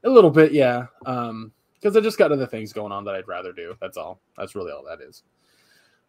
A 0.03 0.09
little 0.09 0.31
bit, 0.31 0.51
yeah. 0.51 0.87
Um, 1.05 1.51
because 1.75 1.95
I 1.95 2.01
just 2.01 2.17
got 2.17 2.31
other 2.31 2.47
things 2.47 2.73
going 2.73 2.91
on 2.91 3.05
that 3.05 3.15
I'd 3.15 3.27
rather 3.27 3.53
do. 3.53 3.75
That's 3.79 3.97
all. 3.97 4.19
That's 4.37 4.55
really 4.55 4.71
all 4.71 4.83
that 4.85 5.01
is. 5.01 5.21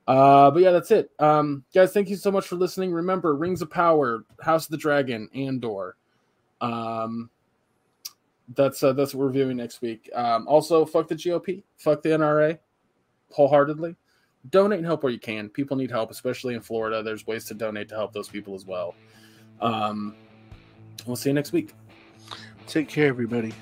Uh, 0.07 0.51
but 0.51 0.63
yeah, 0.63 0.71
that's 0.71 0.91
it. 0.91 1.11
Um, 1.19 1.65
guys, 1.75 1.93
thank 1.93 2.09
you 2.09 2.17
so 2.17 2.31
much 2.31 2.47
for 2.47 2.57
listening. 2.57 2.93
Remember, 2.93 3.35
Rings 3.35 3.61
of 3.61 3.71
Power, 3.71 4.25
House 4.41 4.67
of 4.67 4.71
the 4.71 4.77
Dragon, 4.79 5.29
Andor. 5.35 5.97
Um, 6.61 7.29
that's 8.55 8.83
uh, 8.83 8.93
that's 8.93 9.15
what 9.15 9.21
we're 9.21 9.27
reviewing 9.27 9.57
next 9.57 9.83
week. 9.83 10.09
Um, 10.15 10.47
also, 10.47 10.85
fuck 10.85 11.09
the 11.09 11.17
GOP, 11.17 11.65
fuck 11.77 12.03
the 12.03 12.11
NRA, 12.11 12.59
wholeheartedly. 13.31 13.97
Donate 14.51 14.79
and 14.79 14.87
help 14.87 15.03
where 15.03 15.13
you 15.13 15.19
can. 15.19 15.49
People 15.49 15.77
need 15.77 15.91
help, 15.91 16.11
especially 16.11 16.55
in 16.55 16.61
Florida. 16.61 17.03
There's 17.03 17.27
ways 17.27 17.45
to 17.47 17.55
donate 17.55 17.89
to 17.89 17.97
help 17.97 18.13
those 18.13 18.29
people 18.29 18.55
as 18.55 18.65
well. 18.65 18.95
Um, 19.61 20.15
we'll 21.07 21.17
see 21.17 21.31
you 21.31 21.35
next 21.35 21.53
week. 21.53 21.75
Take 22.67 22.89
care, 22.89 23.09
everybody. 23.09 23.53